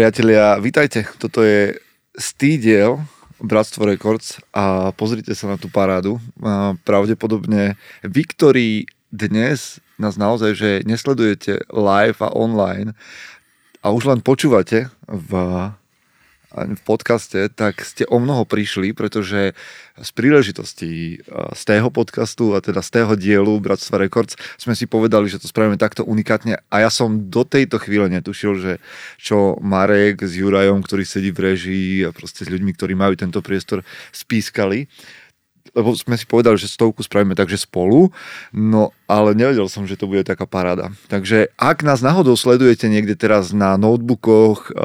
Priatelia, 0.00 0.56
vítajte. 0.56 1.04
Toto 1.20 1.44
je 1.44 1.76
stýdiel 2.16 3.04
Bratstvo 3.36 3.84
Records 3.84 4.40
a 4.48 4.96
pozrite 4.96 5.36
sa 5.36 5.52
na 5.52 5.60
tú 5.60 5.68
parádu. 5.68 6.16
A 6.40 6.72
pravdepodobne 6.88 7.76
vy, 8.00 8.24
ktorí 8.24 8.88
dnes 9.12 9.76
nás 10.00 10.16
naozaj, 10.16 10.56
že 10.56 10.70
nesledujete 10.88 11.68
live 11.68 12.16
a 12.16 12.32
online 12.32 12.96
a 13.84 13.92
už 13.92 14.08
len 14.08 14.24
počúvate 14.24 14.88
v 15.04 15.30
v 16.50 16.82
podcaste, 16.82 17.46
tak 17.54 17.86
ste 17.86 18.02
o 18.10 18.18
mnoho 18.18 18.42
prišli, 18.42 18.90
pretože 18.90 19.54
z 20.00 20.10
príležitosti 20.16 21.22
z 21.30 21.62
tého 21.62 21.88
podcastu 21.94 22.56
a 22.56 22.64
teda 22.64 22.82
z 22.82 22.90
tého 22.90 23.12
dielu 23.14 23.54
Bratstva 23.62 24.02
Records 24.02 24.34
sme 24.58 24.74
si 24.74 24.90
povedali, 24.90 25.30
že 25.30 25.38
to 25.38 25.46
spravíme 25.46 25.78
takto 25.78 26.02
unikátne. 26.02 26.58
A 26.72 26.76
ja 26.82 26.90
som 26.90 27.30
do 27.30 27.46
tejto 27.46 27.78
chvíle 27.78 28.10
netušil, 28.10 28.52
že 28.58 28.72
čo 29.20 29.60
Marek 29.62 30.26
s 30.26 30.34
Jurajom, 30.34 30.82
ktorý 30.82 31.06
sedí 31.06 31.30
v 31.30 31.54
režii 31.54 31.92
a 32.06 32.10
proste 32.10 32.42
s 32.42 32.50
ľuďmi, 32.50 32.74
ktorí 32.74 32.98
majú 32.98 33.14
tento 33.14 33.38
priestor, 33.44 33.86
spískali 34.10 34.90
lebo 35.74 35.94
sme 35.94 36.18
si 36.18 36.26
povedali, 36.26 36.58
že 36.58 36.66
stovku 36.66 37.04
spravíme 37.04 37.38
takže 37.38 37.62
spolu, 37.62 38.10
no 38.50 38.90
ale 39.10 39.34
nevedel 39.34 39.66
som, 39.66 39.86
že 39.86 39.98
to 39.98 40.06
bude 40.06 40.22
taká 40.22 40.46
paráda. 40.46 40.94
Takže 41.10 41.50
ak 41.58 41.82
nás 41.82 41.98
náhodou 42.02 42.38
sledujete 42.38 42.86
niekde 42.86 43.18
teraz 43.18 43.50
na 43.50 43.74
notebookoch, 43.74 44.70
eh, 44.70 44.76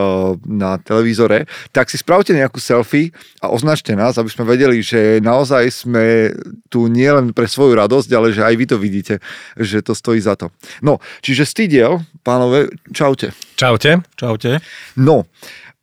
na 0.45 0.77
televízore, 0.81 1.45
tak 1.69 1.89
si 1.89 1.97
spravte 2.01 2.33
nejakú 2.33 2.57
selfie 2.57 3.13
a 3.41 3.53
označte 3.53 3.93
nás, 3.93 4.17
aby 4.17 4.29
sme 4.29 4.49
vedeli, 4.49 4.81
že 4.81 5.21
naozaj 5.21 5.85
sme 5.85 6.33
tu 6.69 6.89
nielen 6.89 7.33
pre 7.33 7.45
svoju 7.45 7.77
radosť, 7.77 8.09
ale 8.13 8.33
že 8.33 8.41
aj 8.41 8.55
vy 8.57 8.65
to 8.65 8.77
vidíte, 8.81 9.15
že 9.57 9.85
to 9.85 9.93
stojí 9.93 10.21
za 10.21 10.33
to. 10.37 10.49
No, 10.81 10.97
čiže 11.21 11.45
stýdiel, 11.45 12.01
pánové, 12.25 12.73
čaute. 12.93 13.33
Čaute. 13.55 14.01
Čaute. 14.17 14.59
No, 14.97 15.29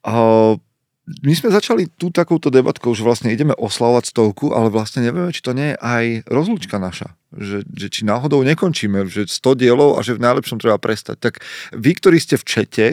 uh, 0.07 0.59
my 1.21 1.35
sme 1.37 1.53
začali 1.53 1.93
tú 2.01 2.09
takouto 2.09 2.49
debatkou, 2.49 2.97
že 2.97 3.05
vlastne 3.05 3.29
ideme 3.29 3.53
oslavovať 3.53 4.09
stovku, 4.09 4.57
ale 4.57 4.73
vlastne 4.73 5.05
nevieme, 5.05 5.29
či 5.35 5.45
to 5.45 5.53
nie 5.53 5.75
je 5.75 5.77
aj 5.77 6.05
rozlúčka 6.31 6.81
naša. 6.81 7.13
Že, 7.33 7.69
že 7.69 7.87
či 7.93 8.09
náhodou 8.09 8.41
nekončíme, 8.45 9.05
že 9.09 9.29
100 9.29 9.61
dielov 9.61 9.97
a 9.97 10.05
že 10.05 10.17
v 10.17 10.25
najlepšom 10.25 10.61
treba 10.61 10.81
prestať. 10.81 11.21
Tak 11.21 11.45
vy, 11.77 11.91
ktorí 11.97 12.17
ste 12.21 12.41
v 12.41 12.45
čete 12.45 12.87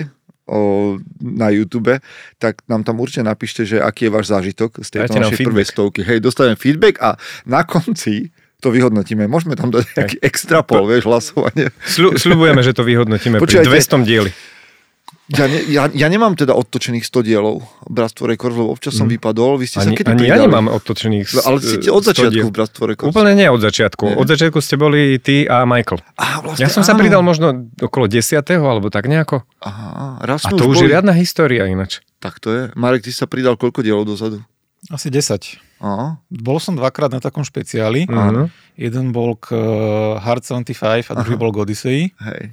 o, 0.49 0.97
na 1.21 1.51
YouTube, 1.53 2.01
tak 2.41 2.65
nám 2.65 2.83
tam 2.83 2.99
určite 2.99 3.23
napíšte, 3.23 3.63
že 3.63 3.77
aký 3.79 4.07
je 4.07 4.11
váš 4.11 4.27
zážitok 4.31 4.83
z 4.83 4.89
tejto 4.89 5.19
našej 5.19 5.45
prvej 5.45 5.65
stovky. 5.69 6.01
Hej, 6.03 6.23
dostanem 6.25 6.57
feedback 6.57 6.99
a 6.99 7.15
na 7.45 7.63
konci 7.63 8.33
to 8.59 8.75
vyhodnotíme. 8.75 9.23
Môžeme 9.31 9.55
tam 9.55 9.71
dať 9.71 9.87
nejaký 9.95 10.17
extra 10.19 10.59
pol, 10.67 10.83
vieš, 10.83 11.07
hlasovanie. 11.07 11.71
Sľu, 11.87 12.19
sľubujeme, 12.19 12.59
že 12.59 12.75
to 12.75 12.83
vyhodnotíme 12.83 13.39
Počujete, 13.39 13.71
pri 13.71 13.79
200 13.79 14.03
dieli. 14.03 14.31
Ja, 15.29 15.45
ne, 15.45 15.61
ja, 15.69 15.85
ja 15.93 16.07
nemám 16.09 16.33
teda 16.33 16.57
odtočených 16.57 17.05
100 17.05 17.21
dielov 17.21 17.61
Bratstvo 17.85 18.25
Records, 18.25 18.57
lebo 18.57 18.73
občas 18.73 18.97
som 18.97 19.05
mm. 19.05 19.13
vypadol. 19.17 19.61
Vy 19.61 19.65
ste 19.69 19.77
ani, 19.85 19.93
sa 19.93 19.99
kedy 20.01 20.09
ani 20.09 20.25
ja 20.25 20.37
nemám 20.41 20.73
odtočených 20.73 21.25
no, 21.37 21.41
Ale 21.45 21.57
ste 21.61 21.89
od 21.93 22.01
začiatku 22.01 22.45
v 22.49 22.53
Bratstvo 22.53 22.83
Records. 22.89 23.13
Úplne 23.13 23.37
nie 23.37 23.45
od 23.45 23.61
začiatku. 23.61 24.03
Nie. 24.09 24.17
Od 24.17 24.25
začiatku 24.25 24.57
ste 24.57 24.81
boli 24.81 25.21
ty 25.21 25.45
a 25.45 25.69
Michael. 25.69 26.01
A, 26.17 26.41
vlastne, 26.41 26.65
ja 26.65 26.69
som 26.73 26.81
áno. 26.81 26.89
sa 26.89 26.93
pridal 26.97 27.21
možno 27.21 27.69
okolo 27.77 28.09
10. 28.09 28.41
alebo 28.41 28.89
tak 28.89 29.05
nejako. 29.05 29.45
Aha, 29.61 30.25
raz 30.25 30.49
a 30.49 30.49
to 30.49 30.65
už, 30.65 30.81
už 30.81 30.89
je 30.89 30.97
riadna 30.97 31.13
história 31.13 31.69
ináč. 31.69 32.01
Tak 32.17 32.41
to 32.41 32.49
je. 32.49 32.63
Marek, 32.73 33.05
ty 33.05 33.13
sa 33.13 33.29
pridal 33.29 33.53
koľko 33.53 33.85
dielov 33.85 34.09
dozadu? 34.09 34.41
Asi 34.89 35.13
10. 35.13 35.61
Aha. 35.85 36.17
Bol 36.33 36.57
som 36.57 36.73
dvakrát 36.73 37.13
na 37.13 37.21
takom 37.21 37.45
špeciáli. 37.45 38.09
Aha. 38.09 38.49
Jeden 38.73 39.13
bol 39.13 39.37
k 39.37 39.53
eh, 39.53 39.61
Hard 40.25 40.41
75 40.41 41.05
a 41.05 41.13
druhý 41.21 41.37
Aha. 41.37 41.41
bol 41.45 41.53
k 41.53 41.57
Odyssey. 41.61 42.17
Hej 42.17 42.49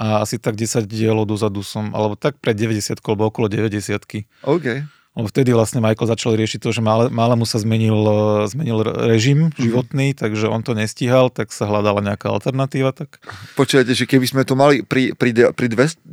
a 0.00 0.24
asi 0.24 0.40
tak 0.40 0.56
10 0.56 0.88
dielov 0.88 1.28
dozadu 1.28 1.60
som, 1.60 1.92
alebo 1.92 2.16
tak 2.16 2.40
pred 2.40 2.56
90 2.56 3.04
alebo 3.04 3.28
okolo 3.28 3.52
90 3.52 4.00
OK. 4.48 4.66
Lebo 5.18 5.26
vtedy 5.26 5.50
vlastne 5.50 5.82
Michael 5.82 6.06
začal 6.06 6.38
riešiť 6.38 6.62
to, 6.62 6.70
že 6.70 6.78
mále, 6.78 7.10
mále 7.10 7.34
mu 7.34 7.42
sa 7.42 7.58
zmenil, 7.58 7.98
e, 7.98 8.46
zmenil 8.46 8.86
režim 9.10 9.50
mm-hmm. 9.50 9.58
životný, 9.58 10.06
takže 10.14 10.46
on 10.46 10.62
to 10.62 10.78
nestíhal, 10.78 11.34
tak 11.34 11.50
sa 11.50 11.66
hľadala 11.66 11.98
nejaká 11.98 12.30
alternatíva. 12.30 12.94
Tak... 12.94 13.18
Počujete, 13.58 13.90
že 13.90 14.06
keby 14.06 14.26
sme 14.30 14.42
to 14.46 14.54
mali 14.54 14.86
pri, 14.86 15.10
pri, 15.18 15.50
pri 15.50 15.66
200 15.66 16.06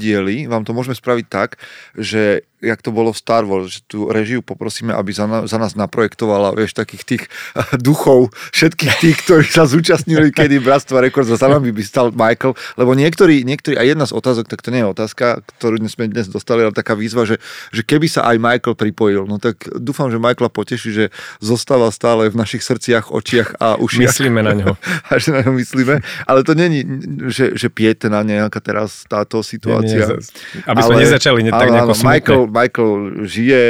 dieli, 0.00 0.48
vám 0.48 0.64
to 0.64 0.72
môžeme 0.72 0.96
spraviť 0.96 1.26
tak, 1.28 1.60
že 1.92 2.48
jak 2.60 2.80
to 2.84 2.92
bolo 2.92 3.10
v 3.10 3.18
Star 3.18 3.48
Wars, 3.48 3.72
že 3.72 3.80
tú 3.88 4.12
režiu 4.12 4.44
poprosíme, 4.44 4.92
aby 4.92 5.10
za, 5.10 5.24
na, 5.24 5.48
za 5.48 5.56
nás 5.56 5.72
naprojektovala, 5.74 6.52
vieš, 6.54 6.76
takých 6.76 7.02
tých 7.04 7.22
duchov, 7.88 8.32
všetkých 8.52 8.94
tých, 9.00 9.16
ktorí 9.24 9.46
sa 9.48 9.64
zúčastnili 9.64 10.28
kedy 10.36 10.60
Bratstva 10.60 11.00
Records 11.00 11.32
za 11.32 11.48
nami 11.48 11.72
by 11.72 11.82
stal 11.82 12.12
Michael, 12.12 12.54
lebo 12.76 12.92
niektorí, 12.92 13.42
niektorí, 13.42 13.80
a 13.80 13.84
jedna 13.84 14.04
z 14.04 14.12
otázok, 14.16 14.46
tak 14.46 14.60
to 14.60 14.70
nie 14.70 14.84
je 14.84 14.92
otázka, 14.92 15.40
ktorú 15.58 15.80
sme 15.88 16.12
dnes 16.12 16.28
dostali, 16.28 16.62
ale 16.62 16.76
taká 16.76 16.92
výzva, 16.92 17.24
že, 17.24 17.40
že 17.72 17.82
keby 17.82 18.06
sa 18.06 18.28
aj 18.30 18.38
Michael 18.38 18.74
pripojil, 18.78 19.22
no 19.26 19.42
tak 19.42 19.66
dúfam, 19.76 20.06
že 20.08 20.22
Michaela 20.22 20.48
poteší, 20.50 20.90
že 20.94 21.04
zostáva 21.42 21.90
stále 21.90 22.30
v 22.30 22.38
našich 22.38 22.62
srdciach, 22.62 23.10
očiach 23.10 23.58
a 23.58 23.74
ušiach. 23.76 24.14
Myslíme 24.14 24.40
na 24.46 24.54
ňo. 24.54 24.78
A 25.10 25.18
že 25.18 25.34
na 25.34 25.42
ňo 25.42 25.58
myslíme, 25.58 26.06
ale 26.22 26.40
to 26.46 26.54
není, 26.54 26.86
že, 27.26 27.58
že 27.58 27.66
piete 27.66 28.06
na 28.06 28.22
nejaká 28.22 28.62
teraz 28.62 29.02
táto 29.10 29.42
situácia. 29.42 30.06
Nie, 30.06 30.22
nie, 30.22 30.62
aby 30.70 30.80
sme 30.86 30.96
ale, 30.98 31.02
nezačali 31.02 31.40
ne, 31.42 31.50
tak 31.50 31.68
nejako 31.74 31.94
Michael, 32.06 32.42
Michael 32.46 32.92
žije, 33.26 33.64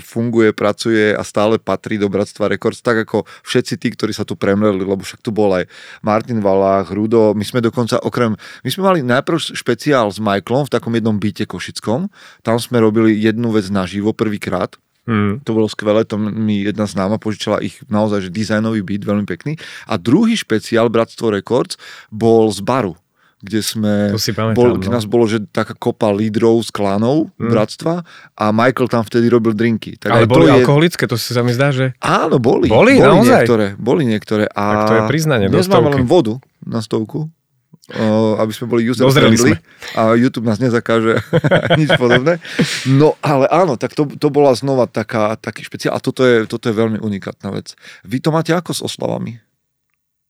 funguje, 0.00 0.56
pracuje 0.56 1.12
a 1.12 1.20
stále 1.26 1.60
patrí 1.60 2.00
do 2.00 2.08
Bratstva 2.08 2.48
Records, 2.48 2.80
tak 2.80 3.04
ako 3.04 3.28
všetci 3.44 3.74
tí, 3.76 3.92
ktorí 3.92 4.16
sa 4.16 4.24
tu 4.24 4.32
premreli, 4.38 4.80
lebo 4.80 5.04
však 5.04 5.20
tu 5.20 5.28
bol 5.28 5.52
aj 5.52 5.68
Martin 6.00 6.40
Valách, 6.40 6.88
Rudo, 6.94 7.36
my 7.36 7.44
sme 7.44 7.60
dokonca 7.60 8.00
okrem, 8.00 8.32
my 8.64 8.70
sme 8.72 8.82
mali 8.88 9.00
najprv 9.04 9.36
špeciál 9.52 10.08
s 10.08 10.16
Michaelom 10.22 10.64
v 10.64 10.72
takom 10.72 10.92
jednom 10.96 11.20
byte 11.20 11.44
košickom, 11.44 12.08
tam 12.40 12.56
sme 12.56 12.80
robili 12.80 13.18
jednu 13.18 13.52
vec 13.52 13.68
naživo 13.68 13.97
prvýkrát, 14.14 14.76
Hmm. 15.08 15.40
To 15.48 15.56
bolo 15.56 15.72
skvelé, 15.72 16.04
to 16.04 16.20
mi 16.20 16.68
jedna 16.68 16.84
známa 16.84 17.16
požičala 17.16 17.64
ich 17.64 17.80
naozaj 17.88 18.28
že 18.28 18.30
dizajnový 18.30 18.84
byt, 18.84 19.08
veľmi 19.08 19.24
pekný. 19.24 19.56
A 19.88 19.96
druhý 19.96 20.36
špeciál 20.36 20.92
Bratstvo 20.92 21.32
Records 21.32 21.80
bol 22.12 22.52
z 22.52 22.60
baru 22.60 22.92
kde 23.38 23.60
sme, 23.62 24.10
to 24.10 24.18
pamätám, 24.34 24.58
bol, 24.58 24.74
no. 24.74 24.90
nás 24.90 25.06
bolo, 25.06 25.30
že 25.30 25.38
taká 25.54 25.70
kopa 25.78 26.10
lídrov 26.10 26.58
z 26.66 26.74
klánov 26.74 27.30
mm. 27.38 27.50
bratstva 27.54 28.02
a 28.34 28.44
Michael 28.50 28.90
tam 28.90 29.06
vtedy 29.06 29.30
robil 29.30 29.54
drinky. 29.54 29.94
Tak 29.94 30.10
Ale 30.10 30.26
boli 30.26 30.50
je... 30.50 30.58
alkoholické, 30.58 31.06
to 31.06 31.14
si 31.14 31.30
sa 31.30 31.46
mi 31.46 31.54
zdá, 31.54 31.70
že... 31.70 31.94
Áno, 32.02 32.42
boli. 32.42 32.66
Boli, 32.66 32.98
boli 32.98 33.06
naozaj? 33.06 33.46
Niektoré, 33.46 33.66
boli 33.78 34.02
niektoré. 34.10 34.50
A 34.50 34.62
tak 34.66 34.82
to 34.90 34.94
je 34.98 35.02
priznanie 35.06 35.46
do 35.46 35.62
stovky. 35.62 36.02
len 36.02 36.10
vodu 36.10 36.34
na 36.66 36.82
stovku, 36.82 37.30
aby 38.44 38.52
sme 38.52 38.66
boli 38.68 38.84
user 38.84 39.08
friendly 39.08 39.56
a 39.96 40.12
YouTube 40.12 40.44
nás 40.44 40.60
nezakáže 40.60 41.24
nič 41.80 41.88
podobné. 41.96 42.36
No 42.84 43.16
ale 43.24 43.48
áno, 43.48 43.80
tak 43.80 43.96
to, 43.96 44.04
to 44.04 44.28
bola 44.28 44.52
znova 44.52 44.84
taká, 44.84 45.40
taký 45.40 45.64
špeciál 45.64 45.96
a 45.96 46.04
toto 46.04 46.20
je, 46.20 46.44
toto 46.44 46.68
je 46.68 46.76
veľmi 46.76 47.00
unikátna 47.00 47.48
vec. 47.48 47.72
Vy 48.04 48.20
to 48.20 48.28
máte 48.28 48.52
ako 48.52 48.76
s 48.76 48.84
oslavami? 48.84 49.40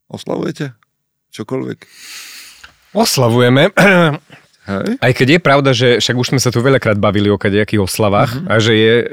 Oslavujete? 0.07 0.79
Čokoľvek? 1.35 1.79
Oslavujeme. 2.95 3.75
Hej. 4.69 5.01
Aj 5.01 5.13
keď 5.17 5.29
je 5.33 5.41
pravda, 5.41 5.71
že 5.73 5.89
však 5.97 6.17
už 6.17 6.27
sme 6.37 6.41
sa 6.41 6.53
tu 6.53 6.61
veľakrát 6.61 7.01
bavili 7.01 7.33
o 7.33 7.41
kadejakých 7.41 7.89
oslavách 7.89 8.37
uh-huh. 8.37 8.53
a 8.53 8.55
že 8.61 8.77
je, 8.77 8.97
e, 9.01 9.07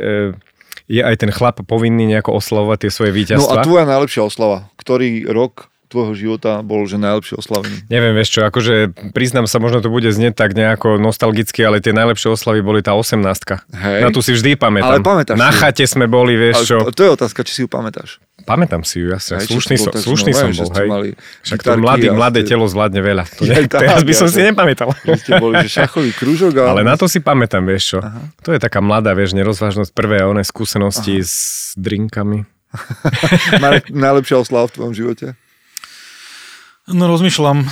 je 0.91 1.01
aj 1.01 1.15
ten 1.15 1.31
chlap 1.31 1.63
povinný 1.63 2.11
nejako 2.11 2.35
oslavovať 2.43 2.77
tie 2.85 2.91
svoje 2.91 3.11
víťazstva. 3.15 3.55
No 3.55 3.63
a 3.63 3.63
tvoja 3.63 3.87
najlepšia 3.87 4.27
oslava? 4.27 4.67
Ktorý 4.75 5.23
rok 5.31 5.71
tvojho 5.87 6.13
života 6.17 6.61
bol, 6.65 6.83
že 6.89 6.97
najlepšie 6.97 7.37
oslavenie? 7.37 7.85
Neviem, 7.87 8.13
vieš 8.17 8.39
čo, 8.39 8.41
akože 8.45 8.91
priznám 9.13 9.45
sa, 9.45 9.61
možno 9.61 9.79
to 9.79 9.89
bude 9.93 10.09
znieť 10.09 10.33
tak 10.35 10.57
nejako 10.57 10.97
nostalgicky, 10.97 11.61
ale 11.63 11.79
tie 11.79 11.93
najlepšie 11.93 12.33
oslavy 12.33 12.65
boli 12.65 12.81
tá 12.81 12.97
18 12.97 13.21
Hej. 13.71 13.99
Na 14.01 14.09
tu 14.09 14.19
si 14.25 14.33
vždy 14.33 14.57
pamätám. 14.57 14.89
Ale 14.89 15.05
pamätáš 15.05 15.37
Na 15.37 15.51
chate 15.53 15.85
sme 15.85 16.09
boli, 16.09 16.33
vieš 16.35 16.65
čo. 16.65 16.77
To 16.89 17.01
je 17.01 17.11
otázka, 17.13 17.45
či 17.45 17.51
si 17.51 17.59
ju 17.63 17.69
pamätáš. 17.69 18.17
Pamätám 18.45 18.85
si 18.85 19.01
ju, 19.01 19.09
jasne. 19.09 19.41
Hej, 19.41 19.49
slušný 19.49 19.75
som, 19.81 19.91
slušný 19.95 20.31
som 20.37 20.49
bol, 20.53 20.69
hej. 20.77 21.17
Však 21.41 21.59
to 21.65 21.71
mladý, 21.81 22.07
mladé 22.13 22.45
telo 22.45 22.69
zvládne 22.69 23.01
veľa. 23.01 23.23
To 23.41 23.43
ne, 23.49 23.65
teraz 23.65 24.05
by 24.05 24.13
som 24.13 24.29
si 24.29 24.45
nepamätal. 24.45 24.93
Ste 25.01 25.41
boli, 25.41 25.65
že 25.65 25.69
šachový 25.81 26.13
krúžok. 26.13 26.53
Ale... 26.61 26.69
ale 26.77 26.81
na 26.85 26.93
to 26.93 27.09
si 27.09 27.23
pamätám, 27.23 27.65
vieš 27.65 27.97
čo. 27.97 27.99
Aha. 28.05 28.21
To 28.45 28.53
je 28.53 28.59
taká 28.61 28.85
mladá, 28.85 29.17
vieš, 29.17 29.33
nerozvážnosť 29.33 29.89
prvé 29.95 30.21
a 30.21 30.29
oné 30.29 30.45
skúsenosti 30.45 31.21
Aha. 31.21 31.25
s 31.25 31.33
drinkami. 31.73 32.45
Najlepšia 34.05 34.37
oslava 34.41 34.69
v 34.69 34.73
tvojom 34.77 34.93
živote? 34.93 35.27
No 36.89 37.09
rozmýšľam. 37.09 37.65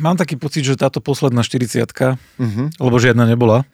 Mám 0.00 0.16
taký 0.20 0.36
pocit, 0.36 0.64
že 0.64 0.76
táto 0.76 1.00
posledná 1.00 1.40
40 1.40 1.88
uh-huh. 1.88 2.16
Mhm. 2.36 2.76
lebo 2.80 2.96
žiadna 3.00 3.24
nebola, 3.28 3.64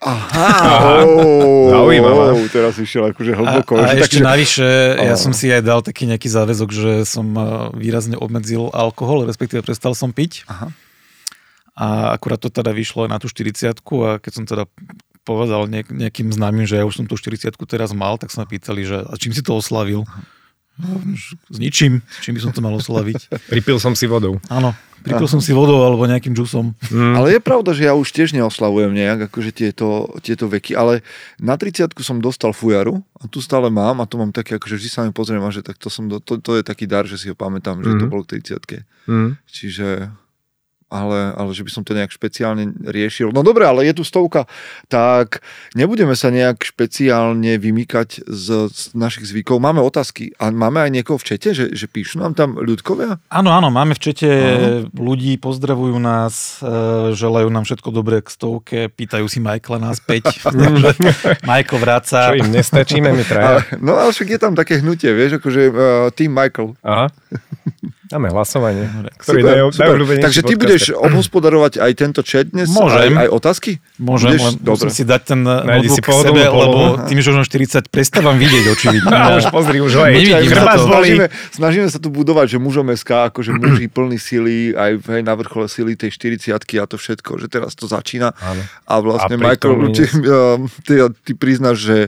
Aha, 0.00 1.04
oh, 1.04 1.68
Zaujímavá. 1.68 2.32
Oh, 2.32 2.48
teraz 2.48 2.80
išiel 2.80 3.12
akože 3.12 3.36
hlboko. 3.36 3.76
A, 3.76 3.92
a 3.92 4.00
ešte 4.00 4.16
takže... 4.16 4.24
navyše, 4.24 4.68
oh. 4.96 5.04
ja 5.12 5.16
som 5.20 5.36
si 5.36 5.52
aj 5.52 5.60
dal 5.60 5.84
taký 5.84 6.08
nejaký 6.08 6.24
záväzok, 6.24 6.68
že 6.72 6.92
som 7.04 7.28
výrazne 7.76 8.16
obmedzil 8.16 8.72
alkohol, 8.72 9.28
respektíve 9.28 9.60
prestal 9.60 9.92
som 9.92 10.08
piť. 10.16 10.48
Aha. 10.48 10.72
A 11.76 11.86
akurát 12.16 12.40
to 12.40 12.48
teda 12.48 12.72
vyšlo 12.72 13.04
aj 13.04 13.10
na 13.12 13.18
tú 13.20 13.28
40 13.28 13.76
a 13.76 14.12
keď 14.16 14.32
som 14.32 14.44
teda 14.48 14.64
povedal 15.20 15.68
nejakým 15.68 16.32
známym, 16.32 16.64
že 16.64 16.80
ja 16.80 16.88
už 16.88 17.04
som 17.04 17.06
tú 17.06 17.20
40 17.20 17.52
teraz 17.68 17.92
mal, 17.92 18.16
tak 18.16 18.32
sa 18.32 18.40
ma 18.40 18.48
pýtali, 18.48 18.88
že 18.88 19.04
a 19.04 19.12
čím 19.20 19.36
si 19.36 19.44
to 19.44 19.52
oslavil? 19.52 20.08
Aha. 20.08 20.39
S 21.50 21.58
ničím, 21.58 22.00
čím 22.24 22.34
by 22.36 22.40
som 22.42 22.52
to 22.52 22.60
mal 22.64 22.74
oslaviť. 22.76 23.30
Pripil 23.52 23.78
som 23.78 23.92
si 23.92 24.08
vodou. 24.10 24.40
Áno, 24.48 24.74
Pripil 25.00 25.28
som 25.32 25.40
si 25.40 25.56
vodou 25.56 25.80
alebo 25.80 26.04
nejakým 26.04 26.36
džusom. 26.36 26.76
Mm. 26.92 27.14
Ale 27.16 27.26
je 27.36 27.40
pravda, 27.40 27.72
že 27.72 27.88
ja 27.88 27.96
už 27.96 28.12
tiež 28.12 28.36
neoslavujem 28.36 28.92
nejak, 28.92 29.32
akože 29.32 29.50
tieto, 29.56 30.12
tieto 30.20 30.44
veky, 30.44 30.76
ale 30.76 31.00
na 31.40 31.56
30 31.56 31.96
som 32.04 32.20
dostal 32.20 32.52
fujaru 32.52 33.00
a 33.16 33.24
tu 33.24 33.40
stále 33.40 33.72
mám 33.72 34.04
a 34.04 34.08
to 34.08 34.20
mám 34.20 34.28
také, 34.28 34.60
akože 34.60 34.76
vždy 34.76 34.90
sa 34.92 35.00
mi 35.08 35.12
pozriem 35.16 35.40
a 35.40 35.48
že 35.48 35.64
tak 35.64 35.80
to, 35.80 35.88
som, 35.88 36.04
to, 36.20 36.36
to 36.36 36.60
je 36.60 36.62
taký 36.62 36.84
dar, 36.84 37.08
že 37.08 37.16
si 37.16 37.32
ho 37.32 37.36
pamätám, 37.36 37.80
že 37.80 37.96
mm. 37.96 38.00
to 38.00 38.06
bolo 38.12 38.22
k 38.28 38.44
30 38.44 39.08
mm. 39.08 39.30
Čiže 39.48 40.12
ale, 40.90 41.32
ale 41.38 41.50
že 41.54 41.62
by 41.62 41.70
som 41.70 41.82
to 41.86 41.94
nejak 41.94 42.10
špeciálne 42.10 42.74
riešil. 42.82 43.30
No 43.30 43.46
dobre, 43.46 43.62
ale 43.64 43.86
je 43.86 43.94
tu 43.96 44.04
stovka, 44.04 44.50
tak 44.90 45.40
nebudeme 45.78 46.18
sa 46.18 46.34
nejak 46.34 46.66
špeciálne 46.66 47.56
vymýkať 47.56 48.26
z, 48.26 48.68
z 48.68 48.82
našich 48.98 49.30
zvykov. 49.30 49.62
Máme 49.62 49.78
otázky 49.80 50.34
a 50.36 50.50
máme 50.50 50.82
aj 50.82 50.90
niekoho 50.90 51.16
v 51.22 51.34
čete, 51.34 51.54
že, 51.54 51.70
že 51.70 51.86
píšu 51.86 52.18
nám 52.18 52.34
tam 52.34 52.58
ľudkovia? 52.58 53.22
Áno, 53.30 53.54
áno, 53.54 53.70
máme 53.70 53.94
v 53.94 54.02
čete 54.10 54.28
áno. 54.28 54.90
ľudí, 54.98 55.38
pozdravujú 55.38 55.96
nás, 56.02 56.58
e, 56.60 57.14
želajú 57.14 57.48
nám 57.48 57.62
všetko 57.62 57.88
dobré 57.94 58.18
k 58.20 58.28
stovke, 58.34 58.78
pýtajú 58.90 59.30
si 59.30 59.38
Michaela 59.38 59.78
naspäť. 59.94 60.42
Michael 61.50 61.78
vráca. 61.78 62.34
Čo 62.34 62.42
im 62.42 62.50
nestačíme, 62.50 63.14
my 63.14 63.24
traja. 63.24 63.62
No 63.78 63.94
ale 63.94 64.10
však 64.10 64.28
je 64.34 64.40
tam 64.42 64.58
také 64.58 64.82
hnutie, 64.82 65.14
vieš, 65.14 65.38
akože 65.38 65.62
uh, 65.70 65.74
Team 66.10 66.34
Michael. 66.34 66.74
Aha. 66.82 67.06
Máme 68.10 68.26
hlasovanie. 68.34 68.90
Ktorý 69.22 69.70
super, 69.70 70.02
super. 70.02 70.18
Takže 70.18 70.40
ty 70.42 70.54
budeš 70.58 70.82
obhospodarovať 70.98 71.78
aj 71.78 71.92
tento 71.94 72.26
chat 72.26 72.50
dnes? 72.50 72.66
Môžem. 72.66 73.14
Aj, 73.14 73.22
aj 73.22 73.28
otázky? 73.30 73.78
Môžem, 74.02 74.34
budeš? 74.34 74.42
len 74.42 74.54
Dobre. 74.58 74.70
musím 74.74 74.90
si 74.90 75.04
dať 75.06 75.22
ten 75.22 75.40
Nájdi 75.46 75.88
notebook 75.94 76.10
si 76.10 76.24
sebe, 76.26 76.42
lebo 76.42 76.80
tým, 77.06 77.18
že 77.22 77.30
už 77.30 77.46
40 77.46 77.86
prestávam 77.86 78.34
vidieť 78.34 78.64
očividne. 78.66 79.14
No, 79.20 79.38
už 79.38 79.46
pozri, 79.54 79.78
už 79.78 79.92
ho 79.94 80.02
aj. 80.02 80.12
Snažíme, 80.80 81.26
snažíme 81.54 81.86
sa 81.86 82.02
tu 82.02 82.10
budovať, 82.10 82.56
že 82.56 82.58
mužom 82.58 82.90
SK, 82.90 83.30
akože 83.30 83.54
muži 83.54 83.86
plný 83.94 84.18
sily, 84.18 84.74
aj 84.74 85.06
hej, 85.06 85.22
na 85.22 85.34
vrchole 85.38 85.70
sily 85.70 85.94
tej 85.94 86.10
40 86.10 86.56
a 86.82 86.84
to 86.90 86.96
všetko, 86.98 87.38
že 87.38 87.46
teraz 87.46 87.78
to 87.78 87.86
začína. 87.86 88.34
Áno. 88.42 88.62
A 88.90 88.94
vlastne 88.98 89.38
a 89.38 89.42
Michael, 89.54 89.86
ty, 89.94 90.04
ty, 90.82 90.94
ty 91.14 91.32
priznáš, 91.38 91.78
že 91.78 91.98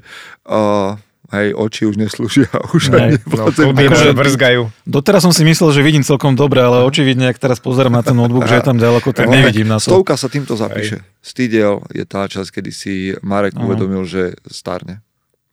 uh, 0.50 0.98
Hej, 1.32 1.56
oči 1.56 1.88
už 1.88 1.96
neslúžia. 1.96 2.52
Už 2.76 2.92
Nej, 2.92 3.16
no, 3.24 3.48
akože, 3.48 4.12
vrzgajú. 4.12 4.68
Doteraz 4.84 5.24
som 5.24 5.32
si 5.32 5.48
myslel, 5.48 5.72
že 5.72 5.80
vidím 5.80 6.04
celkom 6.04 6.36
dobre, 6.36 6.60
ale 6.60 6.84
očividne, 6.84 7.32
ak 7.32 7.40
teraz 7.40 7.56
pozerám 7.56 7.96
na 7.96 8.04
ten 8.04 8.12
notebook, 8.12 8.44
že 8.44 8.60
je 8.60 8.64
tam 8.68 8.76
ďaleko, 8.76 9.16
tak 9.16 9.32
nevidím 9.40 9.64
na 9.64 9.80
to. 9.80 9.96
Stovka 9.96 10.20
sa 10.20 10.28
týmto 10.28 10.60
zapíše. 10.60 11.00
Stýdiel 11.24 11.88
je 11.88 12.04
tá 12.04 12.28
časť, 12.28 12.60
kedy 12.60 12.70
si 12.70 13.16
Marek 13.24 13.56
uh-huh. 13.56 13.64
uvedomil, 13.64 14.04
že 14.04 14.36
starne. 14.52 15.00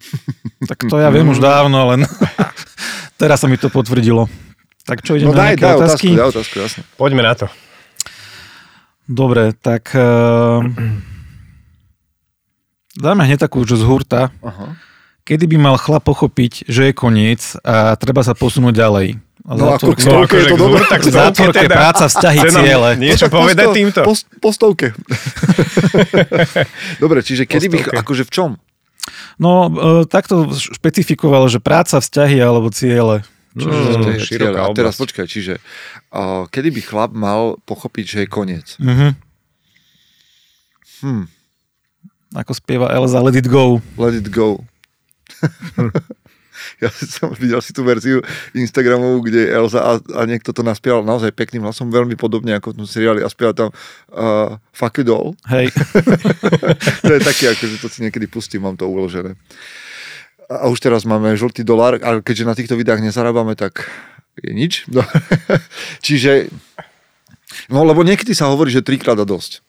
Tak 0.60 0.92
to 0.92 1.00
ja 1.00 1.08
viem 1.08 1.24
už 1.32 1.40
dávno, 1.40 1.96
len 1.96 2.04
teraz 3.16 3.40
sa 3.40 3.48
mi 3.48 3.56
to 3.56 3.72
potvrdilo. 3.72 4.28
Tak 4.84 5.00
čo, 5.08 5.16
ideme 5.16 5.32
no 5.32 5.40
daj, 5.40 5.56
daj 5.56 5.80
otázky? 5.80 6.12
Otázku, 6.12 6.20
daj 6.20 6.28
otázku, 6.36 6.56
jasne. 6.60 6.82
Poďme 7.00 7.24
na 7.24 7.34
to. 7.40 7.48
Dobre, 9.08 9.56
tak 9.56 9.96
uh, 9.96 10.60
dáme 13.00 13.24
hneď 13.24 13.48
takú, 13.48 13.64
že 13.64 13.80
z 13.80 13.88
hurta. 13.88 14.36
Uh-huh 14.44 14.89
kedy 15.30 15.46
by 15.46 15.58
mal 15.62 15.78
chlap 15.78 16.10
pochopiť, 16.10 16.66
že 16.66 16.90
je 16.90 16.94
koniec 16.98 17.54
a 17.62 17.94
treba 17.94 18.26
sa 18.26 18.34
posunúť 18.34 18.74
ďalej? 18.74 19.22
No 19.46 19.78
ako 19.78 19.94
k 19.94 20.02
stovke 20.02 20.36
no, 20.36 20.42
je 20.42 20.46
to 20.50 20.58
dobré. 20.58 20.82
Tak 20.90 21.02
zátvorke, 21.06 21.62
teda. 21.66 21.76
práca, 21.78 22.06
vzťahy, 22.10 22.40
ciele. 22.50 22.90
Niečo 22.98 23.28
povedať 23.30 23.68
týmto. 23.74 24.02
Po, 24.06 24.14
po 24.42 24.50
stovke. 24.54 24.94
Dobre, 27.04 27.22
čiže 27.26 27.46
kedy 27.46 27.66
by, 27.70 27.78
akože 27.98 28.30
v 28.30 28.32
čom? 28.34 28.50
No, 29.42 29.72
e, 29.72 30.06
takto 30.06 30.54
špecifikoval, 30.54 31.50
že 31.50 31.58
práca, 31.58 31.98
vzťahy 31.98 32.38
alebo 32.38 32.70
ciele. 32.70 33.26
Čiže 33.58 33.70
mm, 33.74 34.22
ciele. 34.22 34.58
A 34.60 34.70
teraz 34.78 35.02
počkaj, 35.02 35.26
čiže 35.26 35.58
uh, 36.14 36.46
kedy 36.54 36.70
by 36.70 36.82
chlap 36.86 37.12
mal 37.18 37.58
pochopiť, 37.66 38.06
že 38.06 38.18
je 38.26 38.28
koniec? 38.30 38.78
Mm-hmm. 38.78 39.12
Hm. 41.00 41.26
Ako 42.38 42.54
spieva 42.54 42.94
Elza, 42.94 43.18
let 43.26 43.34
it 43.34 43.50
go. 43.50 43.82
Let 43.98 44.14
it 44.14 44.30
go. 44.30 44.62
ja 46.84 46.90
som 46.92 47.32
videl 47.36 47.60
si 47.64 47.72
tú 47.72 47.84
verziu 47.88 48.20
Instagramovú, 48.56 49.28
kde 49.28 49.52
Elza 49.52 49.80
a, 49.80 49.92
a 50.00 50.22
niekto 50.28 50.52
to 50.52 50.62
naspieval 50.62 51.04
naozaj 51.04 51.32
pekným 51.36 51.64
hlasom, 51.66 51.92
veľmi 51.92 52.20
podobne 52.20 52.56
ako 52.58 52.76
v 52.76 52.78
tom 52.84 52.88
seriáli 52.88 53.24
a 53.24 53.32
spieval 53.32 53.56
tam 53.56 53.70
uh, 53.72 54.60
Fuck 54.76 55.02
you 55.02 55.06
doll. 55.08 55.36
Hej. 55.48 55.72
to 57.06 57.12
je 57.16 57.22
taký, 57.24 57.44
akože 57.52 57.76
to 57.80 57.88
si 57.88 58.00
niekedy 58.04 58.28
pustím, 58.28 58.68
mám 58.68 58.76
to 58.76 58.88
uložené. 58.88 59.36
A 60.50 60.66
už 60.66 60.82
teraz 60.82 61.06
máme 61.06 61.38
žltý 61.38 61.62
dolár, 61.62 62.02
ale 62.02 62.26
keďže 62.26 62.50
na 62.50 62.58
týchto 62.58 62.74
videách 62.74 63.06
nezarábame, 63.06 63.54
tak 63.54 63.86
je 64.42 64.52
nič. 64.56 64.74
No. 64.90 65.06
Čiže, 66.06 66.50
no 67.70 67.86
lebo 67.86 68.02
niekedy 68.02 68.34
sa 68.34 68.50
hovorí, 68.50 68.74
že 68.74 68.82
trikrát 68.82 69.20
a 69.20 69.28
dosť. 69.28 69.62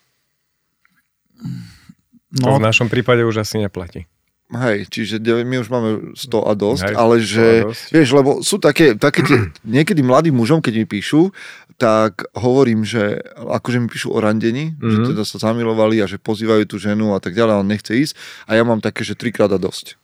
No. 2.41 2.57
To 2.57 2.63
v 2.63 2.65
našom 2.65 2.87
prípade 2.87 3.27
už 3.27 3.43
asi 3.43 3.59
neplatí. 3.59 4.07
Hej, 4.51 4.91
čiže 4.91 5.23
my 5.23 5.63
už 5.63 5.69
máme 5.71 5.91
100 6.19 6.51
a 6.51 6.53
dosť, 6.59 6.89
Hej, 6.91 6.95
ale 6.99 7.15
že, 7.23 7.47
dosť. 7.71 7.87
vieš, 7.95 8.09
lebo 8.19 8.31
sú 8.43 8.59
také, 8.59 8.99
také 8.99 9.23
tie, 9.23 9.39
niekedy 9.79 10.03
mladým 10.03 10.35
mužom, 10.35 10.59
keď 10.59 10.75
mi 10.83 10.87
píšu, 10.91 11.31
tak 11.79 12.27
hovorím, 12.35 12.83
že 12.83 13.23
akože 13.39 13.79
mi 13.79 13.87
píšu 13.87 14.11
o 14.11 14.19
randení, 14.19 14.75
mm-hmm. 14.75 14.91
že 14.91 14.99
mhm. 15.01 15.09
teda 15.15 15.23
sa 15.23 15.37
zamilovali 15.39 16.03
a 16.03 16.11
že 16.11 16.19
pozývajú 16.19 16.67
tú 16.67 16.83
ženu 16.83 17.15
a 17.15 17.23
tak 17.23 17.39
ďalej, 17.39 17.63
on 17.63 17.69
nechce 17.71 17.95
ísť 17.95 18.13
a 18.51 18.59
ja 18.59 18.67
mám 18.67 18.83
také, 18.83 19.07
že 19.07 19.15
trikrát 19.15 19.55
a 19.55 19.59
dosť. 19.61 20.00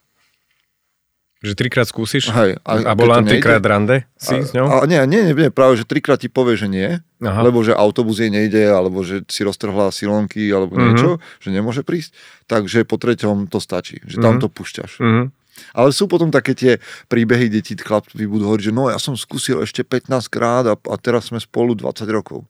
Že 1.46 1.54
trikrát 1.54 1.86
skúsiš? 1.86 2.34
Hej, 2.34 2.58
a, 2.66 2.72
a 2.90 2.92
bola 2.98 3.22
trikrát 3.22 3.62
rande 3.62 4.02
si 4.18 4.34
a, 4.34 4.42
s 4.42 4.50
ňou? 4.50 4.66
A, 4.66 4.82
nie, 4.90 4.98
nie, 5.06 5.30
nie, 5.30 5.54
práve, 5.54 5.78
že 5.78 5.86
trikrát 5.86 6.18
ti 6.18 6.26
povie, 6.26 6.58
že 6.58 6.66
nie, 6.66 6.98
Aha. 7.22 7.40
lebo 7.46 7.62
že 7.62 7.70
autobus 7.70 8.18
jej 8.18 8.34
nejde, 8.34 8.66
alebo 8.66 9.06
že 9.06 9.22
si 9.30 9.46
roztrhla 9.46 9.94
silonky, 9.94 10.50
alebo 10.50 10.74
mm-hmm. 10.74 10.86
niečo, 10.90 11.10
že 11.38 11.54
nemôže 11.54 11.86
prísť, 11.86 12.18
takže 12.50 12.82
po 12.82 12.98
treťom 12.98 13.46
to 13.46 13.62
stačí, 13.62 14.02
že 14.02 14.18
tam 14.18 14.36
mm-hmm. 14.36 14.42
to 14.42 14.48
púšťaš. 14.50 14.98
Mm-hmm. 14.98 15.26
Ale 15.72 15.88
sú 15.94 16.10
potom 16.10 16.34
také 16.34 16.52
tie 16.52 16.82
príbehy, 17.06 17.48
kde 17.48 17.60
ti 17.62 17.72
chlapci 17.78 18.26
budú 18.26 18.50
hovoriť, 18.50 18.64
že 18.68 18.74
no 18.74 18.90
ja 18.90 18.98
som 18.98 19.14
skúsil 19.14 19.62
ešte 19.62 19.86
15 19.86 20.10
krát 20.26 20.66
a, 20.66 20.74
a 20.74 20.94
teraz 20.98 21.30
sme 21.30 21.38
spolu 21.38 21.78
20 21.78 22.04
rokov. 22.10 22.42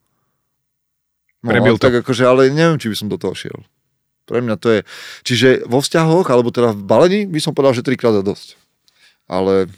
No, 1.44 1.52
Prebil 1.52 1.76
to. 1.78 1.86
Tak 1.86 2.02
akože, 2.02 2.24
ale 2.26 2.50
neviem, 2.50 2.80
či 2.80 2.90
by 2.90 2.96
som 2.96 3.06
do 3.12 3.20
toho 3.20 3.36
šiel. 3.36 3.62
Pre 4.26 4.42
mňa 4.42 4.58
to 4.58 4.68
je... 4.74 4.80
Čiže 5.22 5.70
vo 5.70 5.78
vzťahoch, 5.78 6.26
alebo 6.34 6.50
teda 6.50 6.74
v 6.74 6.82
balení, 6.82 7.20
by 7.30 7.38
som 7.38 7.54
povedal, 7.54 7.78
že 7.78 7.86
trikrát 7.86 8.18
a 8.18 8.26
dosť 8.26 8.65
ale 9.26 9.70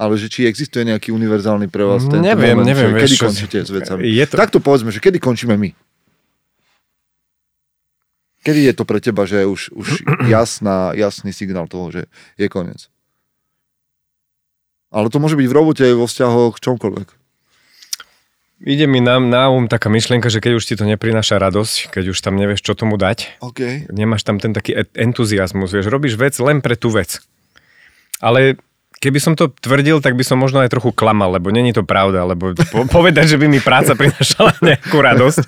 ale 0.00 0.16
že 0.16 0.32
či 0.32 0.48
existuje 0.48 0.88
nejaký 0.88 1.12
univerzálny 1.12 1.68
pre 1.68 1.84
vás 1.84 2.08
ten 2.08 2.24
neviem, 2.24 2.56
moment, 2.56 2.72
neviem, 2.72 2.96
že 2.96 3.04
kedy 3.04 3.16
vieš, 3.20 3.20
končíte 3.20 3.58
s 3.60 3.68
vecami. 3.68 4.08
Je 4.08 4.24
to... 4.24 4.34
Takto 4.40 4.58
povedzme, 4.64 4.88
že 4.88 4.96
kedy 4.96 5.20
končíme 5.20 5.60
my. 5.60 5.76
Kedy 8.40 8.60
je 8.64 8.72
to 8.72 8.88
pre 8.88 9.04
teba, 9.04 9.28
že 9.28 9.44
je 9.44 9.46
už, 9.52 9.60
už 9.76 9.88
jasná, 10.32 10.96
jasný 10.96 11.36
signál 11.36 11.68
toho, 11.68 11.92
že 11.92 12.08
je 12.40 12.48
koniec? 12.48 12.88
Ale 14.88 15.12
to 15.12 15.20
môže 15.20 15.36
byť 15.36 15.46
v 15.46 15.54
robote, 15.54 15.84
vo 15.92 16.08
vzťahoch, 16.08 16.56
čomkoľvek. 16.56 17.08
Ide 18.60 18.84
mi 18.88 19.00
na, 19.00 19.20
na 19.20 19.48
um 19.52 19.68
taká 19.68 19.88
myšlienka, 19.92 20.28
že 20.28 20.40
keď 20.40 20.60
už 20.60 20.64
ti 20.64 20.74
to 20.76 20.84
neprináša 20.84 21.40
radosť, 21.40 21.92
keď 21.92 22.12
už 22.12 22.18
tam 22.20 22.36
nevieš, 22.36 22.60
čo 22.60 22.76
tomu 22.76 23.00
dať, 23.00 23.40
okay. 23.40 23.88
nemáš 23.88 24.24
tam 24.24 24.36
ten 24.36 24.52
taký 24.52 24.76
entuziasmus, 24.96 25.72
vieš, 25.72 25.88
robíš 25.88 26.16
vec 26.20 26.36
len 26.40 26.60
pre 26.64 26.76
tú 26.76 26.92
vec. 26.92 27.24
Ale 28.20 28.60
Keby 29.00 29.16
som 29.16 29.32
to 29.32 29.48
tvrdil, 29.48 30.04
tak 30.04 30.12
by 30.12 30.20
som 30.20 30.36
možno 30.36 30.60
aj 30.60 30.76
trochu 30.76 30.92
klamal, 30.92 31.32
lebo 31.32 31.48
není 31.48 31.72
to 31.72 31.80
pravda, 31.80 32.28
lebo 32.28 32.52
po- 32.52 32.84
povedať, 33.00 33.32
že 33.32 33.36
by 33.40 33.48
mi 33.48 33.56
práca 33.56 33.96
prinašala 33.96 34.60
nejakú 34.60 35.00
radosť, 35.00 35.40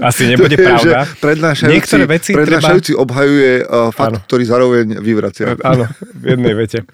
asi 0.00 0.32
nebude 0.32 0.56
pravda. 0.56 1.04
Prednášajúci, 1.20 1.68
Niektoré 1.68 2.04
veci 2.08 2.32
prednášajúci 2.32 2.96
treba... 2.96 3.04
obhajuje 3.04 3.52
uh, 3.60 3.92
fakt, 3.92 4.16
áno. 4.16 4.24
ktorý 4.24 4.44
zároveň 4.48 4.86
vyvracia. 5.04 5.52
Áno, 5.60 5.84
v 6.16 6.24
jednej 6.32 6.56
vete. 6.56 6.88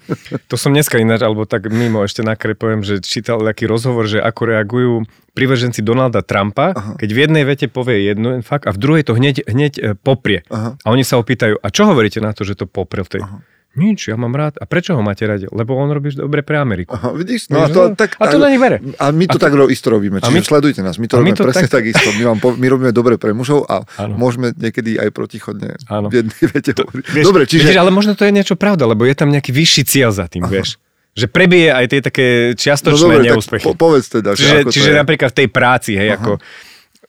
To 0.51 0.59
som 0.59 0.75
dneska 0.75 0.99
ináč, 0.99 1.23
alebo 1.23 1.47
tak 1.47 1.71
mimo 1.71 2.03
ešte 2.03 2.27
nakrepujem, 2.27 2.83
že 2.83 2.99
čítal 2.99 3.39
taký 3.47 3.71
rozhovor, 3.71 4.03
že 4.03 4.19
ako 4.19 4.41
reagujú 4.51 4.93
privrženci 5.31 5.79
Donalda 5.79 6.27
Trumpa, 6.27 6.75
Aha. 6.75 6.99
keď 6.99 7.07
v 7.07 7.19
jednej 7.23 7.43
vete 7.47 7.71
povie 7.71 8.03
jedno 8.03 8.35
fakt 8.43 8.67
a 8.67 8.75
v 8.75 8.79
druhej 8.83 9.07
to 9.07 9.15
hneď, 9.15 9.47
hneď 9.47 9.73
e, 9.79 9.81
poprie. 9.95 10.43
Aha. 10.51 10.75
A 10.75 10.87
oni 10.91 11.07
sa 11.07 11.15
opýtajú, 11.15 11.55
a 11.55 11.67
čo 11.71 11.87
hovoríte 11.87 12.19
na 12.19 12.35
to, 12.35 12.43
že 12.43 12.59
to 12.59 12.67
poprel 12.67 13.07
v 13.07 13.11
tej... 13.15 13.21
Aha. 13.23 13.39
Nič, 13.71 14.11
ja 14.11 14.19
mám 14.19 14.35
rád. 14.35 14.59
A 14.59 14.67
prečo 14.67 14.99
ho 14.99 15.01
máte 15.03 15.23
radi? 15.23 15.47
Lebo 15.47 15.79
on 15.79 15.87
robí 15.87 16.11
dobre 16.11 16.43
pre 16.43 16.59
Ameriku. 16.59 16.91
Aha, 16.91 17.15
vidíš? 17.15 17.47
No, 17.47 17.63
a, 17.63 17.71
to, 17.71 17.95
tak, 17.95 18.19
a 18.19 18.27
to 18.27 18.35
na 18.35 18.51
nich 18.51 18.59
bere. 18.59 18.83
A 18.99 19.15
my 19.15 19.25
to 19.31 19.39
a 19.39 19.47
tak 19.47 19.55
to, 19.55 19.71
isto 19.71 19.87
robíme. 19.87 20.19
Čiže 20.19 20.35
my, 20.35 20.43
sledujte 20.43 20.81
nás. 20.83 20.99
My 20.99 21.07
to 21.07 21.23
robíme 21.23 21.31
my 21.31 21.39
to 21.39 21.43
presne 21.47 21.71
tak... 21.71 21.87
isto. 21.87 22.11
My, 22.19 22.35
vám, 22.35 22.39
my 22.43 22.67
robíme 22.67 22.91
dobre 22.91 23.15
pre 23.15 23.31
mužov 23.31 23.63
a 23.71 23.87
ano. 23.95 24.19
môžeme 24.19 24.51
niekedy 24.51 24.99
aj 24.99 25.15
protichodne 25.15 25.79
ano. 25.87 26.11
v 26.11 26.19
jednej 26.19 26.43
vete 26.51 26.71
to, 26.75 26.83
vieš, 26.91 27.23
Dobre, 27.23 27.47
čiže... 27.47 27.63
Vidíš, 27.63 27.79
ale 27.79 27.95
možno 27.95 28.11
to 28.11 28.27
je 28.27 28.35
niečo 28.35 28.59
pravda, 28.59 28.83
lebo 28.83 29.07
je 29.07 29.15
tam 29.15 29.31
nejaký 29.31 29.55
vyšší 29.55 29.87
cieľ 29.87 30.11
za 30.11 30.27
tým, 30.27 30.43
Aha. 30.47 30.51
vieš 30.51 30.75
že 31.11 31.27
prebije 31.27 31.75
aj 31.75 31.85
tie 31.91 31.99
také 31.99 32.27
čiastočné 32.55 33.03
no, 33.03 33.19
dobre, 33.19 33.27
neúspechy. 33.27 33.67
Po, 33.67 33.75
povedz 33.75 34.07
teda. 34.07 34.31
Čiže, 34.31 34.71
čiže 34.71 34.95
napríklad 34.95 35.35
v 35.35 35.37
tej 35.43 35.47
práci, 35.51 35.99
hej, 35.99 36.15
Aha. 36.15 36.23
ako, 36.23 36.31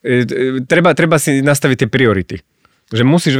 e, 0.03 0.27
e, 0.27 0.47
treba, 0.67 0.91
treba 0.91 1.23
si 1.23 1.39
nastaviť 1.39 1.87
tie 1.87 1.89
priority 1.89 2.37
že 2.93 3.03
musíš, 3.09 3.35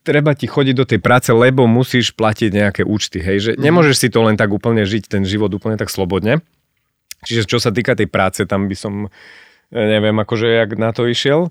treba 0.00 0.32
ti 0.32 0.48
chodiť 0.48 0.74
do 0.74 0.88
tej 0.88 1.00
práce, 1.04 1.28
lebo 1.30 1.68
musíš 1.68 2.16
platiť 2.16 2.50
nejaké 2.50 2.82
účty, 2.82 3.20
hej, 3.20 3.38
že 3.38 3.50
mm. 3.54 3.60
nemôžeš 3.60 3.96
si 4.00 4.08
to 4.08 4.24
len 4.24 4.40
tak 4.40 4.48
úplne 4.50 4.82
žiť, 4.82 5.12
ten 5.12 5.22
život 5.28 5.52
úplne 5.52 5.76
tak 5.76 5.92
slobodne. 5.92 6.40
Čiže 7.24 7.48
čo 7.48 7.56
sa 7.60 7.72
týka 7.72 7.96
tej 7.96 8.08
práce, 8.08 8.44
tam 8.44 8.68
by 8.68 8.76
som 8.76 9.12
neviem, 9.74 10.14
akože 10.14 10.46
jak 10.46 10.70
na 10.78 10.94
to 10.94 11.08
išiel. 11.10 11.50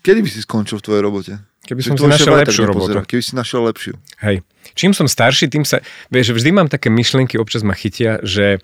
Kedy 0.00 0.24
by 0.24 0.28
si 0.30 0.40
skončil 0.40 0.80
v 0.80 0.84
tvojej 0.88 1.02
robote? 1.04 1.32
Keby 1.66 1.80
som 1.82 1.94
si 1.98 2.06
našiel 2.06 2.34
lepšiu 2.38 2.62
robotu. 2.64 2.96
Keby 3.02 3.22
si 3.22 3.34
našiel 3.34 3.60
lepšiu. 3.66 3.92
Hej. 4.22 4.46
Čím 4.78 4.94
som 4.94 5.10
starší, 5.10 5.50
tým 5.50 5.66
sa... 5.66 5.82
Vieš, 6.14 6.32
vždy 6.32 6.50
mám 6.54 6.68
také 6.70 6.88
myšlienky, 6.88 7.36
občas 7.36 7.66
ma 7.66 7.74
chytia, 7.74 8.22
že 8.22 8.62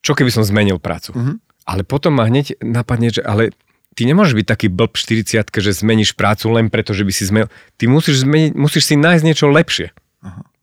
čo 0.00 0.14
keby 0.14 0.30
som 0.30 0.46
zmenil 0.46 0.78
prácu. 0.78 1.12
Mhm. 1.12 1.34
Ale 1.64 1.82
potom 1.82 2.12
ma 2.12 2.28
hneď 2.28 2.60
napadne, 2.60 3.08
že 3.08 3.24
ale 3.24 3.56
ty 3.94 4.02
nemôžeš 4.04 4.34
byť 4.34 4.46
taký 4.46 4.66
blb 4.68 4.92
40 4.98 5.46
že 5.46 5.70
zmeníš 5.72 6.18
prácu 6.18 6.50
len 6.50 6.66
preto, 6.68 6.92
že 6.92 7.06
by 7.06 7.12
si 7.14 7.24
zmenil. 7.30 7.48
Ty 7.78 7.84
musíš, 7.86 8.26
zmeniť, 8.26 8.52
musíš 8.58 8.84
si 8.90 8.94
nájsť 8.98 9.22
niečo 9.24 9.46
lepšie. 9.48 9.94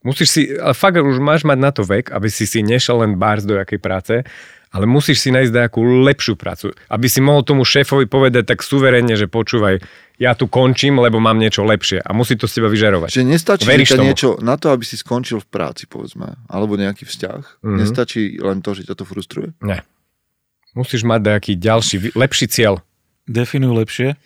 Musíš 0.01 0.27
si, 0.33 0.41
ale 0.57 0.73
fakt 0.73 0.97
už 0.97 1.21
máš 1.21 1.45
mať 1.45 1.57
na 1.61 1.69
to 1.69 1.85
vek, 1.85 2.09
aby 2.09 2.25
si 2.25 2.49
si 2.49 2.65
nešiel 2.65 3.05
len 3.05 3.21
bárs 3.21 3.45
do 3.45 3.53
jakej 3.53 3.77
práce, 3.77 4.25
ale 4.71 4.89
musíš 4.89 5.21
si 5.21 5.29
nájsť 5.29 5.51
nejakú 5.51 5.81
lepšiu 6.07 6.33
prácu. 6.39 6.73
Aby 6.89 7.05
si 7.11 7.19
mohol 7.21 7.45
tomu 7.45 7.61
šéfovi 7.67 8.07
povedať 8.07 8.49
tak 8.49 8.65
suverenne, 8.65 9.13
že 9.13 9.29
počúvaj, 9.29 9.83
ja 10.17 10.31
tu 10.33 10.49
končím, 10.49 10.97
lebo 10.97 11.21
mám 11.21 11.37
niečo 11.37 11.61
lepšie 11.61 12.01
a 12.01 12.09
musí 12.17 12.33
to 12.33 12.49
z 12.49 12.61
teba 12.61 12.69
vyžarovať. 12.71 13.09
Čiže 13.13 13.27
nestačí 13.27 13.65
Veríš 13.67 13.89
že 13.89 13.93
ťa 13.93 13.99
tomu? 13.99 14.07
niečo 14.07 14.29
na 14.41 14.55
to, 14.55 14.73
aby 14.73 14.83
si 14.87 14.95
skončil 14.97 15.43
v 15.43 15.47
práci, 15.49 15.85
povedzme, 15.85 16.39
alebo 16.49 16.79
nejaký 16.79 17.05
vzťah. 17.05 17.61
Mhm. 17.61 17.77
Nestačí 17.77 18.41
len 18.41 18.65
to, 18.65 18.71
že 18.73 18.89
ťa 18.89 18.95
to 18.97 19.05
frustruje. 19.05 19.53
Ne. 19.61 19.85
Musíš 20.71 21.03
mať 21.03 21.19
nejaký 21.35 21.53
ďalší, 21.59 22.15
lepší 22.15 22.47
cieľ. 22.47 22.79
Definuj 23.27 23.73
lepšie. 23.85 24.17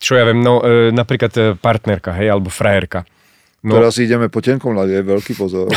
Čo 0.00 0.16
ja 0.16 0.24
viem, 0.24 0.40
no 0.40 0.64
e, 0.64 0.88
napríklad 0.96 1.32
e, 1.36 1.42
partnerka, 1.60 2.16
hej, 2.16 2.32
alebo 2.32 2.48
frajerka. 2.48 3.04
No. 3.60 3.76
Teraz 3.76 4.00
ideme 4.00 4.32
po 4.32 4.40
tenkom 4.40 4.72
ľade, 4.72 5.04
veľký 5.04 5.36
pozor. 5.36 5.68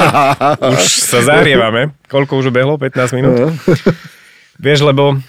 už 0.74 0.90
sa 0.90 1.22
zarievame. 1.22 1.94
Koľko 2.10 2.42
už 2.42 2.50
behlo? 2.50 2.74
15 2.74 3.14
minút? 3.14 3.54
Vieš, 4.58 4.82
lebo 4.82 5.22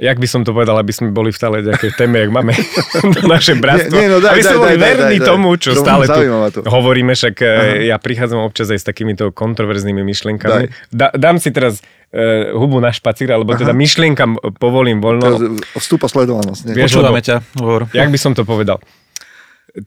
jak 0.00 0.16
by 0.16 0.24
som 0.24 0.40
to 0.40 0.56
povedal, 0.56 0.80
aby 0.80 0.88
sme 0.88 1.12
boli 1.12 1.28
v 1.28 1.36
stále 1.36 1.60
nejakej 1.60 1.92
téme, 2.00 2.16
jak 2.24 2.32
máme 2.32 2.56
to 3.16 3.20
naše 3.28 3.60
bratstvo. 3.60 3.92
Nie, 3.92 4.08
nie, 4.08 4.12
no 4.16 4.24
daj, 4.24 4.32
aby 4.32 4.40
daj, 4.40 4.48
sme 4.48 4.58
boli 4.58 4.76
daj, 4.76 4.80
daj, 4.80 4.88
verní 4.88 5.16
daj, 5.18 5.20
daj. 5.20 5.28
tomu, 5.28 5.48
čo 5.60 5.70
Tomu 5.76 5.84
stále 5.84 6.04
tu 6.08 6.20
to. 6.56 6.58
hovoríme, 6.64 7.12
však 7.12 7.34
e, 7.36 7.44
Aha. 7.44 7.64
ja 7.92 7.96
prichádzam 8.00 8.40
občas 8.40 8.72
aj 8.72 8.78
s 8.80 8.86
takýmito 8.88 9.28
kontroverznými 9.36 10.00
myšlienkami. 10.00 10.64
Daj. 10.64 10.66
Da, 10.88 11.12
dám 11.12 11.36
si 11.36 11.52
teraz 11.52 11.84
e, 12.08 12.56
hubu 12.56 12.80
na 12.80 12.88
špacír, 12.88 13.28
alebo 13.36 13.52
teda 13.52 13.76
myšlienkam 13.76 14.40
povolím 14.56 15.04
voľno. 15.04 15.26
Teraz 15.28 15.84
vstúpa 15.84 16.08
sledovanosť. 16.08 16.72
Vieš, 16.72 16.96
Počúvame 16.96 17.20
ťa, 17.20 17.44
hovor. 17.60 17.84
Jak 17.92 18.08
by 18.08 18.18
som 18.20 18.32
to 18.32 18.48
povedal? 18.48 18.80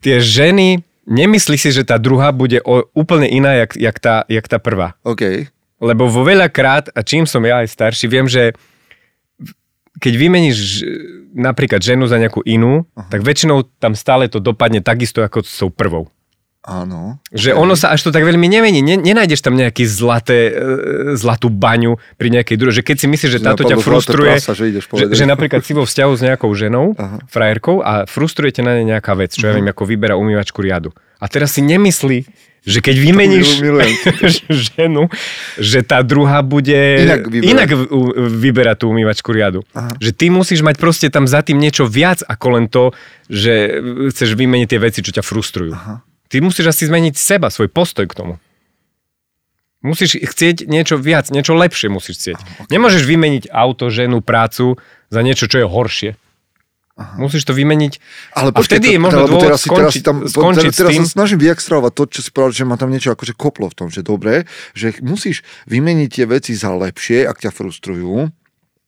Tie 0.05 0.21
ženy, 0.21 0.85
nemyslí 1.09 1.57
si, 1.57 1.73
že 1.73 1.81
tá 1.81 1.97
druhá 1.97 2.29
bude 2.29 2.61
o, 2.61 2.85
úplne 2.93 3.25
iná, 3.25 3.57
jak, 3.57 3.73
jak, 3.73 3.97
tá, 3.97 4.25
jak 4.29 4.45
tá 4.45 4.61
prvá. 4.61 4.97
OK. 5.01 5.49
Lebo 5.81 6.09
vo 6.09 6.21
veľakrát, 6.25 6.93
a 6.93 7.01
čím 7.01 7.25
som 7.29 7.41
ja 7.45 7.61
aj 7.61 7.73
starší, 7.73 8.05
viem, 8.09 8.25
že 8.25 8.53
keď 9.99 10.13
vymeníš 10.15 10.57
ž- 10.57 10.85
napríklad 11.35 11.83
ženu 11.83 12.07
za 12.07 12.15
nejakú 12.15 12.43
inú, 12.43 12.87
uh-huh. 12.87 13.09
tak 13.11 13.21
väčšinou 13.23 13.67
tam 13.79 13.95
stále 13.95 14.31
to 14.31 14.39
dopadne 14.39 14.79
takisto 14.79 15.23
ako 15.23 15.43
s 15.43 15.59
tou 15.59 15.69
prvou. 15.71 16.07
Áno. 16.65 17.21
Že 17.29 17.53
OK. 17.53 17.61
ono 17.61 17.73
sa 17.77 17.93
až 17.93 18.09
to 18.09 18.09
tak 18.09 18.25
veľmi 18.25 18.49
nemení. 18.49 18.81
Ne, 18.81 18.97
nenájdeš 18.97 19.45
tam 19.45 19.53
nejaký 19.53 19.85
zlaté, 19.85 20.49
e, 20.49 20.53
zlatú 21.13 21.53
baňu 21.53 22.01
pri 22.17 22.33
nejakej 22.33 22.57
druhej. 22.57 22.81
Že 22.81 22.85
keď 22.89 22.97
si 22.97 23.05
myslíš, 23.05 23.31
že 23.37 23.41
Že 23.41 23.45
táto 23.45 23.63
ťa 23.69 23.77
frustruje, 23.77 24.33
prasa, 24.33 24.57
že 24.57 24.73
ideš 24.73 24.85
že, 24.85 24.89
povedať. 24.89 25.13
že 25.13 25.25
napríklad 25.29 25.61
si 25.61 25.77
vo 25.77 25.85
vzťahu 25.85 26.11
s 26.17 26.21
nejakou 26.25 26.49
ženou, 26.57 26.97
Aha. 26.97 27.21
frajerkou 27.29 27.85
a 27.85 28.09
frustrujete 28.09 28.65
na 28.65 28.81
nej 28.81 28.97
nejaká 28.97 29.13
vec, 29.13 29.37
čo 29.37 29.45
ja 29.45 29.53
viem, 29.53 29.69
ako 29.69 29.85
vyberá 29.85 30.17
umývačku 30.17 30.57
riadu. 30.57 30.89
A 31.17 31.25
teraz 31.27 31.55
si 31.55 31.61
nemyslí, 31.61 32.27
že 32.65 32.79
keď 32.81 32.95
vymeníš 32.97 33.57
milujem. 33.63 33.93
ženu, 34.49 35.05
že 35.55 35.85
tá 35.85 36.01
druhá 36.01 36.41
bude 36.41 36.73
Inak 37.05 37.29
vyberá. 37.29 37.51
inak 37.53 37.69
vyberať 38.41 38.77
tú 38.81 38.85
umývačku 38.89 39.29
riadu. 39.29 39.61
Aha. 39.77 39.93
Že 40.01 40.11
ty 40.17 40.25
musíš 40.33 40.65
mať 40.65 40.81
proste 40.81 41.07
tam 41.13 41.29
za 41.29 41.45
tým 41.45 41.61
niečo 41.61 41.85
viac 41.85 42.25
ako 42.25 42.47
len 42.57 42.65
to, 42.65 42.89
že 43.29 43.79
chceš 44.09 44.33
vymeniť 44.33 44.67
tie 44.73 44.79
veci, 44.81 44.99
čo 45.05 45.13
ťa 45.13 45.21
frustrujú. 45.21 45.77
Aha. 45.77 46.01
Ty 46.25 46.41
musíš 46.41 46.73
asi 46.73 46.89
zmeniť 46.89 47.13
seba, 47.13 47.53
svoj 47.53 47.69
postoj 47.69 48.09
k 48.09 48.17
tomu. 48.17 48.35
Musíš 49.85 50.17
chcieť 50.17 50.65
niečo 50.65 50.97
viac, 50.97 51.29
niečo 51.29 51.53
lepšie 51.53 51.93
musíš 51.93 52.17
chcieť. 52.17 52.37
Nemôžeš 52.73 53.05
vymeniť 53.05 53.53
auto, 53.53 53.93
ženu, 53.93 54.25
prácu 54.25 54.81
za 55.13 55.21
niečo, 55.21 55.45
čo 55.45 55.61
je 55.61 55.67
horšie. 55.69 56.11
Musíš 56.95 57.43
to 57.43 57.51
vymeniť 57.51 57.93
Ale 58.33 58.49
a 58.49 58.59
vtedy 58.61 58.95
je 58.95 58.99
možno 59.01 59.27
dôvod 59.27 59.43
teraz, 59.43 59.59
si- 59.59 59.69
teraz, 59.69 59.91
si 59.91 59.99
skončiť, 59.99 60.01
tam, 60.01 60.15
skončiť 60.23 60.63
teraz, 60.65 60.77
teraz 60.77 60.89
s 60.89 60.93
tým. 60.93 61.03
sa 61.03 61.11
snažím 61.13 61.39
vyextravovať 61.41 61.91
to, 61.91 62.03
čo 62.09 62.19
si 62.21 62.29
povedal, 62.29 62.53
že 62.53 62.63
ma 62.63 62.75
tam 62.75 62.87
niečo 62.87 63.11
akože 63.11 63.33
koplo 63.33 63.67
v 63.67 63.75
tom, 63.75 63.87
že 63.89 63.99
dobre, 63.99 64.43
že 64.71 64.95
musíš 65.01 65.39
vymeniť 65.65 66.09
tie 66.09 66.25
veci 66.25 66.51
za 66.53 66.71
lepšie, 66.71 67.23
ak 67.23 67.35
ťa 67.37 67.51
frustrujú. 67.51 68.31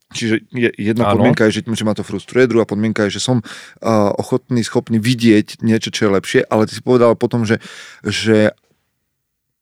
Čiže 0.09 0.39
je- 0.49 0.75
jedna 0.77 1.03
Áno. 1.05 1.19
podmienka 1.19 1.43
je, 1.45 1.59
že, 1.59 1.67
že 1.67 1.83
ma 1.83 1.91
to 1.91 1.99
frustruje, 2.01 2.47
druhá 2.47 2.63
podmienka 2.63 3.03
je, 3.03 3.19
že 3.19 3.21
som 3.21 3.37
uh, 3.37 3.83
ochotný, 4.13 4.63
schopný 4.63 4.97
vidieť 4.97 5.59
niečo, 5.59 5.89
čo 5.89 6.07
je 6.07 6.11
lepšie, 6.13 6.39
ale 6.43 6.63
ty 6.63 6.73
si 6.73 6.81
povedal 6.81 7.11
potom, 7.13 7.43
že, 7.43 7.59
že 8.01 8.55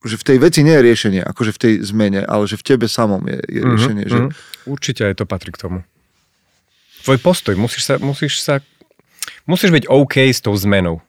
že 0.04 0.16
v 0.16 0.28
tej 0.28 0.38
veci 0.38 0.62
nie 0.62 0.70
je 0.72 0.86
riešenie, 0.86 1.22
akože 1.24 1.50
v 1.50 1.60
tej 1.60 1.74
zmene, 1.82 2.22
ale 2.22 2.46
že 2.46 2.62
v 2.62 2.66
tebe 2.68 2.86
samom 2.86 3.26
je, 3.26 3.42
je 3.42 3.62
riešenie. 3.64 4.04
Že, 4.06 4.20
Mhm. 4.20 4.30
Určite 4.68 5.02
aj 5.04 5.18
to 5.18 5.26
patrí 5.26 5.50
k 5.50 5.58
tomu. 5.58 5.82
Tvoj 7.06 7.22
postoj, 7.22 7.54
musíš 7.54 7.86
sa, 7.86 8.02
musíš 8.02 8.42
sa, 8.42 8.66
musíš 9.46 9.70
byť 9.70 9.86
OK 9.86 10.26
s 10.26 10.42
tou 10.42 10.58
zmenou. 10.58 11.06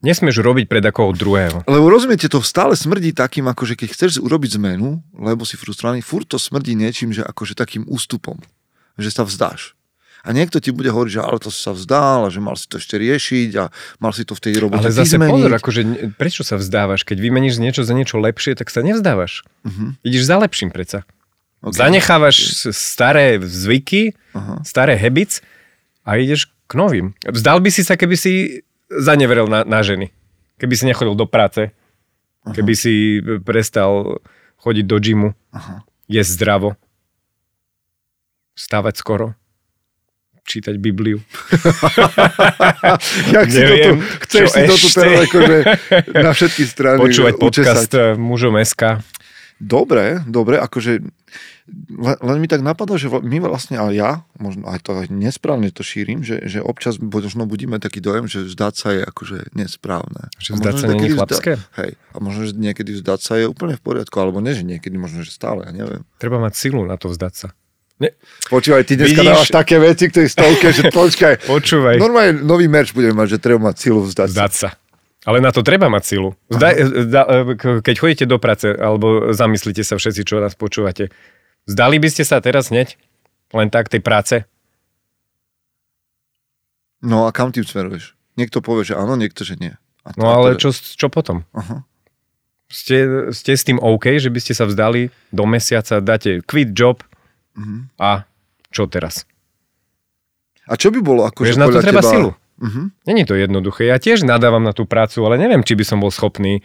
Nesmieš 0.00 0.40
robiť 0.40 0.68
pred 0.68 0.84
akoho 0.84 1.12
druhého. 1.16 1.64
Lebo 1.64 1.88
rozumiete, 1.88 2.28
to 2.28 2.40
stále 2.44 2.76
smrdí 2.76 3.12
takým, 3.16 3.48
akože 3.48 3.76
keď 3.76 3.88
chceš 3.92 4.20
urobiť 4.20 4.56
zmenu, 4.60 5.00
lebo 5.16 5.48
si 5.48 5.56
frustrovaný, 5.56 6.04
furt 6.04 6.28
to 6.28 6.36
smrdí 6.36 6.76
niečím, 6.76 7.12
že 7.12 7.24
akože 7.24 7.56
takým 7.56 7.84
ústupom, 7.88 8.40
že 9.00 9.08
sa 9.12 9.24
vzdáš. 9.24 9.76
A 10.24 10.32
niekto 10.32 10.56
ti 10.56 10.72
bude 10.72 10.88
hovoriť, 10.88 11.20
že 11.20 11.20
ale 11.20 11.36
to 11.36 11.52
si 11.52 11.60
sa 11.60 11.76
vzdal 11.76 12.24
a 12.24 12.32
že 12.32 12.40
mal 12.40 12.56
si 12.56 12.64
to 12.64 12.80
ešte 12.80 12.96
riešiť 12.96 13.50
a 13.60 13.68
mal 14.00 14.12
si 14.16 14.24
to 14.24 14.32
v 14.32 14.40
tej 14.48 14.54
robote 14.56 14.88
Ale 14.88 14.96
zase 14.96 15.20
vyzmeniť. 15.20 15.32
pozor, 15.36 15.52
akože 15.60 15.80
prečo 16.16 16.40
sa 16.40 16.56
vzdávaš? 16.56 17.04
Keď 17.04 17.20
vymeníš 17.20 17.60
niečo 17.60 17.84
za 17.84 17.92
niečo 17.92 18.16
lepšie, 18.16 18.56
tak 18.56 18.72
sa 18.72 18.80
nevzdávaš. 18.80 19.44
Mhm. 19.68 20.00
Ideš 20.00 20.24
za 20.24 20.36
lepším 20.40 20.72
predsa. 20.72 21.04
Ok. 21.64 21.72
Zanechávaš 21.72 22.36
staré 22.70 23.40
zvyky, 23.40 24.12
Aha. 24.30 24.60
staré 24.60 24.94
habits 24.94 25.40
a 26.04 26.20
ideš 26.20 26.52
k 26.68 26.72
novým. 26.76 27.16
Vzdal 27.24 27.64
by 27.64 27.70
si 27.72 27.80
sa, 27.80 27.96
keby 27.96 28.14
si 28.14 28.60
zaneveril 28.92 29.48
na, 29.48 29.64
na 29.64 29.80
ženy. 29.80 30.12
Keby 30.60 30.74
si 30.76 30.84
nechodil 30.84 31.16
do 31.16 31.24
práce. 31.24 31.72
Keby 32.44 32.72
si 32.76 32.92
prestal 33.40 34.20
chodiť 34.60 34.84
do 34.84 34.96
gymu. 35.00 35.28
Aha. 35.50 35.80
Jesť 36.04 36.30
zdravo. 36.36 36.68
Stávať 38.52 39.00
skoro. 39.00 39.26
Čítať 40.44 40.76
Bibliu. 40.76 41.24
Jak 43.32 43.48
si 43.48 43.56
Neviem, 43.56 43.96
toto, 43.96 44.20
chceš 44.20 44.46
si 44.46 44.60
toto 44.62 44.76
ešte? 44.76 45.00
teraz 45.00 45.20
akože 45.24 45.56
na 46.24 46.30
všetky 46.30 46.62
strany 46.68 46.98
Počúvať 47.00 47.32
učesať. 47.32 47.40
podcast 47.40 47.92
eh, 47.94 48.12
mužom 48.14 48.54
SK. 48.60 48.82
Dobre, 49.56 50.20
dobre, 50.26 50.60
akože 50.60 51.00
len, 51.90 52.16
len 52.18 52.36
mi 52.38 52.44
tak 52.44 52.60
napadá, 52.60 52.94
že 52.94 53.08
my 53.08 53.40
vlastne, 53.40 53.74
ale 53.74 53.94
ja, 53.94 54.10
možno 54.34 54.64
aj 54.64 54.80
to 54.80 54.90
aj 54.94 55.06
nesprávne 55.08 55.68
to 55.68 55.80
šírim, 55.80 56.20
že, 56.20 56.44
že 56.44 56.58
občas 56.58 56.96
možno 56.96 57.44
budíme 57.44 57.76
taký 57.76 57.98
dojem, 57.98 58.24
že 58.24 58.44
vzdať 58.44 58.74
sa 58.74 58.88
je 58.90 59.02
akože 59.02 59.38
nesprávne. 59.52 60.28
Že 60.36 60.50
A 60.50 60.54
vzdať 60.54 60.74
sa 60.74 60.86
nie 60.86 61.00
je 61.00 61.14
chlapské? 61.14 61.52
Hej, 61.74 61.90
a 61.96 62.16
možno, 62.18 62.40
že 62.42 62.52
niekedy 62.52 62.90
vzdať 62.94 63.20
sa 63.20 63.34
je 63.36 63.46
úplne 63.46 63.74
v 63.74 63.82
poriadku, 63.82 64.12
alebo 64.14 64.38
nie, 64.38 64.52
že 64.52 64.62
niekedy, 64.62 64.92
možno, 64.94 65.20
že 65.20 65.30
stále, 65.30 65.64
ja 65.64 65.72
neviem. 65.72 66.04
Treba 66.16 66.36
mať 66.36 66.52
silu 66.54 66.84
na 66.84 66.94
to 66.94 67.08
vzdať 67.08 67.34
sa. 67.34 67.48
Počúvaj, 68.44 68.84
ty 68.84 68.94
dneska 68.94 69.16
Vidíš? 69.16 69.30
dávaš 69.30 69.48
také 69.48 69.76
veci 69.78 70.04
k 70.06 70.12
tej 70.14 70.28
stovke, 70.28 70.68
že 70.68 70.90
počkaj, 70.90 71.34
Počúvaj. 71.48 71.96
normálne 71.96 72.36
nový 72.38 72.66
merch 72.66 72.92
budeme 72.92 73.16
mať, 73.16 73.28
že 73.30 73.38
treba 73.38 73.60
mať 73.64 73.76
silu 73.78 74.02
vzdať 74.02 74.28
sa. 74.28 74.34
Vzdať 74.34 74.52
sa. 74.52 74.68
Ale 75.24 75.40
na 75.40 75.48
to 75.48 75.64
treba 75.64 75.88
mať 75.88 76.04
silu. 76.04 76.36
Zdaj, 76.46 76.72
zda, 77.08 77.22
k- 77.56 77.80
keď 77.80 77.94
chodíte 77.96 78.24
do 78.26 78.36
práce, 78.36 78.68
alebo 78.68 79.32
zamyslite 79.32 79.80
sa 79.80 79.96
všetci, 79.96 80.20
čo 80.20 80.36
nás 80.36 80.52
počúvate, 80.52 81.08
vzdali 81.64 81.96
by 81.96 82.08
ste 82.08 82.22
sa 82.22 82.38
teraz 82.38 82.68
hneď? 82.68 82.96
Len 83.50 83.68
tak 83.68 83.86
tej 83.86 84.00
práce? 84.00 84.44
No 87.00 87.24
a 87.24 87.30
kam 87.30 87.50
tým 87.50 87.62
smeruješ? 87.62 88.16
Niekto 88.34 88.58
povie, 88.58 88.82
že 88.84 88.94
áno, 88.94 89.14
niekto, 89.14 89.44
že 89.44 89.54
nie. 89.54 89.76
A 90.02 90.10
to- 90.10 90.18
No 90.18 90.32
ale 90.32 90.56
čo, 90.56 90.72
čo 90.72 91.06
potom? 91.06 91.44
Aha. 91.52 91.84
Ste, 92.66 92.96
ste 93.30 93.52
s 93.54 93.62
tým 93.62 93.78
OK, 93.78 94.18
že 94.18 94.28
by 94.28 94.40
ste 94.40 94.52
sa 94.52 94.64
vzdali 94.64 95.12
do 95.30 95.44
mesiaca, 95.44 96.00
dáte 96.00 96.40
quit 96.42 96.72
job 96.72 97.04
Mhm. 97.54 97.94
a 97.96 98.26
čo 98.68 98.84
teraz? 98.84 99.22
A 100.66 100.74
čo 100.74 100.90
by 100.90 100.98
bolo 100.98 101.22
akože 101.22 101.54
Vieš, 101.54 101.60
na 101.60 101.68
to 101.68 101.78
treba 101.78 102.00
teba... 102.00 102.10
silu. 102.10 102.30
Mhm. 102.56 102.82
Není 103.04 103.22
to 103.24 103.34
jednoduché. 103.36 103.84
Ja 103.84 103.96
tiež 103.96 104.24
nadávam 104.24 104.62
na 104.62 104.72
tú 104.72 104.82
prácu, 104.84 105.22
ale 105.22 105.36
neviem, 105.36 105.60
či 105.60 105.76
by 105.76 105.84
som 105.84 106.00
bol 106.00 106.10
schopný 106.10 106.64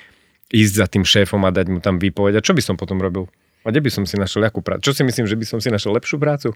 ísť 0.49 0.73
za 0.73 0.85
tým 0.87 1.03
šéfom 1.03 1.43
a 1.43 1.51
dať 1.51 1.67
mu 1.67 1.77
tam 1.77 1.99
výpoveď. 1.99 2.39
A 2.39 2.41
čo 2.41 2.55
by 2.55 2.61
som 2.63 2.73
potom 2.73 2.97
robil? 2.97 3.27
A 3.59 3.69
kde 3.69 3.79
by 3.79 3.89
som 3.89 4.03
si 4.03 4.15
našiel 4.15 4.41
jakú 4.41 4.59
prácu? 4.59 4.81
Čo 4.81 4.91
si 4.91 5.01
myslím, 5.01 5.23
že 5.23 5.35
by 5.35 5.45
som 5.45 5.59
si 5.59 5.67
našiel 5.67 5.91
lepšiu 5.91 6.15
prácu? 6.15 6.55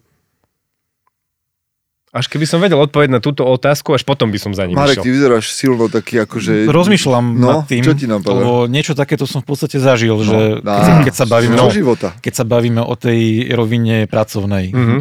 Až 2.12 2.30
keby 2.30 2.46
som 2.46 2.62
vedel 2.62 2.78
odpovedať 2.78 3.10
na 3.10 3.18
túto 3.18 3.42
otázku, 3.42 3.90
až 3.90 4.06
potom 4.06 4.30
by 4.30 4.38
som 4.38 4.54
za 4.54 4.64
ním 4.64 4.78
Marek, 4.78 5.02
išiel. 5.02 5.04
ty 5.04 5.10
vyzeráš 5.12 5.46
silno 5.50 5.90
taký 5.90 6.22
akože... 6.22 6.70
Rozmýšľam 6.70 7.26
No, 7.34 7.48
nad 7.52 7.66
tým, 7.66 7.82
čo 7.82 7.98
ti 7.98 8.06
napadá? 8.06 8.38
lebo 8.38 8.52
niečo 8.66 8.94
takéto 8.94 9.26
som 9.26 9.42
v 9.42 9.50
podstate 9.50 9.78
zažil, 9.78 10.14
že 10.22 10.62
dá. 10.62 11.02
keď, 11.02 11.10
keď, 11.10 11.14
sa 11.16 11.26
bavíme, 11.26 11.56
No. 11.56 11.66
o, 11.66 11.74
života. 11.74 12.14
keď 12.16 12.34
sa 12.36 12.46
bavíme 12.46 12.80
o 12.80 12.94
tej 12.94 13.20
rovine 13.52 14.06
pracovnej. 14.06 14.70
Mhm. 14.70 14.98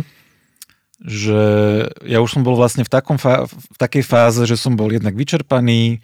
že 1.02 1.40
ja 2.06 2.23
už 2.23 2.30
som 2.30 2.42
bol 2.42 2.54
vlastne 2.54 2.80
v, 2.80 2.88
takom 2.88 3.18
fá- 3.18 3.44
v 3.44 3.76
takej 3.76 4.02
fáze, 4.02 4.38
že 4.47 4.54
som 4.54 4.73
bol 4.73 4.87
jednak 4.87 5.12
vyčerpaný, 5.12 5.99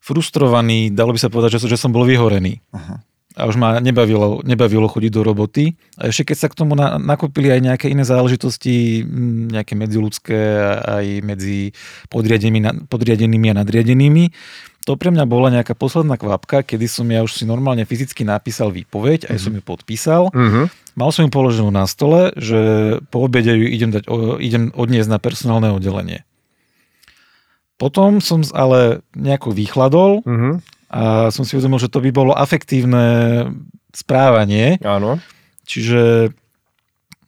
frustrovaný, 0.00 0.90
dalo 0.90 1.14
by 1.14 1.20
sa 1.20 1.30
povedať, 1.30 1.56
že, 1.56 1.70
že 1.70 1.78
som 1.78 1.88
bol 1.88 2.02
vyhorený. 2.02 2.58
Aha. 2.72 3.00
A 3.38 3.46
už 3.46 3.54
ma 3.54 3.78
nebavilo, 3.78 4.42
nebavilo 4.42 4.90
chodiť 4.90 5.12
do 5.14 5.22
roboty. 5.22 5.78
A 5.94 6.10
ešte 6.10 6.34
keď 6.34 6.36
sa 6.36 6.48
k 6.50 6.58
tomu 6.58 6.74
na, 6.74 6.98
nakopili 6.98 7.46
aj 7.54 7.60
nejaké 7.62 7.86
iné 7.86 8.02
záležitosti, 8.02 9.06
nejaké 9.54 9.78
medziludské, 9.78 10.38
aj 10.82 11.06
medzi 11.22 11.70
podriadenými, 12.10 12.90
podriadenými 12.90 13.46
a 13.54 13.58
nadriadenými, 13.62 14.24
to 14.88 14.96
pre 14.96 15.12
mňa 15.12 15.28
bola 15.28 15.52
nejaká 15.52 15.76
posledná 15.76 16.16
kvapka, 16.16 16.64
kedy 16.64 16.88
som 16.88 17.04
ja 17.12 17.20
už 17.20 17.36
si 17.36 17.44
normálne 17.44 17.84
fyzicky 17.84 18.24
napísal 18.24 18.72
výpoveď, 18.72 19.28
aj 19.28 19.38
som 19.38 19.52
ju 19.52 19.60
podpísal. 19.60 20.32
Uh-huh. 20.32 20.72
Mal 20.96 21.10
som 21.12 21.28
ju 21.28 21.30
položenú 21.30 21.68
na 21.68 21.84
stole, 21.84 22.32
že 22.40 22.58
po 23.12 23.28
obede 23.28 23.52
ju 23.52 23.68
idem, 23.68 23.92
dať, 23.92 24.08
idem 24.40 24.72
odniesť 24.72 25.10
na 25.12 25.20
personálne 25.20 25.68
oddelenie. 25.70 26.24
Potom 27.76 28.24
som 28.24 28.40
ale 28.56 29.04
nejako 29.14 29.52
vychladol 29.52 30.24
Uh-huh. 30.24 30.64
A 30.90 31.02
som 31.30 31.42
si 31.42 31.54
uvedomil, 31.54 31.78
že 31.78 31.86
to 31.86 31.98
by 31.98 32.10
bolo 32.10 32.34
afektívne 32.34 33.46
správanie. 33.90 34.78
Áno. 34.80 35.22
Čiže 35.64 36.34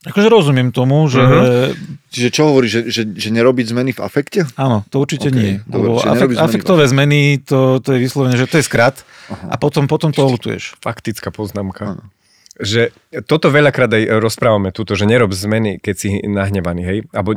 akože 0.03 0.29
rozumiem 0.29 0.71
tomu, 0.71 1.07
že 1.07 1.23
Mhm. 1.23 2.03
Čiže 2.13 2.29
čo 2.29 2.43
hovorí, 2.45 2.67
že, 2.67 2.91
že, 2.91 3.07
že 3.07 3.29
nerobiť 3.31 3.71
zmeny 3.71 3.95
v 3.95 4.03
afekte? 4.03 4.45
áno, 4.59 4.83
to 4.91 5.01
určite 5.01 5.31
Ok, 5.31 5.35
nie. 5.35 5.63
dobre, 5.65 5.95
nerobíš 5.97 6.37
zmeny 6.37 6.37
v 6.37 6.45
afektové 6.45 6.85
zmeny, 6.85 7.21
to, 7.41 7.79
to 7.79 7.95
je 7.95 8.03
vyslovene, 8.03 8.35
že 8.35 8.45
to 8.45 8.59
je 8.59 8.67
skrat 8.67 9.01
a 9.31 9.55
potom, 9.57 9.87
potom 9.87 10.11
to 10.11 10.21
olutuješ. 10.21 10.75
Faktická 10.79 11.31
poznámka. 11.31 11.97
Áno. 11.97 12.05
Že 12.53 12.93
toto 13.25 13.49
veľakrát 13.49 13.89
aj 13.89 14.21
rozprávame 14.21 14.77
túto, 14.77 14.93
že 14.93 15.09
nerob 15.09 15.33
zmeny, 15.33 15.81
keď 15.81 15.95
si 15.97 16.09
nahnevaný, 16.21 16.83
hej? 16.85 16.99
Alebo 17.09 17.33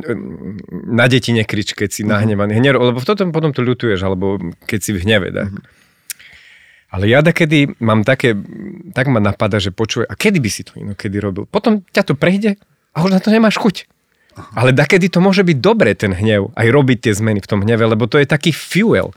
na 0.84 1.08
deti 1.08 1.32
nekrič, 1.32 1.72
keď 1.72 1.88
si 1.88 2.02
nahnevaný. 2.04 2.52
Hej, 2.52 2.62
nerob, 2.62 2.84
lebo 2.84 3.00
potom, 3.00 3.32
potom 3.32 3.50
to 3.50 3.64
ľutuješ, 3.64 4.04
alebo 4.04 4.36
keď 4.68 4.78
si 4.82 4.90
v 4.92 5.00
hneve, 5.00 5.32
tak. 5.32 5.48
Ale 6.96 7.12
ja 7.12 7.20
kedy 7.20 7.76
mám 7.76 8.08
také, 8.08 8.32
tak 8.96 9.12
ma 9.12 9.20
napadá, 9.20 9.60
že 9.60 9.68
počuje, 9.68 10.08
a 10.08 10.16
kedy 10.16 10.40
by 10.40 10.48
si 10.48 10.64
to 10.64 10.80
inokedy 10.80 11.20
robil? 11.20 11.44
Potom 11.44 11.84
ťa 11.92 12.08
to 12.08 12.14
prejde 12.16 12.56
a 12.96 13.04
už 13.04 13.12
na 13.12 13.20
to 13.20 13.28
nemáš 13.28 13.60
chuť. 13.60 13.84
Ale 14.56 14.72
dakedy 14.72 15.12
to 15.12 15.20
môže 15.20 15.44
byť 15.44 15.60
dobré, 15.60 15.92
ten 15.92 16.16
hnev, 16.16 16.56
aj 16.56 16.66
robiť 16.72 17.08
tie 17.08 17.12
zmeny 17.12 17.44
v 17.44 17.48
tom 17.48 17.60
hneve, 17.60 17.84
lebo 17.84 18.08
to 18.08 18.16
je 18.16 18.24
taký 18.24 18.52
fuel. 18.52 19.12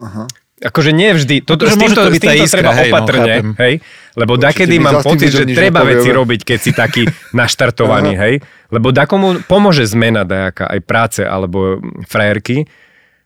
Aha. 0.00 0.28
Akože 0.62 0.92
nie 0.92 1.10
vždy, 1.16 1.42
toto, 1.42 1.66
Akože 1.66 1.74
s 1.74 1.80
týmto, 1.80 2.00
to 2.04 2.08
s 2.08 2.12
byť 2.14 2.22
tá 2.22 2.32
týmto 2.36 2.44
iskra, 2.46 2.60
treba 2.60 2.72
hej, 2.76 2.84
no, 2.84 2.92
opatrne, 2.92 3.32
chápem. 3.34 3.48
hej? 3.58 3.74
Lebo 4.14 4.32
Určite 4.36 4.46
dakedy 4.46 4.74
mám 4.78 4.96
pocit, 5.02 5.30
že 5.32 5.44
treba 5.50 5.80
veci 5.82 6.06
nepovieme. 6.06 6.18
robiť, 6.20 6.40
keď 6.44 6.58
si 6.60 6.70
taký 6.76 7.02
naštartovaný, 7.40 8.12
hej? 8.14 8.34
Lebo 8.70 8.92
dakomu 8.94 9.40
pomôže 9.48 9.88
zmena 9.88 10.22
dajaká, 10.22 10.68
aj 10.68 10.80
práce, 10.84 11.20
alebo 11.24 11.80
frajerky. 12.06 12.68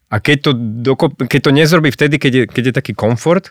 A 0.08 0.22
keď 0.22 0.36
to, 0.48 0.50
dokop, 0.86 1.18
keď 1.18 1.40
to 1.42 1.50
nezrobí 1.50 1.90
vtedy, 1.90 2.16
keď 2.16 2.32
je, 2.32 2.42
keď 2.46 2.62
je 2.70 2.74
taký 2.74 2.92
komfort, 2.94 3.50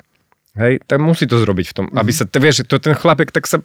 hej, 0.56 0.80
tak 0.82 0.98
musí 0.98 1.24
to 1.24 1.36
zrobiť 1.36 1.66
v 1.66 1.74
tom. 1.74 1.86
Aby 1.92 2.10
Mhm. 2.10 2.18
sa, 2.18 2.34
vieš, 2.34 2.56
to 2.64 2.76
ten 2.78 2.94
chlapek, 2.94 3.30
tak 3.30 3.46
sa, 3.46 3.60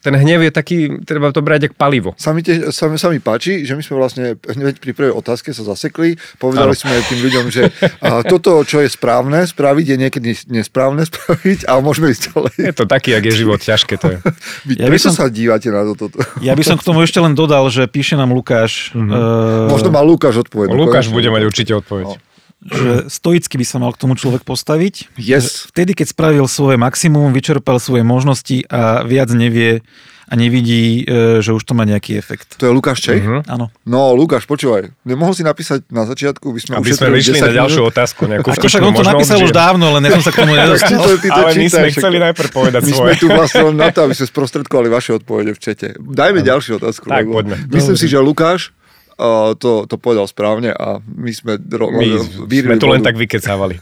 ten 0.00 0.12
hnev 0.12 0.42
je 0.42 0.50
taký, 0.50 0.78
treba 1.00 1.30
to 1.30 1.38
brať 1.38 1.70
ako 1.70 1.76
palivo. 1.76 2.10
Sa 2.16 2.30
mi, 2.30 2.42
te, 2.42 2.50
sa, 2.68 2.86
mi- 2.86 2.98
sa 2.98 3.06
mi 3.06 3.18
páči, 3.18 3.62
že 3.62 3.72
my 3.72 3.80
sme 3.80 3.94
vlastne 3.96 4.24
hneď 4.36 4.74
pri 4.76 4.90
prvej 4.90 5.14
otázke 5.14 5.48
sa 5.48 5.62
zasekli. 5.64 6.18
Povedali 6.36 6.68
Áno. 6.68 6.74
sme 6.74 6.98
tým 7.02 7.22
ľuďom, 7.22 7.44
že 7.48 7.70
a, 8.00 8.26
toto, 8.26 8.58
čo 8.62 8.78
je 8.78 8.90
správne 8.90 9.38
spraviť, 9.44 9.86
je 9.86 9.96
niekedy 9.96 10.28
nesprávne 10.50 11.06
spraviť 11.08 11.64
a 11.64 11.78
môžeme 11.78 12.10
ísť 12.10 12.22
ďalej. 12.28 12.54
Je 12.60 12.74
to 12.74 12.84
taký, 12.84 13.08
jak 13.12 13.22
je 13.22 13.34
život, 13.36 13.58
ťažké 13.58 13.94
to 13.94 14.06
je. 14.08 14.18
Vy, 14.66 14.72
Ja 14.76 14.90
by 14.90 14.98
som- 14.98 15.14
sa 15.14 15.30
dívate 15.30 15.70
na 15.70 15.86
to, 15.86 15.94
toto? 15.96 16.18
Ja 16.42 16.52
by 16.52 16.64
som 16.64 16.74
k 16.74 16.82
tomu 16.82 16.98
ešte 17.00 17.16
len 17.16 17.32
dodal, 17.32 17.62
že 17.68 17.86
píše 17.86 18.18
nám 18.18 18.34
Lukáš, 18.34 18.90
uh, 18.92 19.70
Možno 19.70 19.88
má 19.88 20.02
Lukáš 20.02 20.42
odpoveď. 20.42 20.66
Lukáš 20.68 21.06
bude 21.08 21.30
mať 21.30 21.46
určite 21.46 21.72
odpoveď. 21.72 22.18
Že 22.64 22.90
stoicky 23.06 23.54
by 23.54 23.64
sa 23.64 23.76
mal 23.76 23.90
k 23.90 23.98
tomu 23.98 24.14
človek 24.14 24.42
postaviť. 24.42 25.14
Yes. 25.14 25.66
Vtedy, 25.68 25.92
keď 25.92 26.06
spravil 26.08 26.46
svoje 26.46 26.76
maximum, 26.76 27.30
vyčerpal 27.30 27.76
svoje 27.76 28.02
možnosti 28.02 28.62
a 28.66 29.02
viac 29.02 29.28
nevie 29.28 29.82
a 30.24 30.34
nevidí, 30.34 31.02
e, 31.02 31.42
že 31.42 31.50
už 31.50 31.60
to 31.60 31.74
má 31.74 31.82
nejaký 31.82 32.16
efekt. 32.16 32.56
To 32.56 32.64
je 32.64 32.72
Lukáš 32.72 33.02
Čech? 33.02 33.20
Mhm. 33.20 33.44
Áno. 33.44 33.68
No, 33.82 34.14
Lukáš, 34.14 34.46
počúvaj. 34.46 34.88
Nemohol 35.02 35.34
si 35.34 35.42
napísať 35.42 35.84
na 35.90 36.06
začiatku, 36.06 36.46
by 36.46 36.56
sme 36.56 36.72
Aby 36.78 36.94
sme 36.94 37.12
vyšli 37.12 37.36
10 37.36 37.42
na 37.42 37.52
ďalšiu 37.52 37.82
minút? 37.82 37.92
otázku. 37.92 38.20
Nejakú 38.24 38.48
Ako 38.48 38.64
však 38.64 38.80
on 38.80 38.94
to 38.94 39.04
napísal 39.04 39.38
už 39.38 39.50
odžijem. 39.50 39.60
dávno, 39.60 39.86
len 39.92 40.02
ja 40.02 40.10
som 40.14 40.22
sa 40.22 40.30
k 40.30 40.36
tomu 40.38 40.52
nedostal. 40.62 41.02
to, 41.02 41.12
ty 41.18 41.28
to 41.28 41.36
Ale 41.36 41.50
my 41.52 41.66
sme 41.68 41.88
chceli 41.90 42.16
najprv 42.22 42.48
povedať 42.48 42.80
My 42.80 42.92
svoje. 42.94 43.10
sme 43.10 43.14
tu 43.18 43.26
vlastne 43.28 43.62
na 43.74 43.88
to, 43.90 43.98
aby 44.00 44.12
sme 44.16 44.26
sprostredkovali 44.30 44.88
vaše 44.88 45.10
odpovede 45.12 45.52
v 45.52 45.60
čete. 45.60 45.86
Dajme 45.98 46.40
ďalšiu 46.40 46.80
otázku. 46.80 47.04
Tak, 47.04 47.22
lebo 47.22 47.36
poďme. 47.36 47.56
Myslím 47.68 47.96
si, 47.98 48.06
že 48.06 48.16
Lukáš 48.16 48.72
uh, 49.16 49.52
to, 49.56 49.84
to 49.84 49.96
povedal 49.96 50.24
správne 50.24 50.72
a 50.72 51.00
my 51.00 51.32
sme, 51.32 51.56
ro- 51.72 51.92
My 51.92 52.06
sme 52.48 52.76
to 52.76 52.88
len 52.88 53.00
tak 53.00 53.16
vykecávali. 53.16 53.80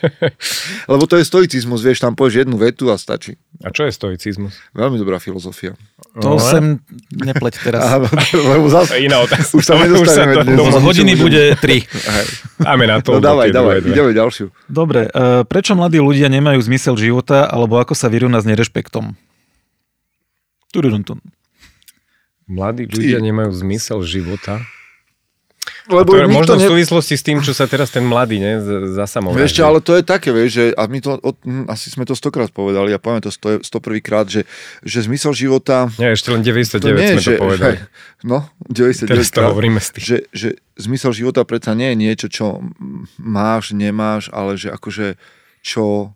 Lebo 0.92 1.04
to 1.06 1.16
je 1.16 1.24
stoicizmus, 1.24 1.80
vieš, 1.80 2.02
tam 2.02 2.12
povieš 2.12 2.46
jednu 2.46 2.56
vetu 2.56 2.90
a 2.90 2.96
stačí. 2.96 3.36
A 3.62 3.70
čo 3.70 3.86
je 3.86 3.92
stoicizmus? 3.92 4.56
Veľmi 4.74 4.98
dobrá 4.98 5.22
filozofia. 5.22 5.76
To 6.20 6.36
No, 6.36 6.42
sem 6.42 6.76
nepleť 7.08 7.54
teraz. 7.64 7.80
Lebo 8.34 8.68
je 8.68 9.00
iná 9.00 9.24
otázka. 9.24 9.56
Už 9.56 9.64
sa 9.64 9.80
nedostaneme 9.80 10.44
dnes. 10.44 10.76
hodiny 10.76 11.12
bude 11.16 11.56
3. 11.56 11.64
hej. 11.88 12.26
Dáme 12.60 12.84
na 12.84 13.00
to. 13.00 13.16
no 13.16 13.24
dávaj, 13.24 13.48
dávaj, 13.48 13.80
ideme 13.80 14.12
ďalšiu. 14.12 14.52
Dobre, 14.68 15.08
e, 15.08 15.42
prečo 15.48 15.72
mladí 15.72 16.02
ľudia 16.02 16.28
nemajú 16.28 16.60
zmysel 16.60 17.00
života, 17.00 17.48
alebo 17.48 17.80
ako 17.80 17.96
sa 17.96 18.12
vyrovná 18.12 18.42
s 18.42 18.46
nerešpektom? 18.46 19.16
Tududuntun. 20.72 21.20
Mladí 22.50 22.90
ľudia 22.90 23.22
nemajú 23.22 23.50
zmysel 23.54 24.02
života. 24.02 24.62
Lebo 25.90 26.14
to 26.14 26.26
nikto 26.26 26.30
možno 26.30 26.54
v 26.58 26.62
ne- 26.62 26.70
súvislosti 26.74 27.14
s 27.18 27.22
tým, 27.26 27.38
čo 27.42 27.50
sa 27.54 27.66
teraz 27.66 27.90
ten 27.90 28.06
mladý 28.06 28.38
ne, 28.38 28.58
zasamoval. 28.94 29.34
Vieš 29.34 29.58
čo, 29.58 29.62
ale 29.66 29.78
to 29.82 29.98
je 29.98 30.02
také, 30.06 30.30
vieš, 30.30 30.50
že 30.58 30.64
a 30.78 30.86
my 30.86 30.98
to, 31.02 31.18
od, 31.18 31.38
hm, 31.42 31.66
asi 31.66 31.90
sme 31.90 32.06
to 32.06 32.14
stokrát 32.14 32.50
povedali 32.54 32.94
a 32.94 33.02
poviem 33.02 33.22
to 33.22 33.30
sto, 33.34 33.58
101 33.58 33.98
krát, 34.02 34.26
že, 34.30 34.46
že 34.86 35.06
zmysel 35.06 35.34
života... 35.34 35.90
Nie, 35.98 36.14
ešte 36.14 36.34
len 36.34 36.42
99 36.42 36.82
to 36.82 36.88
nie 36.94 37.08
sme 37.18 37.22
to 37.22 37.26
že, 37.26 37.34
povedali. 37.38 37.76
No, 38.30 38.46
99 38.70 39.10
Teraz 39.10 39.26
to 39.34 39.42
krát. 39.42 39.50
hovoríme 39.50 39.80
s 39.82 39.88
tým. 39.90 40.02
že, 40.02 40.16
že 40.30 40.48
zmysel 40.78 41.10
života 41.14 41.42
predsa 41.42 41.74
nie 41.74 41.90
je 41.94 41.96
niečo, 41.98 42.26
čo 42.30 42.62
máš, 43.18 43.74
nemáš, 43.74 44.30
ale 44.30 44.54
že 44.54 44.70
akože 44.70 45.18
čo 45.66 46.14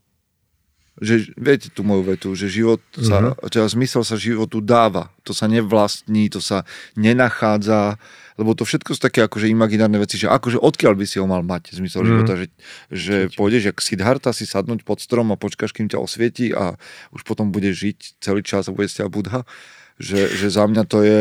že 0.96 1.28
viete 1.37 1.68
tú 1.68 1.85
moju 1.85 2.02
vetu, 2.09 2.28
že 2.32 2.48
život 2.48 2.80
sa, 2.96 3.20
Mhm. 3.20 3.37
mm-hmm. 3.37 3.52
teda 3.52 3.66
zmysel 3.68 4.02
sa 4.02 4.16
životu 4.16 4.64
dáva. 4.64 5.12
To 5.28 5.37
sa 5.37 5.44
nevlastní, 5.44 6.32
to 6.32 6.40
sa 6.40 6.64
nenachádza, 6.96 7.96
lebo 8.37 8.52
to 8.52 8.68
všetko 8.68 8.92
sú 8.92 9.00
také 9.00 9.24
akože 9.24 9.48
imaginárne 9.48 9.96
veci, 9.96 10.16
že 10.16 10.28
akože 10.28 10.61
odkiaľ 10.61 10.92
by 10.96 11.04
si 11.09 11.16
ho 11.20 11.26
mal 11.28 11.40
mať 11.40 11.72
zmysel 11.76 12.00
Mhm. 12.00 12.06
mm. 12.06 12.12
života, 12.12 12.32
že, 12.37 12.46
že 12.92 13.16
pôjdeš 13.32 13.62
jak 13.72 13.78
Siddhartha 13.80 14.30
si 14.32 14.44
sadnúť 14.44 14.85
pod 14.85 15.00
strom 15.00 15.32
a 15.32 15.40
počkáš, 15.40 15.72
kým 15.72 15.88
ťa 15.88 16.00
osvieti 16.00 16.52
a 16.52 16.76
už 17.12 17.24
potom 17.24 17.52
budeš 17.52 17.74
žiť 17.88 17.98
celý 18.20 18.40
čas 18.44 18.68
a 18.68 18.74
bude 18.76 18.88
z 18.88 19.04
ťa 19.04 19.12
Budha. 19.12 19.44
Že, 19.96 20.20
že 20.37 20.46
za 20.52 20.64
mňa 20.68 20.82
to 20.85 21.00
je, 21.00 21.20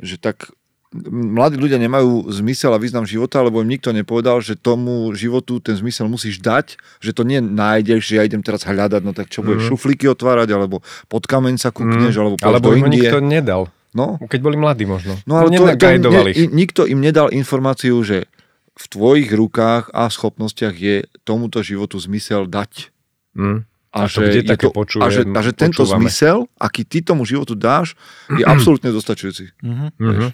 že 0.00 0.16
tak 0.16 0.48
mladí 0.90 1.54
ľudia 1.54 1.76
nemajú 1.76 2.32
zmysel 2.32 2.70
a 2.70 2.78
význam 2.78 3.04
života, 3.04 3.38
lebo 3.38 3.60
im 3.60 3.68
nikto 3.68 3.90
nepovedal, 3.90 4.40
že 4.40 4.54
tomu 4.54 5.12
životu 5.12 5.58
ten 5.58 5.74
zmysel 5.74 6.06
musíš 6.06 6.38
dať, 6.38 6.74
že 6.98 7.12
to 7.12 7.22
nie 7.22 7.38
nájdeš, 7.38 8.00
že 8.02 8.14
ja 8.16 8.24
idem 8.24 8.40
teraz 8.40 8.64
hľadať, 8.64 9.00
no 9.00 9.12
tak 9.12 9.28
čo 9.28 9.40
budeš 9.40 9.64
Mhm. 9.64 9.70
šuflíky 9.70 10.06
otvárať, 10.06 10.48
alebo 10.50 10.80
pod 11.06 11.22
kameň 11.22 11.56
sa 11.56 11.68
kúkneš, 11.68 12.10
Mm. 12.10 12.20
alebo 12.22 12.34
Alebo 12.40 12.68
im 12.72 12.88
Indie. 12.88 13.04
nikto 13.04 13.20
nedal. 13.20 13.62
No, 13.90 14.16
Keď 14.18 14.40
boli 14.40 14.56
mladí 14.56 14.84
možno. 14.84 15.16
no 15.24 15.34
ale 15.38 15.48
to, 15.50 15.64
to 15.64 16.08
ne, 16.10 16.32
nikto 16.46 16.84
im 16.84 16.98
nedal 16.98 17.28
informáciu, 17.30 17.96
že 18.00 18.28
v 18.74 18.84
tvojich 18.86 19.28
rukách 19.28 19.90
a 19.90 20.06
schopnostiach 20.06 20.72
je 20.72 20.96
tomuto 21.22 21.60
životu 21.60 21.98
zmysel 21.98 22.46
dať. 22.46 22.92
Mm. 23.34 23.64
A, 23.88 23.98
A 23.98 24.06
to 24.06 24.20
že, 24.20 24.28
kde 24.30 24.40
je 24.46 24.56
to, 24.58 24.70
počujem, 24.70 25.02
a, 25.02 25.08
že, 25.08 25.24
a 25.26 25.40
že 25.42 25.52
tento 25.52 25.80
počúvame. 25.80 26.06
zmysel, 26.06 26.46
aký 26.58 26.84
ty 26.84 27.00
tomu 27.00 27.24
životu 27.24 27.52
dáš, 27.52 27.96
je 28.30 28.44
absolútne 28.70 28.88
dostačujúci. 28.88 29.52
Mhm. 29.58 29.86
Mhm. 29.98 30.28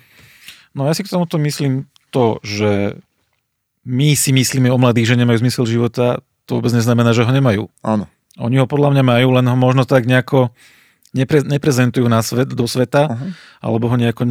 No 0.74 0.90
ja 0.90 0.92
si 0.92 1.06
k 1.06 1.10
tomuto 1.10 1.38
myslím 1.38 1.86
to, 2.10 2.42
že 2.42 2.98
my 3.86 4.18
si 4.18 4.34
myslíme 4.34 4.68
o 4.70 4.78
mladých, 4.80 5.14
že 5.14 5.20
nemajú 5.20 5.38
zmysel 5.44 5.64
života, 5.70 6.24
to 6.44 6.58
vôbec 6.58 6.74
neznamená, 6.74 7.14
že 7.14 7.24
ho 7.24 7.32
nemajú. 7.32 7.70
Áno. 7.80 8.10
Oni 8.36 8.58
ho 8.58 8.66
podľa 8.66 8.98
mňa 8.98 9.04
majú, 9.06 9.26
len 9.38 9.46
ho 9.46 9.56
možno 9.56 9.86
tak 9.86 10.10
nejako 10.10 10.50
nepre, 11.14 11.46
neprezentujú 11.46 12.10
na 12.10 12.20
svet, 12.20 12.50
do 12.50 12.66
sveta, 12.66 13.14
Aha. 13.14 13.26
alebo 13.62 13.86
ho 13.86 13.96
nejako 13.96 14.26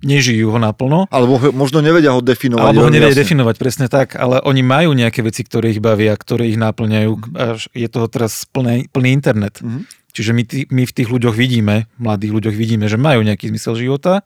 nežijú 0.00 0.52
ho 0.52 0.58
naplno. 0.60 1.08
Alebo 1.08 1.40
ho, 1.40 1.48
možno 1.52 1.80
nevedia 1.80 2.12
ho 2.12 2.20
definovať. 2.20 2.62
Alebo 2.62 2.88
ho 2.88 2.92
nevie 2.92 3.12
jasne. 3.12 3.20
definovať 3.24 3.56
presne 3.56 3.86
tak, 3.88 4.16
ale 4.16 4.40
oni 4.44 4.62
majú 4.64 4.92
nejaké 4.92 5.20
veci, 5.24 5.44
ktoré 5.44 5.72
ich 5.72 5.80
bavia, 5.80 6.12
ktoré 6.16 6.48
ich 6.48 6.60
náplňajú. 6.60 7.12
Mhm. 7.12 7.22
Až 7.36 7.68
je 7.72 7.88
toho 7.88 8.06
teraz 8.08 8.48
plný, 8.48 8.88
plný 8.88 9.12
internet. 9.12 9.60
Mhm. 9.60 9.88
Čiže 10.16 10.32
my, 10.32 10.42
my 10.72 10.82
v 10.88 10.96
tých 10.96 11.08
ľuďoch 11.12 11.36
vidíme, 11.36 11.92
mladých 12.00 12.32
ľuďoch 12.32 12.56
vidíme, 12.56 12.88
že 12.88 12.96
majú 12.96 13.20
nejaký 13.20 13.52
zmysel 13.52 13.76
života, 13.76 14.24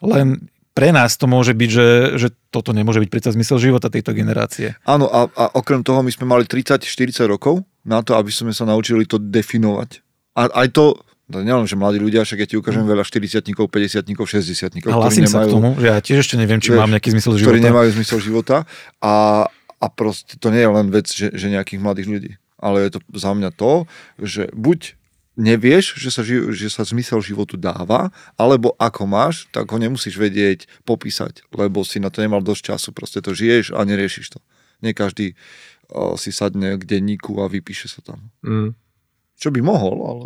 len 0.00 0.48
pre 0.70 0.94
nás 0.94 1.18
to 1.18 1.26
môže 1.26 1.52
byť, 1.52 1.70
že, 1.70 1.88
že 2.16 2.28
toto 2.54 2.70
nemôže 2.70 3.02
byť 3.02 3.10
predsa 3.10 3.30
zmysel 3.34 3.58
života 3.58 3.90
tejto 3.90 4.14
generácie. 4.14 4.78
Áno, 4.86 5.10
a, 5.10 5.26
a 5.26 5.44
okrem 5.58 5.82
toho 5.82 6.00
my 6.00 6.10
sme 6.14 6.30
mali 6.30 6.46
30-40 6.46 6.86
rokov 7.26 7.66
na 7.82 8.00
to, 8.06 8.14
aby 8.14 8.30
sme 8.30 8.54
sa 8.54 8.62
naučili 8.68 9.04
to 9.04 9.18
definovať. 9.18 10.00
A 10.38 10.46
aj 10.64 10.68
to 10.72 10.84
to 11.30 11.46
nielen, 11.46 11.62
že 11.62 11.78
mladí 11.78 12.02
ľudia, 12.02 12.26
však 12.26 12.42
ja 12.42 12.46
ti 12.50 12.58
ukážem 12.58 12.82
veľa 12.82 13.06
40 13.06 13.54
50 13.54 14.02
60 14.02 14.90
Hlasím 14.90 15.30
sa 15.30 15.46
k 15.46 15.54
tomu, 15.54 15.78
že 15.78 15.86
ja 15.86 16.02
tiež 16.02 16.26
ešte 16.26 16.34
neviem, 16.34 16.58
či 16.58 16.74
vieš, 16.74 16.82
mám 16.82 16.90
nejaký 16.90 17.14
zmysel 17.14 17.32
života. 17.38 17.46
Ktorí 17.54 17.60
nemajú 17.62 17.88
zmysel 17.94 18.18
života 18.18 18.56
a, 18.98 19.46
a 19.78 19.86
proste 19.94 20.34
to 20.42 20.50
nie 20.50 20.58
je 20.58 20.70
len 20.74 20.86
vec, 20.90 21.06
že, 21.06 21.30
že 21.30 21.46
nejakých 21.46 21.80
mladých 21.80 22.08
ľudí. 22.10 22.32
Ale 22.58 22.82
je 22.82 22.98
to 22.98 23.00
za 23.14 23.30
mňa 23.32 23.54
to, 23.54 23.86
že 24.18 24.50
buď 24.52 24.99
nevieš, 25.38 25.98
že 25.98 26.10
sa, 26.10 26.22
že 26.26 26.68
sa 26.70 26.82
zmysel 26.82 27.22
životu 27.22 27.54
dáva, 27.54 28.10
alebo 28.34 28.74
ako 28.80 29.06
máš, 29.06 29.46
tak 29.54 29.70
ho 29.70 29.78
nemusíš 29.78 30.18
vedieť 30.18 30.66
popísať, 30.82 31.46
lebo 31.54 31.86
si 31.86 32.02
na 32.02 32.10
to 32.10 32.22
nemal 32.24 32.42
dosť 32.42 32.74
času, 32.74 32.88
proste 32.90 33.22
to 33.22 33.34
žiješ 33.34 33.74
a 33.74 33.82
neriešiš 33.86 34.36
to. 34.36 34.38
Nie 34.80 34.96
každý 34.96 35.36
uh, 35.92 36.16
si 36.16 36.32
sadne 36.34 36.80
k 36.80 36.82
denníku 36.82 37.38
a 37.40 37.46
vypíše 37.46 37.86
sa 37.86 38.00
tam. 38.02 38.32
Mm. 38.42 38.74
Čo 39.40 39.48
by 39.54 39.60
mohol, 39.62 39.96
ale... 40.04 40.24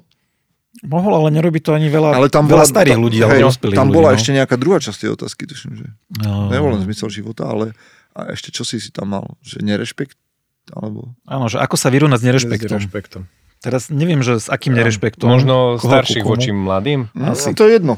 Mohol, 0.83 1.13
ale 1.23 1.29
nerobí 1.31 1.63
to 1.63 1.71
ani 1.71 1.87
veľa, 1.87 2.19
ale 2.19 2.27
tam 2.27 2.51
veľa 2.51 2.67
bola, 2.67 2.73
starých 2.75 2.99
ľudí, 2.99 3.23
ale 3.23 3.39
hej, 3.39 3.47
Tam 3.79 3.87
ľudí, 3.87 3.95
bola 3.95 4.11
no. 4.11 4.15
ešte 4.19 4.35
nejaká 4.35 4.59
druhá 4.59 4.83
časť 4.83 5.07
tej 5.07 5.11
otázky, 5.15 5.47
tuším, 5.47 5.79
že 5.79 5.87
no. 6.19 6.51
nebol 6.51 6.75
len 6.75 6.83
zmysel 6.83 7.15
života, 7.15 7.47
ale 7.47 7.79
a 8.11 8.35
ešte 8.35 8.51
čo 8.51 8.67
si 8.67 8.83
si 8.83 8.91
tam 8.91 9.15
mal, 9.15 9.39
že 9.39 9.63
nerešpekt, 9.63 10.19
alebo... 10.75 11.15
Áno, 11.31 11.47
že 11.47 11.63
ako 11.63 11.79
sa 11.79 11.95
vyrovnať 11.95 12.19
s 12.19 12.25
nerešpektom. 12.27 12.67
S 12.67 12.75
nerešpektom. 12.75 13.23
Teraz 13.65 13.89
neviem, 13.89 14.21
že 14.21 14.37
s 14.37 14.53
akým 14.53 14.77
nerešpektom. 14.77 15.25
Možno 15.25 15.81
starších 15.81 16.21
voči 16.21 16.53
mladým? 16.53 17.09
No, 17.17 17.33
Asi. 17.33 17.57
To 17.57 17.65
je 17.65 17.81
jedno. 17.81 17.97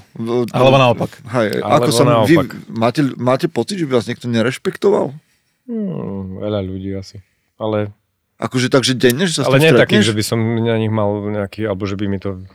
Alebo 0.55 0.79
naopak. 0.79 1.11
Hej, 1.26 1.59
Alebo 1.59 1.83
ako 1.83 1.90
sa, 1.90 2.02
naopak. 2.07 2.55
Vy, 2.55 2.70
máte, 2.70 3.02
máte 3.18 3.46
pocit, 3.50 3.83
že 3.83 3.90
by 3.90 3.98
vás 3.98 4.07
niekto 4.07 4.31
nerešpektoval? 4.31 5.11
Hmm, 5.66 6.38
veľa 6.38 6.62
ľudí 6.62 6.94
asi. 6.94 7.18
Ale... 7.59 7.90
Akože 8.38 8.70
takže 8.70 8.94
denne, 8.94 9.26
že 9.26 9.42
sa 9.42 9.50
Ale 9.50 9.59
nie 9.59 9.74
takých, 9.74 10.07
že 10.07 10.14
by 10.14 10.22
som 10.22 10.38
na 10.38 10.79
nich 10.79 10.92
mal 10.92 11.09
nejaký, 11.35 11.66
alebo 11.66 11.83
že 11.88 11.98
by 11.98 12.07
mi 12.07 12.22
to 12.22 12.46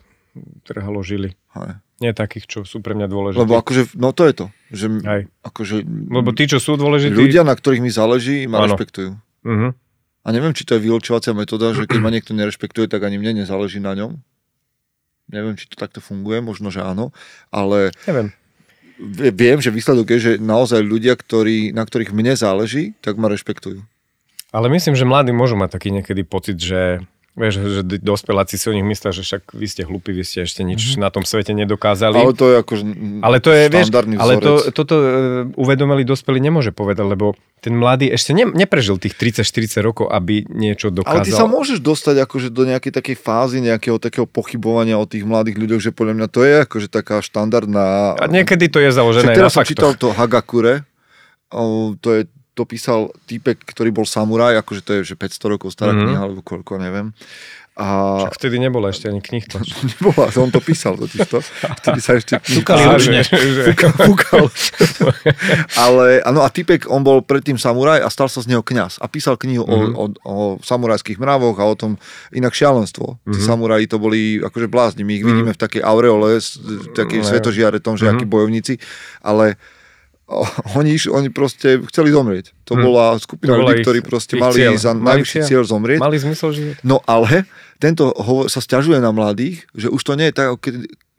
trhalo 0.64 1.04
žili. 1.04 1.36
Hej. 1.52 1.84
Nie 2.00 2.16
takých, 2.16 2.48
čo 2.48 2.60
sú 2.64 2.80
pre 2.80 2.96
mňa 2.96 3.12
dôležití. 3.12 3.44
Lebo 3.44 3.60
akože, 3.60 4.00
no 4.00 4.16
to 4.16 4.24
je 4.24 4.34
to. 4.34 4.46
Že, 4.72 4.86
Hej. 5.04 5.22
Akože, 5.44 5.76
Lebo 6.08 6.32
tí, 6.32 6.48
čo 6.48 6.64
sú 6.64 6.80
dôležití... 6.80 7.12
Ľudia, 7.12 7.44
na 7.44 7.60
ktorých 7.60 7.84
mi 7.84 7.92
záleží, 7.92 8.48
ma 8.48 8.64
ano. 8.64 8.72
rešpektujú. 8.72 9.20
Uh-huh. 9.44 9.76
A 10.22 10.28
neviem, 10.30 10.54
či 10.54 10.64
to 10.64 10.78
je 10.78 10.86
vylúčovacia 10.86 11.34
metóda, 11.34 11.74
že 11.74 11.90
keď 11.90 12.00
ma 12.00 12.14
niekto 12.14 12.38
nerešpektuje, 12.38 12.86
tak 12.86 13.02
ani 13.02 13.18
mne 13.18 13.42
nezáleží 13.42 13.82
na 13.82 13.98
ňom. 13.98 14.22
Neviem, 15.34 15.58
či 15.58 15.66
to 15.66 15.80
takto 15.80 15.98
funguje, 16.04 16.44
možno, 16.44 16.70
že 16.70 16.84
áno, 16.84 17.10
ale... 17.50 17.90
Neviem. 18.06 18.30
Viem, 19.34 19.58
že 19.58 19.74
výsledok 19.74 20.14
je, 20.14 20.18
že 20.22 20.32
naozaj 20.38 20.86
ľudia, 20.86 21.18
ktorí, 21.18 21.74
na 21.74 21.82
ktorých 21.82 22.14
mne 22.14 22.38
záleží, 22.38 22.94
tak 23.02 23.18
ma 23.18 23.34
rešpektujú. 23.34 23.82
Ale 24.54 24.68
myslím, 24.70 24.94
že 24.94 25.10
mladí 25.10 25.34
môžu 25.34 25.58
mať 25.58 25.74
taký 25.74 25.90
niekedy 25.90 26.22
pocit, 26.22 26.62
že 26.62 27.02
Vieš, 27.32 27.64
že 27.64 27.82
dospeláci 28.04 28.60
si 28.60 28.68
o 28.68 28.76
nich 28.76 28.84
myslia, 28.84 29.16
že 29.16 29.24
však 29.24 29.56
vy 29.56 29.64
ste 29.64 29.88
hlupí, 29.88 30.12
vy 30.12 30.28
ste 30.28 30.44
ešte 30.44 30.68
nič 30.68 30.84
mm-hmm. 30.84 31.00
na 31.00 31.08
tom 31.16 31.24
svete 31.24 31.56
nedokázali. 31.56 32.20
Ale 32.20 32.36
to 32.36 32.46
je 32.52 32.56
ako 32.60 32.74
ale 33.24 33.38
to 33.40 33.56
je, 33.56 33.64
vieš, 33.72 33.88
ale 34.20 34.34
to, 34.44 34.68
toto 34.76 34.96
uh, 35.00 35.06
uvedomelý 35.56 36.04
dospelý 36.04 36.44
nemôže 36.44 36.76
povedať, 36.76 37.08
lebo 37.08 37.40
ten 37.64 37.72
mladý 37.72 38.12
ešte 38.12 38.36
ne, 38.36 38.52
neprežil 38.52 39.00
tých 39.00 39.16
30-40 39.16 39.80
rokov, 39.80 40.06
aby 40.12 40.44
niečo 40.44 40.92
dokázal. 40.92 41.24
Ale 41.24 41.28
ty 41.28 41.32
sa 41.32 41.48
môžeš 41.48 41.80
dostať 41.80 42.20
akože 42.20 42.52
do 42.52 42.68
nejakej 42.68 43.00
takej 43.00 43.16
fázy 43.16 43.64
nejakého 43.64 43.96
takého 43.96 44.28
pochybovania 44.28 45.00
o 45.00 45.08
tých 45.08 45.24
mladých 45.24 45.56
ľuďoch, 45.56 45.80
že 45.88 45.96
podľa 45.96 46.14
mňa 46.20 46.28
to 46.28 46.44
je 46.44 46.56
akože 46.68 46.88
taká 46.92 47.24
štandardná... 47.24 48.20
A 48.20 48.28
niekedy 48.28 48.68
to 48.68 48.84
je 48.84 48.92
založené 48.92 49.32
teraz 49.32 49.56
na 49.56 49.64
som 49.64 49.64
čítal 49.64 49.96
to 49.96 50.12
Hagakure, 50.12 50.84
to 52.04 52.10
je 52.12 52.22
to 52.62 52.70
písal 52.70 53.10
týpek, 53.26 53.58
ktorý 53.66 53.90
bol 53.90 54.06
samuraj, 54.06 54.62
akože 54.62 54.82
to 54.86 54.92
je 55.02 55.14
že 55.14 55.16
500 55.18 55.54
rokov 55.58 55.74
stará 55.74 55.98
mm-hmm. 55.98 56.06
kniha, 56.06 56.22
alebo 56.22 56.42
koľko, 56.46 56.78
neviem. 56.78 57.10
A... 57.82 58.28
Však 58.28 58.36
vtedy 58.38 58.60
nebola 58.62 58.92
ešte 58.94 59.10
ani 59.10 59.24
knih 59.24 59.48
tlač. 59.48 59.74
nebola, 59.96 60.28
on 60.38 60.52
to 60.54 60.60
písal 60.60 61.00
totiž 61.00 61.24
to. 61.26 61.40
Vtedy 61.82 62.00
sa 62.04 62.20
ešte 62.20 62.38
Fúkali 62.44 62.84
ručne. 62.84 63.24
Fúkal, 63.72 63.92
fúkal. 63.96 64.46
Ale, 65.80 66.20
ano, 66.22 66.44
a 66.44 66.52
typek, 66.52 66.86
on 66.92 67.02
bol 67.02 67.24
predtým 67.24 67.56
samuraj 67.56 68.04
a 68.04 68.12
stal 68.12 68.28
sa 68.28 68.44
z 68.44 68.54
neho 68.54 68.62
kňaz. 68.62 69.00
A 69.00 69.08
písal 69.08 69.40
knihu 69.40 69.64
mm-hmm. 69.64 69.98
o, 69.98 70.04
o, 70.04 70.06
o 70.28 70.36
samurajských 70.60 71.16
mravoch 71.18 71.58
a 71.58 71.66
o 71.66 71.74
tom 71.74 71.96
inak 72.36 72.52
šialenstvo. 72.52 73.18
Mm-hmm. 73.18 73.34
Tí 73.34 73.40
mhm. 73.40 73.48
samuraji 73.48 73.86
to 73.88 73.98
boli 73.98 74.22
akože 74.44 74.68
blázni. 74.68 75.02
My 75.02 75.16
ich 75.16 75.24
mm-hmm. 75.24 75.32
vidíme 75.32 75.52
v 75.56 75.62
takej 75.64 75.82
aureole, 75.82 76.38
v 76.38 76.88
takej 76.92 77.24
mm-hmm. 77.24 77.32
svetožiare 77.34 77.80
tom, 77.80 77.96
že 77.96 78.12
mm-hmm. 78.12 78.20
akí 78.20 78.26
bojovníci. 78.28 78.74
Ale 79.24 79.56
oni, 80.80 80.96
oni 80.98 81.30
proste 81.30 81.82
chceli 81.92 82.16
zomrieť. 82.16 82.56
To 82.72 82.74
hmm. 82.78 82.84
bola 82.84 83.06
skupina 83.20 83.60
ľudí, 83.60 83.84
ktorí 83.84 84.00
proste 84.06 84.40
ich 84.40 84.44
mali 84.44 84.58
cieľ. 84.64 84.74
za 84.80 84.92
najvyšší 84.96 85.40
cieľ 85.44 85.64
zomrieť. 85.68 86.00
Mali 86.00 86.18
zmysel 86.18 86.50
života. 86.56 86.80
No 86.82 87.04
ale 87.04 87.46
tento 87.82 88.14
hovor, 88.16 88.48
sa 88.48 88.64
stiažuje 88.64 89.02
na 89.02 89.12
mladých, 89.12 89.68
že 89.76 89.92
už 89.92 90.02
to 90.02 90.14
nie 90.16 90.30
je 90.30 90.36
tak, 90.38 90.48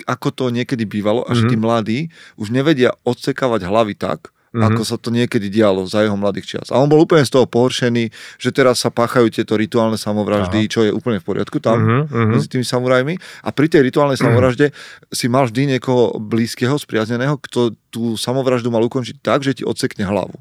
ako 0.07 0.29
to 0.35 0.44
niekedy 0.51 0.87
bývalo 0.87 1.22
a 1.27 1.35
mm-hmm. 1.35 1.51
tí 1.51 1.57
mladí 1.59 1.98
už 2.38 2.51
nevedia 2.51 2.94
odsekávať 3.07 3.66
hlavy 3.66 3.94
tak, 3.94 4.35
mm-hmm. 4.52 4.68
ako 4.68 4.82
sa 4.84 4.96
to 5.00 5.08
niekedy 5.08 5.48
dialo 5.48 5.88
za 5.88 6.04
jeho 6.04 6.14
mladých 6.14 6.56
čias. 6.56 6.68
A 6.68 6.78
on 6.78 6.86
bol 6.86 7.00
úplne 7.00 7.24
z 7.24 7.32
toho 7.32 7.48
pohoršený, 7.48 8.12
že 8.36 8.50
teraz 8.52 8.84
sa 8.84 8.92
páchajú 8.92 9.32
tieto 9.32 9.56
rituálne 9.56 9.96
samovraždy, 9.96 10.68
Aha. 10.68 10.70
čo 10.70 10.80
je 10.84 10.92
úplne 10.92 11.18
v 11.18 11.26
poriadku 11.26 11.58
tam 11.58 11.80
mm-hmm. 11.80 12.28
medzi 12.36 12.46
tými 12.52 12.64
samurajmi. 12.64 13.16
A 13.42 13.48
pri 13.50 13.66
tej 13.72 13.88
rituálnej 13.88 14.20
mm-hmm. 14.20 14.28
samovražde 14.28 14.66
si 15.08 15.26
mal 15.32 15.48
vždy 15.48 15.76
niekoho 15.76 16.20
blízkeho, 16.20 16.76
spriazneného, 16.76 17.40
kto 17.40 17.72
tú 17.88 18.20
samovraždu 18.20 18.68
mal 18.68 18.84
ukončiť 18.84 19.24
tak, 19.24 19.40
že 19.40 19.56
ti 19.56 19.62
odsekne 19.64 20.04
hlavu. 20.04 20.36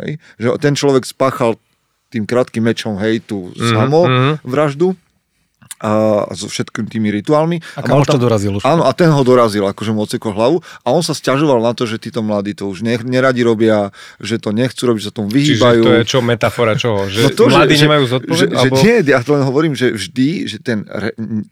Hej? 0.00 0.22
Že 0.38 0.48
ten 0.62 0.74
človek 0.78 1.02
spáchal 1.02 1.58
tým 2.06 2.22
krátkým 2.22 2.62
mečom, 2.62 2.94
hej, 3.02 3.18
tú 3.26 3.50
mm-hmm. 3.50 3.70
samovraždu 3.74 4.94
a 5.76 6.24
so 6.32 6.48
všetkými 6.48 6.88
tými 6.88 7.08
rituálmi. 7.20 7.60
A, 7.76 7.84
a 7.84 7.86
kamoš 7.86 8.08
to 8.08 8.20
dorazil 8.20 8.52
už. 8.56 8.64
Áno, 8.64 8.88
a 8.88 8.92
ten 8.96 9.12
ho 9.12 9.22
dorazil, 9.22 9.68
akože 9.68 9.92
mu 9.92 10.08
odsekol 10.08 10.32
hlavu 10.32 10.64
a 10.82 10.88
on 10.88 11.04
sa 11.04 11.12
stiažoval 11.12 11.60
na 11.60 11.76
to, 11.76 11.84
že 11.84 12.00
títo 12.00 12.24
mladí 12.24 12.56
to 12.56 12.64
už 12.72 12.80
ne, 12.80 12.96
neradi 13.04 13.44
robia, 13.44 13.92
že 14.16 14.40
to 14.40 14.56
nechcú 14.56 14.88
robiť, 14.88 15.02
sa 15.04 15.12
tomu 15.12 15.28
vyhýbajú. 15.28 15.82
Čiže 15.84 15.88
to 15.88 15.92
je 16.00 16.02
čo, 16.08 16.18
metafora 16.24 16.74
čoho? 16.80 17.04
Že 17.12 17.20
no 17.20 17.28
to, 17.36 17.44
mladí 17.52 17.76
že, 17.76 17.84
nemajú 17.84 18.04
zodpovednosť? 18.08 18.40
Že, 18.40 18.46
alebo... 18.56 18.76
že 18.80 18.84
nie, 18.88 18.96
ja 19.04 19.20
to 19.20 19.30
len 19.36 19.44
hovorím, 19.44 19.74
že 19.76 19.86
vždy, 19.92 20.28
že 20.48 20.56
ten, 20.64 20.78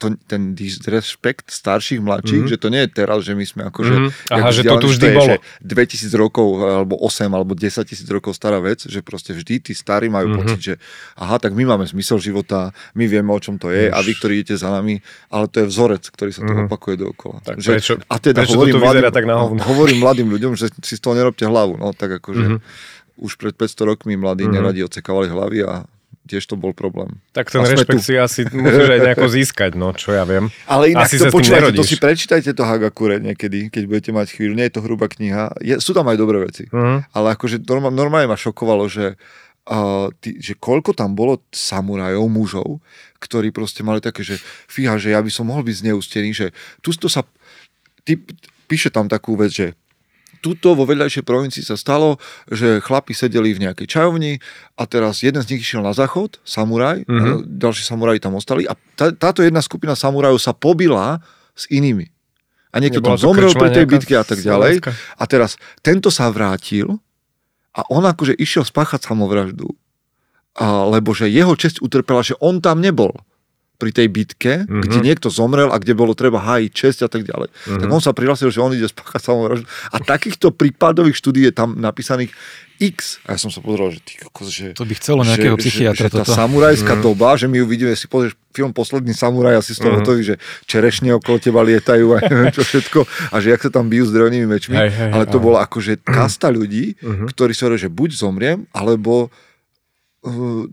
to, 0.00 0.16
ten 0.24 0.56
disrespekt 0.56 1.52
starších, 1.52 2.00
mladších, 2.00 2.48
mm-hmm. 2.48 2.52
že 2.56 2.62
to 2.62 2.68
nie 2.72 2.82
je 2.88 2.90
teraz, 2.96 3.18
že 3.20 3.36
my 3.36 3.44
sme 3.44 3.62
akože... 3.68 3.94
Mm-hmm. 3.94 4.32
Aha, 4.32 4.48
že 4.48 4.62
to 4.64 4.76
tu 4.80 4.88
vždy 4.88 5.06
je, 5.12 5.16
bolo. 5.20 5.34
Že 5.36 5.36
2000 5.68 6.16
rokov, 6.16 6.46
alebo 6.64 6.94
8, 6.96 7.28
alebo 7.28 7.52
10 7.52 7.84
tisíc 7.84 8.08
rokov 8.08 8.32
stará 8.32 8.56
vec, 8.64 8.88
že 8.88 9.04
proste 9.04 9.36
vždy 9.36 9.68
tí 9.68 9.72
starí 9.76 10.08
majú 10.08 10.32
mm-hmm. 10.32 10.40
pocit, 10.40 10.60
že 10.64 10.74
aha, 11.20 11.36
tak 11.36 11.52
my 11.52 11.68
máme 11.68 11.84
zmysel 11.84 12.16
života, 12.16 12.72
my 12.96 13.04
vieme, 13.04 13.28
o 13.28 13.40
čom 13.40 13.60
to 13.60 13.68
je 13.68 13.92
a 13.92 13.98
vy, 14.00 14.13
ktorí 14.16 14.32
idete 14.40 14.56
za 14.58 14.70
nami, 14.70 15.02
ale 15.28 15.44
to 15.50 15.62
je 15.62 15.66
vzorec, 15.68 16.04
ktorý 16.08 16.30
sa 16.30 16.42
tu 16.42 16.52
mm. 16.54 16.66
opakuje 16.66 16.96
dookola. 16.98 17.36
Tak 17.42 17.56
že, 17.60 17.70
prečo, 17.76 17.92
a 18.00 18.16
teda 18.18 18.42
prečo 18.42 18.56
hovorím, 18.56 18.80
mladým, 18.80 19.04
tak 19.10 19.24
na 19.26 19.36
hovorím 19.44 19.98
mladým 20.00 20.28
ľuďom, 20.30 20.52
že 20.54 20.70
si 20.82 20.94
z 20.96 21.02
toho 21.02 21.14
nerobte 21.18 21.44
hlavu. 21.44 21.76
No 21.76 21.92
tak 21.92 22.22
akože 22.22 22.44
mm-hmm. 22.56 23.22
už 23.22 23.32
pred 23.36 23.54
500 23.54 23.90
rokmi 23.90 24.14
mladí 24.14 24.46
mm-hmm. 24.46 24.56
neradi 24.56 24.80
odsekávali 24.86 25.28
hlavy 25.30 25.58
a 25.66 25.84
tiež 26.24 26.48
to 26.48 26.56
bol 26.56 26.72
problém. 26.72 27.20
Tak 27.36 27.52
ten 27.52 27.60
rešpekt 27.60 28.00
si 28.00 28.16
asi 28.16 28.48
musíš 28.48 28.88
aj 28.96 29.00
nejako 29.04 29.28
získať, 29.28 29.76
no 29.76 29.92
čo 29.92 30.16
ja 30.16 30.24
viem. 30.24 30.48
Ale 30.64 30.96
inak 30.96 31.04
asi 31.04 31.20
to 31.20 31.28
počúvajte, 31.28 31.76
to 31.76 31.84
si 31.84 32.00
prečítajte 32.00 32.50
to 32.56 32.64
Hagakure 32.64 33.20
niekedy, 33.20 33.68
keď 33.68 33.82
budete 33.84 34.10
mať 34.16 34.26
chvíľu. 34.32 34.56
Nie 34.56 34.72
je 34.72 34.80
to 34.80 34.84
hrubá 34.84 35.12
kniha, 35.12 35.52
je, 35.60 35.76
sú 35.84 35.92
tam 35.92 36.08
aj 36.08 36.16
dobré 36.16 36.40
veci. 36.40 36.64
Uh-huh. 36.72 37.04
Ale 37.12 37.36
akože 37.36 37.60
normálne 37.68 38.24
ma 38.24 38.40
šokovalo, 38.40 38.88
že 38.88 39.20
uh, 39.68 40.08
že 40.20 40.54
koľko 40.56 40.92
tam 40.92 41.16
bolo 41.16 41.40
samurajov, 41.52 42.26
mužov, 42.28 42.84
ktorí 43.20 43.50
proste 43.50 43.80
mali 43.80 44.04
také, 44.04 44.20
že 44.20 44.36
fíha, 44.68 45.00
že 45.00 45.16
ja 45.16 45.20
by 45.24 45.30
som 45.32 45.48
mohol 45.48 45.64
byť 45.64 45.76
zneustený, 45.84 46.30
že 46.36 46.46
tu 46.84 46.92
to 46.92 47.08
sa, 47.08 47.24
ty, 48.04 48.20
píše 48.68 48.92
tam 48.92 49.08
takú 49.08 49.36
vec, 49.36 49.52
že 49.52 49.66
tuto 50.44 50.76
vo 50.76 50.84
vedľajšej 50.84 51.24
provincii 51.24 51.64
sa 51.64 51.72
stalo, 51.72 52.20
že 52.52 52.84
chlapi 52.84 53.16
sedeli 53.16 53.56
v 53.56 53.64
nejakej 53.64 53.88
čajovni 53.88 54.44
a 54.76 54.84
teraz 54.84 55.24
jeden 55.24 55.40
z 55.40 55.56
nich 55.56 55.64
išiel 55.64 55.80
na 55.80 55.96
záchod, 55.96 56.36
samuraj, 56.44 57.08
mm-hmm. 57.08 57.48
ďalší 57.56 57.80
samuraji 57.80 58.20
tam 58.20 58.36
ostali 58.36 58.68
a 58.68 58.76
tá, 58.92 59.08
táto 59.16 59.40
jedna 59.40 59.64
skupina 59.64 59.96
samurajov 59.96 60.36
sa 60.36 60.52
pobila 60.52 61.24
s 61.56 61.64
inými. 61.72 62.12
A 62.74 62.82
niekto 62.82 63.00
tam 63.00 63.14
zomrel 63.14 63.54
pri 63.54 63.70
tej 63.70 63.86
bitke 63.86 64.18
a 64.18 64.26
tak 64.26 64.42
ďalej. 64.42 64.82
A 65.14 65.24
teraz 65.30 65.54
tento 65.78 66.10
sa 66.10 66.26
vrátil 66.26 66.98
a 67.74 67.82
on 67.90 68.06
akože 68.06 68.38
išiel 68.38 68.62
spáchať 68.62 69.10
samovraždu, 69.10 69.66
lebo 70.62 71.10
že 71.10 71.26
jeho 71.26 71.58
česť 71.58 71.82
utrpela, 71.82 72.22
že 72.22 72.38
on 72.38 72.62
tam 72.62 72.78
nebol 72.78 73.10
pri 73.74 73.90
tej 73.90 74.06
bitke, 74.06 74.64
mm-hmm. 74.64 74.82
kde 74.86 74.98
niekto 75.02 75.28
zomrel 75.28 75.68
a 75.74 75.76
kde 75.82 75.98
bolo 75.98 76.14
treba 76.14 76.38
hájiť 76.38 76.70
česť 76.70 76.98
a 77.04 77.08
tak 77.10 77.26
ďalej. 77.26 77.50
Mm-hmm. 77.50 77.80
Tak 77.82 77.88
on 77.90 78.02
sa 78.02 78.14
prihlásil, 78.14 78.48
že 78.54 78.62
on 78.62 78.70
ide 78.70 78.86
spáchať 78.86 79.22
samovraždu. 79.26 79.66
A 79.90 79.96
takýchto 79.98 80.54
prípadových 80.54 81.18
štúdí 81.18 81.42
je 81.42 81.52
tam 81.52 81.74
napísaných 81.74 82.30
X. 82.78 83.22
A 83.26 83.34
ja 83.34 83.38
som 83.38 83.54
sa 83.54 83.62
pozrel, 83.62 83.94
že 83.94 84.00
ty 84.02 84.18
kokos, 84.18 84.50
že... 84.50 84.74
To 84.74 84.82
by 84.82 84.94
chcelo 84.98 85.22
nejakého 85.22 85.54
že, 85.54 85.62
psychiatra. 85.62 86.06
Že, 86.06 86.10
že 86.10 86.18
tá 86.22 86.24
samurajská 86.26 86.94
mm. 86.98 87.02
doba, 87.06 87.38
že 87.38 87.46
my 87.46 87.62
ju 87.62 87.66
vidíme, 87.70 87.94
si 87.94 88.10
pozrieš 88.10 88.34
film 88.50 88.74
Posledný 88.74 89.14
samuraj 89.14 89.62
asi 89.62 89.78
z 89.78 89.82
toho 89.82 89.94
mm. 89.94 89.98
hotový, 90.02 90.22
že 90.22 90.36
čerešne 90.66 91.14
okolo 91.14 91.38
teba 91.38 91.62
lietajú 91.62 92.06
a 92.14 92.22
neviem 92.30 92.50
čo 92.50 92.66
všetko 92.66 93.06
a 93.30 93.36
že 93.38 93.54
jak 93.54 93.62
sa 93.62 93.70
tam 93.70 93.86
bijú 93.86 94.10
s 94.10 94.12
drevnými 94.14 94.46
mečmi. 94.46 94.74
Hej, 94.74 94.90
hej, 94.90 95.10
ale 95.14 95.24
to 95.30 95.38
bola 95.38 95.62
akože 95.62 96.02
kasta 96.02 96.50
ľudí, 96.50 96.98
mm-hmm. 96.98 97.26
ktorí 97.30 97.54
sa 97.54 97.70
že 97.74 97.90
buď 97.90 98.10
zomriem, 98.14 98.66
alebo 98.74 99.30
uh, 100.26 100.66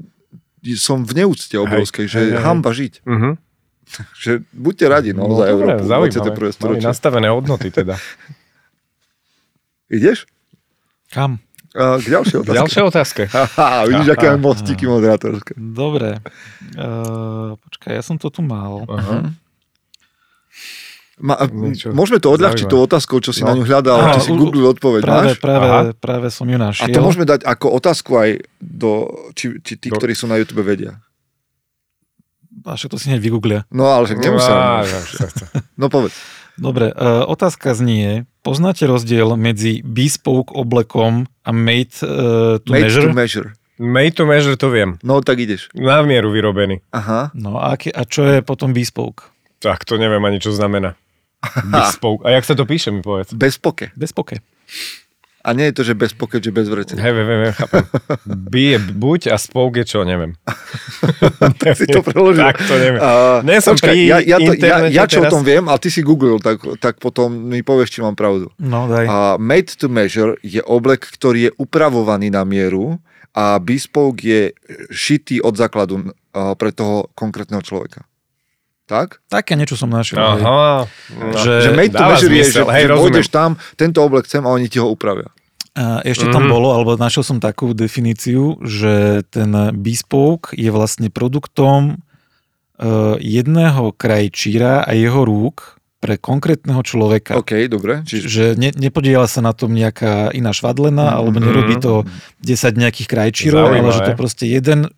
som 0.78 1.02
v 1.02 1.26
neúcte 1.26 1.58
obrovskej, 1.58 2.06
hej, 2.06 2.12
že 2.12 2.19
hej, 2.32 2.41
hamba 2.41 2.71
žiť. 2.71 2.93
Uh-huh. 3.04 3.36
Že 4.24 4.47
buďte 4.56 4.86
radi, 4.88 5.12
no, 5.12 5.28
za 5.36 5.52
dobre, 5.52 5.76
Európu. 5.76 5.84
zaujímavé. 5.84 6.32
21. 6.56 6.63
Mali 6.63 6.80
nastavené 6.80 7.28
hodnoty 7.28 7.67
teda. 7.76 8.00
Ideš? 9.91 10.24
Kam? 11.12 11.43
A, 11.76 12.00
k 12.00 12.08
ďalšej 12.08 12.38
otázke. 12.39 12.56
Ďalšia 12.56 12.84
otázka. 12.88 13.21
Haha, 13.60 13.84
vidíš, 13.91 14.08
aké 14.15 14.26
máme 14.32 14.43
mostíky 14.47 14.88
moderátorské. 14.88 15.56
Dobre. 15.60 16.24
Uh, 16.80 17.60
počkaj, 17.67 18.00
ja 18.00 18.04
som 18.04 18.15
to 18.15 18.32
tu 18.32 18.39
mal. 18.39 18.88
Aha. 18.88 19.36
Ma, 21.21 21.38
a, 21.38 21.45
Niečo 21.45 21.93
môžeme 21.93 22.17
to 22.17 22.34
odľahčiť 22.34 22.65
tou 22.65 22.81
otázkou, 22.81 23.21
čo 23.21 23.29
si 23.29 23.41
No. 23.41 23.53
na 23.53 23.62
ňu 23.62 23.63
hľadal, 23.63 23.93
Aha, 23.95 24.13
či 24.17 24.25
si 24.25 24.31
Google 24.34 24.65
odpoveď 24.67 25.01
Práve, 25.01 25.27
máš? 25.27 25.38
práve, 25.38 25.67
Aha. 25.67 25.81
práve 25.93 26.27
som 26.27 26.43
ju 26.43 26.57
A 26.57 26.62
našiel. 26.63 26.89
to 26.89 26.99
môžeme 26.99 27.23
dať 27.23 27.45
ako 27.45 27.67
otázku 27.71 28.12
aj 28.15 28.29
do, 28.57 28.91
či, 29.31 29.57
či 29.60 29.73
tí, 29.77 29.88
Do- 29.88 29.95
ktorí 29.95 30.12
sú 30.12 30.25
na 30.25 30.36
YouTube 30.36 30.62
vedia. 30.62 30.97
A 32.62 32.73
však 32.73 32.89
to 32.89 32.97
si 32.97 33.07
hneď 33.07 33.21
vygooglia. 33.21 33.60
No 33.69 33.88
ale 33.88 34.05
však 34.05 34.17
nemusím. 34.19 34.53
Á. 34.53 34.84
No 35.79 35.88
povedz. 35.88 36.13
Dobre, 36.53 36.89
uh, 36.89 37.25
otázka 37.25 37.73
znie, 37.73 38.27
poznáte 38.41 38.84
rozdiel 38.84 39.34
medzi 39.34 39.81
bespoke 39.81 40.51
oblekom 40.51 41.25
a 41.41 41.49
made 41.49 41.95
uh, 41.99 42.60
to 42.60 42.69
Made 42.69 42.86
measure? 42.86 43.03
to 43.03 43.13
measure. 43.15 43.47
Made 43.77 44.13
to 44.13 44.25
measure 44.25 44.53
to 44.53 44.69
viem. 44.69 45.01
No 45.01 45.21
tak 45.21 45.39
ideš. 45.39 45.73
Na 45.73 46.01
mieru 46.01 46.29
vyrobený. 46.29 46.86
Aha. 46.91 47.34
No 47.34 47.57
a, 47.57 47.73
a 47.73 48.01
čo 48.03 48.21
je 48.23 48.41
potom 48.41 48.73
bespoke? 48.73 49.25
Tak 49.57 49.86
to 49.86 49.97
neviem 49.97 50.21
ani, 50.21 50.38
čo 50.38 50.51
znamená. 50.51 50.93
Bespoke. 51.65 52.21
A 52.25 52.38
jak 52.38 52.45
sa 52.45 52.54
to 52.54 52.63
píše, 52.69 52.93
mi 52.93 53.01
povedz. 53.01 53.34
Bez 53.34 53.58
poke. 53.58 53.89
Bespoke. 53.97 54.39
A 55.41 55.58
nie 55.58 55.73
je 55.73 55.73
to, 55.73 55.82
že 55.82 55.93
bez 55.97 56.13
poke, 56.13 56.38
že 56.38 56.54
bez 56.54 56.69
vrece. 56.69 56.93
Hej, 56.93 57.13
viem, 57.17 57.25
viem, 57.25 57.49
chápem. 57.49 57.82
B 58.30 58.77
je 58.77 58.80
buď 58.93 59.34
a 59.34 59.41
spoke 59.41 59.82
je 59.82 59.89
čo, 59.89 60.06
neviem. 60.06 60.38
si 61.82 61.89
to 61.89 62.06
preložil. 62.06 62.45
Tak 62.45 62.62
to 62.62 62.77
neviem. 62.77 63.01
Uh, 63.01 63.41
Nie 63.41 63.58
som 63.58 63.73
pri 63.73 64.06
ja, 64.06 64.21
ja, 64.21 64.38
to, 64.38 64.54
ja, 64.54 64.86
ja 64.86 65.04
čo 65.10 65.17
o 65.17 65.25
teraz. 65.25 65.34
tom 65.34 65.41
viem, 65.41 65.65
ale 65.65 65.82
ty 65.82 65.89
si 65.89 66.06
googlil, 66.06 66.38
tak, 66.38 66.62
tak 66.77 67.01
potom 67.01 67.34
mi 67.34 67.65
povieš, 67.65 67.89
či 67.89 67.99
mám 68.06 68.13
pravdu. 68.13 68.54
No 68.62 68.86
daj. 68.86 69.06
A 69.10 69.17
made 69.41 69.73
to 69.73 69.89
measure 69.89 70.38
je 70.45 70.62
oblek, 70.62 71.10
ktorý 71.10 71.49
je 71.49 71.51
upravovaný 71.58 72.30
na 72.30 72.45
mieru 72.45 73.01
a 73.34 73.58
bespoke 73.58 74.21
je 74.21 74.54
šitý 74.93 75.41
od 75.41 75.58
základu 75.58 76.06
uh, 76.06 76.54
pre 76.54 76.69
toho 76.69 77.10
konkrétneho 77.17 77.65
človeka. 77.65 78.06
Tak? 78.91 79.23
Také 79.25 79.56
niečo 79.56 79.73
som 79.73 79.88
našiel. 79.88 80.19
Aha. 80.19 80.84
No. 81.10 81.32
Že- 81.34 81.63
Že 81.63 81.71
made 81.71 81.95
to 81.95 82.04
measure 82.04 82.27
je, 82.30 82.43
že. 82.45 82.62
Hej, 82.62 82.84
že 82.86 82.93
pôjdeš 82.93 83.27
tam, 83.30 83.49
tento 83.73 84.04
oblek 84.04 84.27
chcem 84.27 84.43
a 84.43 84.51
oni 84.51 84.67
ti 84.67 84.77
ho 84.77 84.86
upravia. 84.86 85.32
A 85.71 86.04
ešte 86.04 86.27
tam 86.27 86.43
Mhm. 86.43 86.51
bolo, 86.51 86.67
alebo 86.69 86.91
našiel 86.95 87.23
som 87.23 87.39
takú 87.39 87.71
definíciu, 87.73 88.60
že 88.60 89.23
ten 89.25 89.47
bespoke 89.73 90.51
je 90.54 90.67
vlastne 90.67 91.08
produktom 91.08 92.04
uh, 92.75 93.15
jedného 93.15 93.93
krajčíra 93.93 94.82
a 94.82 94.91
jeho 94.91 95.21
rúk 95.21 95.77
pre 95.97 96.17
konkrétneho 96.17 96.82
človeka. 96.82 97.38
OK, 97.38 97.69
dobre. 97.69 98.01
Čiže, 98.01 98.25
Že 98.25 98.45
ne, 98.58 98.69
nepodiela 98.75 99.23
sa 99.25 99.39
na 99.39 99.54
tom 99.54 99.69
nejaká 99.71 100.34
iná 100.34 100.49
švadlena, 100.49 101.13
alebo 101.13 101.38
Mhm. 101.38 101.45
nerobí 101.45 101.75
to 101.77 102.04
10 102.41 102.73
nejakých 102.73 103.06
krajčírov, 103.08 103.69
ale 103.69 103.86
že 103.88 104.01
to 104.01 104.04
Zaujímavé. 104.04 104.17
proste 104.17 104.45
jeden, 104.49 104.89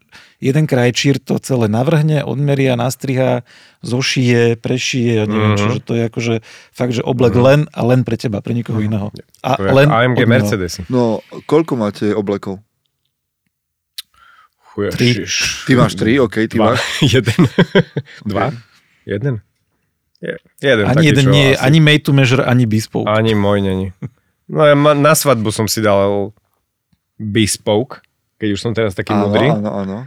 jeden 0.43 0.65
krajčír 0.65 1.17
to 1.17 1.37
celé 1.37 1.65
navrhne, 1.65 2.19
odmeria, 2.21 2.75
nastriha, 2.75 3.47
zošije, 3.79 4.55
prešije, 4.57 5.11
ja 5.15 5.25
neviem 5.25 5.55
Mhm. 5.55 5.57
čo, 5.57 5.67
že 5.69 5.79
to 5.79 5.93
je 5.93 6.03
akože 6.03 6.35
fakt, 6.69 6.91
že 6.91 7.01
oblek 7.01 7.31
len 7.33 7.65
a 7.69 7.81
len 7.81 8.01
pre 8.01 8.15
teba, 8.15 8.37
pre 8.37 8.51
nikoho 8.51 8.77
iného. 8.77 9.07
A 9.41 9.55
To 9.55 9.63
len 9.65 9.87
AMG. 9.87 10.23
Mercedesy. 10.25 10.83
no, 10.87 11.19
koľko 11.43 11.73
máte 11.75 12.11
oblekov? 12.11 12.59
Tri. 14.73 15.13
Ježiš. 15.15 15.63
Ty 15.63 15.77
máš 15.77 15.93
tri, 15.93 16.17
OK, 16.17 16.35
ty 16.43 16.57
Dva. 16.57 16.73
máš. 16.73 16.81
Jeden. 17.15 17.41
Dva? 18.25 18.49
Jeden? 19.05 19.45
Je- 20.17 20.39
Jeden 20.59 20.85
Ani 20.85 20.95
taký, 20.95 21.05
jeden 21.05 21.23
čo 21.23 21.29
nie 21.29 21.47
asi- 21.51 21.61
ani 21.61 21.79
made 21.79 22.01
to 22.01 22.11
measure, 22.11 22.41
ani 22.41 22.65
bespoke. 22.65 23.05
Ani 23.05 23.31
môj 23.33 23.59
není. 23.59 23.87
No 24.45 24.63
ja 24.63 24.73
ma- 24.73 24.97
na 24.97 25.13
svadbu 25.13 25.49
som 25.49 25.67
si 25.67 25.77
dal 25.77 26.33
bespoke, 27.15 28.01
keď 28.35 28.49
už 28.49 28.59
som 28.59 28.71
teraz 28.71 28.91
taký 28.91 29.13
Áno, 29.13 29.29
mudrý, 29.29 29.45
áno, 29.47 29.69
áno. 29.77 29.97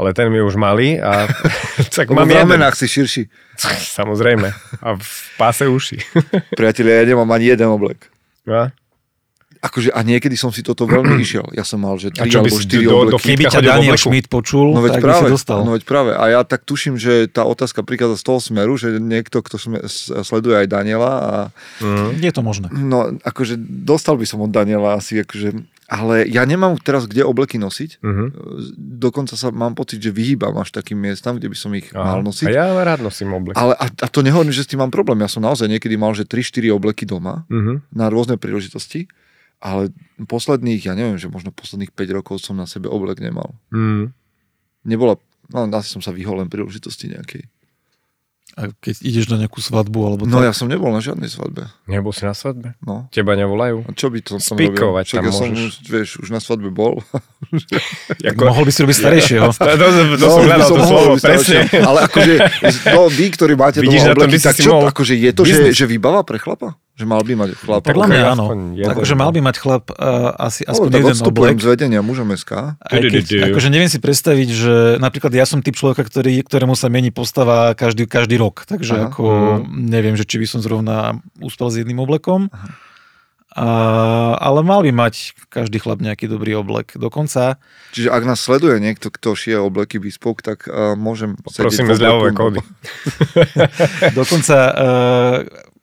Ale 0.00 0.10
ten 0.10 0.26
mi 0.26 0.40
už 0.40 0.56
malý 0.56 0.96
a 0.96 1.28
tak 1.92 2.08
mám 2.16 2.24
v 2.24 2.32
jeden. 2.32 2.40
ramenách 2.42 2.74
si 2.74 2.88
širší. 2.88 3.22
Samozrejme. 3.98 4.48
A 4.80 4.88
v 4.96 5.04
páse 5.36 5.68
uši. 5.68 6.00
Priatelia, 6.50 7.04
ja 7.04 7.12
nemám 7.12 7.28
ani 7.28 7.46
jeden 7.46 7.68
oblek. 7.68 8.08
A? 8.46 8.72
Akože, 9.60 9.92
a 9.92 10.00
niekedy 10.00 10.32
som 10.34 10.48
si 10.48 10.64
toto 10.64 10.88
veľmi 10.88 11.20
išiel. 11.20 11.44
Ja 11.52 11.62
som 11.62 11.78
mal, 11.78 11.94
že 11.94 12.08
A 12.10 12.24
tri 12.24 12.32
čo 12.32 12.40
by 12.40 12.48
alebo 12.48 12.56
si 12.56 12.64
štyri 12.64 12.80
do- 12.80 12.90
do 12.90 12.96
obleky. 13.12 13.26
Keby 13.30 13.44
ťa 13.46 13.60
Daniel. 13.60 13.92
Schmidt 13.94 14.26
počul, 14.26 14.72
No 14.72 14.80
veď 14.80 14.90
tak 14.90 15.02
by 15.02 15.06
práve, 15.06 15.20
si 15.22 15.34
dostal. 15.36 15.58
no 15.60 15.70
veď 15.70 15.84
práve. 15.84 16.10
A 16.12 16.24
ja 16.26 16.40
tak 16.42 16.64
tuším, 16.64 16.96
že 16.96 17.28
tá 17.28 17.44
otázka 17.44 17.84
prichádza 17.84 18.16
z 18.16 18.24
toho 18.24 18.40
smeru, 18.40 18.72
že 18.74 18.96
niekto, 18.96 19.38
kto 19.38 19.56
sme, 19.56 19.84
sleduje 20.24 20.56
aj 20.56 20.66
Daniela 20.66 21.12
a 21.12 21.32
Mm. 21.78 22.16
Je 22.18 22.28
to 22.30 22.40
možné. 22.40 22.68
no, 22.70 23.12
akože 23.18 23.56
dostal 23.60 24.14
by 24.14 24.24
som 24.24 24.40
od 24.40 24.48
Daniela 24.48 24.94
asi, 24.94 25.16
akože, 25.18 25.60
ale 25.90 26.22
ja 26.30 26.46
nemám 26.46 26.78
teraz 26.78 27.10
kde 27.10 27.26
obleky 27.26 27.58
nosiť. 27.58 27.98
Mhm. 27.98 28.24
Dokonca 29.02 29.34
sa 29.34 29.50
mám 29.50 29.74
pocit, 29.74 29.98
že 29.98 30.14
vyhýbam 30.14 30.54
až 30.56 30.70
takým 30.70 30.94
miestam, 30.96 31.34
kde 31.34 31.50
by 31.50 31.56
som 31.58 31.74
ich 31.74 31.90
Aha. 31.90 32.14
mal 32.14 32.20
nosiť. 32.22 32.46
A 32.46 32.50
ja 32.54 32.66
rád 32.78 33.02
nosím 33.02 33.34
oblek. 33.34 33.58
Ale 33.58 33.74
a, 33.74 33.90
a 33.90 34.06
to 34.06 34.22
nehovorím, 34.22 34.54
že 34.54 34.62
s 34.62 34.70
tým 34.70 34.78
mám 34.78 34.94
problém. 34.94 35.18
Ja 35.18 35.26
som 35.26 35.42
naozaj 35.42 35.66
niekedy 35.66 35.98
mal, 35.98 36.14
že 36.14 36.22
3-4 36.22 36.70
obleky 36.70 37.02
doma 37.02 37.42
Mhm. 37.50 37.90
na 37.90 38.06
rôzne 38.06 38.38
príležitosti, 38.38 39.10
ale 39.58 39.90
posledných, 40.16 40.86
ja 40.86 40.94
neviem, 40.94 41.18
že 41.18 41.26
možno 41.26 41.50
posledných 41.50 41.90
5 41.90 42.16
rokov 42.16 42.38
som 42.38 42.54
na 42.54 42.70
sebe 42.70 42.86
oblek 42.86 43.18
nemal. 43.18 43.58
Mhm. 43.74 44.14
Nebola, 44.86 45.18
no 45.50 45.66
asi 45.74 45.90
som 45.90 46.00
sa 46.00 46.14
vyhol 46.14 46.38
len 46.40 46.48
príležitosti 46.48 47.10
nejakej. 47.10 47.50
A 48.60 48.68
keď 48.76 49.00
ideš 49.00 49.32
na 49.32 49.40
nejakú 49.40 49.64
svadbu, 49.64 49.98
alebo 50.04 50.28
No 50.28 50.44
tak, 50.44 50.52
ja 50.52 50.54
som 50.54 50.68
nebol 50.68 50.92
na 50.92 51.00
žiadnej 51.00 51.32
svadbe. 51.32 51.72
Nebol 51.88 52.12
si 52.12 52.28
na 52.28 52.36
svadbe? 52.36 52.76
No. 52.84 53.08
Teba 53.08 53.32
nevolajú? 53.32 53.88
A 53.88 53.96
čo 53.96 54.12
by 54.12 54.20
to 54.20 54.36
som 54.36 54.60
Spikovať 54.60 55.16
robil? 55.16 55.16
Tam 55.16 55.24
ja 55.24 55.32
som, 55.32 55.48
môžeš. 55.48 55.64
už, 55.64 55.74
vieš, 55.88 56.10
už 56.20 56.28
na 56.28 56.44
svadbe 56.44 56.68
bol. 56.68 57.00
tak 58.20 58.36
mohol 58.36 58.68
by 58.68 58.72
si 58.72 58.84
robiť 58.84 58.96
starejšieho. 59.00 59.48
To, 59.60 59.64
to, 59.64 59.86
to, 59.88 60.02
to 60.20 60.26
No, 60.28 60.28
som 60.36 60.42
hľadal 60.44 60.68
som 60.68 60.76
to 60.76 60.84
slovo, 60.84 61.12
presne. 61.16 61.58
Ale 61.72 61.98
akože, 62.04 62.34
no 62.96 63.00
vy, 63.08 63.26
ktorí 63.32 63.52
máte 63.56 63.78
Vidíš, 63.80 64.12
doma 64.12 64.28
obleky, 64.28 64.36
tak 64.36 64.56
čo, 64.60 64.70
mohol 64.76 64.88
akože 64.92 65.14
je 65.16 65.30
to, 65.32 65.42
že, 65.48 65.56
že 65.72 65.84
vybava 65.88 66.20
pre 66.20 66.36
chlapa? 66.36 66.76
Že 67.00 67.08
mal 67.08 67.24
by 67.24 67.32
mať 67.32 67.50
chlap? 67.56 67.80
Podľa 67.80 68.06
mňa 68.12 68.22
áno. 68.36 68.44
Akože 68.76 69.14
mal 69.16 69.32
by 69.32 69.40
mať 69.40 69.56
chlap 69.56 69.88
uh, 69.88 70.36
asi 70.36 70.68
No, 70.68 70.76
aspoň 70.76 70.88
tak 70.92 71.00
jeden 71.00 71.16
oblek. 71.24 71.56
z 71.56 71.66
vedenia 71.72 72.00
mužom 72.04 72.28
SK. 72.36 72.76
Akože 72.84 73.68
neviem 73.72 73.88
si 73.88 73.96
predstaviť, 73.96 74.48
že 74.52 74.74
napríklad 75.00 75.32
ja 75.32 75.48
som 75.48 75.64
typ 75.64 75.80
človeka, 75.80 76.04
ktorý, 76.04 76.44
ktorému 76.44 76.76
sa 76.76 76.92
mení 76.92 77.08
postava 77.08 77.72
každý, 77.72 78.04
každý 78.04 78.36
rok. 78.36 78.68
Takže 78.68 78.92
Aha. 79.00 79.08
ako 79.08 79.24
neviem, 79.72 80.12
že 80.12 80.28
či 80.28 80.36
by 80.36 80.46
som 80.46 80.60
zrovna 80.60 81.16
úspel 81.40 81.72
s 81.72 81.80
jedným 81.80 82.04
oblekom. 82.04 82.52
A, 83.50 83.66
ale 84.38 84.62
mal 84.62 84.78
by 84.86 84.94
mať 84.94 85.34
každý 85.50 85.82
chlap 85.82 85.98
nejaký 85.98 86.30
dobrý 86.30 86.54
oblek. 86.54 86.94
Dokonca 86.94 87.58
Čiže 87.90 88.14
ak 88.14 88.22
nás 88.22 88.38
sleduje 88.38 88.78
niekto, 88.78 89.10
kto 89.10 89.34
šije 89.34 89.58
obleky 89.58 89.98
Bespoke, 89.98 90.38
tak 90.38 90.70
uh, 90.70 90.94
môžem 90.94 91.34
Prosíme 91.42 91.90
v 91.90 91.98
zľavové 91.98 92.30
kódy. 92.30 92.62
Dokonca 94.20 94.56
uh, 94.70 95.38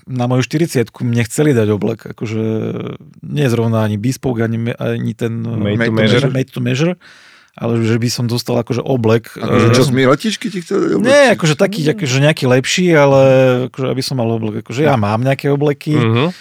na 0.07 0.25
moju 0.25 0.41
40 0.41 0.87
mne 0.97 1.23
chceli 1.23 1.51
dať 1.51 1.67
oblek, 1.69 1.99
akože 2.07 2.43
nie 3.21 3.45
zrovna 3.45 3.83
ani 3.83 3.95
bespoke, 3.95 4.39
ani, 4.39 4.71
ani 4.71 5.11
ten 5.11 5.41
uh, 5.41 5.53
Made 5.53 5.77
to 5.77 5.91
measure, 5.91 6.17
measure. 6.17 6.31
made 6.31 6.49
to 6.49 6.59
measure, 6.59 6.93
ale 7.53 7.81
že 7.81 7.95
by 7.95 8.07
som 8.07 8.25
dostal 8.25 8.55
akože 8.55 8.79
oblek. 8.79 9.33
Akože 9.33 9.67
uh, 9.67 9.73
čo, 9.73 9.83
z 9.83 9.91
letičky 9.93 10.47
ti 10.47 10.59
chceli 10.59 10.93
oblek? 10.93 11.05
Nie, 11.05 11.33
akože 11.33 11.53
taký, 11.53 11.83
akože 11.85 12.17
nejaký 12.21 12.45
lepší, 12.45 12.87
ale 12.91 13.21
akože 13.67 13.87
aby 13.87 14.01
som 14.01 14.15
mal 14.15 14.29
oblek. 14.29 14.61
Akože 14.61 14.81
ja 14.81 14.95
mám 14.95 15.19
nejaké 15.19 15.47
obleky, 15.47 15.93
Mhm. 15.93 16.31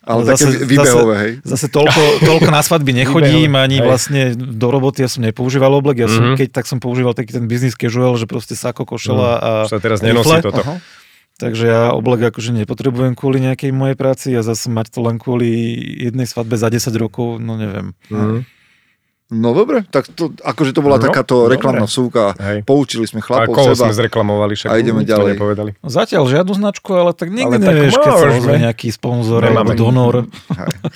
Ale 0.00 0.24
ale 0.24 0.32
také 0.32 0.48
zase- 0.48 0.64
výbehové, 0.64 1.14
hej. 1.18 1.32
zase 1.44 1.68
toľko, 1.68 2.00
toľko 2.24 2.48
na 2.48 2.64
svadby 2.64 2.96
nechodím, 2.96 3.52
Výbehové, 3.52 3.60
ani 3.60 3.76
hej. 3.76 3.84
vlastne 3.84 4.20
do 4.32 4.68
roboty 4.70 5.04
ja 5.04 5.12
som 5.12 5.20
nepoužíval 5.20 5.68
oblek, 5.70 6.00
ja 6.00 6.08
som, 6.08 6.32
Mhm. 6.32 6.36
keď 6.40 6.48
tak 6.50 6.64
som 6.64 6.80
používal 6.80 7.12
taký 7.12 7.36
ten 7.36 7.44
business 7.44 7.76
casual, 7.76 8.16
že 8.16 8.24
proste 8.24 8.56
sako, 8.56 8.88
košela 8.88 9.30
a 9.36 9.50
Už 9.60 9.68
sa 9.68 9.78
teraz 9.78 10.00
nenosí 10.00 10.24
rifle. 10.32 10.40
toto. 10.42 10.64
Aha. 10.64 10.80
Takže 11.40 11.64
ja 11.64 11.82
oblek 11.90 12.20
akože 12.26 12.52
nepotrebujem 12.54 13.16
kvôli 13.16 13.40
nejakej 13.40 13.72
mojej 13.72 13.96
práci 13.96 14.28
a 14.32 14.40
zase 14.40 14.68
mať 14.68 14.92
to 14.92 15.00
len 15.00 15.16
kvôli 15.16 15.48
jednej 15.98 16.24
svadbe 16.24 16.54
za 16.54 16.68
10 16.68 16.92
rokov, 16.94 17.40
no 17.40 17.56
neviem. 17.56 17.96
Mhm. 18.08 18.44
No 19.30 19.54
dobre, 19.54 19.86
tak 19.86 20.10
to, 20.10 20.34
akože 20.34 20.74
to 20.74 20.82
bola 20.82 20.98
No, 20.98 21.06
takáto 21.06 21.46
dobre. 21.46 21.54
reklamná 21.54 21.86
vsúka. 21.86 22.34
Hej. 22.36 22.66
Poučili 22.66 23.06
sme 23.06 23.22
A 23.22 23.24
chlapov 23.24 23.54
koho 23.54 23.72
seba. 23.72 23.86
sme 23.86 23.94
zreklamovali, 23.94 24.58
však 24.58 24.68
A 24.68 24.74
ideme 24.74 25.06
ďalej. 25.06 25.38
nepovedali. 25.38 25.70
No 25.78 25.86
zatiaľ 25.86 26.26
žiadnu 26.26 26.50
značku, 26.50 26.90
ale 26.90 27.14
tak 27.14 27.30
nikdy 27.30 27.46
Ale 27.48 27.62
tak 27.62 27.70
nevieš, 27.70 27.94
keď 27.94 28.10
sa 28.10 28.26
ozve 28.28 28.54
nejaký 28.58 28.90
sponzor 28.90 29.38
alebo 29.40 29.70
donor. 29.72 30.26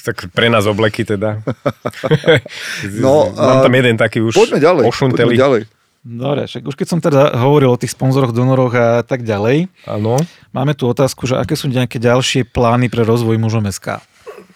Tak 0.03 0.35
pre 0.35 0.51
nás 0.51 0.67
obleky 0.67 1.07
teda. 1.07 1.47
No, 2.99 3.31
Mám 3.31 3.59
a 3.59 3.63
tam 3.63 3.73
jeden 3.73 3.95
taký 3.95 4.19
už 4.21 4.35
Poďme 4.35 4.59
ďalej. 4.59 4.85
Poďme 4.91 5.39
ďalej. 5.39 5.61
Dobre, 6.05 6.45
však 6.45 6.69
už 6.69 6.77
keď 6.77 6.87
som 6.87 7.01
teda 7.01 7.33
hovoril 7.41 7.73
o 7.73 7.81
tých 7.81 7.97
sponzoroch, 7.97 8.37
donoroch 8.37 8.77
a 8.77 9.01
tak 9.01 9.25
ďalej, 9.25 9.73
Áno. 9.89 10.21
máme 10.53 10.77
tu 10.77 10.85
otázku, 10.85 11.25
že 11.25 11.41
aké 11.41 11.57
sú 11.57 11.73
nejaké 11.73 11.97
ďalšie 11.97 12.45
plány 12.45 12.93
pre 12.93 13.09
rozvoj 13.09 13.41
mužom 13.41 13.65
SK. 13.73 14.05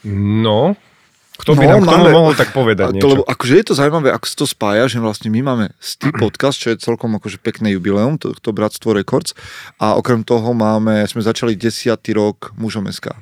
No, 0.05 0.77
Kto 1.39 1.55
by 1.55 1.65
no, 1.65 1.71
nám 1.71 1.81
k 1.81 1.87
tomu 1.87 2.03
máme, 2.03 2.11
mohol 2.11 2.35
tak 2.35 2.51
povedať 2.51 2.99
niečo? 2.99 3.03
To, 3.07 3.09
lebo 3.15 3.25
akože 3.25 3.55
je 3.63 3.67
to 3.71 3.75
zaujímavé, 3.79 4.11
ako 4.11 4.27
sa 4.27 4.37
to 4.43 4.47
spája, 4.51 4.85
že 4.91 4.99
vlastne 4.99 5.31
my 5.31 5.41
máme 5.41 5.67
Stý 5.79 6.11
podcast, 6.23 6.59
čo 6.59 6.75
je 6.75 6.83
celkom 6.83 7.15
akože 7.15 7.39
pekné 7.39 7.79
jubileum, 7.79 8.19
to, 8.19 8.35
to 8.35 8.51
Bratstvo 8.51 8.91
Records 8.91 9.39
a 9.79 9.95
okrem 9.95 10.27
toho 10.27 10.51
máme, 10.51 11.07
sme 11.07 11.23
začali 11.23 11.55
desiatý 11.55 12.19
rok 12.19 12.53
mužom 12.59 12.91
SK. 12.91 13.15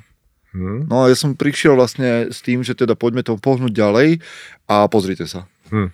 Hmm. 0.57 0.89
No 0.89 1.05
a 1.05 1.13
ja 1.13 1.15
som 1.15 1.37
prišiel 1.37 1.77
vlastne 1.77 2.33
s 2.33 2.41
tým, 2.41 2.65
že 2.65 2.73
teda 2.73 2.97
poďme 2.97 3.21
to 3.21 3.37
pohnúť 3.37 3.69
ďalej 3.69 4.25
a 4.65 4.89
pozrite 4.89 5.29
sa. 5.29 5.45
Hmm. 5.67 5.89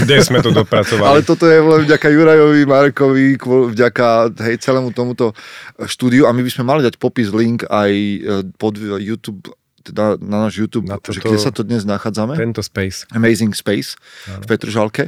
Kde 0.00 0.16
sme 0.24 0.40
to 0.40 0.50
dopracovali? 0.52 1.08
Ale 1.08 1.20
toto 1.20 1.44
je 1.44 1.60
len 1.60 1.84
vďaka 1.84 2.08
Jurajovi, 2.08 2.62
Markovi, 2.64 3.36
vďaka 3.40 4.32
hej, 4.48 4.56
celému 4.60 4.96
tomuto 4.96 5.36
štúdiu 5.84 6.24
a 6.24 6.32
my 6.32 6.40
by 6.40 6.50
sme 6.50 6.64
mali 6.64 6.80
dať 6.80 6.96
popis 6.96 7.28
link 7.28 7.68
aj 7.68 7.92
e, 7.92 8.18
pod 8.56 8.80
YouTube 8.80 9.44
teda 9.80 10.20
na 10.20 10.46
náš 10.46 10.60
YouTube, 10.60 10.86
na 10.86 11.00
toto, 11.00 11.16
že 11.16 11.24
kde 11.24 11.40
sa 11.40 11.52
to 11.52 11.64
dnes 11.64 11.88
nachádzame. 11.88 12.36
Tento 12.36 12.60
space. 12.60 13.08
Amazing 13.16 13.56
Space 13.56 13.96
ano. 14.28 14.44
v 14.44 14.46
Petržalke. 14.46 15.04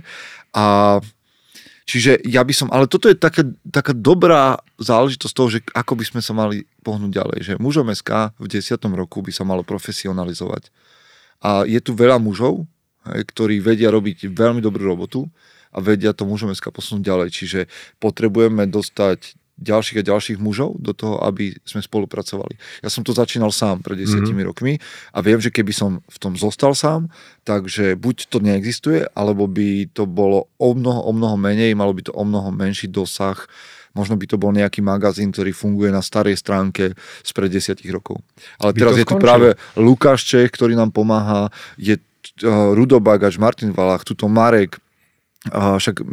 A 0.57 0.99
čiže 1.85 2.21
ja 2.25 2.41
by 2.41 2.53
som, 2.57 2.69
ale 2.73 2.89
toto 2.89 3.09
je 3.13 3.17
taká, 3.17 3.45
taká 3.69 3.93
dobrá 3.93 4.57
záležitosť 4.81 5.35
toho, 5.37 5.49
že 5.53 5.59
ako 5.77 5.93
by 6.01 6.05
sme 6.09 6.21
sa 6.25 6.33
mali 6.33 6.65
pohnúť 6.81 7.13
ďalej. 7.13 7.39
Že 7.45 7.53
mužom 7.61 7.93
SK 7.93 8.33
v 8.41 8.47
10. 8.49 8.81
roku 8.97 9.21
by 9.21 9.33
sa 9.33 9.45
malo 9.45 9.61
profesionalizovať. 9.61 10.73
A 11.43 11.69
je 11.69 11.81
tu 11.83 11.93
veľa 11.93 12.17
mužov, 12.23 12.65
ktorí 13.07 13.59
vedia 13.59 13.91
robiť 13.91 14.31
veľmi 14.31 14.63
dobrú 14.63 14.87
robotu 14.87 15.27
a 15.73 15.81
vedia 15.81 16.13
to 16.13 16.29
mužom 16.29 16.53
SK 16.53 16.71
posunúť 16.71 17.03
ďalej. 17.03 17.29
Čiže 17.33 17.61
potrebujeme 17.99 18.69
dostať 18.69 19.37
ďalších 19.63 20.03
a 20.03 20.09
ďalších 20.09 20.39
mužov 20.43 20.75
do 20.81 20.91
toho, 20.97 21.23
aby 21.23 21.55
sme 21.63 21.85
spolupracovali. 21.85 22.59
Ja 22.83 22.91
som 22.91 23.07
to 23.07 23.15
začínal 23.15 23.55
sám 23.55 23.85
pred 23.85 24.01
desiatimi 24.01 24.43
mm-hmm. 24.43 24.51
rokmi 24.51 24.73
a 25.15 25.19
viem, 25.23 25.39
že 25.39 25.55
keby 25.55 25.71
som 25.71 26.03
v 26.03 26.19
tom 26.19 26.35
zostal 26.35 26.75
sám, 26.75 27.13
takže 27.47 27.95
buď 27.95 28.33
to 28.33 28.43
neexistuje, 28.43 29.07
alebo 29.15 29.47
by 29.47 29.87
to 29.95 30.09
bolo 30.09 30.51
o 30.59 30.71
mnoho, 30.75 31.07
o 31.07 31.13
mnoho 31.15 31.37
menej, 31.39 31.79
malo 31.79 31.95
by 31.95 32.03
to 32.11 32.13
o 32.13 32.25
mnoho 32.27 32.51
menší 32.51 32.91
dosah 32.91 33.39
možno 33.93 34.17
by 34.17 34.25
to 34.25 34.41
bol 34.41 34.49
nejaký 34.53 34.81
magazín, 34.81 35.29
ktorý 35.37 35.53
funguje 35.53 35.93
na 35.93 36.01
starej 36.01 36.41
stránke 36.41 36.97
spred 37.21 37.53
desiatich 37.53 37.93
rokov. 37.93 38.25
Ale 38.57 38.73
by 38.73 38.79
teraz 38.81 38.97
je 38.97 39.05
tu 39.05 39.17
práve 39.21 39.53
Lukáš 39.77 40.25
Čech, 40.25 40.49
ktorý 40.49 40.73
nám 40.73 40.97
pomáha, 40.97 41.53
je 41.77 42.01
uh, 42.41 42.73
Rudo 42.73 43.03
Bagač, 43.03 43.37
Martin 43.37 43.77
Valach, 43.77 44.09
tuto 44.09 44.31
Marek, 44.31 44.81
a 45.51 45.75
však 45.75 45.97
e, 45.99 46.05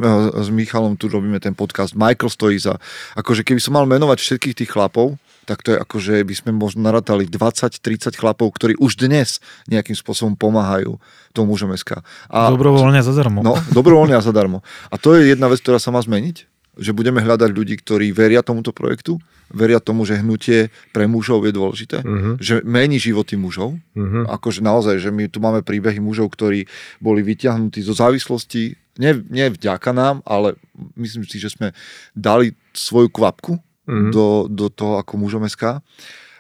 s 0.42 0.50
Michalom 0.50 0.98
tu 0.98 1.06
robíme 1.06 1.38
ten 1.38 1.54
podcast, 1.54 1.94
Michael 1.94 2.34
stojí 2.34 2.58
za, 2.58 2.82
akože 3.14 3.46
keby 3.46 3.62
som 3.62 3.78
mal 3.78 3.86
menovať 3.86 4.18
všetkých 4.18 4.58
tých 4.58 4.74
chlapov, 4.74 5.22
tak 5.46 5.62
to 5.62 5.74
je 5.74 5.78
ako, 5.78 5.96
že 6.02 6.16
by 6.26 6.34
sme 6.34 6.52
možno 6.58 6.82
narátali 6.82 7.30
20-30 7.30 8.14
chlapov, 8.18 8.50
ktorí 8.58 8.78
už 8.82 8.98
dnes 8.98 9.38
nejakým 9.70 9.94
spôsobom 9.94 10.34
pomáhajú 10.34 10.98
tomu 11.34 11.54
mužom 11.54 11.74
SK. 11.78 12.02
A, 12.30 12.50
dobrovoľne 12.50 13.02
zadarmo. 13.06 13.46
No, 13.46 13.54
dobrovoľne 13.70 14.18
a 14.18 14.22
zadarmo. 14.22 14.66
A 14.90 14.98
to 14.98 15.14
je 15.18 15.34
jedna 15.34 15.46
vec, 15.46 15.62
ktorá 15.62 15.78
sa 15.78 15.94
má 15.94 16.02
zmeniť, 16.02 16.50
že 16.80 16.96
budeme 16.96 17.20
hľadať 17.20 17.50
ľudí, 17.52 17.76
ktorí 17.80 18.16
veria 18.16 18.40
tomuto 18.40 18.72
projektu, 18.72 19.20
veria 19.52 19.84
tomu, 19.84 20.08
že 20.08 20.20
hnutie 20.20 20.72
pre 20.96 21.06
mužov 21.06 21.44
je 21.46 21.54
dôležité, 21.54 21.98
uh-huh. 22.02 22.40
že 22.40 22.64
mení 22.64 22.98
životy 22.98 23.36
mužov. 23.36 23.76
Uh-huh. 23.94 24.26
Akože 24.32 24.64
naozaj, 24.64 25.04
že 25.04 25.10
my 25.12 25.28
tu 25.28 25.44
máme 25.44 25.66
príbehy 25.66 26.00
mužov, 26.00 26.32
ktorí 26.34 26.66
boli 27.04 27.22
vyťahnutí 27.22 27.84
zo 27.84 27.94
závislosti, 27.94 28.78
nie, 29.00 29.12
nie 29.32 29.48
vďaka 29.48 29.96
nám, 29.96 30.20
ale 30.28 30.60
myslím 31.00 31.24
si, 31.24 31.40
že 31.40 31.56
sme 31.56 31.72
dali 32.12 32.52
svoju 32.76 33.08
kvapku 33.08 33.56
mm-hmm. 33.56 34.12
do, 34.12 34.52
do 34.52 34.68
toho 34.68 35.00
ako 35.00 35.16
mužom 35.16 35.48
SK. 35.48 35.80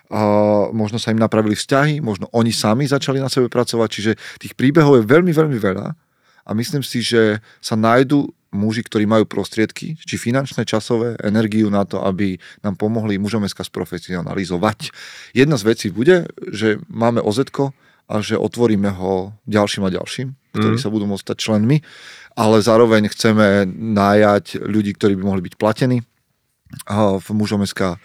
A 0.10 0.20
možno 0.76 1.00
sa 1.00 1.16
im 1.16 1.22
napravili 1.22 1.56
vzťahy, 1.56 2.04
možno 2.04 2.28
oni 2.36 2.52
sami 2.52 2.84
začali 2.84 3.22
na 3.22 3.32
sebe 3.32 3.48
pracovať, 3.48 3.88
čiže 3.88 4.12
tých 4.42 4.58
príbehov 4.60 5.00
je 5.00 5.08
veľmi, 5.08 5.32
veľmi 5.32 5.56
veľa 5.56 5.96
a 6.50 6.52
myslím 6.58 6.82
si, 6.82 7.06
že 7.06 7.38
sa 7.62 7.78
nájdú 7.78 8.26
muži, 8.50 8.82
ktorí 8.82 9.06
majú 9.06 9.30
prostriedky, 9.30 9.98
či 9.98 10.16
finančné, 10.18 10.66
časové, 10.66 11.18
energiu 11.22 11.70
na 11.70 11.86
to, 11.86 12.02
aby 12.02 12.42
nám 12.66 12.76
pomohli 12.76 13.22
mužom 13.22 13.46
SK 13.46 13.70
sprofesionalizovať. 13.70 14.90
Jedna 15.38 15.56
z 15.56 15.64
vecí 15.70 15.88
bude, 15.94 16.30
že 16.50 16.82
máme 16.90 17.22
oz 17.22 17.42
a 18.10 18.26
že 18.26 18.42
otvoríme 18.42 18.90
ho 18.98 19.38
ďalším 19.46 19.86
a 19.86 19.94
ďalším, 19.94 20.34
ktorí 20.58 20.76
mm. 20.78 20.82
sa 20.82 20.90
budú 20.90 21.06
môcť 21.06 21.24
stať 21.30 21.38
členmi 21.38 21.78
ale 22.40 22.64
zároveň 22.64 23.12
chceme 23.12 23.68
nájať 23.76 24.64
ľudí, 24.64 24.96
ktorí 24.96 25.20
by 25.20 25.24
mohli 25.28 25.42
byť 25.44 25.54
platení 25.60 26.00
v 26.96 27.28
mužom 27.36 27.68
SK 27.68 28.00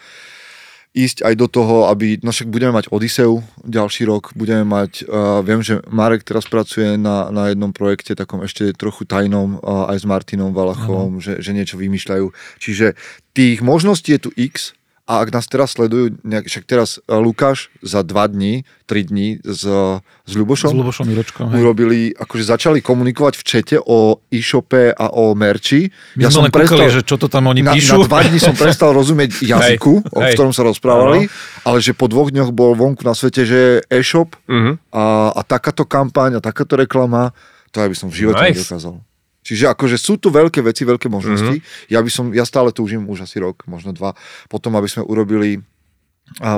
ísť 0.95 1.27
aj 1.27 1.35
do 1.35 1.47
toho, 1.51 1.91
aby, 1.91 2.23
no 2.23 2.31
však 2.31 2.47
budeme 2.47 2.71
mať 2.71 2.87
Odiseu 2.87 3.43
ďalší 3.67 4.07
rok, 4.07 4.31
budeme 4.31 4.63
mať, 4.63 5.03
uh, 5.03 5.43
viem, 5.43 5.59
že 5.59 5.83
Marek 5.91 6.23
teraz 6.23 6.47
pracuje 6.47 6.95
na, 6.95 7.27
na 7.35 7.51
jednom 7.51 7.75
projekte, 7.75 8.15
takom 8.15 8.39
ešte 8.47 8.71
trochu 8.71 9.03
tajnom, 9.03 9.59
uh, 9.59 9.91
aj 9.91 10.01
s 10.01 10.05
Martinom 10.07 10.55
Valachom, 10.55 11.19
že, 11.19 11.43
že 11.43 11.51
niečo 11.51 11.75
vymýšľajú. 11.75 12.31
Čiže 12.63 12.95
tých 13.35 13.59
možností 13.59 14.15
je 14.15 14.23
tu 14.23 14.31
x, 14.39 14.71
a 15.05 15.21
ak 15.21 15.29
nás 15.29 15.45
teraz 15.45 15.77
sledujú, 15.77 16.17
nejak, 16.25 16.49
však 16.49 16.63
teraz 16.65 16.97
e, 16.97 17.13
Lukáš 17.13 17.69
za 17.85 18.01
dva 18.01 18.25
dní, 18.25 18.65
tri 18.89 19.05
dní 19.05 19.37
s, 19.45 19.61
s 20.01 20.33
Ľubošom, 20.33 20.73
s 20.73 20.77
Ľubošom 20.81 21.05
Iročkom, 21.13 21.45
urobili, 21.53 22.09
akože 22.17 22.41
začali 22.41 22.81
komunikovať 22.81 23.37
v 23.37 23.43
čete 23.45 23.77
o 23.77 24.17
e-shope 24.33 24.89
a 24.89 25.05
o 25.13 25.37
merči. 25.37 25.93
My 26.17 26.25
ja 26.25 26.33
sme 26.33 26.49
som 26.49 26.53
prestal, 26.53 26.81
kúkali, 26.81 26.89
že 26.89 27.01
čo 27.05 27.21
to 27.21 27.29
tam 27.29 27.45
oni 27.45 27.61
na, 27.61 27.77
píšu. 27.77 28.01
Na 28.01 28.09
dva 28.09 28.25
dní 28.25 28.41
som 28.41 28.57
prestal 28.57 28.93
rozumieť 28.99 29.45
jazyku, 29.45 29.93
hej, 30.01 30.09
o 30.09 30.19
hej. 30.25 30.33
ktorom 30.33 30.53
sa 30.57 30.65
rozprávali, 30.65 31.29
ano. 31.29 31.33
ale 31.69 31.77
že 31.85 31.93
po 31.93 32.09
dvoch 32.09 32.33
dňoch 32.33 32.49
bol 32.49 32.73
vonku 32.73 33.05
na 33.05 33.13
svete, 33.13 33.45
že 33.45 33.85
e-shop 33.93 34.33
uh-huh. 34.49 34.81
a, 34.89 35.37
a 35.37 35.41
takáto 35.45 35.85
kampaň 35.85 36.37
a 36.37 36.41
takáto 36.41 36.73
reklama, 36.81 37.29
to 37.69 37.77
ja 37.77 37.85
by 37.85 37.93
som 37.93 38.09
v 38.09 38.25
živote 38.25 38.41
nice. 38.41 38.57
nedokázal. 38.57 38.97
Čiže 39.45 39.69
akože 39.77 40.01
sú 40.01 40.17
tu 40.17 40.33
veľké 40.33 40.65
veci, 40.65 40.81
veľké 40.89 41.05
možnosti. 41.05 41.61
Mm-hmm. 41.61 41.93
Ja 41.93 42.01
by 42.01 42.09
som, 42.09 42.25
ja 42.33 42.41
stále 42.49 42.73
túžim 42.73 43.05
už 43.05 43.29
asi 43.29 43.37
rok, 43.37 43.61
možno 43.69 43.93
dva, 43.93 44.17
potom 44.49 44.73
aby 44.73 44.89
sme 44.89 45.05
urobili 45.05 45.61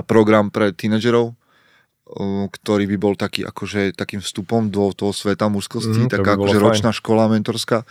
program 0.08 0.48
pre 0.48 0.72
tínedžerov, 0.72 1.36
ktorý 2.48 2.88
by 2.88 2.98
bol 2.98 3.14
taký 3.20 3.44
akože 3.44 3.92
takým 3.92 4.24
vstupom 4.24 4.72
do 4.72 4.96
toho 4.96 5.12
sveta 5.12 5.52
mužskosti, 5.52 6.08
mm, 6.08 6.12
taká 6.16 6.40
by 6.40 6.48
akože 6.48 6.58
fajn. 6.58 6.64
ročná 6.64 6.90
škola 6.96 7.28
mentorská. 7.28 7.84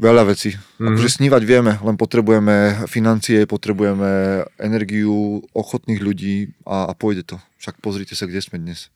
Veľa 0.00 0.32
vecí. 0.32 0.56
Mm-hmm. 0.56 0.96
Akože 0.96 1.10
snívať 1.20 1.42
vieme, 1.44 1.76
len 1.76 1.96
potrebujeme 2.00 2.88
financie, 2.88 3.44
potrebujeme 3.44 4.42
energiu, 4.56 5.44
ochotných 5.52 6.00
ľudí 6.00 6.56
a, 6.64 6.88
a 6.88 6.92
pôjde 6.96 7.28
to. 7.28 7.36
Však 7.60 7.84
pozrite 7.84 8.16
sa, 8.16 8.24
kde 8.24 8.40
sme 8.40 8.56
dnes. 8.56 8.88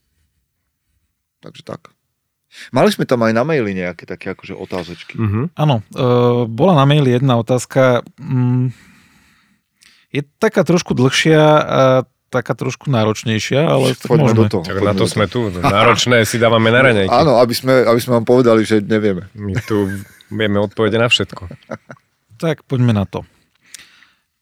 Takže 1.44 1.60
tak. 1.60 1.93
Mali 2.70 2.88
sme 2.90 3.04
tam 3.04 3.22
aj 3.26 3.32
na 3.34 3.42
maili 3.42 3.74
nejaké 3.74 4.06
také 4.06 4.34
akože 4.34 4.54
otázočky. 4.54 5.18
Mm-hmm. 5.18 5.44
Áno, 5.58 5.80
e, 5.80 6.04
bola 6.46 6.72
na 6.78 6.84
maili 6.86 7.14
jedna 7.14 7.38
otázka. 7.38 8.06
Mm, 8.18 8.70
je 10.14 10.22
taká 10.38 10.62
trošku 10.62 10.94
dlhšia 10.94 11.42
a 11.58 11.80
taká 12.30 12.58
trošku 12.58 12.90
náročnejšia, 12.90 13.62
ale 13.62 13.94
tak 13.94 14.10
môžeme. 14.10 14.46
do 14.46 14.58
toho. 14.58 14.64
Tak 14.66 14.82
na 14.82 14.94
to, 14.94 15.06
to 15.06 15.10
sme 15.10 15.26
tu. 15.30 15.54
Náročné 15.54 16.26
si 16.26 16.42
dávame 16.42 16.74
na 16.74 16.82
raňajky. 16.82 17.14
Áno, 17.14 17.38
aby 17.38 17.54
sme, 17.54 17.86
aby 17.86 18.00
sme 18.02 18.18
vám 18.18 18.26
povedali, 18.26 18.66
že 18.66 18.82
nevieme. 18.82 19.30
My 19.38 19.54
tu 19.62 19.86
vieme 20.34 20.58
odpovede 20.58 20.98
na 20.98 21.06
všetko. 21.06 21.46
tak 22.42 22.66
poďme 22.66 22.90
na 22.90 23.06
to. 23.06 23.22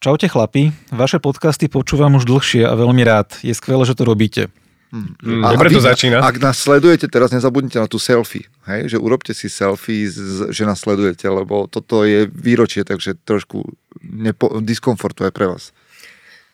Čaute 0.03 0.27
chlapi, 0.27 0.75
vaše 0.91 1.23
podcasty 1.23 1.71
počúvam 1.71 2.19
už 2.19 2.27
dlhšie 2.27 2.67
a 2.67 2.75
veľmi 2.75 3.07
rád. 3.07 3.39
Je 3.45 3.55
skvelé, 3.55 3.87
že 3.87 3.95
to 3.95 4.03
robíte. 4.03 4.51
Hmm. 4.93 5.17
Mm, 5.25 5.41
dobre 5.57 5.73
to 5.73 5.81
začína. 5.81 6.21
Ak 6.21 6.37
nás 6.37 6.61
sledujete, 6.61 7.09
teraz 7.09 7.33
nezabudnite 7.33 7.81
na 7.81 7.89
tú 7.89 7.97
selfie. 7.97 8.45
Hej? 8.69 8.93
Že 8.93 8.99
urobte 9.01 9.33
si 9.33 9.49
selfie, 9.49 10.13
že 10.53 10.63
nás 10.69 10.85
sledujete, 10.85 11.25
lebo 11.33 11.65
toto 11.65 12.05
je 12.05 12.29
výročie, 12.29 12.85
takže 12.85 13.17
trošku 13.25 13.65
nepo- 14.05 14.61
diskomfortu 14.61 15.25
aj 15.25 15.33
pre 15.33 15.49
vás. 15.49 15.73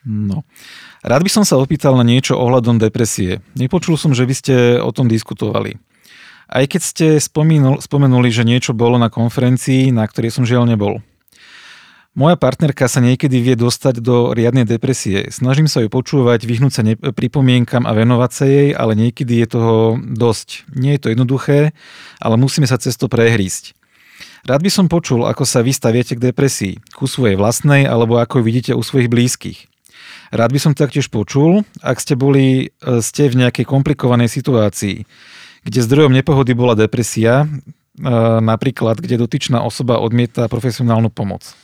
No. 0.07 0.47
Rád 1.03 1.27
by 1.27 1.31
som 1.35 1.43
sa 1.43 1.59
opýtal 1.59 1.99
na 1.99 2.07
niečo 2.07 2.39
ohľadom 2.39 2.79
depresie. 2.79 3.43
Nepočul 3.59 3.99
som, 3.99 4.15
že 4.15 4.23
by 4.23 4.35
ste 4.39 4.55
o 4.79 4.95
tom 4.95 5.11
diskutovali. 5.11 5.75
Aj 6.49 6.65
keď 6.65 6.81
ste 6.81 7.07
spomenul, 7.19 7.83
spomenuli, 7.83 8.31
že 8.31 8.47
niečo 8.47 8.71
bolo 8.71 8.97
na 8.97 9.11
konferencii, 9.11 9.91
na 9.91 10.07
ktorej 10.07 10.31
som 10.31 10.47
žiaľ 10.47 10.65
nebol. 10.65 11.03
Moja 12.19 12.35
partnerka 12.35 12.91
sa 12.91 12.99
niekedy 12.99 13.39
vie 13.39 13.55
dostať 13.55 14.03
do 14.03 14.35
riadnej 14.35 14.67
depresie. 14.67 15.31
Snažím 15.31 15.71
sa 15.71 15.87
ju 15.87 15.87
počúvať, 15.87 16.51
vyhnúť 16.51 16.73
sa 16.75 16.83
ne- 16.83 16.99
pripomienkam 16.99 17.87
a 17.87 17.95
venovať 17.95 18.31
sa 18.35 18.45
jej, 18.51 18.75
ale 18.75 18.99
niekedy 18.99 19.39
je 19.39 19.47
toho 19.47 19.95
dosť. 20.03 20.67
Nie 20.75 20.99
je 20.99 21.07
to 21.07 21.09
jednoduché, 21.15 21.71
ale 22.19 22.35
musíme 22.35 22.67
sa 22.67 22.75
cez 22.75 22.99
to 22.99 23.07
prehrísť. 23.07 23.79
Rád 24.51 24.67
by 24.67 24.71
som 24.75 24.91
počul, 24.91 25.31
ako 25.31 25.47
sa 25.47 25.63
vy 25.63 25.71
staviete 25.71 26.19
k 26.19 26.35
depresii, 26.35 26.83
ku 26.91 27.07
svojej 27.07 27.39
vlastnej 27.39 27.87
alebo 27.87 28.19
ako 28.19 28.43
vidíte 28.43 28.75
u 28.75 28.83
svojich 28.83 29.07
blízkych. 29.07 29.71
Rád 30.35 30.51
by 30.51 30.59
som 30.59 30.73
taktiež 30.75 31.15
počul, 31.15 31.63
ak 31.87 32.03
ste 32.03 32.19
boli 32.19 32.75
e, 32.83 32.99
ste 32.99 33.31
v 33.31 33.47
nejakej 33.47 33.63
komplikovanej 33.63 34.27
situácii, 34.27 35.07
kde 35.63 35.87
zdrojom 35.87 36.11
nepohody 36.11 36.51
bola 36.51 36.75
depresia, 36.75 37.47
e, 37.47 37.63
napríklad 38.43 38.99
kde 38.99 39.23
dotyčná 39.23 39.63
osoba 39.63 40.03
odmieta 40.03 40.51
profesionálnu 40.51 41.15
pomoc. 41.15 41.55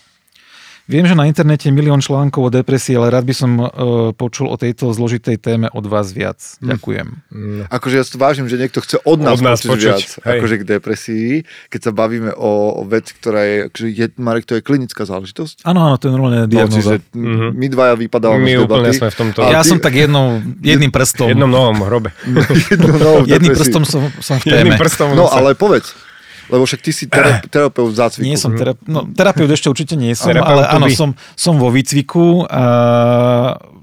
Viem, 0.84 1.04
že 1.04 1.12
na 1.12 1.24
internete 1.24 1.64
je 1.64 1.72
milión 1.72 1.96
článkov 1.96 2.42
o 2.42 2.50
depresii, 2.50 2.92
ale 2.94 3.08
rád 3.08 3.24
by 3.24 3.32
som 3.32 3.50
uh, 3.56 3.68
počul 4.12 4.46
o 4.46 4.54
tejto 4.54 4.90
zložitej 4.90 5.36
téme 5.36 5.66
od 5.66 5.80
vás 5.82 6.10
viac. 6.10 6.36
Hm. 6.60 6.68
Ďakujem. 6.70 7.06
Mm. 7.26 7.62
Akože 7.66 7.94
ja 7.94 8.04
si 8.04 8.10
to 8.10 8.18
vážim, 8.18 8.44
že 8.44 8.56
niekto 8.56 8.78
chce 8.78 9.00
od 9.00 9.16
nás, 9.16 9.34
Od 9.34 9.42
nás 9.42 9.58
počuť, 9.58 9.70
počuť, 9.70 9.88
viac 9.88 10.04
hej. 10.20 10.32
akože 10.36 10.54
k 10.54 10.64
depresii, 10.68 11.28
keď 11.68 11.80
sa 11.80 11.90
bavíme 11.90 12.30
o, 12.30 12.50
o 12.74 12.82
veci, 12.84 13.12
ktorá 13.12 13.40
je, 13.42 13.56
akože 13.66 13.86
je, 13.88 14.06
Marek, 14.18 14.44
to 14.44 14.54
je 14.54 14.62
klinická 14.62 15.02
záležitosť. 15.02 15.64
Áno, 15.64 15.80
áno, 15.82 15.96
to 15.96 16.06
je 16.06 16.12
normálne 16.12 16.44
No, 16.44 16.52
diagnoza. 16.52 16.76
čiže 16.76 16.94
mm-hmm. 17.10 17.50
my 17.50 17.66
dvaja 17.66 17.94
vypadávame 17.96 18.42
My 18.42 18.52
z 18.52 18.60
debaty. 18.60 18.92
sme 18.92 19.08
v 19.08 19.16
tomto 19.16 19.38
ja 19.42 19.60
ty- 19.60 19.68
som 19.70 19.78
tak 19.78 19.94
jednou, 19.94 20.26
jedným 20.62 20.92
prstom. 20.92 21.26
jednom 21.26 21.48
novom 21.48 21.80
hrobe. 21.82 22.12
Jednou 22.70 22.92
novou 22.92 23.20
jedným 23.24 23.52
prstom 23.52 23.82
som, 23.82 24.04
som 24.18 24.36
v 24.36 24.52
Jedným 24.52 24.76
téme. 24.76 24.78
prstom. 24.78 25.16
No 25.16 25.26
ale 25.26 25.54
povedz, 25.54 25.96
lebo 26.48 26.62
však 26.68 26.80
ty 26.84 26.90
si 26.92 27.04
terape- 27.08 27.48
terapeut 27.54 27.90
v 27.90 27.96
zácviku. 27.96 28.24
Nie 28.26 28.36
som 28.36 28.52
terapeut, 28.52 28.86
no, 28.88 29.08
terapeut 29.12 29.50
ešte 29.50 29.68
určite 29.72 29.94
nie 29.96 30.12
som, 30.12 30.32
Terapeut 30.32 30.50
ale 30.50 30.62
áno, 30.68 30.86
som, 30.92 31.16
som 31.34 31.56
vo 31.56 31.72
výcviku 31.72 32.44
a 32.48 32.64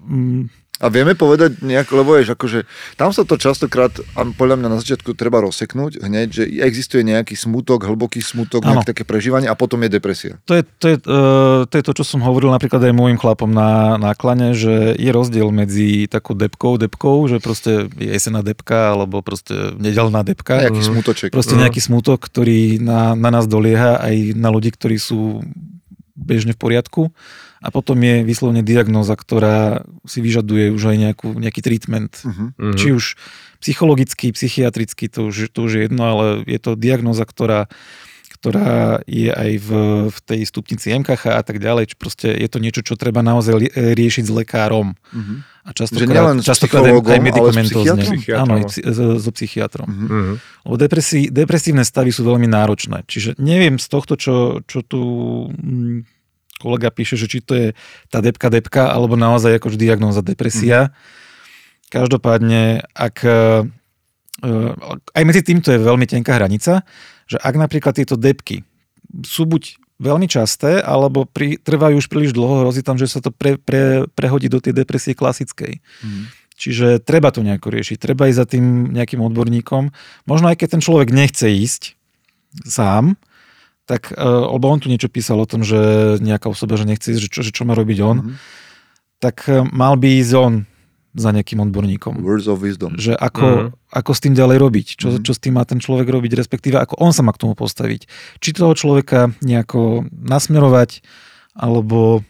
mm, 0.05 0.61
A 0.82 0.89
vieme 0.89 1.13
povedať 1.13 1.61
nejak, 1.61 1.93
lebo 1.93 2.17
vieš, 2.17 2.34
akože 2.34 2.65
tam 2.97 3.13
sa 3.13 3.21
to 3.21 3.38
častokrát, 3.38 3.93
a 4.17 4.25
podľa 4.25 4.57
mňa 4.57 4.67
na 4.73 4.77
začiatku 4.82 5.13
treba 5.13 5.38
rozseknúť 5.45 6.01
hneď, 6.01 6.27
že 6.34 6.43
existuje 6.49 7.05
nejaký 7.05 7.38
smutok, 7.38 7.86
hlboký 7.86 8.17
smutok, 8.19 8.65
Áno. 8.65 8.82
nejaké 8.82 8.97
také 8.97 9.03
prežívanie 9.05 9.45
a 9.45 9.53
potom 9.53 9.77
je 9.86 9.89
depresia. 9.93 10.34
to, 10.49 10.57
je, 10.57 10.63
to, 10.82 10.86
je, 10.89 10.95
uh, 11.05 11.69
to 11.69 11.73
je 11.77 11.84
to, 11.86 11.93
čo 12.01 12.03
som 12.17 12.25
hovoril 12.25 12.49
napríklad 12.49 12.82
aj 12.82 12.93
môjim 12.97 13.21
chlapom 13.21 13.53
na, 13.53 14.01
na 14.01 14.17
klane, 14.17 14.57
že 14.57 14.97
je 14.97 15.11
rozdiel 15.13 15.53
medzi 15.53 16.09
takou 16.09 16.34
depkou, 16.34 16.82
depkou, 16.82 17.29
že 17.29 17.38
proste 17.38 17.86
je 18.01 18.09
jesená 18.17 18.41
depka 18.41 18.97
alebo 18.97 19.21
proste 19.21 19.77
nedelná 19.77 20.25
depka. 20.25 20.65
Nejaký 20.65 20.82
smutoček. 20.82 21.29
Proste 21.29 21.53
nejaký 21.53 21.77
smutok, 21.77 22.25
ktorý 22.25 22.82
na, 22.82 23.13
na 23.13 23.29
nás 23.29 23.45
dolieha 23.45 24.01
aj 24.01 24.34
na 24.34 24.49
ľudí, 24.49 24.73
ktorí 24.73 24.97
sú 24.97 25.45
bežne 26.17 26.57
v 26.57 26.59
poriadku. 26.61 27.01
A 27.62 27.70
potom 27.70 27.93
je 28.01 28.26
vyslovene 28.26 28.66
diagnóza, 28.66 29.14
ktorá 29.14 29.86
si 30.09 30.18
vyžaduje 30.18 30.74
už 30.74 30.82
aj 30.91 30.97
nejakú, 30.97 31.30
nejaký 31.38 31.62
treatment. 31.62 32.26
Mhm. 32.26 32.74
Či 32.74 32.88
už 32.97 33.05
psychologický, 33.62 34.34
psychiatrický, 34.34 35.05
to 35.05 35.30
už, 35.30 35.53
to 35.53 35.59
už 35.70 35.72
je 35.78 35.82
jedno, 35.86 36.03
ale 36.09 36.26
je 36.49 36.57
to 36.57 36.74
diagnóza, 36.74 37.22
ktorá, 37.30 37.70
ktorá 38.41 39.05
je 39.05 39.30
aj 39.30 39.51
v, 39.62 39.70
v 40.09 40.18
tej 40.26 40.41
stupnici 40.49 40.89
MKH 40.89 41.38
a 41.38 41.43
tak 41.45 41.62
ďalej. 41.62 41.93
Či 41.93 41.95
proste 42.01 42.28
je 42.34 42.49
to 42.49 42.57
niečo, 42.57 42.82
čo 42.82 42.97
treba 42.97 43.22
naozaj 43.22 43.53
li- 43.53 43.70
riešiť 43.70 44.26
s 44.26 44.32
lekárom. 44.34 44.97
Mhm. 45.14 45.36
A 45.62 45.70
Že 45.70 45.78
častokrát, 45.78 46.09
nielen 46.09 46.38
s 46.41 46.45
častokrát 46.49 46.82
aj, 46.89 46.93
psychiatrom? 48.09 48.41
Áno, 48.41 48.53
aj 48.57 48.64
psy- 48.74 48.86
so, 49.22 49.30
psychiatrom. 49.30 49.88
Mhm. 49.93 50.34
Lebo 50.66 50.76
depresí, 50.82 51.30
depresívne 51.30 51.86
stavy 51.86 52.09
sú 52.09 52.26
veľmi 52.26 52.49
náročné. 52.49 53.05
Čiže 53.05 53.38
neviem 53.38 53.78
z 53.78 53.86
tohto, 53.86 54.18
čo, 54.18 54.66
čo 54.66 54.82
tu 54.82 55.01
mm, 55.53 56.20
kolega 56.62 56.93
píše, 56.93 57.18
že 57.18 57.26
či 57.26 57.41
to 57.41 57.53
je 57.57 57.68
tá 58.14 58.22
depka 58.22 58.53
depka, 58.53 58.93
alebo 58.93 59.18
naozaj 59.18 59.57
akož 59.57 59.82
diagnóza 59.82 60.22
depresia. 60.22 60.93
Každopádne, 61.89 62.86
ak 62.93 63.26
e, 63.26 63.34
e, 64.45 64.57
aj 65.18 65.24
medzi 65.26 65.41
týmto 65.41 65.74
je 65.74 65.82
veľmi 65.82 66.05
tenká 66.05 66.38
hranica, 66.38 66.86
že 67.26 67.41
ak 67.41 67.57
napríklad 67.57 67.97
tieto 67.97 68.16
depky 68.16 68.64
sú 69.26 69.49
buď 69.49 69.82
veľmi 70.01 70.26
časté, 70.26 70.82
alebo 70.82 71.30
pri, 71.30 71.62
trvajú 71.62 72.01
už 72.01 72.09
príliš 72.09 72.34
dlho, 72.34 72.66
hrozí 72.66 72.82
tam, 72.82 72.97
že 72.97 73.05
sa 73.05 73.22
to 73.22 73.30
pre, 73.30 73.62
pre, 73.62 74.09
prehodí 74.18 74.49
do 74.49 74.57
tej 74.57 74.74
depresie 74.74 75.18
klasickej. 75.18 75.82
Mhm. 76.05 76.41
Čiže 76.62 77.01
treba 77.01 77.34
to 77.34 77.41
nejako 77.41 77.74
riešiť, 77.74 77.97
treba 77.97 78.30
ísť 78.30 78.38
za 78.38 78.45
tým 78.45 78.93
nejakým 78.93 79.18
odborníkom. 79.18 79.89
Možno 80.30 80.45
aj 80.45 80.62
keď 80.62 80.78
ten 80.78 80.82
človek 80.86 81.09
nechce 81.09 81.49
ísť 81.49 81.97
sám, 82.70 83.18
tak, 83.91 84.15
e, 84.15 84.23
lebo 84.23 84.71
on 84.71 84.79
tu 84.79 84.87
niečo 84.87 85.11
písal 85.11 85.35
o 85.35 85.43
tom, 85.43 85.67
že 85.67 86.15
nejaká 86.23 86.47
osoba, 86.47 86.79
že 86.79 86.87
nechce 86.87 87.11
ísť, 87.11 87.19
že 87.19 87.29
čo, 87.29 87.39
že 87.43 87.51
čo 87.51 87.67
má 87.67 87.75
robiť 87.75 87.99
on, 87.99 88.17
Mhm. 88.23 88.31
tak 89.19 89.51
e, 89.51 89.67
mal 89.67 89.99
by 89.99 90.07
ísť 90.23 90.33
on 90.39 90.53
za 91.11 91.35
nejakým 91.35 91.59
odborníkom. 91.59 92.23
Words 92.23 92.47
of 92.47 92.63
wisdom. 92.63 92.95
Že 92.95 93.19
ako, 93.19 93.75
ako 93.91 94.11
s 94.15 94.23
tým 94.23 94.31
ďalej 94.31 94.57
robiť, 94.63 94.87
čo, 94.95 95.07
Mhm. 95.11 95.27
čo 95.27 95.31
s 95.35 95.43
tým 95.43 95.59
má 95.59 95.67
ten 95.67 95.83
človek 95.83 96.07
robiť, 96.07 96.39
respektíve 96.39 96.79
ako 96.79 97.03
on 97.03 97.11
sa 97.11 97.19
má 97.19 97.35
k 97.35 97.43
tomu 97.43 97.51
postaviť. 97.51 98.07
Či 98.39 98.55
toho 98.55 98.71
človeka 98.71 99.35
nejako 99.43 100.07
nasmerovať, 100.07 101.03
alebo 101.51 102.23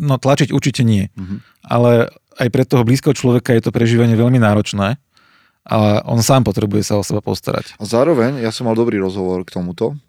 no 0.00 0.16
tlačiť 0.16 0.48
určite 0.48 0.80
nie. 0.80 1.12
Mhm. 1.12 1.44
Ale 1.60 2.08
aj 2.40 2.48
pre 2.48 2.64
toho 2.64 2.88
blízkeho 2.88 3.12
človeka 3.12 3.52
je 3.52 3.68
to 3.68 3.70
prežívanie 3.70 4.16
veľmi 4.16 4.40
náročné 4.40 4.96
a 5.68 5.76
on 6.08 6.24
sám 6.24 6.40
potrebuje 6.48 6.88
sa 6.88 6.96
o 6.96 7.04
seba 7.04 7.20
postarať. 7.20 7.76
A 7.76 7.84
zároveň, 7.84 8.40
ja 8.40 8.48
som 8.48 8.64
mal 8.64 8.76
dobrý 8.76 8.96
rozhovor 8.96 9.44
k 9.44 9.60
tomuto, 9.60 10.00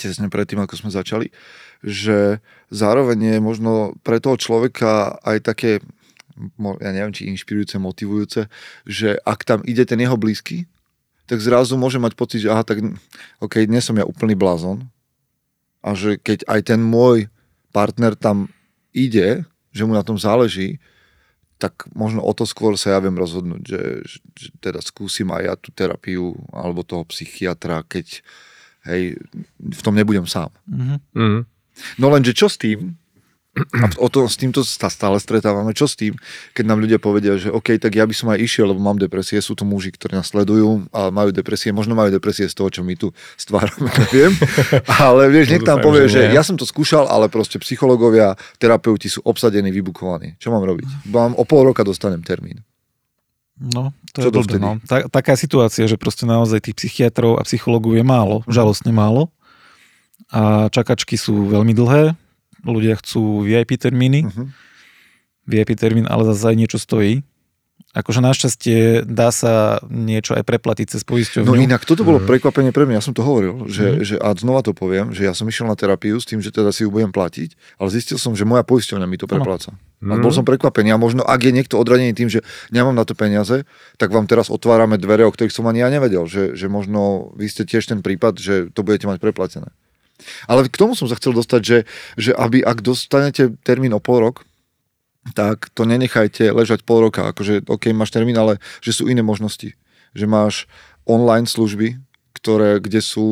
tesne 0.00 0.32
predtým, 0.32 0.62
ako 0.64 0.80
sme 0.80 0.90
začali, 0.90 1.28
že 1.84 2.40
zároveň 2.72 3.36
je 3.36 3.38
možno 3.44 3.72
pre 4.00 4.16
toho 4.16 4.40
človeka 4.40 5.20
aj 5.20 5.44
také, 5.44 5.84
ja 6.80 6.90
neviem, 6.96 7.12
či 7.12 7.28
inšpirujúce, 7.28 7.76
motivujúce, 7.76 8.48
že 8.88 9.20
ak 9.24 9.44
tam 9.44 9.60
ide 9.68 9.84
ten 9.84 10.00
jeho 10.00 10.16
blízky, 10.16 10.64
tak 11.28 11.38
zrazu 11.38 11.78
môže 11.78 12.02
mať 12.02 12.18
pocit, 12.18 12.42
že 12.42 12.50
aha, 12.50 12.66
tak 12.66 12.82
ok, 13.38 13.68
dnes 13.68 13.86
som 13.86 13.94
ja 13.94 14.02
úplný 14.02 14.34
blázon. 14.34 14.82
A 15.80 15.94
že 15.94 16.18
keď 16.18 16.42
aj 16.50 16.74
ten 16.74 16.80
môj 16.82 17.30
partner 17.70 18.18
tam 18.18 18.50
ide, 18.90 19.46
že 19.70 19.86
mu 19.86 19.94
na 19.94 20.02
tom 20.02 20.18
záleží, 20.18 20.82
tak 21.60 21.86
možno 21.92 22.24
o 22.24 22.32
to 22.32 22.48
skôr 22.48 22.74
sa 22.74 22.96
ja 22.96 22.98
viem 23.04 23.14
rozhodnúť, 23.14 23.62
že, 23.62 23.82
že, 24.08 24.18
že 24.32 24.48
teda 24.58 24.80
skúsim 24.80 25.28
aj 25.28 25.42
ja 25.44 25.54
tú 25.54 25.68
terapiu 25.70 26.34
alebo 26.50 26.80
toho 26.82 27.04
psychiatra, 27.06 27.84
keď 27.84 28.24
hej, 28.86 29.16
v 29.58 29.80
tom 29.82 29.94
nebudem 29.94 30.24
sám. 30.26 30.50
Mhm. 30.68 30.96
Mhm. 31.14 31.40
No 31.98 32.12
lenže 32.12 32.36
čo 32.36 32.48
s 32.50 32.60
tým? 32.60 33.00
A 33.50 33.90
o 33.98 34.06
to, 34.06 34.30
s 34.30 34.38
týmto 34.38 34.62
sa 34.62 34.86
stále 34.86 35.18
stretávame. 35.18 35.74
Čo 35.74 35.90
s 35.90 35.98
tým, 35.98 36.14
keď 36.54 36.64
nám 36.70 36.78
ľudia 36.78 37.02
povedia, 37.02 37.34
že 37.34 37.50
OK, 37.50 37.82
tak 37.82 37.98
ja 37.98 38.06
by 38.06 38.14
som 38.14 38.30
aj 38.30 38.38
išiel, 38.38 38.70
lebo 38.70 38.78
mám 38.78 38.94
depresie. 38.94 39.42
Sú 39.42 39.58
to 39.58 39.66
muži, 39.66 39.90
ktorí 39.90 40.14
nás 40.14 40.30
sledujú 40.30 40.86
a 40.94 41.10
majú 41.10 41.34
depresie. 41.34 41.74
Možno 41.74 41.98
majú 41.98 42.14
depresie 42.14 42.46
z 42.46 42.54
toho, 42.54 42.70
čo 42.70 42.86
my 42.86 42.94
tu 42.94 43.10
stvárame, 43.34 43.90
neviem. 44.14 44.38
Ale 44.86 45.26
vieš, 45.34 45.50
niekto 45.50 45.66
tam 45.66 45.82
Dúfam, 45.82 45.88
povie, 45.90 46.06
že 46.06 46.30
že 46.30 46.36
ja 46.38 46.46
som 46.46 46.54
to 46.54 46.62
skúšal, 46.62 47.10
ale 47.10 47.26
proste 47.26 47.58
psychológovia, 47.58 48.38
terapeuti 48.62 49.10
sú 49.10 49.18
obsadení, 49.26 49.74
vybukovaní. 49.74 50.38
Čo 50.38 50.54
mám 50.54 50.62
robiť? 50.62 51.10
Mám 51.10 51.34
o 51.34 51.42
pol 51.42 51.66
roka 51.66 51.82
dostanem 51.82 52.22
termín. 52.22 52.62
No, 53.60 53.92
to 54.16 54.24
Čo 54.24 54.28
je 54.28 54.34
blbé, 54.40 54.56
no. 54.56 54.80
Ta, 54.88 55.04
taká 55.12 55.36
situácia, 55.36 55.84
že 55.84 56.00
proste 56.00 56.24
naozaj 56.24 56.64
tých 56.64 56.76
psychiatrov 56.80 57.36
a 57.36 57.44
psychológov 57.44 57.92
je 57.92 58.00
málo, 58.00 58.40
žalostne 58.48 58.88
málo. 58.88 59.28
A 60.32 60.72
čakačky 60.72 61.20
sú 61.20 61.44
veľmi 61.52 61.76
dlhé. 61.76 62.16
Ľudia 62.64 62.96
chcú 62.96 63.44
VIP 63.44 63.76
termíny. 63.76 64.24
Uh-huh. 64.24 64.48
VIP 65.44 65.76
termín 65.76 66.08
ale 66.08 66.24
zase 66.32 66.52
aj 66.52 66.56
niečo 66.56 66.78
stojí. 66.80 67.20
Akože 67.90 68.22
našťastie 68.22 69.02
dá 69.02 69.34
sa 69.34 69.82
niečo 69.90 70.38
aj 70.38 70.46
preplatiť 70.46 70.94
cez 70.94 71.02
poisťovňu. 71.02 71.50
No 71.50 71.58
inak 71.58 71.82
toto 71.82 72.00
Mhm. 72.00 72.08
bolo 72.08 72.18
prekvapenie 72.22 72.70
pre 72.70 72.86
mňa, 72.86 73.02
ja 73.02 73.04
som 73.04 73.12
to 73.12 73.26
hovoril, 73.26 73.66
že, 73.66 73.98
Mhm. 73.98 74.00
že 74.06 74.14
a 74.22 74.28
znova 74.38 74.62
to 74.62 74.72
poviem, 74.72 75.10
že 75.10 75.26
ja 75.26 75.34
som 75.34 75.44
išiel 75.50 75.66
na 75.66 75.74
terapiu 75.74 76.14
s 76.16 76.24
tým, 76.24 76.38
že 76.38 76.54
teda 76.54 76.70
si 76.70 76.86
ju 76.86 76.90
budem 76.94 77.10
platiť, 77.10 77.58
ale 77.82 77.88
zistil 77.90 78.14
som, 78.16 78.38
že 78.38 78.46
moja 78.46 78.62
poisťovňa 78.62 79.06
mi 79.10 79.18
to 79.18 79.26
prepláca. 79.26 79.74
A 80.00 80.16
Mhm. 80.16 80.22
bol 80.22 80.32
som 80.32 80.42
prekvapený 80.42 80.88
a 80.88 80.96
možno 80.96 81.20
ak 81.20 81.40
je 81.40 81.52
niekto 81.52 81.76
odradený 81.76 82.12
tým, 82.12 82.26
že 82.26 82.40
nemám 82.70 82.92
na 82.92 83.04
to 83.04 83.12
peniaze, 83.12 83.68
tak 83.94 84.08
vám 84.08 84.24
teraz 84.24 84.48
otvárame 84.48 84.96
dvere, 84.96 85.22
o 85.22 85.30
ktorých 85.30 85.52
som 85.52 85.66
ani 85.66 85.80
ja 85.80 85.88
nevedel, 85.88 86.24
že, 86.24 86.54
že 86.54 86.66
možno 86.66 87.30
vy 87.34 87.46
ste 87.46 87.62
tiež 87.62 87.84
ten 87.86 88.00
prípad, 88.00 88.34
že 88.34 88.54
to 88.68 88.80
budete 88.80 89.04
mať 89.04 89.18
preplatené. 89.18 89.68
Ale 90.46 90.64
k 90.64 90.74
tomu 90.74 90.92
som 90.92 91.04
sa 91.04 91.14
chcel 91.14 91.32
dostať, 91.32 91.60
že, 91.60 91.78
že 92.14 92.30
aby, 92.32 92.60
ak 92.60 92.80
dostanete 92.80 93.52
termín 93.58 93.92
o 93.92 94.00
pol 94.00 94.20
rok, 94.22 94.48
tak 95.30 95.68
to 95.70 95.84
nenechajte 95.84 96.48
ležať 96.48 96.80
pol 96.80 97.00
roka. 97.02 97.24
Akože, 97.26 97.64
OK, 97.66 97.92
máš 97.92 98.08
termín, 98.08 98.36
ale 98.36 98.56
že 98.80 98.92
sú 98.94 99.04
iné 99.04 99.20
možnosti. 99.20 99.76
Že 100.12 100.26
máš 100.26 100.54
online 101.04 101.44
služby, 101.44 102.00
ktoré, 102.32 102.80
kde 102.80 103.00
sú 103.00 103.26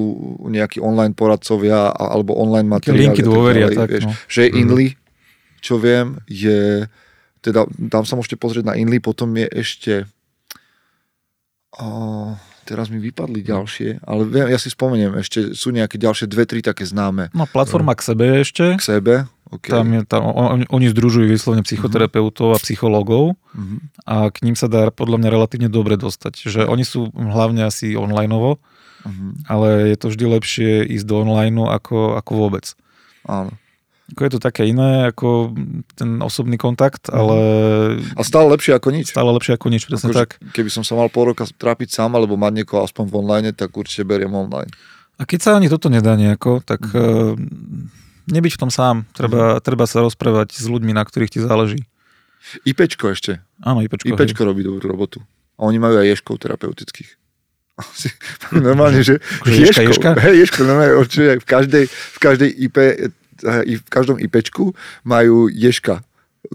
nejakí 0.45 0.81
online 0.81 1.13
poradcovia 1.13 1.89
a- 1.89 2.13
alebo 2.13 2.37
online 2.37 2.69
materiály. 2.69 3.09
linky 3.09 3.21
a 3.21 3.25
tak 3.25 3.33
a 3.33 3.53
ďalej, 3.57 3.73
tak, 3.75 3.89
vieš. 3.91 4.05
no. 4.05 4.13
Že 4.29 4.41
je 4.43 4.49
Mhm. 4.49 4.59
Inly, 4.59 4.87
čo 5.59 5.77
viem, 5.77 6.19
je 6.25 6.87
teda 7.39 7.65
tam 7.89 8.03
sa 8.03 8.15
môžete 8.15 8.35
pozrieť 8.35 8.65
na 8.65 8.75
Inly, 8.75 8.99
potom 8.99 9.31
je 9.33 9.47
ešte 9.49 9.93
o, 11.73 11.87
teraz 12.65 12.89
mi 12.89 12.99
vypadli 12.99 13.41
ďalšie, 13.41 14.03
ale 14.03 14.23
viem, 14.25 14.47
ja 14.47 14.57
si 14.57 14.69
spomeniem, 14.69 15.15
ešte 15.17 15.53
sú 15.53 15.71
nejaké 15.71 15.97
ďalšie 15.97 16.27
dve, 16.27 16.45
tri 16.45 16.61
také 16.61 16.83
známe 16.83 17.31
No, 17.31 17.47
platforma 17.47 17.93
k 17.93 18.03
sebe 18.05 18.27
ešte. 18.41 18.75
k 18.75 18.83
sebe. 18.83 19.15
Okay. 19.49 19.73
Tam 19.73 19.89
je, 19.89 20.01
tam, 20.05 20.29
on, 20.29 20.69
oni 20.69 20.87
združujú 20.89 21.25
vyslovene 21.25 21.65
psychoterapeutov 21.65 22.53
a 22.53 22.59
psychológov 22.59 23.33
Mhm. 23.55 23.77
a 24.05 24.29
k 24.29 24.45
ním 24.45 24.53
sa 24.53 24.67
dá 24.67 24.91
podľa 24.91 25.17
mňa 25.17 25.31
relatívne 25.31 25.69
dobre 25.69 25.97
dostať. 25.97 26.45
Že 26.45 26.61
oni 26.67 26.85
sú 26.85 27.09
hlavne 27.11 27.65
asi 27.65 27.95
onlineovo, 27.95 28.61
Mhm. 29.07 29.47
ale 29.47 29.69
je 29.89 29.97
to 29.97 30.11
vždy 30.11 30.25
lepšie 30.29 30.71
ísť 30.91 31.07
do 31.07 31.23
online 31.23 31.55
ako, 31.57 32.19
ako 32.19 32.33
vôbec. 32.35 32.67
Áno. 33.25 33.55
Ako 34.09 34.21
je 34.23 34.33
to 34.33 34.41
také 34.41 34.65
iné 34.65 35.07
ako 35.07 35.53
ten 35.93 36.17
osobný 36.19 36.57
kontakt, 36.57 37.09
ale 37.09 37.37
A 38.17 38.23
stále 38.23 38.49
lepšie 38.49 38.73
ako 38.73 38.89
nič. 38.89 39.13
stále 39.13 39.29
lepšie 39.31 39.53
ako 39.55 39.69
nič, 39.69 39.85
presne 39.85 40.09
Akože, 40.09 40.19
tak. 40.19 40.29
Keby 40.51 40.71
som 40.71 40.81
sa 40.81 40.97
mal 40.97 41.13
pol 41.13 41.29
roka 41.29 41.45
trápiť 41.45 41.93
sám, 41.93 42.17
alebo 42.17 42.35
mať 42.35 42.65
niekoho 42.65 42.81
aspoň 42.83 43.05
v 43.05 43.15
online, 43.15 43.53
tak 43.53 43.69
určite 43.71 44.03
beriem 44.03 44.33
online. 44.33 44.73
A 45.19 45.27
keď 45.27 45.39
sa 45.43 45.51
ani 45.55 45.69
toto 45.69 45.93
nedá 45.93 46.15
nejako, 46.15 46.63
tak 46.63 46.81
Mhm. 46.89 47.37
mm. 47.37 47.85
nebyť 48.29 48.53
v 48.57 48.61
tom 48.61 48.71
sám. 48.71 49.05
Treba, 49.13 49.61
treba 49.61 49.85
sa 49.85 50.01
rozprávať 50.01 50.53
s 50.53 50.65
ľuďmi, 50.65 50.93
na 50.93 51.05
ktorých 51.05 51.33
ti 51.33 51.41
záleží. 51.41 51.85
IPčko 52.65 53.13
ešte. 53.13 53.45
Áno, 53.61 53.83
IPčko. 53.83 54.09
IPčko 54.09 54.41
robí 54.43 54.65
dobrú 54.65 54.85
robotu. 54.85 55.21
A 55.59 55.67
oni 55.67 55.77
majú 55.77 55.99
aj 55.99 56.17
ješkov 56.17 56.39
terapeutických. 56.39 57.19
normálne, 58.53 59.03
že 59.03 59.19
Akože 59.43 59.59
ješka, 59.61 59.83
ješka? 59.85 60.09
Hej, 60.19 60.35
ješko, 60.47 60.61
normálne, 60.65 60.95
určite 60.97 61.39
v 61.39 61.47
každej, 61.47 61.85
v 61.87 62.19
každej 62.19 62.51
IP, 62.67 62.77
v 63.45 63.91
každom 63.91 64.19
IPčku 64.19 64.75
majú 65.07 65.47
ješka 65.53 66.03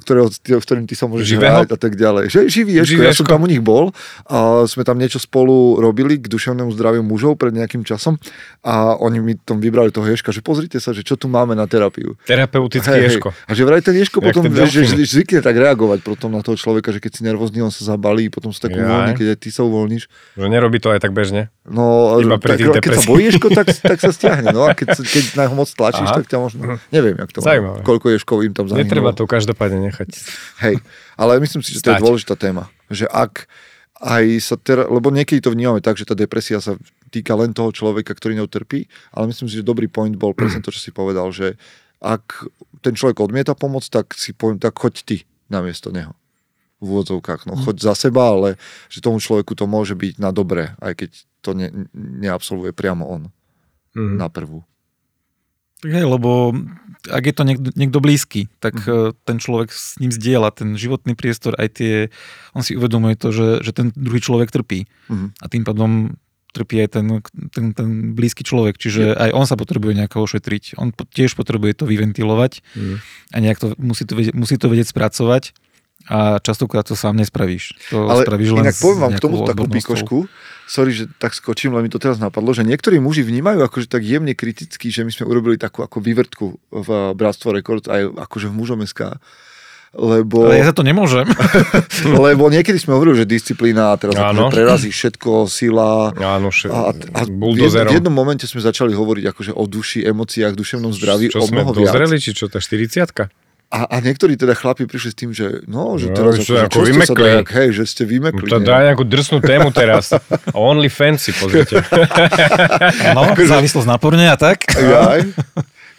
ktorého, 0.01 0.27
s 0.33 0.65
ktorým 0.65 0.89
ty 0.89 0.97
sa 0.97 1.05
môžeš 1.05 1.37
Živého? 1.37 1.61
hrať 1.61 1.69
a 1.73 1.77
tak 1.77 1.93
ďalej. 1.93 2.33
Že, 2.33 2.39
živý 2.49 2.71
Ješko, 2.81 2.89
Živý 2.89 3.03
ja 3.05 3.13
som 3.13 3.27
tam 3.29 3.45
u 3.45 3.49
nich 3.49 3.61
bol 3.61 3.93
a 4.25 4.65
sme 4.65 4.81
tam 4.81 4.97
niečo 4.97 5.21
spolu 5.21 5.77
robili 5.77 6.17
k 6.17 6.25
duševnému 6.25 6.73
zdraviu 6.73 7.05
mužov 7.05 7.37
pred 7.37 7.53
nejakým 7.53 7.85
časom 7.85 8.17
a 8.65 8.97
oni 8.97 9.21
mi 9.21 9.33
tam 9.37 9.61
vybrali 9.61 9.93
toho 9.93 10.09
Ješka, 10.09 10.33
že 10.33 10.41
pozrite 10.41 10.81
sa, 10.81 10.95
že 10.97 11.05
čo 11.05 11.13
tu 11.13 11.29
máme 11.29 11.53
na 11.53 11.69
terapiu. 11.69 12.17
Terapeutický 12.25 12.89
Hej, 12.89 12.99
hej. 12.99 13.05
ješko. 13.17 13.29
A 13.45 13.51
že 13.53 13.61
vraj 13.63 13.81
ten 13.85 13.93
Ješko 13.93 14.17
Jak 14.21 14.33
potom 14.33 14.43
ten 14.49 14.53
vieš, 14.53 14.69
že, 14.81 15.05
zvykne 15.05 15.39
tak 15.45 15.55
reagovať 15.55 15.99
potom 16.01 16.33
na 16.33 16.41
toho 16.41 16.57
človeka, 16.57 16.89
že 16.89 16.97
keď 16.97 17.11
si 17.13 17.21
nervózny, 17.21 17.61
on 17.61 17.69
sa 17.69 17.85
zabalí, 17.85 18.33
potom 18.33 18.49
sa 18.49 18.65
tak 18.65 18.73
Jaj. 18.73 18.81
uvoľní, 18.81 19.11
keď 19.13 19.27
aj 19.35 19.37
ty 19.37 19.49
sa 19.53 19.61
uvoľníš. 19.67 20.03
Že 20.39 20.47
nerobí 20.49 20.77
to 20.81 20.89
aj 20.89 20.99
tak 21.03 21.13
bežne. 21.13 21.53
No, 21.63 22.17
Iba 22.19 22.35
tak, 22.41 22.59
keď 22.59 22.67
sa 22.67 22.75
depresiách. 22.79 23.07
bojí 23.07 23.23
Ješko, 23.29 23.47
tak, 23.53 23.67
tak 23.93 23.97
sa 24.01 24.11
stiahne. 24.11 24.49
No 24.51 24.65
a 24.67 24.73
keď, 24.75 24.99
keď 24.99 25.23
na 25.37 25.47
ho 25.47 25.55
moc 25.55 25.69
tlačíš, 25.69 26.07
Aha. 26.09 26.17
tak 26.19 26.25
ťa 26.27 26.37
možno... 26.41 26.61
Neviem, 26.91 27.15
jak 27.19 27.29
to 27.31 27.39
má. 27.39 27.45
Zaujímavé. 27.51 27.79
Koľko 27.87 28.05
Ješkov 28.15 28.37
im 28.43 28.53
tam 28.55 28.65
zahynulo. 28.67 28.83
Netreba 28.83 29.11
to 29.15 29.23
každopádne 29.23 29.82
nechať. 29.83 30.09
Hej, 30.63 30.75
ale 31.19 31.31
myslím 31.43 31.59
si, 31.59 31.75
že 31.75 31.83
to 31.83 31.91
je 31.91 32.03
dôležitá 32.03 32.35
téma. 32.39 32.71
Že 32.87 33.11
ak 33.11 33.45
aj 34.03 34.25
sa 34.43 34.55
teraz, 34.59 34.87
lebo 34.91 35.07
niekedy 35.11 35.39
to 35.39 35.51
vnímame 35.51 35.79
tak, 35.79 35.95
že 35.95 36.03
tá 36.03 36.11
depresia 36.11 36.59
sa 36.59 36.75
týka 37.07 37.31
len 37.39 37.55
toho 37.55 37.71
človeka, 37.71 38.11
ktorý 38.11 38.35
ňou 38.35 38.51
trpí, 38.51 38.89
ale 39.15 39.31
myslím 39.31 39.47
si, 39.47 39.59
že 39.59 39.63
dobrý 39.63 39.87
point 39.87 40.11
bol 40.17 40.35
presne 40.35 40.59
to, 40.59 40.73
čo 40.75 40.81
si 40.81 40.91
povedal, 40.91 41.31
že 41.31 41.55
ak 42.03 42.51
ten 42.83 42.99
človek 42.99 43.23
odmieta 43.23 43.55
pomoc, 43.55 43.87
tak 43.87 44.11
si 44.11 44.35
poviem, 44.35 44.59
tak 44.59 44.75
choď 44.75 44.93
ty 45.07 45.17
namiesto 45.47 45.93
neho 45.95 46.11
v 46.83 46.87
úvodzovkách. 46.99 47.47
No, 47.47 47.55
choď 47.55 47.79
za 47.79 47.95
seba, 47.95 48.27
ale 48.35 48.59
že 48.91 48.99
tomu 48.99 49.23
človeku 49.23 49.55
to 49.55 49.63
môže 49.71 49.95
byť 49.95 50.19
na 50.19 50.35
dobré, 50.35 50.75
aj 50.83 50.99
keď 50.99 51.09
to 51.39 51.55
ne, 51.55 51.87
neabsolvuje 51.95 52.75
priamo 52.75 53.07
on 53.07 53.31
Mhm. 53.95 54.17
na 54.19 54.27
prvú. 54.27 54.65
Hej, 55.83 56.05
lebo 56.07 56.55
ak 57.11 57.23
je 57.27 57.35
to 57.35 57.43
niekto, 57.43 57.69
niekto 57.75 57.99
blízky, 57.99 58.47
tak 58.63 58.79
mm. 58.79 59.19
ten 59.27 59.37
človek 59.39 59.75
s 59.75 59.99
ním 59.99 60.07
zdieľa 60.07 60.55
ten 60.55 60.79
životný 60.79 61.19
priestor, 61.19 61.51
aj 61.59 61.67
tie, 61.75 61.93
on 62.55 62.63
si 62.63 62.79
uvedomuje 62.79 63.19
to, 63.19 63.35
že, 63.35 63.47
že 63.59 63.75
ten 63.75 63.91
druhý 63.91 64.23
človek 64.23 64.49
trpí. 64.51 64.87
Mhm. 65.11 65.27
A 65.43 65.45
tým 65.51 65.63
pádom 65.67 66.15
trpí 66.53 66.85
aj 66.85 66.89
ten, 66.95 67.05
ten, 67.49 67.73
ten 67.73 67.89
blízky 68.13 68.45
človek, 68.45 68.77
čiže 68.77 69.17
aj 69.17 69.33
on 69.33 69.45
sa 69.49 69.57
potrebuje 69.57 69.97
nejako 69.97 70.23
ošetriť. 70.29 70.77
On 70.77 70.93
tiež 70.93 71.33
potrebuje 71.33 71.81
to 71.81 71.89
vyventilovať 71.89 72.61
Mhm. 72.77 72.95
a 73.33 73.37
nejak 73.41 73.57
to, 73.59 73.67
musí, 73.81 74.05
to 74.05 74.13
vedieť, 74.13 74.33
musí 74.37 74.55
to 74.55 74.69
vedieť 74.69 74.93
spracovať 74.93 75.51
a 76.05 76.39
častokrát 76.39 76.83
to 76.83 76.95
sám 76.95 77.15
nespravíš. 77.15 77.75
To 77.89 78.11
Ale 78.11 78.27
spravíš 78.27 78.49
len 78.51 78.67
inak 78.67 78.75
poviem 78.75 78.99
vám 78.99 79.13
k 79.15 79.21
tomu 79.23 79.35
takú 79.43 79.65
pikošku. 79.65 80.17
Sorry, 80.63 80.91
že 80.91 81.11
tak 81.15 81.31
skočím, 81.31 81.75
len 81.75 81.83
mi 81.83 81.91
to 81.91 81.99
teraz 81.99 82.19
napadlo, 82.19 82.55
že 82.55 82.63
niektorí 82.63 82.99
muži 82.99 83.23
vnímajú 83.23 83.63
akože 83.63 83.87
tak 83.87 84.03
jemne 84.03 84.31
kriticky, 84.31 84.91
že 84.91 85.03
my 85.03 85.11
sme 85.11 85.27
urobili 85.27 85.59
takú 85.59 85.83
ako 85.83 85.99
vývrtku 85.99 86.45
v 86.71 86.87
Bratstvo 87.13 87.51
Records 87.51 87.87
aj 87.87 88.15
akože 88.15 88.47
v 88.47 88.55
mužom 88.55 88.79
SK. 88.83 89.19
Lebo, 89.93 90.49
Ale 90.49 90.57
ja 90.57 90.73
za 90.73 90.73
to 90.73 90.81
nemôžem. 90.81 91.29
lebo 92.25 92.49
niekedy 92.49 92.81
sme 92.81 92.97
hovorili, 92.97 93.21
že 93.21 93.29
disciplína 93.29 93.93
a 93.93 93.95
teraz 94.01 94.17
Áno. 94.17 94.49
akože 94.49 94.55
prerazí 94.57 94.89
všetko, 94.89 95.45
sila. 95.45 96.09
Áno, 96.17 96.49
še, 96.49 96.73
A, 96.73 96.89
a, 96.89 96.91
a 96.97 97.21
v, 97.21 97.29
jednom, 97.29 97.37
buldozerom. 97.37 97.91
v 97.93 97.95
jednom 98.01 98.15
momente 98.15 98.49
sme 98.49 98.57
začali 98.57 98.89
hovoriť 98.89 99.29
akože 99.29 99.51
o 99.53 99.63
duši, 99.69 100.01
emóciách, 100.09 100.57
duševnom 100.57 100.89
zdraví 100.97 101.29
Čo 101.29 101.43
o 101.43 101.47
sme 101.47 101.61
mnoho 101.61 101.77
viac. 101.77 101.93
dozreli, 101.93 102.17
či 102.17 102.33
čo, 102.33 102.49
tá 102.49 102.57
40 102.57 103.05
A, 103.73 103.89
a 103.89 103.95
niektorí 103.99 104.37
teda 104.37 104.53
chlapi 104.53 104.85
prišli 104.85 105.09
s 105.09 105.17
tým, 105.17 105.33
že 105.33 105.65
no, 105.65 105.97
že 105.97 106.07
No, 106.07 106.15
teraz 106.15 106.37
že 106.37 106.45
akože, 106.45 106.57
ako 106.61 106.69
čo 106.69 106.77
ste 106.77 106.85
sa 106.85 106.93
vymekli. 106.93 107.23
dajak, 107.25 107.47
hej, 107.49 107.69
že 107.73 107.83
ste 107.89 108.03
vymekli. 108.05 108.45
To 108.45 108.59
nie? 108.61 108.67
dá 108.69 108.77
nejakú 108.85 109.01
drsnú 109.01 109.41
tému 109.41 109.73
teraz. 109.73 110.13
Only 110.53 110.93
fancy, 110.93 111.33
pozrite. 111.33 111.81
No, 113.17 113.33
závislosť 113.33 113.89
na 113.89 113.97
porne 113.97 114.29
a 114.29 114.37
tak. 114.37 114.69
Jaj. 114.69 115.25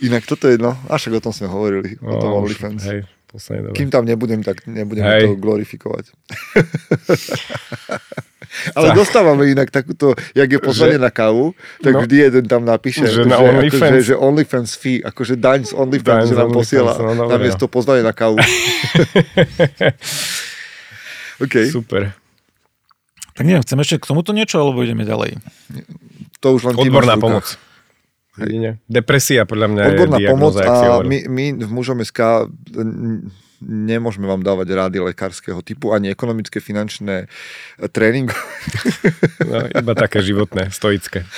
Inak 0.01 0.23
toto 0.23 0.47
je, 0.47 0.55
no, 0.55 0.79
a 0.87 0.95
však 0.95 1.19
o 1.19 1.23
tom 1.23 1.35
sme 1.35 1.51
hovorili, 1.51 1.99
o 1.99 2.15
tom 2.15 2.31
No, 2.31 2.47
OnlyFans. 2.47 2.83
Hej, 2.85 3.11
poslednej 3.27 3.63
dobe. 3.67 3.75
Kým 3.75 3.89
tam 3.91 4.05
nebudem, 4.07 4.41
tak 4.47 4.63
nebudeme 4.71 5.11
Hej. 5.11 5.23
to 5.25 5.35
glorifikovať. 5.35 6.05
Ale 8.73 8.91
Tak. 8.91 8.97
dostávame 8.97 9.47
inak 9.47 9.69
takúto, 9.69 10.13
jak 10.33 10.47
je 10.47 10.59
pozvanie 10.59 10.97
Že- 10.97 11.05
na 11.05 11.11
kávu, 11.11 11.53
tak 11.81 11.93
No. 11.93 12.01
vždy 12.03 12.17
jeden 12.23 12.45
tam 12.47 12.63
napíše, 12.63 13.03
Že 13.03 13.11
že, 13.11 13.23
na 13.27 13.37
akože, 13.37 13.51
OnlyFans. 13.51 13.99
že 14.01 14.15
OnlyFans 14.15 14.71
fee, 14.75 14.99
akože 15.01 15.35
daň 15.37 15.61
z 15.67 15.73
Daň 15.73 15.81
OnlyFans, 15.83 16.25
z 16.25 16.29
že 16.31 16.35
nám 16.35 16.49
OnlyFans, 16.49 16.59
posiela 16.59 16.93
no, 17.15 17.27
namiesto 17.27 17.67
pozvanie 17.67 18.03
na 18.03 18.15
kávu. 18.15 18.39
OK, 21.43 21.55
Super. 21.67 22.15
Tak 23.35 23.43
neviem, 23.43 23.67
chcem 23.67 23.79
ešte 23.83 23.99
k 23.99 24.07
tomuto 24.07 24.31
niečo, 24.31 24.63
alebo 24.63 24.79
ideme 24.81 25.03
ďalej? 25.03 25.43
to 26.39 26.55
už 26.55 26.71
len 26.71 26.75
Odborná 26.77 27.17
pomoc. 27.17 27.57
Jedine. 28.37 28.83
Depresia 28.85 29.47
podľa 29.47 29.67
mňa 29.71 29.83
Odborná 29.91 30.17
je 30.21 30.29
pomoc 30.29 30.55
a 30.59 31.01
my, 31.01 31.19
my 31.25 31.45
v 31.57 31.71
mužom 31.71 32.03
SK 32.03 32.51
nemôžeme 33.65 34.29
vám 34.29 34.45
dávať 34.45 34.69
rády 34.71 34.99
lekárskeho 35.01 35.65
typu, 35.65 35.91
ani 35.97 36.13
ekonomické, 36.13 36.61
finančné 36.61 37.27
e, 37.81 37.89
tréning. 37.89 38.29
No, 39.45 39.69
iba 39.69 39.93
také 39.93 40.25
životné, 40.25 40.73
stoické. 40.73 41.29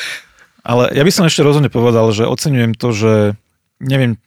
Ale 0.62 0.90
ja 0.94 1.02
by 1.02 1.10
som 1.10 1.26
ešte 1.26 1.42
rozhodne 1.42 1.70
povedal, 1.70 2.06
že 2.14 2.26
oceňujem 2.26 2.72
to, 2.78 2.88
že 2.94 3.12
neviem, 3.82 4.18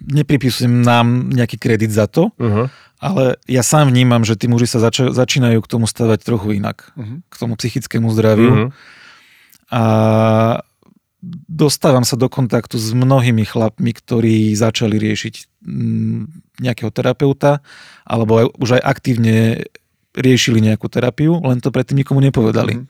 nepripisujem 0.00 0.82
nám 0.82 1.30
nejaký 1.30 1.56
kredit 1.60 1.92
za 1.92 2.08
to, 2.08 2.32
Uh-huh. 2.40 2.66
ale 2.98 3.36
ja 3.46 3.62
sám 3.62 3.92
vnímam, 3.92 4.24
že 4.24 4.34
tí 4.34 4.48
muži 4.50 4.66
sa 4.66 4.80
zač- 4.82 5.12
začínajú 5.12 5.60
k 5.62 5.70
tomu 5.70 5.84
stavať 5.86 6.24
trochu 6.24 6.58
inak. 6.58 6.90
Mhm. 6.96 7.22
K 7.28 7.34
tomu 7.36 7.54
psychickému 7.54 8.08
zdraviu. 8.10 8.52
Uh-huh. 8.52 8.68
A 9.72 9.82
dostávam 11.46 12.02
sa 12.02 12.18
do 12.18 12.26
kontaktu 12.26 12.76
s 12.76 12.90
mnohými 12.90 13.46
chlapmi, 13.46 13.94
ktorí 13.94 14.58
začali 14.58 14.98
riešiť 14.98 15.62
mm, 15.62 16.20
nejakého 16.58 16.90
terapeuta, 16.90 17.62
alebo 18.02 18.42
aj, 18.42 18.46
už 18.58 18.68
aj 18.78 18.82
aktívne 18.82 19.36
riešili 20.12 20.58
nejakú 20.60 20.90
terapiu, 20.90 21.38
len 21.40 21.62
to 21.62 21.70
predtým 21.70 22.02
nikomu 22.02 22.20
nepovedali. 22.20 22.82
Mhm. 22.82 22.86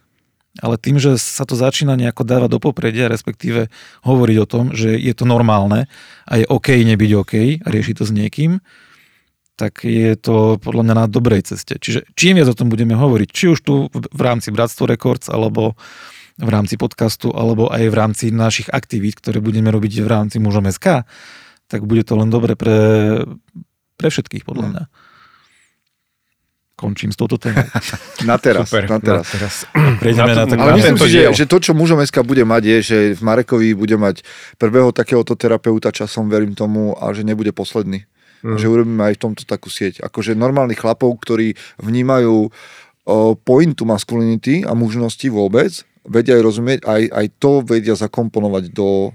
Ale 0.61 0.77
tým, 0.77 1.01
že 1.01 1.17
sa 1.17 1.49
to 1.49 1.57
začína 1.57 1.97
nejako 1.97 2.29
dávať 2.29 2.53
do 2.53 2.61
popredia, 2.61 3.09
respektíve 3.09 3.73
hovoriť 4.05 4.37
o 4.37 4.47
tom, 4.49 4.65
že 4.77 5.01
je 5.01 5.13
to 5.17 5.25
normálne 5.25 5.89
a 6.29 6.33
je 6.37 6.45
OK 6.45 6.77
nebyť 6.77 7.11
OK 7.17 7.35
a 7.65 7.67
riešiť 7.73 7.95
to 7.97 8.05
s 8.05 8.13
niekým, 8.13 8.61
tak 9.57 9.81
je 9.81 10.13
to 10.13 10.61
podľa 10.61 10.83
mňa 10.85 10.95
na 10.97 11.07
dobrej 11.09 11.49
ceste. 11.49 11.81
Čiže 11.81 12.05
čím 12.21 12.37
viac 12.37 12.53
o 12.53 12.59
tom 12.59 12.69
budeme 12.69 12.93
hovoriť, 12.93 13.29
či 13.33 13.45
už 13.49 13.59
tu 13.65 13.89
v 13.93 14.21
rámci 14.21 14.53
Bratstvo 14.53 14.85
Records, 14.85 15.33
alebo 15.33 15.73
v 16.43 16.51
rámci 16.51 16.75
podcastu, 16.75 17.31
alebo 17.31 17.71
aj 17.71 17.87
v 17.87 17.95
rámci 17.95 18.25
našich 18.35 18.67
aktivít, 18.69 19.23
ktoré 19.23 19.39
budeme 19.39 19.71
robiť 19.71 20.03
v 20.03 20.09
rámci 20.11 20.37
Mužom 20.43 20.67
SK, 20.67 21.07
tak 21.71 21.87
bude 21.87 22.03
to 22.03 22.19
len 22.19 22.29
dobre 22.29 22.59
pre, 22.59 23.23
pre 23.95 24.09
všetkých, 24.11 24.43
podľa 24.43 24.67
mňa. 24.75 24.85
Končím 26.75 27.15
s 27.15 27.17
touto 27.17 27.39
témou. 27.39 27.63
Na 28.29 28.43
teraz, 28.43 28.67
Super. 28.67 28.91
na 28.91 28.99
teraz. 28.99 29.31
teraz. 29.31 29.55
Prejdeme 30.03 30.35
na, 30.35 30.43
to- 30.43 30.51
takú 30.51 30.63
Ale 30.67 30.73
na 30.75 30.77
myslím 30.83 30.99
si, 30.99 31.09
že, 31.15 31.23
že 31.31 31.45
to, 31.47 31.63
čo 31.63 31.73
mužom 31.79 32.03
SK 32.03 32.27
bude 32.27 32.43
mať, 32.43 32.63
je, 32.67 32.77
že 32.83 32.99
v 33.15 33.21
Marekovi 33.23 33.71
bude 33.79 33.95
mať 33.95 34.27
prvého 34.59 34.91
takéhoto 34.91 35.39
terapeuta 35.39 35.95
časom, 35.95 36.27
verím 36.27 36.59
tomu, 36.59 36.99
a 36.99 37.15
že 37.15 37.23
nebude 37.23 37.55
posledný. 37.55 38.03
Mhm. 38.43 38.59
Že 38.59 38.67
urobíme 38.67 39.03
aj 39.07 39.15
v 39.15 39.23
tomto 39.23 39.43
takú 39.47 39.71
sieť. 39.71 40.03
Akože 40.03 40.35
normálnych 40.35 40.83
chlapov, 40.83 41.15
ktorí 41.23 41.55
vnímajú 41.79 42.51
o, 42.51 42.51
pointu 43.39 43.87
maskulinity 43.87 44.67
a 44.67 44.75
mužnosti 44.75 45.27
vôbec, 45.31 45.87
vedia 46.05 46.35
aj 46.35 46.43
rozumieť, 46.43 46.79
aj, 46.83 47.03
aj 47.07 47.27
to 47.37 47.61
vedia 47.61 47.95
zakomponovať 47.95 48.71
do, 48.71 49.11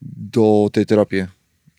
do 0.00 0.46
tej 0.68 0.84
terapie. 0.84 1.22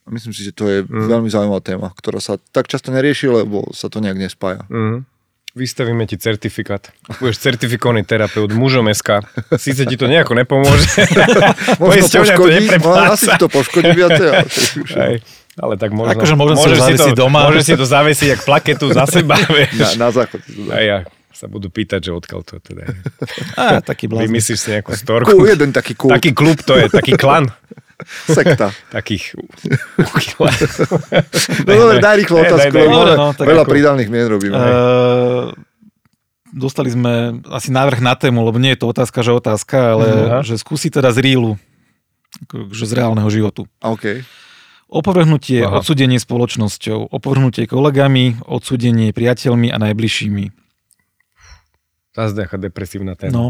A 0.01 0.09
myslím 0.09 0.31
si, 0.31 0.41
že 0.41 0.51
to 0.51 0.65
je 0.65 0.81
Mhm. 0.81 1.07
veľmi 1.07 1.27
zaujímavá 1.27 1.59
téma, 1.59 1.87
ktorá 1.89 2.17
sa 2.17 2.35
tak 2.51 2.65
často 2.65 2.89
nerieši, 2.89 3.27
lebo 3.27 3.69
sa 3.71 3.85
to 3.85 3.97
nejak 3.97 4.17
nespája. 4.17 4.65
Uh-huh. 4.67 5.05
Vystavíme 5.51 6.03
ti 6.03 6.15
certifikát. 6.15 6.95
Budeš 7.19 7.43
certifikovaný 7.43 8.01
terapeut 8.01 8.49
mužom 8.49 8.87
SK. 8.87 9.19
Síce 9.57 9.83
ti 9.83 9.95
to 9.95 10.07
nejako 10.07 10.31
nepomôže. 10.33 10.87
Možno 11.75 12.07
Poisťovňa 12.07 12.35
to 12.35 12.47
neprepláca. 12.49 13.03
no, 13.03 13.11
asi 13.11 13.27
to 13.35 13.47
poškodí 13.47 13.91
viacej. 13.91 14.27
ale 14.31 14.47
Hej, 14.87 15.15
ale 15.53 15.73
tak 15.75 15.91
možno. 15.91 16.15
Akože 16.15 16.33
môžem 16.33 16.55
si 16.55 16.57
ho 16.57 16.65
môžeš 16.65 16.79
zavesiť 16.79 17.11
to, 17.11 17.19
doma. 17.19 17.39
Môžeš 17.45 17.63
si 17.63 17.73
to 17.75 17.83
zavesiť 17.85 18.27
jak 18.29 18.41
plaketu 18.41 18.85
za 18.89 19.03
seba. 19.05 19.35
Vieš. 19.51 19.75
Na, 19.75 19.89
na 19.99 20.09
záchod. 20.09 20.39
si 20.39 20.51
to 20.55 20.61
dá. 20.65 20.71
A 20.71 20.79
ja 20.79 20.97
sa 21.31 21.47
budú 21.47 21.67
pýtať, 21.67 22.07
že 22.07 22.11
odkiaľ 22.11 22.41
to 22.43 22.59
teda 22.59 22.85
je. 22.89 22.93
Á, 23.55 23.79
taký 23.79 24.05
blázon. 24.05 24.27
Vymyslíš 24.27 24.59
si 24.59 24.67
nejakú 24.69 24.91
storku. 24.93 25.35
jeden 25.43 25.71
taký 25.71 25.95
kult, 25.95 26.11
Taký 26.13 26.31
klub 26.31 26.59
to 26.61 26.75
je, 26.75 26.85
taký 26.87 27.15
klan. 27.15 27.47
sekta. 28.35 28.73
Takých... 28.89 29.37
No 31.65 31.71
dobre, 31.71 31.97
daj 31.99 32.15
rýchlo 32.17 32.37
otázku, 32.41 32.73
daj, 32.73 32.73
daj. 32.73 32.87
lebo 32.87 32.99
No, 33.05 33.15
no, 33.15 33.27
tak 33.31 33.45
veľa 33.45 33.63
ako- 33.63 33.71
pridavných 33.71 34.09
mien 34.09 34.27
robíme. 34.27 34.53
Uh, 34.53 35.53
dostali 36.51 36.89
sme 36.89 37.39
asi 37.47 37.69
návrh 37.69 37.99
na 38.01 38.13
tému, 38.13 38.41
lebo 38.41 38.57
nie 38.57 38.73
je 38.73 38.81
to 38.81 38.89
otázka, 38.89 39.21
že 39.21 39.31
otázka, 39.31 39.77
ale 39.95 40.05
Aha. 40.07 40.39
že 40.41 40.57
skúsi 40.57 40.89
teda 40.89 41.13
z 41.13 41.21
reelu, 41.21 41.55
že 42.73 42.85
z 42.85 42.93
reálneho 42.93 43.29
životu. 43.29 43.69
OK. 43.79 44.25
Opovrhnutie, 44.91 45.63
Aha. 45.63 45.79
odsudenie 45.79 46.19
spoločnosťou, 46.19 47.07
opovrhnutie 47.07 47.63
kolegami, 47.63 48.41
odsudenie 48.43 49.15
priateľmi 49.15 49.71
a 49.71 49.77
najbližšími. 49.79 50.45
Zase 52.11 52.35
nejaká 52.35 52.57
depresívna 52.57 53.15
téma. 53.15 53.31
No, 53.31 53.45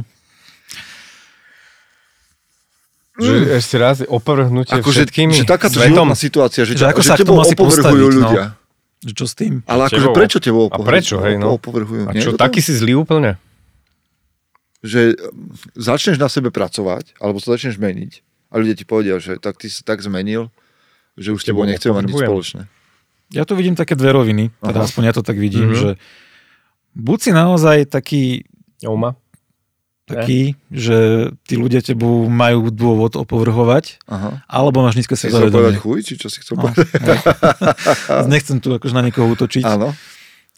Že 3.13 3.33
ešte 3.53 3.75
raz, 3.75 4.01
opovrhnutie 4.01 4.71
Akože, 4.73 5.03
všetkými 5.03 5.35
že 5.35 5.43
takáto 5.43 5.77
svetom. 5.77 6.07
životná 6.07 6.15
situácia, 6.15 6.63
že, 6.63 6.73
Že 6.73 6.85
ako 6.89 6.99
že 6.99 7.05
sa 7.05 7.15
tebou 7.15 7.35
opovrhujú 7.37 7.59
postaviť, 7.59 7.99
no. 7.99 8.09
ľudia. 8.09 8.43
že 8.99 9.13
čo 9.13 9.25
s 9.25 9.33
tým? 9.35 9.53
Ale 9.65 9.81
akože 9.85 10.07
prečo 10.11 10.37
tebou 10.37 10.63
A 10.63 10.67
opovrhujú? 10.71 10.87
prečo, 10.87 11.15
hej, 11.19 11.35
no? 11.35 11.47
opovrhujú? 11.53 12.03
A 12.07 12.11
Nie 12.11 12.23
čo, 12.23 12.31
tak? 12.31 12.49
taký 12.49 12.59
si 12.59 12.71
zlý 12.71 12.95
úplne? 12.95 13.35
Že 14.81 15.13
um, 15.13 15.53
začneš 15.75 16.17
na 16.17 16.25
sebe 16.25 16.49
pracovať, 16.49 17.13
alebo 17.17 17.37
sa 17.37 17.53
začneš 17.53 17.77
meniť 17.77 18.23
a 18.47 18.57
ľudia 18.57 18.73
ti 18.73 18.83
povedia, 18.83 19.17
že 19.17 19.37
tak 19.37 19.55
ty 19.55 19.67
si 19.67 19.81
tak 19.81 19.99
zmenil, 19.99 20.49
že 21.13 21.29
už 21.29 21.41
s 21.41 21.45
tebou 21.45 21.61
nechcem 21.63 21.91
mať 21.91 22.03
nič 22.03 22.15
spoločné. 22.15 22.61
Ja 23.29 23.43
tu 23.43 23.53
vidím 23.53 23.75
také 23.75 23.93
dve 23.93 24.09
roviny, 24.09 24.49
teda 24.57 24.77
Aha. 24.77 24.87
aspoň 24.87 25.03
ja 25.03 25.13
to 25.13 25.21
tak 25.21 25.35
vidím, 25.35 25.69
Mhm. 25.69 25.77
že 25.77 25.89
buď 26.93 27.17
si 27.19 27.31
naozaj 27.31 27.77
taký, 27.87 28.47
Oma? 28.83 29.13
taký 30.03 30.59
že 30.67 30.97
tí 31.47 31.55
ľudia 31.55 31.79
tebu 31.79 32.27
majú 32.27 32.67
dôvod 32.67 33.15
opovrhovať, 33.15 34.03
Aha. 34.05 34.43
alebo 34.43 34.83
máš 34.83 34.99
nízke 34.99 35.15
Si 35.15 35.31
chcel 35.31 35.47
povedať 35.47 35.55
sebavedomie. 35.71 35.79
chuj, 35.79 35.99
či 36.03 36.13
čo 36.15 36.27
si 36.27 36.43
chcel 36.43 36.59
No, 36.59 36.67
povedať? 36.67 36.83
Nechcem 38.27 38.59
tu 38.59 38.75
akože 38.75 38.91
na 38.91 39.01
niekoho 39.01 39.29
útočiť, 39.29 39.63
Áno. 39.63 39.95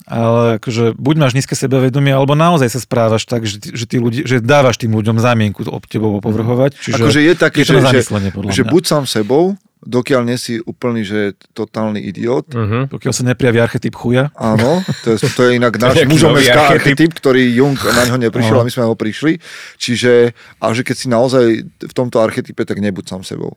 ale 0.04 0.58
akože 0.58 0.98
buď 0.98 1.16
máš 1.18 1.34
nízke 1.34 1.54
sebavedomie, 1.54 2.10
alebo 2.10 2.34
naozaj 2.34 2.66
sa 2.68 2.80
správaš 2.80 3.24
tak, 3.24 3.46
že, 3.46 3.62
že, 3.62 3.86
tí 3.86 4.02
ľudí, 4.02 4.26
že 4.26 4.42
dávaš 4.42 4.82
tým 4.82 4.90
ľuďom 4.92 5.22
zámienku 5.22 5.64
ob 5.66 5.86
tebou 5.86 6.18
opovrhovať. 6.18 6.74
Čiže 6.76 6.98
Akože 6.98 7.20
je 7.22 7.34
také, 7.36 7.62
je 7.62 7.68
to 7.68 7.74
že, 7.78 7.82
že, 7.94 8.02
že 8.50 8.64
mňa. 8.64 8.72
buď 8.72 8.84
sám 8.84 9.04
sebou, 9.06 9.54
dokiaľ 9.84 10.22
nie 10.28 10.38
si 10.40 10.60
úplný, 10.64 11.04
že 11.04 11.36
totálny 11.54 12.00
idiot. 12.02 12.48
Uh-huh. 12.52 12.90
Pokiaľ 12.90 13.14
sa 13.14 13.24
neprijaví 13.28 13.60
archetyp 13.60 13.94
chuja. 13.96 14.32
Áno, 14.36 14.82
to 15.04 15.16
je, 15.16 15.28
to 15.32 15.42
je 15.48 15.60
inak 15.60 15.76
náš 15.84 16.00
Nejaký 16.00 16.12
mužom 16.12 16.32
nový 16.34 16.48
archetyp. 16.50 17.12
ktorý 17.14 17.44
Jung 17.54 17.78
na 17.78 18.04
ňo 18.08 18.18
neprišiel 18.18 18.60
Áno. 18.60 18.64
a 18.64 18.68
my 18.68 18.72
sme 18.72 18.86
ho 18.88 18.96
prišli. 18.96 19.38
Čiže, 19.78 20.34
a 20.60 20.66
že 20.72 20.82
keď 20.82 20.96
si 20.96 21.08
naozaj 21.12 21.46
v 21.68 21.94
tomto 21.94 22.24
archetype, 22.24 22.64
tak 22.64 22.80
nebuď 22.80 23.06
sám 23.08 23.24
sebou. 23.28 23.56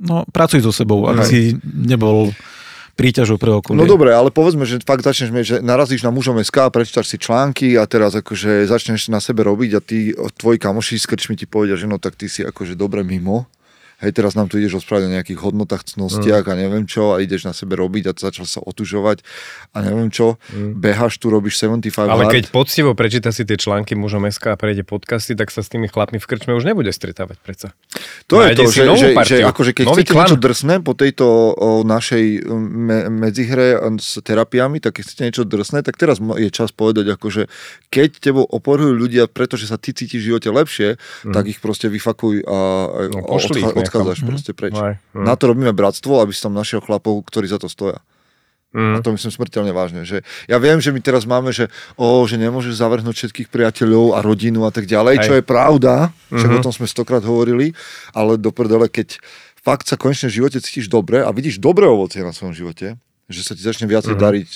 No, 0.00 0.24
pracuj 0.32 0.64
so 0.64 0.72
sebou, 0.72 1.04
aby 1.12 1.22
si 1.28 1.40
nebol 1.64 2.32
príťažou 3.00 3.40
pre 3.40 3.48
okolie. 3.48 3.80
No 3.80 3.88
dobre, 3.88 4.12
ale 4.12 4.28
povedzme, 4.28 4.68
že 4.68 4.76
fakt 4.84 5.00
začneš, 5.00 5.32
že 5.44 5.56
narazíš 5.64 6.04
na 6.04 6.12
mužom 6.12 6.36
SK, 6.40 6.68
prečítaš 6.68 7.08
si 7.08 7.16
články 7.16 7.80
a 7.80 7.88
teraz 7.88 8.12
akože 8.12 8.68
začneš 8.68 9.08
na 9.08 9.24
sebe 9.24 9.40
robiť 9.44 9.70
a 9.72 9.80
tí 9.80 10.12
tvoji 10.36 10.60
kamoši 10.60 11.00
s 11.00 11.08
krčmi 11.08 11.32
ti 11.32 11.48
povedia, 11.48 11.80
že 11.80 11.88
no 11.88 11.96
tak 11.96 12.20
ty 12.20 12.28
si 12.28 12.44
akože 12.44 12.76
dobre 12.76 13.00
mimo. 13.00 13.48
Hej, 14.00 14.16
teraz 14.16 14.32
nám 14.32 14.48
tu 14.48 14.56
ideš 14.56 14.80
rozprávať 14.80 15.06
o 15.06 15.10
nejakých 15.12 15.38
hodnotách, 15.44 15.84
cnostiach 15.92 16.48
a 16.48 16.54
neviem 16.56 16.88
čo 16.88 17.12
a 17.12 17.20
ideš 17.20 17.44
na 17.44 17.52
sebe 17.52 17.76
robiť 17.76 18.08
a 18.08 18.12
začal 18.16 18.48
sa 18.48 18.64
otužovať 18.64 19.20
a 19.70 19.84
neviem 19.84 20.08
čo. 20.08 20.40
Beháš 20.56 21.20
tu, 21.20 21.28
robíš 21.28 21.60
75 21.60 22.08
Ale 22.08 22.24
hard. 22.24 22.32
keď 22.32 22.44
poctivo 22.48 22.96
prečíta 22.96 23.28
si 23.28 23.44
tie 23.44 23.60
články 23.60 23.92
mužom 23.92 24.24
SK 24.24 24.52
a 24.52 24.56
prejde 24.56 24.88
podcasty, 24.88 25.36
tak 25.36 25.52
sa 25.52 25.60
s 25.60 25.68
tými 25.68 25.84
chlapmi 25.84 26.16
v 26.16 26.24
krčme 26.24 26.56
už 26.56 26.64
nebude 26.64 26.88
stretávať 26.88 27.36
predsa. 27.44 27.76
To 28.32 28.40
je 28.40 28.56
Nájde 28.56 28.56
to, 28.56 28.64
si 28.72 28.76
že, 28.80 28.82
že, 28.96 29.08
že 29.20 29.36
akože 29.44 29.70
keď 29.76 29.84
Nový 29.84 29.94
chcete 30.00 30.12
klan. 30.16 30.20
niečo 30.24 30.38
drsné 30.40 30.74
po 30.80 30.92
tejto 30.96 31.26
o, 31.52 31.68
našej 31.84 32.24
me, 32.56 32.98
medzihre 33.12 33.76
s 34.00 34.16
terapiami, 34.24 34.80
tak 34.80 34.96
keď 34.96 35.02
chcete 35.04 35.22
niečo 35.28 35.44
drsné, 35.44 35.84
tak 35.84 36.00
teraz 36.00 36.16
je 36.18 36.48
čas 36.48 36.72
povedať, 36.72 37.20
akože 37.20 37.52
keď 37.92 38.10
tebou 38.16 38.48
oporujú 38.48 38.96
ľudia, 38.96 39.28
pretože 39.28 39.68
sa 39.68 39.76
ty 39.76 39.92
cítiš 39.92 40.24
v 40.24 40.28
živote 40.32 40.48
lepšie, 40.48 40.88
tak 41.36 41.52
ich 41.52 41.60
proste 41.60 41.92
vyfakuj 41.92 42.48
a, 42.48 42.58
No, 43.10 43.26
odchá-. 43.26 43.89
Odchádzaš 43.92 44.18
Mhm. 44.18 44.28
proste 44.28 44.52
preč. 44.52 44.72
Aj, 44.72 44.94
mm. 45.10 45.22
Na 45.22 45.34
to 45.34 45.46
robíme 45.46 45.72
bratstvo, 45.72 46.18
aby 46.18 46.30
si 46.30 46.40
tam 46.40 46.52
našiel 46.52 46.78
chlapov, 46.78 47.18
ktorí 47.22 47.46
za 47.46 47.58
to 47.58 47.66
stoja. 47.66 47.98
A 48.70 48.78
Mm. 48.94 49.02
to 49.02 49.10
myslím 49.10 49.34
smrteľne 49.34 49.72
vážne. 49.72 50.00
Že 50.04 50.22
ja 50.46 50.56
viem, 50.56 50.78
že 50.78 50.88
my 50.88 51.00
teraz 51.00 51.24
máme, 51.24 51.50
že, 51.50 51.66
o, 51.96 52.22
že 52.22 52.38
nemôžeš 52.38 52.78
zavrhnúť 52.78 53.16
všetkých 53.16 53.48
priateľov 53.48 54.14
a 54.14 54.22
rodinu 54.22 54.62
a 54.62 54.70
tak 54.70 54.86
ďalej, 54.86 55.14
Hej. 55.16 55.26
čo 55.26 55.32
je 55.34 55.42
pravda, 55.44 56.14
však 56.28 56.46
Mhm. 56.48 56.56
o 56.56 56.62
tom 56.62 56.70
sme 56.72 56.86
stokrát 56.86 57.20
hovorili, 57.20 57.74
ale 58.12 58.36
do 58.36 58.48
prdele, 58.48 58.86
keď 58.86 59.18
fakt 59.58 59.84
sa 59.84 59.94
konečne 59.94 60.30
v 60.30 60.38
živote 60.38 60.58
cítiš 60.58 60.86
dobre 60.86 61.18
a 61.18 61.28
vidíš 61.28 61.58
dobré 61.58 61.84
ovocie 61.84 62.22
na 62.22 62.30
svojom 62.30 62.54
živote, 62.54 62.94
že 63.26 63.42
sa 63.42 63.52
ti 63.52 63.60
začne 63.60 63.84
viacej 63.84 64.14
Mhm. 64.14 64.20
dariť, 64.20 64.48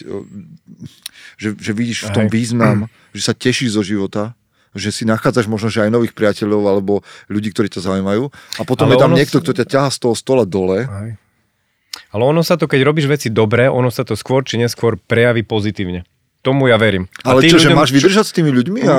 že, 1.37 1.49
že 1.53 1.73
vidíš 1.73 2.07
v 2.07 2.11
tom 2.13 2.27
význam, 2.29 2.87
že 3.11 3.23
sa 3.25 3.35
tešíš 3.35 3.75
zo 3.75 3.83
života, 3.83 4.39
že 4.75 4.91
si 4.91 5.03
nachádzaš 5.03 5.47
možno, 5.47 5.67
že 5.67 5.81
aj 5.81 5.91
nových 5.91 6.13
priateľov 6.13 6.63
alebo 6.65 6.93
ľudí, 7.27 7.49
ktorí 7.49 7.67
ťa 7.69 7.81
zaujímajú 7.85 8.25
a 8.59 8.63
potom 8.63 8.87
Ale 8.87 8.95
je 8.95 9.01
tam 9.01 9.13
niekto, 9.13 9.39
s- 9.39 9.43
kto 9.43 9.53
ťa 9.55 9.67
ťahá 9.67 9.89
z 9.89 9.99
toho 10.01 10.15
stola 10.15 10.45
dole 10.45 10.85
Aj. 10.85 11.11
Ale 12.11 12.23
ono 12.25 12.43
sa 12.43 12.55
to, 12.55 12.67
keď 12.67 12.81
robíš 12.85 13.07
veci 13.07 13.29
dobre, 13.29 13.67
ono 13.67 13.87
sa 13.87 14.03
to 14.03 14.15
skôr 14.15 14.43
či 14.43 14.55
neskôr 14.57 14.95
prejaví 14.97 15.43
pozitívne. 15.43 16.03
Tomu 16.41 16.69
ja 16.69 16.77
verím. 16.77 17.09
ale 17.25 17.41
čo, 17.43 17.57
že 17.57 17.73
ľuďom, 17.73 17.79
máš 17.79 17.91
vydržať 17.91 18.25
s 18.27 18.35
tými 18.35 18.51
ľuďmi 18.53 18.81
a... 18.85 18.95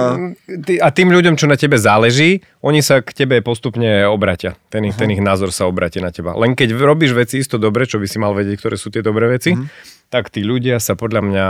Ty- 0.65 0.82
A 0.82 0.88
tým 0.89 1.13
ľuďom, 1.13 1.36
čo 1.36 1.45
na 1.45 1.53
tebe 1.53 1.78
záleží, 1.78 2.41
oni 2.59 2.82
sa 2.82 2.99
k 2.99 3.13
tebe 3.13 3.38
postupne 3.39 3.86
obratia. 4.03 4.57
Ten 4.67 4.82
ich, 4.84 4.95
ten 4.95 5.11
ich 5.11 5.21
názor 5.21 5.53
sa 5.53 5.63
obratí 5.63 5.99
na 5.99 6.09
teba. 6.09 6.34
Len 6.34 6.51
keď 6.51 6.73
robíš 6.73 7.13
veci 7.13 7.38
isto 7.38 7.55
dobre, 7.55 7.86
čo 7.86 8.01
by 8.01 8.07
si 8.07 8.17
mal 8.17 8.34
vedieť, 8.34 8.57
ktoré 8.57 8.76
sú 8.76 8.89
tie 8.89 8.99
dobré 8.99 9.30
veci, 9.30 9.53
Mhm. 9.53 9.69
tak 10.09 10.34
tí 10.34 10.41
ľudia 10.41 10.80
sa 10.80 10.95
podľa 10.95 11.21
mňa 11.21 11.45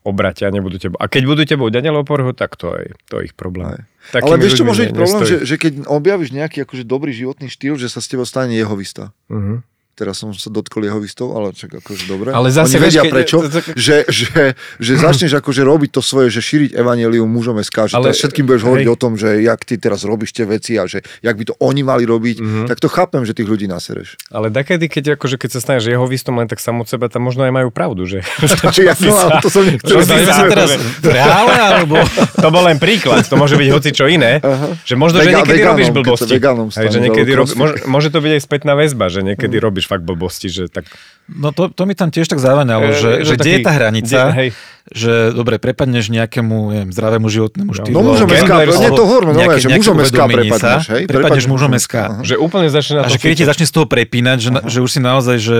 obratia 0.00 0.48
a 0.48 0.54
nebudú 0.54 0.80
tebou. 0.80 0.96
A 0.96 1.06
keď 1.06 1.22
budú 1.28 1.42
tebou 1.44 1.68
ďalej 1.68 1.92
opovrhu, 2.00 2.32
tak 2.32 2.56
to 2.56 2.72
je, 2.76 2.96
to 3.06 3.20
je 3.20 3.32
ich 3.32 3.34
problém. 3.36 3.68
Aj. 3.68 4.22
Ale 4.24 4.40
vieš, 4.40 4.60
čo 4.60 4.64
môže 4.64 4.88
byť 4.88 4.96
problém, 4.96 5.22
že, 5.28 5.36
že 5.44 5.56
keď 5.60 5.84
objavíš 5.84 6.32
nejaký 6.32 6.64
akože 6.64 6.88
dobrý 6.88 7.12
životný 7.12 7.52
štýl, 7.52 7.76
že 7.76 7.92
sa 7.92 8.00
z 8.00 8.16
teba 8.16 8.24
stane 8.24 8.56
jehovista. 8.56 9.12
Mhm. 9.28 9.60
Teraz 10.00 10.16
som 10.16 10.32
sa 10.32 10.48
dotkol 10.48 10.80
jehovistov, 10.82 11.30
ale 11.30 11.52
čak 11.52 11.76
akože 11.76 12.04
dobre. 12.06 12.32
Ale 12.32 12.48
zase, 12.48 12.74
Oni 12.74 12.82
vedia 12.82 13.04
prečo, 13.04 13.36
to- 13.44 13.52
to- 13.52 13.76
že, 13.76 14.08
že, 14.08 14.56
že 14.74 14.92
začneš 14.96 15.36
akože 15.36 15.60
robiť 15.60 15.90
to 15.92 16.00
svoje, 16.00 16.30
že 16.30 16.40
šíriť 16.40 16.72
evanelium 16.72 17.28
mužom 17.28 17.60
SK, 17.60 17.76
že 17.86 17.94
Ale- 17.94 18.10
všetkým 18.10 18.42
budeš 18.42 18.64
hovoriť 18.64 18.86
hej. 18.86 18.90
o 18.90 18.96
tom, 18.96 19.12
že 19.14 19.28
jak 19.38 19.60
ty 19.60 19.76
teraz 19.76 20.00
robíš 20.02 20.32
tie 20.32 20.42
veci 20.42 20.74
a 20.74 20.84
že 20.84 21.04
jak 21.18 21.36
by 21.36 21.44
to 21.44 21.54
oni 21.58 21.82
mali 21.82 22.02
robiť, 22.02 22.36
Mhm. 22.40 22.64
tak 22.64 22.78
to 22.78 22.88
chápem, 22.88 23.20
že 23.22 23.34
tých 23.34 23.44
ľudí 23.46 23.66
nasereš. 23.66 24.16
Ale 24.26 24.48
dakedy, 24.48 24.88
keď, 24.88 25.14
akože, 25.14 25.36
keď 25.36 25.50
sa 25.50 25.60
staneš 25.60 25.84
jeho 25.86 26.02
výstom 26.02 26.32
len 26.34 26.46
tak 26.46 26.58
sam 26.58 26.80
od 26.80 26.86
seba, 26.86 27.06
tam 27.06 27.20
možno 27.22 27.44
aj 27.44 27.52
majú 27.52 27.68
pravdu, 27.68 28.08
že? 28.08 28.24
Ja, 28.80 28.96
no, 28.96 29.12
ale 29.12 29.38
to 29.38 29.50
som 29.50 29.60
nechcel. 29.62 30.00
Sa 30.00 30.16
sa- 30.24 30.48
teraz 30.48 30.72
reále, 31.02 31.52
alebo... 31.52 32.00
to 32.32 32.48
bol 32.48 32.64
len 32.64 32.78
príklad, 32.78 33.20
to 33.22 33.34
môže 33.34 33.52
byť 33.54 33.68
hoci 33.68 33.90
čo 33.90 34.06
iné. 34.06 34.40
Aha. 34.40 34.72
Že 34.80 34.94
možno, 34.96 35.20
že 35.20 35.28
niekedy 35.28 35.52
vegánom, 35.52 35.74
robíš 35.74 35.86
sa 35.86 35.94
blbosti. 35.94 36.32
Hej, 36.72 36.88
že 36.88 36.98
niekedy 36.98 37.30
môže, 37.36 37.74
môže 37.84 38.08
to 38.08 38.18
byť 38.18 38.32
aj 38.32 38.42
spätná 38.42 38.72
väzba, 38.72 39.06
že 39.06 39.20
niekedy 39.20 39.56
Mhm. 39.56 39.62
robíš 39.62 39.84
fakt 39.90 40.02
blbosti, 40.02 40.46
že 40.48 40.62
tak... 40.66 40.86
No 41.28 41.50
to, 41.50 41.66
to 41.68 41.82
mi 41.84 41.94
tam 41.94 42.08
tiež 42.08 42.26
tak 42.26 42.38
zavaňalo, 42.38 42.90
E, 42.90 42.94
že, 42.96 43.10
je 43.12 43.18
to 43.20 43.28
že 43.28 43.34
kde 43.36 43.42
je 43.44 43.54
taký- 43.56 43.62
tá 43.62 43.72
hranica, 43.72 44.18
kde- 44.20 44.34
hej. 44.36 44.48
že 44.90 45.12
dobre, 45.30 45.54
prepadneš 45.56 46.10
nejakému 46.10 46.56
neviem, 46.68 46.90
zdravému 46.90 47.26
životnému 47.28 47.70
štýlu. 47.72 47.94
No 47.94 48.02
mužom 48.04 48.26
SK, 48.26 48.50
nie 48.72 48.90
to 48.90 49.04
hovoríme, 49.04 49.32
nové, 49.32 49.42
nejaké- 49.46 49.62
že 49.62 49.68
mužom 49.72 49.96
SK 50.00 50.18
prepadneš, 50.28 50.84
hej? 50.88 51.02
prepadneš 51.06 51.44
mužom 51.46 51.70
SK. 51.72 51.94
Že 52.24 52.34
úplne 52.36 52.66
začne 52.66 52.94
na 52.96 53.00
A 53.00 53.06
to 53.06 53.14
že 53.14 53.18
keď 53.20 53.30
ti 53.32 53.44
začne 53.46 53.62
z 53.62 53.72
toho 53.72 53.86
prepínať, 53.86 54.38
že, 54.40 54.50
že 54.66 54.78
už 54.80 54.90
si 54.90 54.98
naozaj, 54.98 55.36
že 55.38 55.58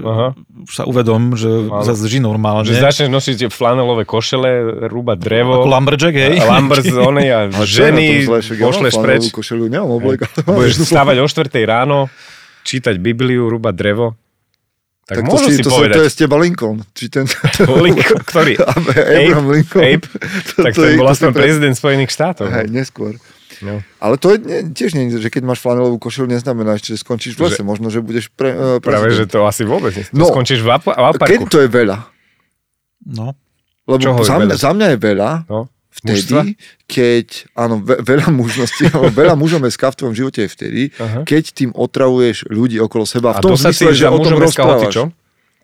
Aha. 0.00 0.28
už 0.64 0.72
sa 0.72 0.84
uvedom, 0.84 1.36
že 1.36 1.50
zase 1.82 2.08
žij 2.08 2.22
normálne. 2.22 2.64
Že 2.64 2.80
začneš 2.80 3.08
nosiť 3.10 3.34
tie 3.36 3.48
flanelové 3.48 4.04
košele, 4.04 4.48
rúbať 4.88 5.18
Ako 5.18 5.26
drevo, 5.28 5.52
lumberjack, 5.62 6.16
hej? 6.16 6.40
onej 6.88 7.28
a 7.28 7.38
ženy 7.68 8.24
pošleš 8.24 8.56
flanelovú 8.56 9.04
preč. 9.04 9.22
Košelu, 9.28 9.68
nemám 9.68 9.92
oblek, 9.92 10.24
Budeš 10.42 10.80
stávať 10.88 11.20
o 11.20 11.28
4 11.28 11.52
ráno, 11.62 12.08
čítať 12.72 12.96
Bibliu, 12.96 13.46
rúbať 13.46 13.74
drevo. 13.74 14.06
Tak, 15.02 15.18
Tak 15.18 15.24
to, 15.24 15.28
môžu 15.28 15.46
si, 15.46 15.54
si 15.54 15.62
to, 15.62 15.68
povedať. 15.68 15.94
to 15.94 16.02
je 16.02 16.10
z 16.10 16.16
teba 16.16 16.36
Lincoln. 16.36 16.78
Či 16.90 17.04
ten... 17.08 17.24
Lincoln, 17.84 18.22
ktorý? 18.22 18.54
Abraham 18.72 19.44
Lincoln. 19.50 19.82
Abe? 19.84 20.06
To- 20.48 20.62
tak 20.62 20.72
to 20.72 20.78
to 20.78 20.82
je- 20.84 20.96
bol 20.96 21.06
to 21.06 21.12
aspoň 21.12 21.30
pre- 21.30 21.40
prezident 21.42 21.74
Spojených 21.74 22.10
štátov. 22.10 22.46
Hej, 22.48 22.66
neskôr. 22.68 23.12
No. 23.60 23.78
Ale 23.98 24.14
to 24.16 24.32
je, 24.32 24.38
tiež 24.68 24.90
nie, 24.92 25.06
že 25.12 25.28
keď 25.28 25.42
máš 25.44 25.58
flanelovú 25.58 25.94
košelu, 25.96 26.26
neznamená, 26.28 26.74
že 26.76 26.94
skončíš 26.96 27.34
v 27.34 27.46
lese. 27.46 27.60
Že- 27.60 27.68
Možno, 27.68 27.86
že 27.88 27.98
budeš 27.98 28.26
pre, 28.28 28.50
uh, 28.50 28.78
Práve, 28.78 29.10
že 29.12 29.22
to 29.24 29.42
asi 29.42 29.62
vôbec 29.62 29.92
nie. 29.92 30.02
To 30.04 30.16
No, 30.16 30.26
skončíš 30.28 30.60
v, 30.60 30.70
apa- 30.72 30.94
v 30.94 31.18
Keď 31.20 31.38
aparku. 31.38 31.46
to 31.46 31.58
je 31.60 31.68
veľa? 31.68 31.98
No. 33.04 33.34
Lebo 33.84 33.98
Čoho 34.00 34.18
za, 34.20 34.34
mňa, 34.36 34.46
veľa? 34.48 34.54
za 34.56 34.70
mňa 34.72 34.86
je 34.88 34.98
veľa 35.00 35.30
No. 35.46 35.60
Vtedy, 35.94 36.16
Mužstva? 36.32 36.42
keď, 36.86 37.26
áno, 37.54 37.74
ve, 37.78 37.96
veľa 37.98 38.28
mužností, 38.30 38.84
veľa 39.12 39.34
mužom 39.34 39.62
SK 39.62 39.82
v 39.86 39.96
tvojom 39.96 40.14
živote 40.14 40.40
je 40.40 40.50
vtedy, 40.50 40.82
Aha. 40.94 41.22
keď 41.22 41.42
tým 41.52 41.70
otravuješ 41.70 42.48
ľudí 42.48 42.76
okolo 42.78 43.04
seba. 43.04 43.32
V 43.32 43.38
A 43.38 43.40
tom 43.40 43.52
dosadíš 43.52 43.76
zmysle, 43.78 43.90
že 43.94 44.06
o 44.06 44.18
tom 44.18 44.34
rozprávaš. 44.34 44.80
hocičo? 44.82 45.02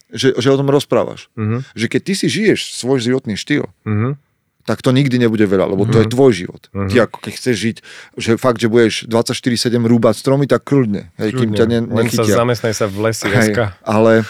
Že, 0.08 0.28
že 0.34 0.48
o 0.48 0.56
tom 0.56 0.68
rozprávaš. 0.68 1.20
Mhm. 1.34 1.68
Že 1.72 1.86
keď 1.86 2.00
ty 2.02 2.12
si 2.14 2.26
žiješ 2.26 2.60
svoj 2.74 2.98
životný 2.98 3.34
štýl, 3.34 3.68
Mhm. 3.84 4.16
tak 4.62 4.80
to 4.80 4.90
nikdy 4.90 5.16
nebude 5.18 5.40
veľa, 5.42 5.64
lebo 5.66 5.84
to 5.84 5.96
je 5.98 6.06
tvoj 6.06 6.32
život. 6.34 6.68
Mhm. 6.70 6.88
Ty 6.88 6.96
ako 7.02 7.16
keď 7.18 7.32
chceš 7.34 7.56
žiť, 7.58 7.76
že 8.14 8.30
fakt, 8.34 8.56
že 8.58 8.68
budeš 8.68 9.04
24-7 9.04 9.48
rúbať 9.82 10.14
stromy, 10.14 10.44
tak 10.44 10.60
kľudne. 10.62 11.08
Hej, 11.16 11.32
kým 11.34 11.50
ťa 11.50 11.64
ne, 11.66 11.78
Len 11.82 12.04
sa 12.04 12.20
nechytia. 12.20 12.36
zamestnaj 12.36 12.74
sa 12.74 12.84
v 12.84 12.96
lesi 13.02 13.24
Hej, 13.26 13.52
ale, 13.82 14.28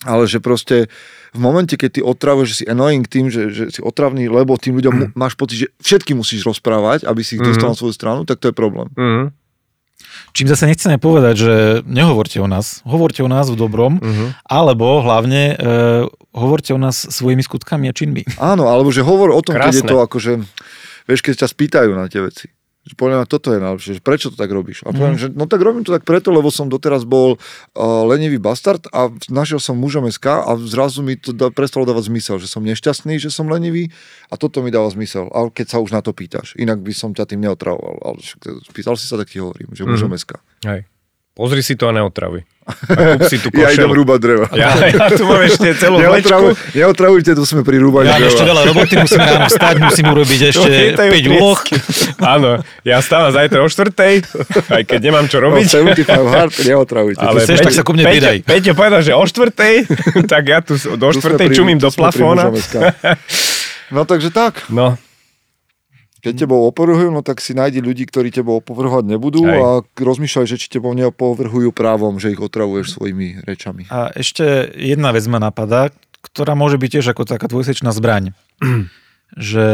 ale 0.00 0.22
že 0.24 0.38
proste 0.38 0.86
v 1.32 1.38
momente, 1.38 1.74
keď 1.74 1.90
ty 1.90 2.00
otravuješ, 2.00 2.46
že 2.46 2.56
si 2.58 2.64
annoying 2.64 3.02
tým, 3.02 3.26
že, 3.26 3.48
že 3.48 3.64
si 3.70 3.80
otravný, 3.80 4.28
lebo 4.28 4.54
tým 4.54 4.76
ľuďom 4.76 4.92
mu, 4.92 5.06
máš 5.14 5.32
pocit, 5.32 5.56
že 5.58 5.68
všetky 5.78 6.12
musíš 6.12 6.44
rozprávať, 6.44 7.04
aby 7.04 7.20
si 7.20 7.34
ich 7.34 7.42
dostal 7.42 7.66
Mhm. 7.66 7.72
na 7.72 7.78
svoju 7.78 7.94
stranu, 7.94 8.20
tak 8.22 8.36
to 8.36 8.48
je 8.48 8.54
problém. 8.54 8.92
Mhm. 8.92 9.32
Čím 10.32 10.46
zase 10.46 10.64
nechceme 10.66 10.96
povedať, 10.98 11.34
že 11.36 11.52
nehovorte 11.84 12.36
o 12.36 12.46
nás, 12.46 12.80
hovorte 12.84 13.20
o 13.20 13.28
nás 13.28 13.46
v 13.46 13.54
dobrom, 13.54 13.96
Uh-huh. 13.96 14.32
alebo 14.42 14.98
hlavne 14.98 15.52
e, 15.52 15.56
hovorte 16.32 16.72
o 16.72 16.78
nás 16.78 17.06
svojimi 17.06 17.40
skutkami 17.40 17.86
a 17.86 17.92
činmi. 17.92 18.24
Áno, 18.36 18.66
alebo 18.66 18.88
že 18.88 19.00
hovor 19.00 19.30
o 19.30 19.40
tom, 19.40 19.54
keď 19.54 19.70
je 19.70 19.80
Krásne. 19.84 19.88
to 19.88 19.98
akože, 20.00 20.32
vieš, 21.06 21.20
keď 21.22 21.34
ťa 21.38 21.48
spýtajú 21.48 21.90
na 21.92 22.08
tie 22.08 22.20
veci. 22.20 22.48
Že 22.82 22.94
podľa 22.98 23.16
mňa 23.22 23.26
toto 23.30 23.54
je 23.54 23.60
najlepšie, 23.62 23.92
že 23.98 24.02
prečo 24.02 24.34
to 24.34 24.36
tak 24.36 24.50
robíš? 24.50 24.82
A 24.82 24.90
poviem, 24.90 25.14
že 25.14 25.30
no 25.30 25.46
tak 25.46 25.62
robím 25.62 25.86
to 25.86 25.94
tak 25.94 26.02
preto, 26.02 26.34
lebo 26.34 26.50
som 26.50 26.66
doteraz 26.66 27.06
bol 27.06 27.38
uh, 27.38 28.02
lenivý 28.10 28.42
bastard 28.42 28.82
a 28.90 29.06
našiel 29.30 29.62
som 29.62 29.78
mužom 29.78 30.10
SK 30.10 30.42
a 30.42 30.50
zrazu 30.58 31.06
mi 31.06 31.14
to 31.14 31.30
da, 31.30 31.54
prestalo 31.54 31.86
dávať 31.86 32.10
zmysel, 32.10 32.42
že 32.42 32.50
som 32.50 32.66
nešťastný, 32.66 33.22
že 33.22 33.30
som 33.30 33.46
lenivý 33.46 33.94
a 34.30 34.34
toto 34.34 34.66
mi 34.66 34.74
dáva 34.74 34.90
zmysel. 34.90 35.30
A 35.30 35.46
keď 35.46 35.66
sa 35.72 35.78
už 35.78 35.94
na 35.94 36.02
to 36.02 36.10
pýtaš, 36.10 36.58
inak 36.58 36.82
by 36.82 36.90
som 36.90 37.14
ťa 37.14 37.30
tým 37.30 37.46
neotravoval. 37.46 38.02
Ale 38.02 38.18
však, 38.18 38.74
pýtal 38.74 38.98
si 38.98 39.06
sa, 39.06 39.14
tak 39.14 39.30
ti 39.30 39.38
hovorím, 39.38 39.70
že 39.78 39.86
mužom 39.86 40.10
SK. 40.18 40.42
Hej. 40.66 40.91
Pozri 41.32 41.60
si 41.60 41.74
to 41.74 41.88
a 41.88 41.92
neotravuj. 41.92 42.44
A 42.62 42.72
kúp 43.16 43.26
si 43.26 43.40
tú 43.40 43.48
Ja 43.50 43.68
idem 43.68 43.88
košelu. 43.88 43.96
rúbať 43.96 44.18
dreva. 44.20 44.46
Ja, 44.52 44.70
ja 44.78 45.10
tu 45.10 45.24
mám 45.24 45.40
ešte 45.40 45.74
celú 45.74 45.98
vlečku. 45.98 46.30
Neotravuj, 46.30 46.52
neotravujte, 46.70 47.30
tu 47.32 47.42
sme 47.42 47.60
pri 47.60 47.76
rúbaní 47.76 48.06
Ja 48.06 48.14
mám 48.14 48.28
ešte 48.28 48.38
dreva. 48.38 48.50
veľa 48.52 48.62
roboty, 48.68 48.94
musím 48.98 49.18
ráno 49.18 49.46
vstať, 49.48 49.74
musím 49.82 50.06
urobiť 50.08 50.40
ešte 50.52 50.68
Chytajú 50.70 51.10
5 51.10 51.32
úloh. 51.32 51.58
Áno, 52.22 52.50
ja 52.82 52.96
stávam 52.98 53.30
zajtra 53.30 53.58
o 53.58 53.68
štvrtej, 53.68 54.14
aj 54.68 54.82
keď 54.84 55.00
nemám 55.02 55.26
čo 55.26 55.38
No, 55.38 55.50
robiť. 55.50 55.66
75 55.66 56.06
hard, 56.28 56.52
neotravujte. 56.54 57.18
Ale 57.18 57.38
chceš, 57.40 57.58
tak 57.62 57.74
sa 57.74 57.82
ku 57.82 57.92
mne 57.92 58.04
pridaj. 58.04 58.36
Peťo 58.42 58.72
povedal, 58.72 59.00
že 59.00 59.10
o 59.10 59.24
štvrtej, 59.24 59.74
tak 60.24 60.42
ja 60.44 60.60
tu 60.60 60.76
do 60.76 61.08
Tu 61.08 61.18
sme 61.18 61.18
štvrtej 61.18 61.46
pri- 61.48 61.56
čumím 61.56 61.76
tu 61.76 61.88
do 61.88 61.90
plafóna. 61.90 62.46
No 63.90 64.04
takže 64.04 64.30
tak. 64.30 64.62
No, 64.68 64.94
Keď 66.22 66.46
tebou 66.46 66.62
opovrhujú, 66.70 67.10
no 67.10 67.26
tak 67.26 67.42
si 67.42 67.50
nájdi 67.50 67.82
ľudí, 67.82 68.06
ktorí 68.06 68.30
tebou 68.30 68.62
opovrhovať 68.62 69.10
nebudú 69.10 69.42
Hej. 69.42 69.58
a 69.58 69.68
rozmýšľaj, 69.98 70.46
že 70.46 70.54
či 70.54 70.70
tebou 70.70 70.94
neopovrhujú 70.94 71.74
právom, 71.74 72.22
že 72.22 72.30
ich 72.30 72.38
otravuješ 72.38 72.94
svojimi 72.94 73.42
rečami. 73.42 73.90
A 73.90 74.14
ešte 74.14 74.70
jedna 74.78 75.10
vec 75.10 75.26
ma 75.26 75.42
napadá, 75.42 75.90
ktorá 76.22 76.54
môže 76.54 76.78
byť 76.78 76.90
tiež 76.94 77.06
ako 77.10 77.26
taká 77.26 77.50
dvojsečná 77.50 77.90
zbraň. 77.90 78.38
že 79.32 79.66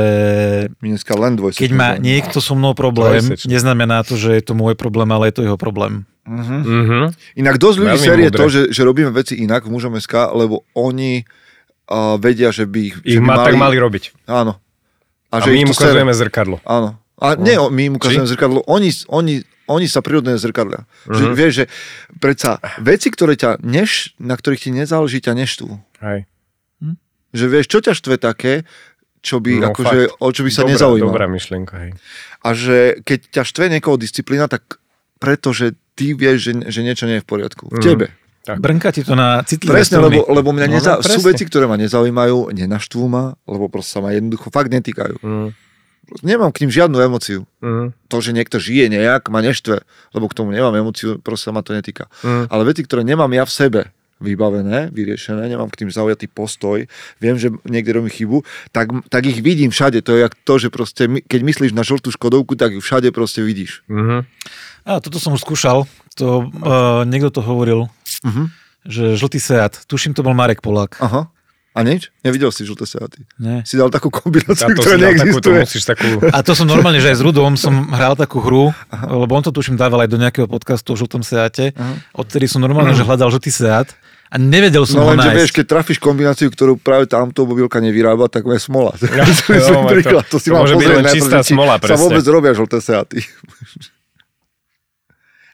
dneska 0.78 1.18
len 1.18 1.34
keď 1.34 1.70
má 1.74 1.98
niekto 1.98 2.38
so 2.38 2.54
mnou 2.54 2.78
problém, 2.78 3.18
Dvojsečná. 3.26 3.50
neznamená 3.50 4.06
to, 4.06 4.14
že 4.14 4.38
je 4.38 4.42
to 4.46 4.54
môj 4.54 4.78
problém, 4.78 5.10
ale 5.10 5.28
je 5.28 5.34
to 5.34 5.42
jeho 5.50 5.58
problém. 5.58 6.06
Uh-huh. 6.28 6.62
mhm. 6.62 7.00
Inak 7.34 7.58
dosť 7.58 7.76
ľudí 7.82 7.98
série 7.98 8.28
to, 8.30 8.46
že, 8.46 8.70
že 8.70 8.82
robíme 8.86 9.10
veci 9.10 9.34
inak 9.40 9.66
v 9.66 9.74
mužom 9.74 9.98
SK, 9.98 10.30
lebo 10.36 10.62
oni 10.78 11.26
uh, 11.90 12.14
vedia, 12.22 12.54
že 12.54 12.70
by 12.70 12.80
ich... 12.86 12.96
že 13.02 13.18
ich 13.18 13.20
by 13.20 13.26
ma 13.26 13.36
tak 13.42 13.58
mali 13.58 13.76
robiť. 13.80 14.28
Áno. 14.30 14.62
A, 15.30 15.38
že 15.38 15.48
my 15.48 15.54
ich 15.54 15.62
im 15.62 15.68
to 15.68 15.74
sere. 15.74 15.92
ukazujeme 15.92 16.14
zrkadlo. 16.14 16.56
Áno. 16.62 16.96
A 17.16 17.34
No. 17.34 17.42
nie, 17.42 17.56
my 17.58 17.82
im 17.84 17.94
ukazujeme 17.94 18.24
zrkadlo, 18.26 18.62
oni, 18.64 18.88
oni, 19.08 19.34
oni 19.66 19.86
sa 19.86 20.00
prirodne 20.00 20.34
zrkadlia. 20.34 20.86
Že, 21.04 21.24
Mhm. 21.24 21.34
vieš, 21.34 21.52
že 21.54 21.64
predsa 22.16 22.50
veci, 22.78 23.08
ktoré 23.08 23.34
ťa 23.34 23.60
neš, 23.60 24.14
na 24.16 24.32
ktorých 24.32 24.62
ti 24.62 24.70
nezáleží, 24.70 25.18
ťa 25.18 25.34
neštvú. 25.34 25.72
Hej. 26.00 26.24
Že 27.28 27.44
vieš, 27.46 27.66
čo 27.66 27.78
ťa 27.78 27.92
štve 27.92 28.16
také, 28.16 28.64
čo 29.20 29.36
by, 29.36 29.60
No, 29.60 29.68
akože, 29.68 30.16
o 30.16 30.28
čo 30.30 30.42
by 30.42 30.50
sa 30.50 30.62
dobrá, 30.62 30.72
nezaujímal. 30.72 31.10
Dobrá 31.10 31.26
myšlienka, 31.26 31.74
hej. 31.76 31.92
A 32.38 32.48
že 32.54 32.76
keď 33.02 33.18
ťa 33.30 33.42
štve 33.44 33.64
niekoho 33.68 33.96
disciplína, 33.96 34.46
tak 34.46 34.80
pretože 35.18 35.74
ty 35.92 36.14
vieš, 36.14 36.38
že, 36.40 36.52
že 36.70 36.80
niečo 36.80 37.04
nie 37.04 37.18
je 37.18 37.24
v 37.26 37.28
poriadku. 37.28 37.66
V 37.66 37.76
Mhm. 37.76 37.84
tebe. 37.84 38.06
Tak. 38.40 38.58
Brnka 38.58 38.88
ti 38.90 39.04
to 39.04 39.12
na 39.12 39.42
citlivé 39.42 39.80
Presne, 39.80 39.98
struny. 39.98 40.16
lebo, 40.16 40.30
lebo 40.30 40.48
mňa 40.50 40.66
No, 40.66 40.72
neza- 40.72 40.96
no, 40.96 41.04
sú 41.04 41.20
veci, 41.20 41.44
ktoré 41.44 41.64
ma 41.64 41.76
nezaujímajú, 41.76 42.50
nenaštvú 42.50 43.04
ma, 43.04 43.36
lebo 43.44 43.68
proste 43.68 43.92
sa 43.92 44.00
ma 44.00 44.10
jednoducho 44.10 44.48
fakt 44.48 44.68
netýkajú. 44.68 45.20
Mm, 45.20 45.50
Nemám 46.18 46.48
k 46.48 46.64
ním 46.64 46.72
žiadnu 46.72 46.96
emociu. 46.98 47.44
mm, 47.60 47.92
To, 48.08 48.16
že 48.18 48.32
niekto 48.32 48.56
žije 48.56 48.88
nejak, 48.88 49.28
ma 49.28 49.44
neštve, 49.44 49.84
lebo 50.16 50.24
k 50.24 50.34
tomu 50.34 50.56
nemám 50.56 50.72
emociu, 50.74 51.18
proste 51.18 51.44
sa 51.44 51.52
ma 51.52 51.60
to 51.60 51.72
netýka. 51.72 52.08
mm. 52.22 52.48
Ale 52.48 52.64
veci, 52.64 52.80
ktoré 52.80 53.04
nemám 53.04 53.28
ja 53.30 53.44
v 53.44 53.52
sebe, 53.52 53.80
vybavené, 54.18 54.88
vyriešené, 54.90 55.46
nemám 55.46 55.68
k 55.68 55.84
tým 55.84 55.90
zaujatý 55.92 56.26
postoj, 56.26 56.88
viem, 57.18 57.36
že 57.36 57.54
niekde 57.62 57.92
robím 57.92 58.10
chybu, 58.10 58.42
tak, 58.70 58.90
tak 59.06 59.22
ich 59.26 59.38
vidím 59.38 59.68
všade. 59.68 60.02
To 60.02 60.10
je 60.12 60.24
jak 60.24 60.34
to, 60.42 60.58
že 60.58 60.68
proste, 60.68 61.06
keď 61.22 61.40
myslíš 61.44 61.70
na 61.70 61.84
žltú 61.84 62.10
škodovku, 62.10 62.56
tak 62.56 62.72
ju 62.72 62.80
všade 62.80 63.12
proste 63.12 63.44
vidíš. 63.44 63.84
Mhm. 63.86 64.24
A 64.82 64.98
toto 64.98 65.20
som 65.20 65.30
už 65.30 65.44
skúšal, 65.44 65.84
to, 66.16 66.48
uh, 66.64 67.04
niekto 67.04 67.28
to 67.30 67.40
hovoril, 67.44 67.92
Uh-huh. 68.20 68.46
že 68.82 69.14
žltý 69.14 69.38
Seat, 69.38 69.84
tuším 69.84 70.12
to 70.12 70.20
bol 70.20 70.32
Marek 70.32 70.58
Polák. 70.58 70.98
Aha. 70.98 71.30
A 71.72 71.86
nič? 71.86 72.10
Nevidel 72.20 72.50
si 72.50 72.66
žlté 72.66 72.82
seaty. 72.84 73.22
Nie. 73.38 73.62
Si 73.62 73.78
dal 73.78 73.86
takú 73.86 74.10
kombináciu, 74.10 74.66
A 74.66 74.74
to 74.74 74.82
ktorá 74.82 74.98
dal 74.98 75.14
takú, 75.14 75.38
to 75.38 75.54
neexistuje. 75.54 75.58
musíš 75.62 75.84
takú... 75.86 76.06
A 76.26 76.38
to 76.40 76.50
som 76.52 76.66
normálne, 76.66 76.98
že 76.98 77.06
aj 77.06 77.16
s 77.16 77.22
Rudom 77.22 77.54
som 77.54 77.70
hral 77.94 78.18
takú 78.18 78.42
hru, 78.42 78.74
lebo 78.90 79.30
on 79.30 79.40
to 79.40 79.50
tuším 79.50 79.74
dával 79.74 80.02
aj 80.02 80.10
do 80.10 80.18
nejakého 80.18 80.44
podcastu 80.44 80.92
o 80.92 80.98
žltom 80.98 81.22
Seate. 81.22 81.70
Aha. 81.70 81.94
Odtedy 82.12 82.46
som 82.46 82.58
normálne, 82.58 82.90
že 82.92 83.06
hľadal 83.06 83.30
žltý 83.30 83.54
Seat 83.54 83.94
a 84.26 84.36
nevedel 84.36 84.82
som 84.84 84.98
No 84.98 85.06
ho 85.06 85.14
lenže 85.14 85.24
nájsť. 85.24 85.38
vieš, 85.38 85.52
keď 85.54 85.64
trafíš 85.70 85.98
kombináciu, 85.98 86.50
ktorú 86.50 86.76
práve 86.76 87.06
tá 87.06 87.16
automobilka 87.16 87.78
nevyrába, 87.78 88.26
tak 88.26 88.42
je 88.50 88.58
smola. 88.58 88.90
To, 88.92 89.06
No, 89.06 89.86
to- 89.86 89.92
príklad. 89.92 90.24
to 90.26 90.36
si 90.36 90.50
to 90.50 90.58
môže 90.58 90.74
byť 90.74 90.88
len 90.90 91.06
čistá 91.06 91.38
smola, 91.40 91.78
Sa 91.78 91.84
presne. 91.84 92.02
vôbec 92.02 92.24
robia 92.26 92.52
žlté 92.52 92.82
seaty. 92.82 93.22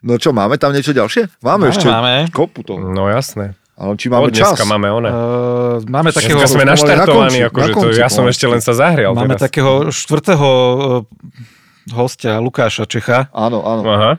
No 0.05 0.21
čo, 0.21 0.29
máme 0.29 0.61
tam 0.61 0.69
niečo 0.69 0.93
ďalšie? 0.93 1.41
Máme, 1.41 1.65
Máme, 1.65 1.73
ešte 1.73 1.87
máme. 1.89 2.13
kopu 2.29 2.61
toho. 2.61 2.77
No 2.77 3.09
jasné. 3.09 3.57
Ale 3.75 3.97
či 3.97 4.07
máme 4.07 4.29
Máme 4.29 4.37
čas? 4.37 4.55
máme 4.63 4.87
one. 4.87 5.09
Uh, 5.09 5.83
máme 5.89 6.13
takého, 6.13 6.39
Dneska 6.39 6.47
sme 6.47 6.63
naštartovaní, 6.63 7.43
na 7.43 7.49
konci- 7.51 7.73
akože 7.73 7.73
na 7.73 7.75
to, 7.75 7.87
ja 7.91 8.07
som 8.07 8.23
ešte 8.29 8.45
len 8.47 8.61
sa 8.63 8.71
zahrial 8.71 9.11
máme 9.11 9.35
teraz. 9.35 9.51
takého 9.51 9.71
štvrtého 9.91 10.47
uh, 10.47 11.91
hostia, 11.91 12.39
Lukáša 12.39 12.87
Čecha. 12.87 13.27
Áno, 13.35 13.65
áno. 13.65 13.81
Aha. 13.83 14.11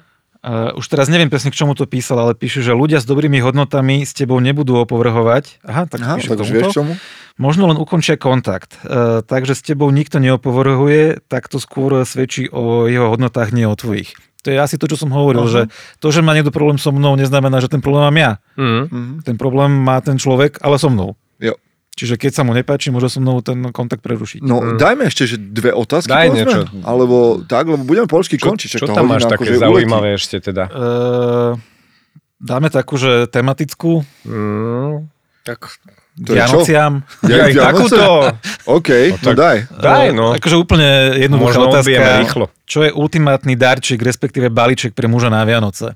Uh, 0.46 0.76
už 0.76 0.86
teraz 0.86 1.08
neviem 1.08 1.32
presne, 1.32 1.48
k 1.50 1.56
čomu 1.56 1.72
to 1.72 1.88
písal, 1.88 2.20
ale 2.20 2.36
píše, 2.36 2.60
že 2.60 2.76
ľudia 2.76 3.00
s 3.00 3.06
dobrými 3.08 3.40
hodnotami 3.40 4.04
s 4.04 4.12
tebou 4.12 4.38
nebudú 4.44 4.76
opovrhovať. 4.84 5.64
Aha, 5.64 5.88
tak 5.88 6.04
Aha, 6.04 6.20
píše 6.20 6.36
tak 6.36 6.44
vieš 6.44 6.76
čomu? 6.76 6.92
Možno 7.40 7.66
len 7.72 7.80
ukončia 7.80 8.20
kontakt. 8.20 8.76
Uh, 8.84 9.24
takže 9.24 9.56
s 9.56 9.62
tebou 9.64 9.88
nikto 9.88 10.20
neopovrhuje, 10.20 11.24
tak 11.32 11.48
to 11.48 11.56
skôr 11.58 12.04
svedčí 12.04 12.46
o 12.52 12.84
jeho 12.90 13.08
hodnotách, 13.08 13.56
nie 13.56 13.64
o 13.64 13.72
tvojich. 13.72 14.12
To 14.46 14.54
je 14.54 14.56
asi 14.56 14.78
to, 14.78 14.86
čo 14.86 14.94
som 14.96 15.10
hovoril, 15.10 15.42
Aha. 15.42 15.50
že 15.50 15.60
to, 15.98 16.14
že 16.14 16.22
má 16.22 16.30
niekto 16.30 16.54
problém 16.54 16.78
so 16.78 16.94
mnou, 16.94 17.18
neznamená, 17.18 17.58
že 17.58 17.66
ten 17.66 17.82
problém 17.82 18.06
mám 18.06 18.14
ja. 18.16 18.32
Mhm. 18.54 19.26
Ten 19.26 19.34
problém 19.34 19.74
má 19.74 19.98
ten 19.98 20.14
človek, 20.14 20.62
ale 20.62 20.78
so 20.78 20.86
mnou. 20.86 21.18
Jo. 21.36 21.58
Čiže 21.92 22.14
keď 22.14 22.30
sa 22.30 22.42
mu 22.44 22.52
nepáči, 22.52 22.92
môže 22.92 23.08
so 23.08 23.18
mnou 23.18 23.40
ten 23.40 23.72
kontakt 23.72 24.04
prerušiť. 24.04 24.40
No, 24.40 24.60
Mm. 24.60 24.76
dajme 24.76 25.08
ešte, 25.08 25.24
že 25.24 25.36
dve 25.36 25.72
otázky. 25.72 26.12
Daj 26.12 26.28
povedzme? 26.28 26.38
niečo. 26.38 26.60
Alebo 26.84 27.16
tak, 27.42 27.66
lebo 27.66 27.82
budeme 27.82 28.04
Čo, 28.04 28.20
končiť. 28.46 28.68
čo 28.70 28.84
tá 28.84 28.94
tam 28.94 29.08
máš 29.08 29.24
také 29.24 29.56
zaujímavé 29.56 30.14
ešte 30.14 30.38
teda? 30.38 30.68
Uh, 30.68 31.52
dáme 32.36 32.68
takú, 32.68 32.94
že 32.96 33.26
tematickú 33.26 34.04
Mm, 34.22 35.08
tak 35.42 35.72
To? 36.16 36.32
Vianociam. 36.32 37.04
ja, 37.28 37.52
Ja, 37.52 37.68
takúto. 37.68 38.32
OK, 38.64 38.88
no, 39.12 39.16
tak- 39.20 39.36
daj. 39.36 39.56
Daj, 39.68 40.06
no. 40.16 40.32
Akože 40.32 40.56
úplne 40.56 41.12
jednoduchá 41.14 41.60
Možno 41.60 41.68
otázka. 41.68 42.24
rýchlo. 42.24 42.44
Čo 42.64 42.78
je 42.82 42.90
ultimátny 42.90 43.52
darček, 43.52 44.00
respektíve 44.00 44.48
balíček 44.48 44.96
pre 44.96 45.04
muža 45.06 45.28
na 45.28 45.44
Vianoce? 45.44 45.92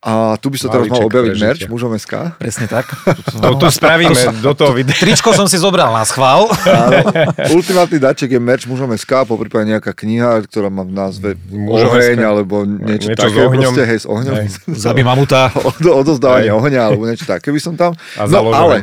A 0.00 0.40
tu 0.40 0.48
by 0.48 0.56
sa 0.56 0.72
teraz 0.72 0.88
mal 0.88 1.04
objaviť 1.04 1.28
prežitia. 1.30 1.44
merch 1.44 1.64
mužom 1.68 1.92
SK. 1.92 2.32
Presne 2.40 2.66
tak. 2.66 2.88
To, 3.40 3.52
to 3.56 3.68
spravíme 3.68 4.16
do 4.40 4.52
toho 4.52 4.72
videa. 4.72 4.96
Tričko 4.96 5.32
som 5.32 5.44
si 5.44 5.56
zobral 5.56 5.92
na 5.92 6.04
schvál. 6.04 6.48
Áno. 6.48 7.04
Ultimátny 7.56 7.96
daček 7.96 8.30
je 8.30 8.40
merch 8.40 8.64
mužom 8.64 8.88
SK, 8.90 9.24
po 9.24 9.36
prípade 9.36 9.68
nejaká 9.68 9.92
kniha, 9.92 10.40
ktorá 10.44 10.68
má 10.68 10.82
v 10.82 10.92
názve 10.94 11.28
Mužom 11.46 11.92
Oheň, 11.92 12.16
SK. 12.16 12.20
alebo 12.22 12.56
niečo, 12.64 13.08
Niečo 13.08 13.20
s 13.20 13.28
také, 13.28 13.40
ohňom. 13.42 13.72
proste, 13.72 13.82
hej, 13.84 13.98
s 13.98 14.06
ohňom. 14.06 14.34
Hej. 14.36 14.48
Zabi 14.88 15.02
mamuta. 15.02 15.52
Od- 15.52 15.84
Odozdávanie 16.00 16.48
Hej. 16.48 16.56
ohňa, 16.56 16.80
alebo 16.82 17.02
niečo 17.04 17.24
také 17.24 17.52
by 17.52 17.60
som 17.60 17.76
tam. 17.76 17.92
A 18.16 18.24
no 18.24 18.30
založené. 18.30 18.56
ale, 18.56 18.76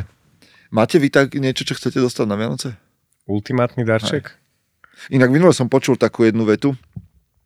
máte 0.70 0.96
vy 0.96 1.10
tak 1.10 1.34
niečo, 1.34 1.66
čo 1.66 1.74
chcete 1.74 1.98
dostať 1.98 2.26
na 2.26 2.38
Vianoce? 2.38 2.78
Ultimátny 3.26 3.82
darček? 3.82 4.38
Inak 5.08 5.30
minule 5.30 5.50
som 5.50 5.66
počul 5.66 5.94
takú 5.94 6.22
jednu 6.22 6.42
vetu, 6.44 6.78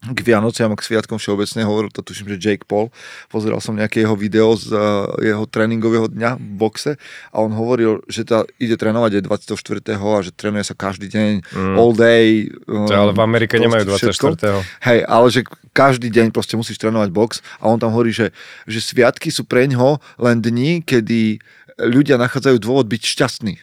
k 0.03 0.19
Vianociam 0.27 0.67
a 0.69 0.77
k 0.77 0.83
Sviatkom 0.83 1.15
všeobecne, 1.15 1.63
hovoril 1.63 1.95
to 1.95 2.03
tuším, 2.03 2.35
že 2.35 2.43
Jake 2.43 2.67
Paul, 2.67 2.91
pozeral 3.31 3.63
som 3.63 3.79
nejaké 3.79 4.03
jeho 4.03 4.19
video 4.19 4.59
z 4.59 4.75
uh, 4.75 5.07
jeho 5.23 5.47
tréningového 5.47 6.11
dňa 6.11 6.43
v 6.43 6.53
boxe 6.59 6.93
a 7.31 7.37
on 7.39 7.55
hovoril, 7.55 8.03
že 8.11 8.27
tá 8.27 8.43
ide 8.59 8.75
trénovať 8.75 9.23
aj 9.23 9.23
24. 9.55 9.95
a 9.95 10.19
že 10.27 10.35
trénuje 10.35 10.65
sa 10.67 10.75
každý 10.75 11.07
deň, 11.07 11.33
Mm. 11.55 11.77
all 11.79 11.95
day. 11.95 12.51
um, 12.67 12.91
To, 12.91 12.95
ale 12.99 13.13
v 13.15 13.23
Amerike 13.23 13.63
nemajú 13.63 13.95
všetko. 13.95 14.35
24. 14.35 14.67
Hej, 14.83 14.99
ale 15.07 15.27
že 15.31 15.41
každý 15.71 16.11
deň 16.11 16.35
proste 16.35 16.59
musíš 16.59 16.83
trénovať 16.83 17.09
box 17.15 17.31
a 17.63 17.71
on 17.71 17.79
tam 17.79 17.95
hovorí, 17.95 18.11
že, 18.11 18.35
že 18.67 18.83
sviatky 18.83 19.31
sú 19.31 19.47
pre 19.47 19.71
ňoho 19.71 20.03
len 20.19 20.43
dni, 20.43 20.83
kedy 20.83 21.39
ľudia 21.79 22.19
nachádzajú 22.19 22.59
dôvod 22.59 22.91
byť 22.91 23.03
šťastní. 23.07 23.55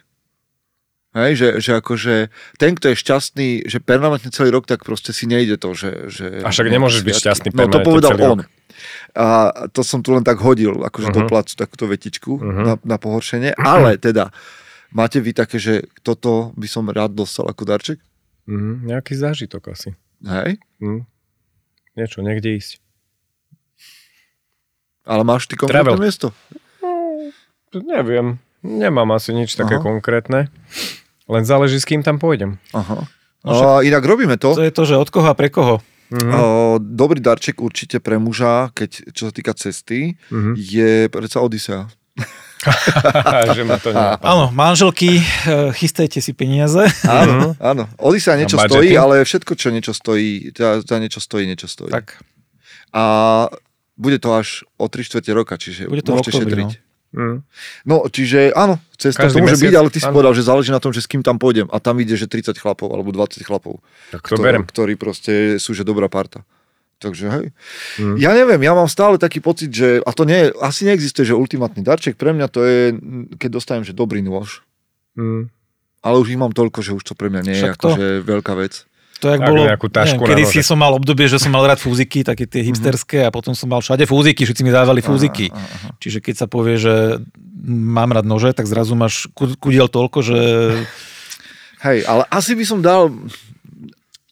Hej, 1.10 1.32
že, 1.36 1.47
že 1.57 1.72
akože 1.76 2.14
ten, 2.55 2.72
kto 2.74 2.93
je 2.93 2.97
šťastný, 2.97 3.49
že 3.66 3.78
permanentne 3.80 4.30
celý 4.30 4.49
rok, 4.51 4.64
tak 4.64 4.82
proste 4.82 5.10
si 5.10 5.26
nejde 5.26 5.57
to, 5.57 5.74
že... 5.74 5.89
že 6.07 6.26
A 6.39 6.47
však 6.47 6.70
nemôžeš 6.70 7.01
byť 7.01 7.16
šťastný 7.18 7.49
No 7.49 7.66
to 7.66 7.82
permanentne 7.82 7.82
povedal 7.84 8.12
celý 8.12 8.22
on. 8.24 8.30
rok. 8.36 8.41
A 9.12 9.26
to 9.68 9.82
som 9.82 9.99
tu 9.99 10.12
len 10.12 10.22
tak 10.22 10.38
hodil, 10.38 10.78
akože 10.80 11.10
do 11.10 11.26
Mhm. 11.26 11.28
placu 11.28 11.53
takúto 11.55 11.86
vetičku 11.86 12.38
Mhm. 12.38 12.62
na, 12.62 12.74
na 12.86 12.97
pohoršenie. 12.97 13.57
Ale 13.57 13.97
teda, 13.97 14.30
máte 14.91 15.18
vy 15.18 15.34
také, 15.34 15.57
že 15.57 15.74
toto 15.99 16.53
by 16.53 16.68
som 16.68 16.86
rád 16.88 17.12
dostal 17.12 17.45
ako 17.45 17.66
darček? 17.66 17.97
Mhm, 18.45 18.86
nejaký 18.86 19.14
zážitok 19.14 19.74
asi. 19.74 19.97
Hej? 20.22 20.62
Mhm. 20.78 21.10
Niečo, 21.95 22.22
niekde 22.22 22.53
ísť. 22.53 22.78
Ale 25.03 25.24
máš 25.24 25.45
ty 25.45 25.57
konkrétne 25.57 25.89
Travel. 25.89 25.99
miesto? 25.99 26.28
Neviem, 27.72 28.38
nemám 28.62 29.10
asi 29.12 29.30
nič 29.32 29.53
také 29.53 29.78
Aha. 29.78 29.84
konkrétne. 29.84 30.53
Len 31.30 31.43
záleží, 31.43 31.77
s 31.77 31.86
kým 31.86 32.01
tam 32.01 32.17
pôjdem. 32.17 32.57
Aha. 32.71 33.05
No 33.39 33.49
však- 33.49 33.69
A 33.69 33.82
inak 33.82 34.03
robíme 34.03 34.36
to. 34.36 34.51
To 34.51 34.65
je 34.65 34.71
to, 34.71 34.84
že 34.84 34.95
od 34.95 35.07
koho 35.07 35.25
a 35.25 35.34
pre 35.34 35.47
koho. 35.47 35.80
Mhm. 36.09 36.30
O, 36.34 36.41
dobrý 36.75 37.21
darček 37.21 37.61
určite 37.61 38.01
pre 38.01 38.17
muža, 38.17 38.73
keď, 38.73 39.13
čo 39.13 39.30
sa 39.30 39.32
týka 39.32 39.53
cesty, 39.53 40.17
Mhm. 40.27 40.51
je 40.57 40.91
predsa 41.07 41.39
Odisea. 41.39 41.86
že 43.55 43.63
ma 43.63 43.77
to 43.77 43.89
nenapadlo. 43.89 44.25
Áno, 44.25 44.45
manželky, 44.51 45.17
eh, 45.17 45.71
chystajte 45.71 46.19
si 46.19 46.34
peniaze. 46.34 46.84
Áno, 47.05 47.55
áno. 47.57 47.88
Odisea 47.95 48.36
niečo 48.36 48.59
stojí, 48.59 48.91
ale 48.91 49.21
všetko, 49.21 49.53
čo 49.53 49.69
niečo 49.69 49.93
stojí, 49.93 50.51
za, 50.51 50.82
za 50.82 50.97
niečo 50.97 51.21
stojí, 51.21 51.45
niečo 51.45 51.65
stojí. 51.65 51.93
Tak, 51.93 52.19
A 52.89 53.03
bude 53.95 54.17
to 54.17 54.34
až 54.34 54.65
o 54.75 54.89
3 54.89 55.05
čtvrte 55.05 55.30
roka, 55.30 55.53
čiže 55.55 55.86
Bude 55.86 56.01
to 56.01 56.11
môžete 56.11 56.34
októbri, 56.34 56.65
šetriť. 56.65 56.71
Mhm. 57.10 57.41
No, 57.86 58.05
čiže 58.05 58.53
áno, 58.53 58.78
cesta 58.93 59.26
Každý 59.26 59.34
to 59.34 59.43
môže 59.43 59.57
mesiac, 59.57 59.66
byť, 59.66 59.76
ale 59.76 59.89
ty 59.89 59.97
si 59.97 60.05
áno. 60.05 60.14
povedal, 60.14 60.34
že 60.34 60.43
záleží 60.45 60.70
na 60.70 60.78
tom, 60.78 60.93
že 60.93 61.01
s 61.01 61.10
kým 61.10 61.26
tam 61.26 61.36
pôjdem. 61.36 61.66
A 61.70 61.78
tam 61.78 61.97
ide, 61.97 62.14
že 62.14 62.30
30 62.30 62.53
chlapov 62.55 62.86
alebo 62.88 63.10
20 63.10 63.41
chlapov, 63.41 63.82
Tak 64.12 64.22
to 64.24 64.38
ktor- 64.38 64.45
berem. 64.45 64.62
ktorí 64.62 64.93
proste 64.93 65.57
sú, 65.57 65.74
že 65.74 65.82
dobrá 65.82 66.05
parta. 66.05 66.45
Takže 66.99 67.26
hej. 67.32 67.45
Mhm. 67.97 68.16
Ja 68.20 68.36
neviem, 68.36 68.60
ja 68.60 68.76
mám 68.76 68.86
stále 68.86 69.16
taký 69.16 69.39
pocit, 69.39 69.72
že, 69.72 70.03
a 70.03 70.12
to 70.12 70.22
nie, 70.22 70.51
asi 70.60 70.84
neexistuje, 70.84 71.24
že 71.24 71.34
ultimátny 71.34 71.80
darček, 71.80 72.14
pre 72.14 72.30
mňa 72.30 72.45
to 72.45 72.60
je, 72.62 72.82
keď 73.39 73.49
dostanem, 73.55 73.82
že 73.82 73.95
dobrý 73.95 74.20
nôž, 74.20 74.62
Mhm. 75.16 75.47
ale 76.03 76.16
už 76.20 76.28
ich 76.30 76.38
mám 76.38 76.51
toľko, 76.51 76.84
že 76.84 76.91
už 76.91 77.03
to 77.03 77.14
pre 77.16 77.32
mňa 77.32 77.41
nie 77.41 77.55
je 77.55 77.64
Však 77.64 77.74
akože 77.80 78.05
veľká 78.22 78.53
vec. 78.53 78.84
To 79.20 79.30
jak 79.30 79.39
Tak 79.39 79.47
bolo, 79.47 79.61
nejakú 79.63 79.88
tašku 79.88 80.15
neviem, 80.17 80.30
kedy 80.32 80.43
na 80.43 80.49
si 80.49 80.59
som 80.61 80.76
mal 80.76 80.91
obdobie, 80.91 81.28
že 81.28 81.38
som 81.38 81.51
mal 81.51 81.63
rád 81.63 81.78
fúziky, 81.78 82.24
také 82.24 82.43
tie 82.43 82.63
hipsterské 82.63 83.24
a 83.24 83.30
potom 83.30 83.51
som 83.51 83.67
mal 83.67 83.80
všade 83.80 84.03
fúziky, 84.03 84.43
všetci 84.43 84.63
mi 84.63 84.72
dávali 84.72 84.99
fúziky. 84.99 85.47
Aha, 85.47 85.59
aha. 85.59 85.89
Čiže 85.97 86.20
keď 86.20 86.36
sa 86.36 86.47
povie, 86.47 86.76
že 86.76 87.20
mám 87.61 88.09
rád 88.09 88.24
nože, 88.24 88.51
tak 88.51 88.63
zrazu 88.65 88.93
máš 88.93 89.28
ku- 89.30 89.51
kudiel 89.53 89.86
toľko, 89.86 90.20
že 90.22 90.38
Hej, 91.80 92.03
ale 92.03 92.24
asi 92.28 92.53
by 92.53 92.63
som 92.63 92.80
dal, 92.80 93.07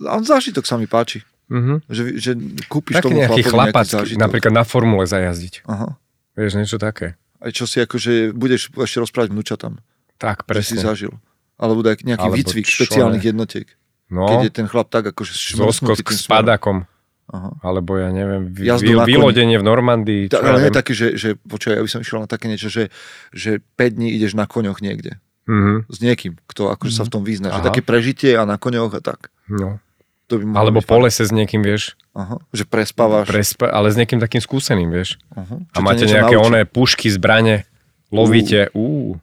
a 0.01 0.15
zážitok 0.19 0.63
sa 0.63 0.75
mi 0.75 0.85
páči, 0.85 1.23
Mhm. 1.47 1.87
že, 1.87 2.03
že 2.17 2.31
kúpiš 2.65 2.99
Taký 2.99 3.05
tomu 3.07 3.23
nejaký 3.23 3.41
chlapac, 3.41 3.87
napríklad 4.13 4.51
na 4.51 4.63
formule 4.63 5.07
zajazdiť. 5.07 5.63
Aha. 5.63 5.95
Vieš, 6.35 6.59
niečo 6.59 6.75
také. 6.77 7.15
Aj 7.39 7.49
čo 7.49 7.63
si 7.63 7.79
akože 7.79 8.35
budeš 8.35 8.67
ešte 8.69 8.99
rozprávať 8.99 9.31
vnúčatám, 9.31 9.79
Tak, 10.17 10.43
že 10.43 10.59
si 10.59 10.75
presne. 10.75 10.79
zažil. 10.83 11.13
Alebo 11.55 11.81
nejaký 11.81 12.03
Alebo 12.19 12.35
výcvik 12.35 12.67
špeciálnych 12.67 13.23
jednotiek. 13.23 13.65
No, 14.07 14.23
Keď 14.25 14.39
je 14.41 14.51
ten 14.53 14.67
chlap 14.71 14.87
tak 14.87 15.11
akože 15.11 15.35
šmrsknutý 15.35 15.99
tým 15.99 16.15
s 16.15 16.27
padakom. 16.27 16.87
Aha. 17.27 17.51
Alebo 17.59 17.99
ja 17.99 18.07
neviem, 18.07 18.47
vy, 18.47 18.71
vy, 18.71 18.95
vylodenie 19.03 19.59
v 19.59 19.65
Normandii. 19.67 20.23
Ja 20.31 20.39
ale 20.39 20.63
nie 20.63 20.71
také, 20.71 20.95
že, 20.95 21.19
že 21.19 21.35
počkaj, 21.35 21.75
ja 21.75 21.83
by 21.83 21.91
som 21.91 21.99
išiel 21.99 22.23
na 22.23 22.29
také 22.31 22.47
niečo, 22.47 22.71
že, 22.71 22.87
že 23.35 23.59
5 23.75 23.97
dní 23.99 24.15
ideš 24.15 24.31
na 24.31 24.47
koňoch 24.47 24.79
niekde. 24.79 25.19
Mhm. 25.47 25.91
S 25.91 25.97
niekým, 25.99 26.39
kto 26.47 26.71
akože 26.71 26.93
sa 26.95 27.03
v 27.03 27.11
tom 27.11 27.23
vyzná. 27.27 27.51
Že 27.51 27.67
také 27.67 27.83
prežitie 27.83 28.31
a 28.35 28.47
na 28.47 28.55
koňoch 28.55 28.95
a 28.95 29.01
tak. 29.03 29.27
No. 29.51 29.79
To 30.27 30.39
by 30.39 30.43
Alebo 30.55 30.79
po 30.83 30.99
lese 30.99 31.23
s 31.23 31.31
niekým, 31.31 31.63
vieš, 31.63 31.95
Aha. 32.11 32.35
Že 32.51 32.67
prespávaš. 32.67 33.27
prespa- 33.27 33.71
ale 33.71 33.91
s 33.91 33.95
niekým 33.95 34.19
takým 34.19 34.43
skúseným, 34.43 34.91
vieš. 34.91 35.19
Aha. 35.31 35.63
A 35.71 35.75
Čo 35.75 35.81
máte 35.83 36.03
nejaké 36.03 36.35
naučí. 36.35 36.47
oné 36.47 36.61
pušky, 36.63 37.07
zbrane, 37.11 37.63
lovíte. 38.11 38.71
Ú. 38.75 39.15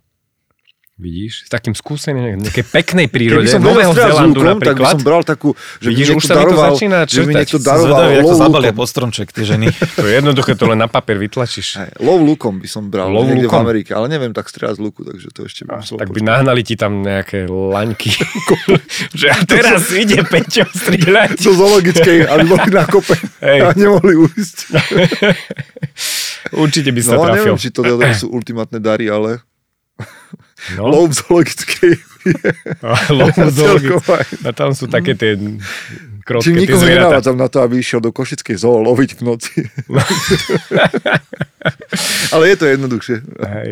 Vidíš? 0.95 1.43
S 1.43 1.51
takým 1.51 1.75
skúseným, 1.75 2.39
nejaké 2.39 2.63
peknej 2.63 3.11
Keby 3.11 3.15
prírode, 3.19 3.51
som 3.51 3.59
vedel 3.59 3.67
Nového 3.67 3.93
Zelandu 3.99 4.39
lukom, 4.39 4.59
tak 4.63 4.79
by 4.79 4.87
som 4.87 5.01
bral 5.03 5.23
takú, 5.27 5.51
že 5.83 5.91
Vidíš, 5.91 6.07
už 6.15 6.23
sa 6.23 6.39
mi 6.39 6.39
to 6.39 6.39
daroval, 6.39 6.71
začína 6.71 6.99
že 7.03 7.19
by 7.19 7.27
mi 7.27 7.35
niekto 7.35 7.59
som 7.59 7.67
daroval 7.67 7.99
zvedavý, 7.99 8.15
ako 8.15 8.35
zabalia 8.39 8.71
po 8.71 8.85
stromček 8.87 9.29
tie 9.35 9.43
ženy. 9.43 9.67
To 9.99 10.07
je 10.07 10.13
jednoduché, 10.15 10.55
to 10.55 10.71
len 10.71 10.79
na 10.79 10.87
papier 10.87 11.19
vytlačíš. 11.19 11.69
Hej, 11.83 11.91
lov 11.99 12.23
lukom 12.23 12.63
by 12.63 12.69
som 12.71 12.95
bral 12.95 13.11
Lov 13.11 13.27
niekde 13.27 13.51
v? 13.51 13.59
Amerike, 13.59 13.91
ale 13.91 14.07
neviem 14.07 14.31
tak 14.31 14.47
strieľať 14.47 14.79
z 14.79 14.83
luku, 14.87 15.01
takže 15.03 15.27
to 15.35 15.41
ešte 15.43 15.61
by 15.67 15.83
musel 15.83 15.99
Tak 15.99 16.11
by 16.15 16.21
nahnali 16.23 16.63
ti 16.63 16.75
tam 16.79 17.03
nejaké 17.03 17.51
laňky. 17.51 18.11
že 19.19 19.27
a 19.35 19.39
teraz 19.43 19.91
ide 19.91 20.23
Peťo 20.23 20.63
strieľať. 20.71 21.43
zo 21.43 21.59
zoologickej, 21.59 22.23
aby 22.23 22.45
boli 22.47 22.71
na 22.71 22.87
kope 22.87 23.19
Hej. 23.43 23.59
a 23.61 23.75
nemohli 23.75 24.15
ujsť. 24.31 24.57
Určite 26.55 26.95
by 26.95 27.01
sa 27.03 27.19
No 27.19 27.27
trafil. 27.27 27.35
neviem, 27.35 27.59
či 27.59 27.75
to 27.75 27.83
sú 28.23 28.31
ultimátne 28.31 28.79
dary, 28.79 29.11
ale 29.11 29.43
No, 30.81 30.89
lov 30.89 31.05
v 31.13 31.15
zoologickej. 31.21 31.95
A 34.49 34.51
tam 34.57 34.73
sú 34.73 34.89
také 34.89 35.13
tie 35.13 35.37
krotké, 36.25 36.51
Čím 36.51 36.65
nikoho 36.65 36.85
nenavádzam 36.85 37.37
na 37.37 37.53
to, 37.53 37.61
aby 37.61 37.79
išiel 37.79 38.01
do 38.01 38.11
Košickej 38.11 38.57
zoo 38.57 38.81
loviť 38.81 39.11
v 39.17 39.21
noci. 39.23 39.55
ale 42.35 42.45
je 42.49 42.57
to 42.57 42.65
jednoduchšie. 42.65 43.17
Hej. 43.45 43.71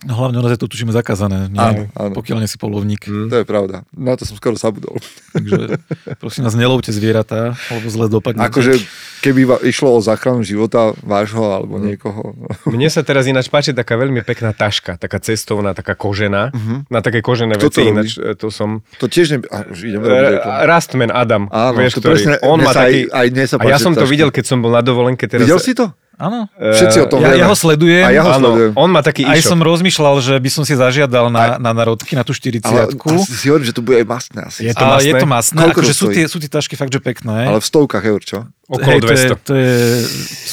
No 0.00 0.14
hlavne 0.14 0.38
u 0.38 0.42
nás 0.42 0.54
je 0.54 0.60
to 0.60 0.66
tušíme 0.66 0.90
zakázané, 0.90 1.46
nie? 1.46 1.58
Áno, 1.58 1.90
áno. 1.90 2.14
pokiaľ 2.14 2.38
nie 2.38 2.46
si 2.46 2.54
polovník. 2.54 3.02
Mm. 3.04 3.28
To 3.28 3.36
je 3.36 3.42
pravda. 3.42 3.82
Na 3.90 4.14
to 4.14 4.22
som 4.22 4.34
skoro 4.34 4.54
zabudol. 4.54 4.94
Takže 5.34 5.74
prosím 6.16 6.42
nás, 6.42 6.54
nelovte 6.54 6.88
zvieratá, 6.88 7.58
alebo 7.64 7.86
zle 7.88 8.06
dopadne. 8.06 8.38
Akože 8.40 8.78
keby 9.18 9.58
išlo 9.66 9.90
o 9.90 10.00
záchranu 10.00 10.40
života 10.40 10.94
vášho 11.00 11.40
Mm. 11.40 11.50
alebo 11.52 11.74
niekoho. 11.78 12.22
Mne 12.70 12.86
sa 12.86 13.02
teraz 13.02 13.26
ináč 13.26 13.46
páči 13.48 13.72
taká 13.72 13.94
veľmi 13.94 14.22
pekná 14.22 14.50
taška, 14.50 14.94
taká 14.94 15.18
cestovná, 15.18 15.72
taká 15.72 15.92
kožená. 15.92 16.54
Mhm. 16.54 16.86
Na 16.86 17.00
také 17.00 17.18
kožené 17.18 17.54
Kto 17.54 17.66
to 17.66 17.68
veci, 17.68 17.80
robí? 17.80 17.90
ináč 17.90 18.08
to 18.36 18.48
som... 18.48 18.86
To 18.96 19.06
tiež 19.06 19.26
ne... 19.32 19.38
A, 19.44 19.66
už 19.66 19.82
ideme 19.84 20.04
robiť 20.04 20.30
reklamu. 20.36 20.54
E, 20.54 20.62
Rastman 20.64 21.10
Adam, 21.10 21.42
Áno, 21.48 21.74
vieš, 21.76 21.92
to 21.94 22.00
ktorý, 22.00 22.12
presne, 22.14 22.34
on 22.40 22.58
má 22.60 22.70
sa 22.70 22.86
aj- 22.86 22.86
taký... 22.86 23.00
aj 23.10 23.26
mne 23.28 23.44
sa 23.44 23.54
a 23.56 23.64
ja 23.66 23.78
som 23.78 23.92
to 23.92 24.02
tašky. 24.02 24.12
videl, 24.14 24.28
keď 24.30 24.44
som 24.46 24.58
bol 24.58 24.70
na 24.70 24.80
dovolenke 24.80 25.26
teraz. 25.26 25.42
Videl 25.42 25.58
si 25.58 25.74
to? 25.74 25.90
Áno. 26.18 26.50
Všetci 26.52 26.98
o 26.98 27.06
tom 27.06 27.22
Ja, 27.22 27.30
vieme. 27.30 27.40
ja 27.40 27.46
ho 27.46 27.54
sledujem. 27.54 28.02
A 28.02 28.10
ja 28.10 28.22
ho 28.22 28.30
Áno, 28.30 28.50
sledujem. 28.50 28.72
on 28.74 28.90
má 28.90 29.00
taký 29.00 29.22
Aj 29.22 29.38
e-shop. 29.38 29.54
som 29.54 29.58
rozmýšľal, 29.62 30.14
že 30.18 30.34
by 30.34 30.50
som 30.50 30.62
si 30.66 30.74
zažiadal 30.74 31.30
na, 31.30 31.56
na 31.56 31.70
narodky, 31.70 32.12
na 32.12 32.26
tú 32.26 32.34
40 32.34 32.66
Ale 32.66 32.90
si 33.22 33.46
hovorím, 33.46 33.64
že 33.64 33.72
to 33.72 33.80
bude 33.80 33.96
aj 33.96 34.06
mastné 34.08 34.40
asi. 34.42 34.66
Je 34.66 34.74
to 34.74 34.82
a 34.82 34.88
masné? 34.92 35.06
je 35.06 35.14
to 35.14 35.26
masné, 35.26 35.58
Koľko 35.62 35.78
akože 35.78 35.92
sú 35.94 36.06
tie, 36.10 36.24
sú 36.26 36.36
tie 36.36 36.50
tašky 36.50 36.74
fakt, 36.74 36.90
že 36.90 36.98
pekné. 36.98 37.46
Ale 37.46 37.62
v 37.62 37.66
stovkách 37.66 38.02
eur, 38.04 38.20
čo? 38.20 38.38
Okolo 38.68 39.00
Hej, 39.00 39.00
to 39.00 39.08
je, 39.08 39.24
200. 39.32 39.48
to 39.48 39.54
je 39.56 39.76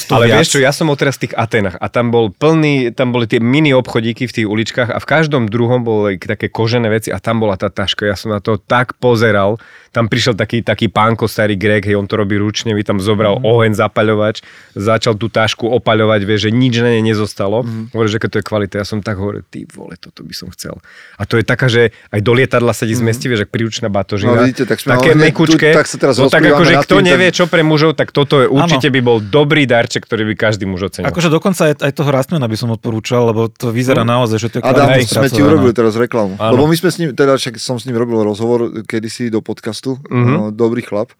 100 0.08 0.16
Ale 0.16 0.24
viac. 0.24 0.36
vieš 0.40 0.48
čo, 0.56 0.58
ja 0.64 0.72
som 0.72 0.88
bol 0.88 0.96
teraz 0.96 1.20
v 1.20 1.28
tých 1.28 1.36
Atenách 1.36 1.76
a 1.76 1.86
tam 1.92 2.08
bol 2.08 2.32
plný, 2.32 2.96
tam 2.96 3.12
boli 3.12 3.28
tie 3.28 3.44
mini 3.44 3.76
obchodíky 3.76 4.24
v 4.24 4.32
tých 4.32 4.48
uličkách 4.48 4.88
a 4.88 4.96
v 4.96 5.04
každom 5.04 5.52
druhom 5.52 5.84
boli 5.84 6.16
také 6.16 6.48
kožené 6.48 6.88
veci 6.88 7.12
a 7.12 7.20
tam 7.20 7.44
bola 7.44 7.60
tá 7.60 7.68
taška. 7.68 8.08
Ja 8.08 8.16
som 8.16 8.32
na 8.32 8.40
to 8.40 8.56
tak 8.56 8.96
pozeral. 8.96 9.60
Tam 9.92 10.08
prišiel 10.08 10.32
taký, 10.36 10.60
taký 10.60 10.88
pánko, 10.92 11.28
starý 11.28 11.56
Grek, 11.56 11.88
hej, 11.88 11.96
on 11.96 12.08
to 12.08 12.20
robí 12.20 12.36
ručne, 12.36 12.72
by 12.76 12.84
tam 12.84 13.00
zobral 13.00 13.40
mm. 13.40 13.48
oheň, 13.48 13.72
zapaľovač, 13.76 14.44
začal 14.76 15.16
tú 15.16 15.32
tašku 15.32 15.68
opaľovať, 15.72 16.20
vieš, 16.24 16.48
že 16.48 16.50
nič 16.52 16.84
na 16.84 16.92
nej 16.92 17.00
nezostalo. 17.00 17.64
Mm. 17.64 17.96
Hovorí, 17.96 18.08
že 18.12 18.20
keď 18.20 18.28
to 18.28 18.38
je 18.40 18.44
kvalita. 18.44 18.74
Ja 18.80 18.86
som 18.88 19.00
tak 19.00 19.16
hovoril, 19.16 19.44
ty 19.48 19.64
vole, 19.72 19.96
toto 19.96 20.20
by 20.20 20.36
som 20.36 20.52
chcel. 20.52 20.80
A 21.16 21.24
to 21.24 21.40
je 21.40 21.44
taká, 21.48 21.72
že 21.72 21.96
aj 22.12 22.20
do 22.20 22.32
lietadla 22.36 22.76
sa 22.76 22.84
ti 22.84 22.92
zmestí, 22.92 23.24
vieš, 23.28 23.48
ak 23.48 23.50
príručná 23.52 23.88
batožina. 23.88 24.36
No, 24.36 24.44
vidíte, 24.44 24.68
tak 24.68 24.84
sme 24.84 25.00
také 25.00 25.16
tu- 25.16 25.20
mekučké. 25.24 25.68
tak 25.72 25.88
sa 25.88 25.96
teraz 25.96 26.20
no 26.20 26.28
tak 26.28 26.44
akože 26.44 26.74
kto 26.84 27.00
tým, 27.00 27.08
nevie, 27.08 27.28
čo 27.32 27.48
pre 27.48 27.64
mužov, 27.64 27.96
tak 27.96 28.05
toto 28.10 28.38
je 28.38 28.46
určite 28.46 28.86
Áno. 28.86 28.94
by 28.94 29.00
bol 29.00 29.18
dobrý 29.18 29.64
darček, 29.64 30.02
ktorý 30.02 30.28
by 30.28 30.34
každý 30.36 30.64
muž 30.64 30.86
ocenil. 30.86 31.08
Akože 31.08 31.26
dokonca 31.26 31.70
aj, 31.70 31.80
aj 31.80 31.92
toho 31.92 32.10
Rastmana 32.10 32.44
by 32.44 32.54
som 32.54 32.68
odporúčal, 32.68 33.26
lebo 33.26 33.46
to 33.46 33.70
vyzerá 33.70 34.02
No. 34.02 34.18
naozaj, 34.18 34.38
že 34.38 34.48
to 34.48 34.56
je 34.58 34.62
Adam, 34.62 34.86
kvalitne 34.86 35.12
sme 35.12 35.28
ti 35.28 35.40
urobili 35.40 35.72
teraz 35.72 35.94
reklamu. 35.94 36.34
Áno. 36.36 36.52
Lebo 36.52 36.66
my 36.66 36.76
sme 36.76 36.90
s 36.90 36.96
ním, 36.98 37.10
teda 37.10 37.34
však 37.34 37.56
som 37.56 37.76
s 37.76 37.86
ním 37.86 37.94
robil 37.94 38.20
rozhovor 38.20 38.82
kedysi 38.82 39.28
do 39.28 39.38
podcastu. 39.38 39.96
Mhm. 40.06 40.28
No, 40.28 40.42
dobrý 40.50 40.80
chlap. 40.80 41.14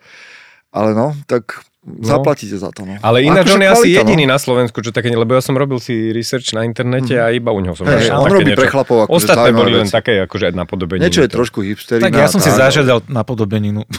Ale 0.71 0.93
no, 0.93 1.17
tak 1.25 1.65
zaplatíte 1.87 2.55
za 2.55 2.69
to. 2.69 2.83
No. 2.83 2.99
Ale 2.99 3.23
ináč 3.23 3.47
Akože 3.47 3.55
on 3.55 3.63
je 3.63 3.69
asi 3.69 3.81
kvalita, 3.87 3.99
jediný 4.03 4.25
na 4.27 4.37
Slovensku, 4.37 4.79
čo 4.79 4.91
také, 4.91 5.09
lebo 5.09 5.31
ja 5.31 5.41
som 5.41 5.55
robil 5.55 5.79
si 5.79 6.11
research 6.11 6.51
na 6.51 6.63
internete 6.63 7.15
a 7.15 7.31
iba 7.31 7.49
u 7.49 7.59
neho 7.59 7.73
som 7.73 7.85
Hej, 7.85 8.11
našiel 8.11 8.17
on 8.17 8.27
robí 8.29 8.53
pre 8.53 8.67
chlapov 8.67 8.97
akože 9.05 9.15
Ostatné 9.17 9.49
boli 9.51 9.71
len 9.73 9.87
veci. 9.87 9.95
také, 9.95 10.15
akože 10.21 10.51
napodobenie. 10.53 11.01
Niečo 11.01 11.23
je 11.23 11.31
trošku 11.31 11.63
hipsterina. 11.63 12.03
Tak 12.03 12.13
ja 12.13 12.27
som 12.27 12.39
si 12.39 12.51
zažiadal 12.51 13.07
na 13.07 13.23
podobeninu. 13.23 13.87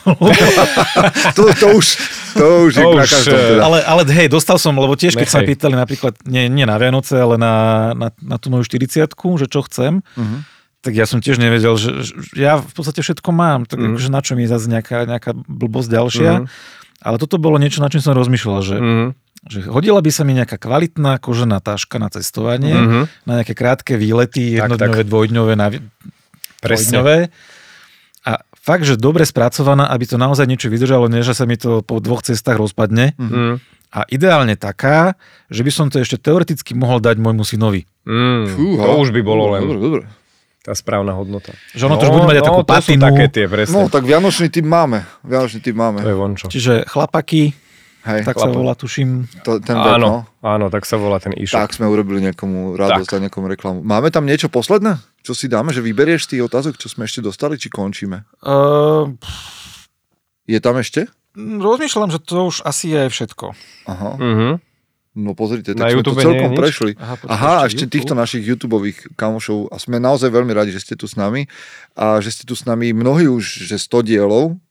To, 1.33 1.43
to 1.53 1.67
už, 1.73 1.85
to 2.33 2.45
už 2.65 2.71
To 2.73 2.81
na 2.83 2.87
už, 2.97 3.09
každom 3.09 3.33
eh, 3.33 3.47
teda. 3.49 3.61
ale, 3.61 3.77
ale 3.81 4.01
hej, 4.07 4.27
dostal 4.27 4.57
som, 4.57 4.73
lebo 4.73 4.93
tiež 4.93 5.13
keď 5.13 5.27
sa 5.27 5.39
pýtali 5.41 5.73
napríklad, 5.73 6.17
nie, 6.23 6.47
nie 6.47 6.63
na 6.63 6.75
Vianoce, 6.75 7.15
ale 7.15 7.35
na, 7.35 7.53
na, 7.93 8.07
na 8.17 8.35
tú 8.35 8.49
moju 8.49 8.65
40 8.65 9.07
že 9.37 9.47
čo 9.47 9.61
chcem, 9.63 10.01
Mhm. 10.15 10.37
tak 10.79 10.93
ja 10.93 11.03
som 11.03 11.19
tiež 11.19 11.37
nevedel, 11.37 11.75
že, 11.75 11.91
že 12.01 12.11
ja 12.33 12.57
v 12.57 12.71
podstate 12.71 12.99
všetko 12.99 13.29
mám, 13.29 13.63
tak 13.63 13.77
Mhm. 13.77 13.87
akože 13.93 14.09
na 14.09 14.21
čo 14.21 14.33
mi 14.33 14.43
je 14.43 14.49
zase 14.49 14.67
nejaká, 14.67 15.05
nejaká 15.05 15.31
blbosť 15.37 15.89
ďalšia. 15.89 16.31
Mhm. 16.37 16.47
Ale 17.07 17.15
toto 17.15 17.37
bolo 17.37 17.55
niečo, 17.55 17.79
na 17.79 17.87
čím 17.87 18.03
som 18.03 18.11
rozmýšľal, 18.13 18.59
že, 18.59 18.75
Mhm. 18.75 19.07
že 19.47 19.57
hodila 19.65 20.03
by 20.03 20.11
sa 20.11 20.21
mi 20.21 20.35
nejaká 20.35 20.57
kvalitná 20.57 21.15
kožená 21.17 21.57
taška 21.57 21.95
na 21.95 22.11
cestovanie, 22.11 22.75
Mhm. 22.75 22.99
na 23.23 23.33
nejaké 23.33 23.53
krátke 23.53 23.95
výlety, 23.95 24.53
Tak, 24.53 24.75
jednodňové, 24.75 25.01
dvojdňové, 25.03 25.53
na, 25.55 25.67
dvojdňové. 26.59 27.17
A 28.23 28.31
fakt, 28.53 28.83
že 28.83 28.99
dobre 28.99 29.23
spracovaná, 29.23 29.87
aby 29.87 30.03
to 30.03 30.17
naozaj 30.17 30.43
niečo 30.43 30.67
vydržalo, 30.67 31.07
nie 31.07 31.23
že 31.23 31.31
sa 31.31 31.47
mi 31.47 31.55
to 31.55 31.79
po 31.79 32.03
dvoch 32.03 32.21
cestách 32.21 32.59
rozpadne. 32.59 33.15
Mhm. 33.15 33.63
A 33.87 34.03
ideálne 34.11 34.59
taká, 34.59 35.15
že 35.47 35.63
by 35.63 35.71
som 35.71 35.87
to 35.87 36.03
ešte 36.03 36.19
teoreticky 36.19 36.75
mohol 36.75 36.99
dať 36.99 37.15
môjmu 37.15 37.47
synovi. 37.47 37.87
Mm, 38.03 38.51
Fúha. 38.51 38.83
to 38.83 38.91
už 38.99 39.09
by 39.11 39.21
bolo 39.21 39.55
len 39.55 39.63
Dobre, 39.63 39.79
dobre. 39.79 40.01
Tá 40.67 40.75
správna 40.75 41.15
hodnota. 41.15 41.55
Že 41.71 41.87
ono 41.87 41.95
to 41.95 42.05
už 42.05 42.11
bude 42.11 42.27
mať 42.27 42.37
aj 42.37 42.45
takú 42.45 42.61
to 42.61 42.67
sú 42.67 42.75
patinu. 42.75 43.03
také 43.07 43.25
tie, 43.31 43.45
presne. 43.47 43.71
No, 43.71 43.87
tak 43.87 44.03
Vianočný 44.03 44.51
typ 44.51 44.67
máme. 44.67 45.07
Vianočný 45.23 45.63
typ 45.63 45.75
máme. 45.79 46.03
to 46.03 46.11
je 46.11 46.17
vončo. 46.19 46.45
Čiže 46.51 46.83
chlapaky, 46.83 47.55
Hej, 48.07 48.23
Tak 48.23 48.39
sa 48.39 48.47
volá, 48.47 48.71
tuším. 48.71 49.27
to, 49.43 49.59
ten 49.59 49.75
web, 49.75 49.99
no. 49.99 49.99
Áno, 49.99 50.11
áno, 50.39 50.65
tak 50.71 50.87
sa 50.87 50.95
volá 50.95 51.19
ten 51.19 51.35
e-shop. 51.35 51.59
Tak 51.59 51.75
sme 51.75 51.91
urobili 51.91 52.23
niekomu 52.23 52.79
radosť 52.79 53.19
a 53.19 53.23
niekomu 53.27 53.51
reklamu. 53.51 53.83
Máme 53.83 54.15
tam 54.15 54.23
niečo 54.23 54.47
posledné? 54.47 54.95
Čo 55.27 55.35
si 55.35 55.51
dáme? 55.51 55.75
Že 55.75 55.83
vyberieš 55.83 56.31
tých 56.31 56.39
otázok, 56.39 56.79
čo 56.79 56.87
sme 56.87 57.03
ešte 57.03 57.19
dostali, 57.19 57.59
či 57.59 57.67
končíme? 57.67 58.23
Uh, 58.39 59.11
Je 60.47 60.59
tam 60.59 60.79
ešte? 60.79 61.11
rozmýšľam, 61.37 62.09
že 62.09 62.17
to 62.17 62.47
už 62.47 62.63
asi 62.63 62.95
je 62.95 63.03
všetko. 63.11 63.45
Aha. 63.85 64.11
Mhm. 64.15 64.49
No 65.17 65.33
pozrite, 65.33 65.73
Na 65.73 65.89
tak 65.89 65.97
sme 65.97 66.05
to 66.05 66.13
YouTube 66.13 66.21
celkom 66.21 66.37
nie 66.37 66.45
je 66.45 66.53
nič? 66.53 66.61
prešli. 66.61 66.91
Aha, 66.93 67.15
Aha, 67.25 67.53
ešte 67.65 67.83
YouTube? 67.83 67.93
týchto 67.97 68.13
našich 68.13 68.43
youtube 68.45 68.77
kamošov 69.17 69.73
a 69.73 69.81
sme 69.81 69.97
naozaj 69.97 70.29
veľmi 70.29 70.53
radi, 70.53 70.69
že 70.69 70.85
ste 70.85 70.93
tu 70.93 71.09
s 71.09 71.17
nami 71.17 71.49
a 71.97 72.21
že 72.21 72.29
ste 72.29 72.45
tu 72.45 72.53
s 72.53 72.69
nami 72.69 72.93
mnohí 72.93 73.25
už, 73.25 73.65
že 73.65 73.81
100 73.81 74.05
dielov 74.05 74.61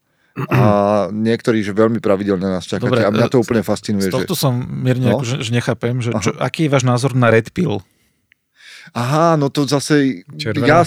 a 0.46 0.62
niektorí, 1.10 1.64
že 1.64 1.72
veľmi 1.72 1.98
pravidelne 1.98 2.46
nás 2.46 2.62
čakáte 2.62 2.92
Dobre, 2.92 3.02
a 3.02 3.10
mňa 3.10 3.26
to 3.26 3.40
e, 3.40 3.42
úplne 3.42 3.64
fascinuje. 3.64 4.06
Z 4.06 4.12
Že... 4.12 4.16
tohto 4.22 4.34
som 4.36 4.52
mierne 4.54 5.10
No. 5.10 5.18
akože, 5.18 5.42
že 5.42 5.50
nechápem, 5.50 5.98
že 5.98 6.12
čo, 6.20 6.30
aký 6.38 6.68
je 6.68 6.70
váš 6.70 6.84
názor 6.86 7.16
na 7.16 7.32
Red 7.32 7.50
Pill? 7.50 7.80
Aha, 8.94 9.34
no 9.34 9.50
to 9.50 9.66
zase, 9.66 10.22
ja, 10.38 10.86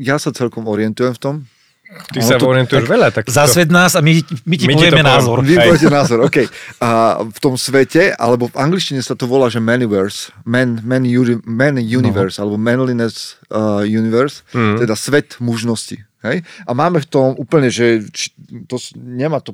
ja 0.00 0.16
sa 0.16 0.30
celkom 0.32 0.64
orientujem 0.64 1.12
v 1.12 1.20
tom. 1.20 1.34
Ty 1.84 2.18
Ono 2.18 2.26
sa 2.26 2.36
to- 2.36 2.48
orientuješ 2.48 2.86
veľa, 2.86 3.08
tak 3.10 3.28
Zasved 3.28 3.68
nás 3.68 3.92
a 3.92 4.00
my, 4.00 4.18
my 4.42 4.54
ti 4.56 4.64
My 4.64 4.72
ti 4.72 4.82
to 4.82 4.90
povieme 4.90 4.98
povieme. 4.98 5.04
názor. 5.06 5.36
Vy 5.40 5.54
poviete 5.54 5.88
názor, 5.88 6.18
OK. 6.22 6.36
A 6.78 6.88
v 7.22 7.38
tom 7.38 7.54
svete, 7.54 8.10
alebo 8.10 8.48
v 8.48 8.56
angličtine 8.56 8.98
sa 8.98 9.12
to 9.12 9.24
volá, 9.24 9.46
že 9.46 9.58
Maniverse, 9.58 10.32
man, 10.42 10.80
man, 10.80 11.04
uni- 11.04 11.44
man 11.44 11.76
universe, 11.76 12.36
alebo 12.36 12.56
manliness 12.56 13.36
uh, 13.46 13.82
universe, 13.82 14.42
Mhm. 14.50 14.80
teda 14.80 14.94
svet 14.94 15.36
mužnosti. 15.38 16.00
Hej? 16.22 16.36
A 16.64 16.70
máme 16.72 16.98
v 16.98 17.06
tom 17.06 17.36
úplne, 17.36 17.68
že 17.68 18.00
či, 18.08 18.32
to 18.64 18.74
nemá 18.94 19.38
to 19.38 19.52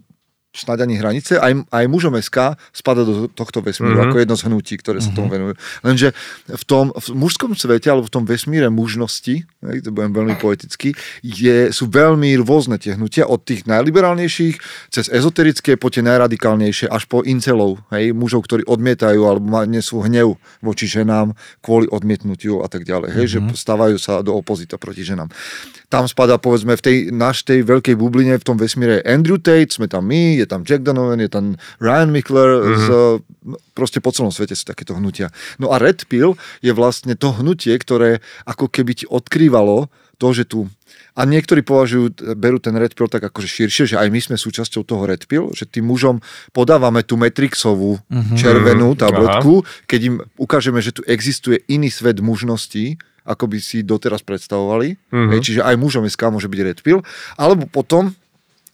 snáď 0.50 0.82
ani 0.82 0.98
hranice, 0.98 1.38
aj, 1.38 1.62
aj 1.70 1.84
mužom 1.86 2.18
SK 2.18 2.58
spada 2.74 3.06
do 3.06 3.30
tohto 3.30 3.62
vesmíru, 3.62 3.94
Mhm. 3.94 3.98
mm-hmm. 4.02 4.10
ako 4.10 4.16
jedno 4.18 4.36
z 4.36 4.42
hnutí, 4.50 4.74
ktoré 4.82 4.98
sa 4.98 5.14
tomu 5.14 5.30
venujú. 5.30 5.54
Lenže 5.86 6.10
v 6.50 6.64
tom 6.66 6.90
v 6.90 7.06
mužskom 7.14 7.54
svete, 7.54 7.86
alebo 7.86 8.10
v 8.10 8.14
tom 8.18 8.24
vesmíre 8.26 8.66
mužnosti, 8.66 9.46
hej, 9.46 9.78
to 9.78 9.94
budem 9.94 10.10
veľmi 10.10 10.34
poetický, 10.42 10.98
je, 11.22 11.70
sú 11.70 11.86
veľmi 11.86 12.34
rôzne 12.42 12.82
tie 12.82 12.98
hnutia, 12.98 13.30
od 13.30 13.46
tých 13.46 13.62
najliberálnejších, 13.70 14.56
cez 14.90 15.06
ezoterické, 15.06 15.78
po 15.78 15.86
tie 15.86 16.02
najradikálnejšie, 16.02 16.90
až 16.90 17.06
po 17.06 17.22
incelov, 17.22 17.78
hej, 17.94 18.10
mužov, 18.10 18.42
ktorí 18.50 18.66
odmietajú 18.66 19.22
alebo 19.22 19.46
nesú 19.70 20.02
hnev 20.02 20.34
voči 20.58 20.90
ženám 20.90 21.30
kvôli 21.62 21.86
odmietnutiu 21.86 22.66
a 22.66 22.68
tak 22.68 22.82
ďalej, 22.82 23.14
hej, 23.14 23.26
mm-hmm. 23.38 23.54
že 23.54 23.62
stávajú 23.62 23.96
sa 24.02 24.18
do 24.26 24.34
opozita 24.34 24.82
proti 24.82 25.06
ženám. 25.06 25.30
Tam 25.90 26.06
spadá, 26.06 26.38
povedzme, 26.38 26.78
v 26.78 26.82
tej 26.82 26.96
našej 27.10 27.66
veľkej 27.66 27.94
bubline, 27.98 28.38
v 28.38 28.46
tom 28.46 28.54
vesmíre 28.54 29.02
Andrew 29.02 29.42
Tate, 29.42 29.74
sme 29.74 29.90
tam 29.90 30.06
my, 30.06 30.39
je 30.40 30.48
tam 30.48 30.64
Jack 30.64 30.82
Donovan, 30.82 31.20
je 31.20 31.30
tam 31.30 31.60
Ryan 31.78 32.10
Mickler, 32.10 32.50
mm-hmm. 32.56 32.80
z, 32.80 32.88
no, 33.44 33.56
proste 33.76 34.00
po 34.00 34.10
celom 34.10 34.32
svete 34.32 34.56
sú 34.56 34.64
takéto 34.64 34.96
hnutia. 34.96 35.28
No 35.60 35.70
a 35.70 35.78
Red 35.78 36.08
Pill 36.08 36.34
je 36.64 36.72
vlastne 36.72 37.14
to 37.14 37.36
hnutie, 37.36 37.76
ktoré 37.76 38.24
ako 38.48 38.72
keby 38.72 39.04
ti 39.04 39.06
odkrývalo 39.06 39.92
to, 40.20 40.28
že 40.36 40.44
tu 40.48 40.68
a 41.18 41.26
niektorí 41.26 41.66
považujú, 41.66 42.36
berú 42.38 42.62
ten 42.62 42.72
Red 42.76 42.94
Pill 42.94 43.10
tak 43.10 43.20
akože 43.20 43.48
širšie, 43.50 43.84
že 43.94 43.96
aj 43.98 44.08
my 44.08 44.20
sme 44.22 44.36
súčasťou 44.38 44.86
toho 44.86 45.02
Red 45.04 45.26
Pill, 45.26 45.50
že 45.52 45.66
tým 45.66 45.90
mužom 45.90 46.22
podávame 46.54 47.02
tú 47.02 47.18
Matrixovú 47.18 47.98
mm-hmm. 47.98 48.36
červenú 48.38 48.94
tabletku, 48.94 49.66
keď 49.90 50.00
im 50.06 50.16
ukážeme, 50.38 50.78
že 50.78 50.94
tu 50.94 51.02
existuje 51.04 51.60
iný 51.66 51.90
svet 51.90 52.22
mužností, 52.22 52.96
ako 53.26 53.50
by 53.50 53.58
si 53.60 53.82
doteraz 53.84 54.22
predstavovali. 54.24 54.96
Mm-hmm. 54.96 55.30
Hej, 55.34 55.40
čiže 55.44 55.60
aj 55.66 55.76
mužom 55.76 56.06
SK 56.08 56.32
môže 56.32 56.48
byť 56.48 56.60
Red 56.62 56.80
Pill. 56.80 57.00
Alebo 57.36 57.68
potom 57.68 58.14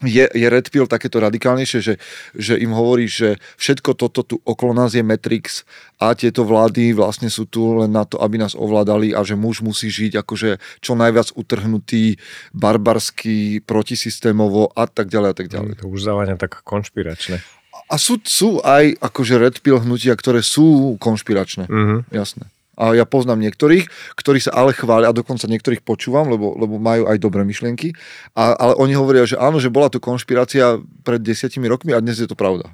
je, 0.05 0.29
je 0.29 0.47
Red 0.47 0.69
Pill 0.69 0.85
takéto 0.85 1.17
radikálnejšie, 1.25 1.81
že, 1.81 1.95
že 2.37 2.55
im 2.61 2.77
hovorí, 2.77 3.09
že 3.09 3.41
všetko 3.57 3.97
toto 3.97 4.21
tu 4.21 4.37
okolo 4.45 4.77
nás 4.77 4.93
je 4.93 5.01
Matrix 5.01 5.65
a 5.97 6.13
tieto 6.13 6.45
vlády 6.45 6.93
vlastne 6.93 7.33
sú 7.33 7.49
tu 7.49 7.81
len 7.81 7.89
na 7.89 8.05
to, 8.05 8.21
aby 8.21 8.37
nás 8.37 8.53
ovládali 8.53 9.17
a 9.17 9.25
že 9.25 9.41
muž 9.41 9.65
musí 9.65 9.89
žiť 9.89 10.21
akože 10.21 10.61
čo 10.85 10.93
najviac 10.93 11.33
utrhnutý, 11.33 12.21
barbarsky, 12.53 13.65
protisystémovo 13.65 14.69
a 14.77 14.85
tak 14.85 15.09
ďalej 15.09 15.29
a 15.33 15.37
tak 15.37 15.49
ďalej. 15.49 15.73
To 15.81 15.89
už 15.89 16.05
závania 16.05 16.37
tak 16.37 16.61
konšpiračné. 16.61 17.41
A 17.87 17.95
sú, 17.97 18.21
sú 18.25 18.61
aj 18.65 19.01
akože 19.01 19.41
Red 19.41 19.57
Pill 19.65 19.81
hnutia, 19.81 20.13
ktoré 20.13 20.45
sú 20.45 20.97
konšpiračné. 21.01 21.69
Mhm. 21.73 22.13
Jasné. 22.13 22.53
A 22.77 22.93
ja 22.93 23.09
poznám 23.09 23.41
niektorých, 23.41 23.89
ktorí 24.21 24.39
sa 24.39 24.53
ale 24.53 24.77
chvália, 24.77 25.09
a 25.11 25.17
dokonca 25.17 25.49
niektorých 25.49 25.81
počúvam, 25.81 26.29
lebo, 26.29 26.53
lebo 26.61 26.77
majú 26.77 27.09
aj 27.09 27.17
dobré 27.17 27.43
myšlienky, 27.43 27.97
a, 28.37 28.53
ale 28.53 28.77
oni 28.77 28.93
hovoria, 28.93 29.25
že 29.25 29.41
áno, 29.41 29.57
že 29.57 29.73
bola 29.73 29.89
to 29.89 29.97
konšpirácia 29.97 30.79
pred 31.01 31.25
desiatimi 31.25 31.67
rokmi 31.67 31.97
a 31.97 32.05
dnes 32.05 32.21
je 32.21 32.29
to 32.29 32.37
pravda. 32.37 32.69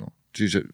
No, 0.00 0.08
čiže 0.32 0.64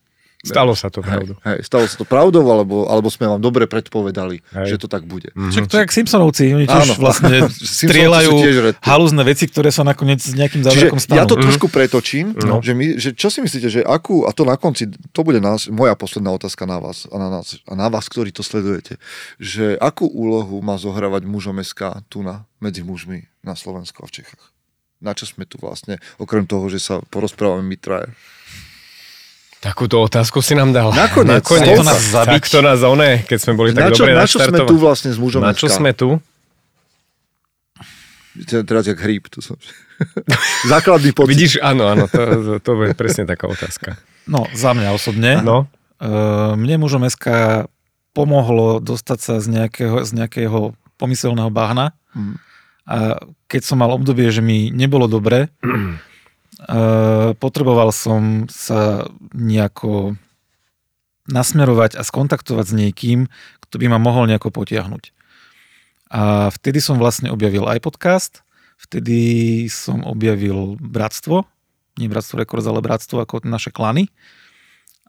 Stalo 0.46 0.72
sa 0.72 0.86
to, 0.86 1.00
hej, 1.00 1.10
pravdu. 1.10 1.32
hej, 1.42 1.58
stalo 1.60 1.84
sa 1.84 1.96
to 1.96 2.04
pravdou, 2.04 2.46
alebo, 2.46 2.86
alebo 2.86 3.08
sme 3.08 3.26
vám 3.26 3.38
dobre 3.38 3.66
predpovedali, 3.66 4.40
Hej. 4.54 4.66
že 4.66 4.76
to 4.78 4.86
tak 4.86 5.02
bude. 5.04 5.34
Však 5.34 5.66
to 5.66 5.74
je 5.76 5.82
jak 5.82 5.92
Simpsonovci, 5.92 6.42
oni 6.50 6.64
tiež 6.64 6.86
Áno. 6.88 6.94
vlastne 6.96 7.50
strieľajú 7.78 8.30
tiež 8.32 8.56
Red 8.62 8.74
halúzne 8.80 9.22
veci, 9.22 9.44
ktoré 9.44 9.68
sa 9.68 9.82
nakoniec 9.82 10.18
s 10.18 10.32
nejakým 10.32 10.62
záverkom 10.62 10.96
stanú. 10.96 11.18
ja 11.18 11.24
to 11.24 11.34
trošku 11.34 11.66
pretočím, 11.66 12.32
No. 12.38 12.62
že, 12.62 12.72
my, 12.72 12.96
že 12.96 13.10
čo 13.10 13.26
si 13.26 13.40
myslíte, 13.40 13.66
že 13.66 13.80
akú, 13.82 14.22
a 14.22 14.30
to 14.30 14.42
na 14.42 14.54
konci, 14.54 14.86
to 15.10 15.20
bude 15.20 15.38
nás, 15.38 15.66
moja 15.66 15.92
posledná 15.92 16.30
otázka 16.30 16.62
na 16.62 16.78
vás 16.78 17.04
a 17.06 17.16
na, 17.16 17.28
nás, 17.28 17.58
a 17.62 17.74
na 17.74 17.88
vás, 17.88 18.06
ktorí 18.06 18.30
to 18.30 18.40
sledujete, 18.40 18.96
že 19.36 19.74
akú 19.76 20.06
úlohu 20.06 20.60
má 20.60 20.76
zohrávať 20.76 21.24
mužom 21.24 21.58
SK 21.58 22.06
tu 22.06 22.22
na, 22.22 22.46
medzi 22.56 22.80
mužmi 22.80 23.26
na 23.40 23.52
Slovensku 23.52 24.00
a 24.00 24.06
v 24.06 24.22
Čechách? 24.22 24.42
Na 24.96 25.12
čo 25.12 25.28
sme 25.28 25.44
tu 25.44 25.56
vlastne, 25.56 26.00
okrem 26.16 26.44
toho, 26.44 26.66
že 26.66 26.78
sa 26.78 27.04
porozprávame 27.04 27.60
my 27.62 27.76
traje? 27.76 28.08
Takúto 29.64 29.98
otázku 30.04 30.44
si 30.44 30.52
nám 30.52 30.70
dal. 30.70 30.92
Nakoniec, 30.92 31.42
Nakoniec. 31.42 31.80
to 31.80 31.84
nás 31.84 32.02
zabiť. 32.12 32.42
Tak 32.42 32.44
to 32.52 32.58
nás 32.62 32.80
one, 32.84 33.10
keď 33.24 33.38
sme 33.40 33.52
boli 33.56 33.70
Na 33.72 33.88
tak 33.88 33.96
čo, 33.96 34.04
dobre 34.04 34.14
na 34.14 34.26
čo 34.28 34.38
sme 34.38 34.58
tu 34.62 34.76
vlastne 34.76 35.10
s 35.10 35.18
mužom 35.18 35.40
Na 35.42 35.56
čo 35.56 35.66
SK? 35.66 35.76
sme 35.80 35.90
tu? 35.96 36.08
Teraz 38.46 38.84
jak 38.84 39.00
hríb. 39.00 39.26
Tu 39.32 39.40
som... 39.40 39.56
Základný 40.72 41.16
pocit. 41.16 41.32
Vidíš, 41.32 41.52
áno, 41.64 41.88
áno, 41.88 42.04
to, 42.04 42.20
to, 42.20 42.52
to 42.60 42.70
je 42.84 42.92
presne 42.92 43.24
taká 43.24 43.48
otázka. 43.48 43.96
No, 44.28 44.44
za 44.52 44.76
mňa 44.76 44.88
osobne. 44.92 45.40
No, 45.40 45.66
Uh, 45.96 46.52
mne 46.60 46.84
mužom 46.84 47.08
SK 47.08 47.24
pomohlo 48.12 48.84
dostať 48.84 49.18
sa 49.20 49.34
z 49.40 49.48
nejakého, 49.48 50.04
z 50.04 50.12
nejakého 50.12 50.76
pomyselného 51.00 51.48
bahna. 51.48 51.96
Mm. 52.12 52.36
A 52.84 52.96
keď 53.48 53.62
som 53.64 53.80
mal 53.80 53.88
obdobie, 53.88 54.28
že 54.28 54.44
mi 54.44 54.68
nebolo 54.68 55.08
dobre, 55.08 55.48
potreboval 57.38 57.94
som 57.94 58.50
sa 58.50 59.06
nejako 59.30 60.18
nasmerovať 61.30 61.98
a 61.98 62.02
skontaktovať 62.02 62.66
s 62.66 62.74
niekým, 62.74 63.18
kto 63.66 63.74
by 63.82 63.86
ma 63.90 63.98
mohol 63.98 64.30
nejako 64.30 64.54
potiahnuť. 64.54 65.10
A 66.10 66.54
vtedy 66.54 66.78
som 66.78 67.02
vlastne 67.02 67.34
objavil 67.34 67.66
aj 67.66 67.82
podcast, 67.82 68.32
vtedy 68.78 69.66
som 69.66 70.06
objavil 70.06 70.78
Bratstvo, 70.78 71.46
nie 71.98 72.06
Bratstvo 72.06 72.38
Records, 72.38 72.66
ale 72.66 72.84
Bratstvo 72.84 73.22
ako 73.22 73.42
naše 73.42 73.74
klany. 73.74 74.12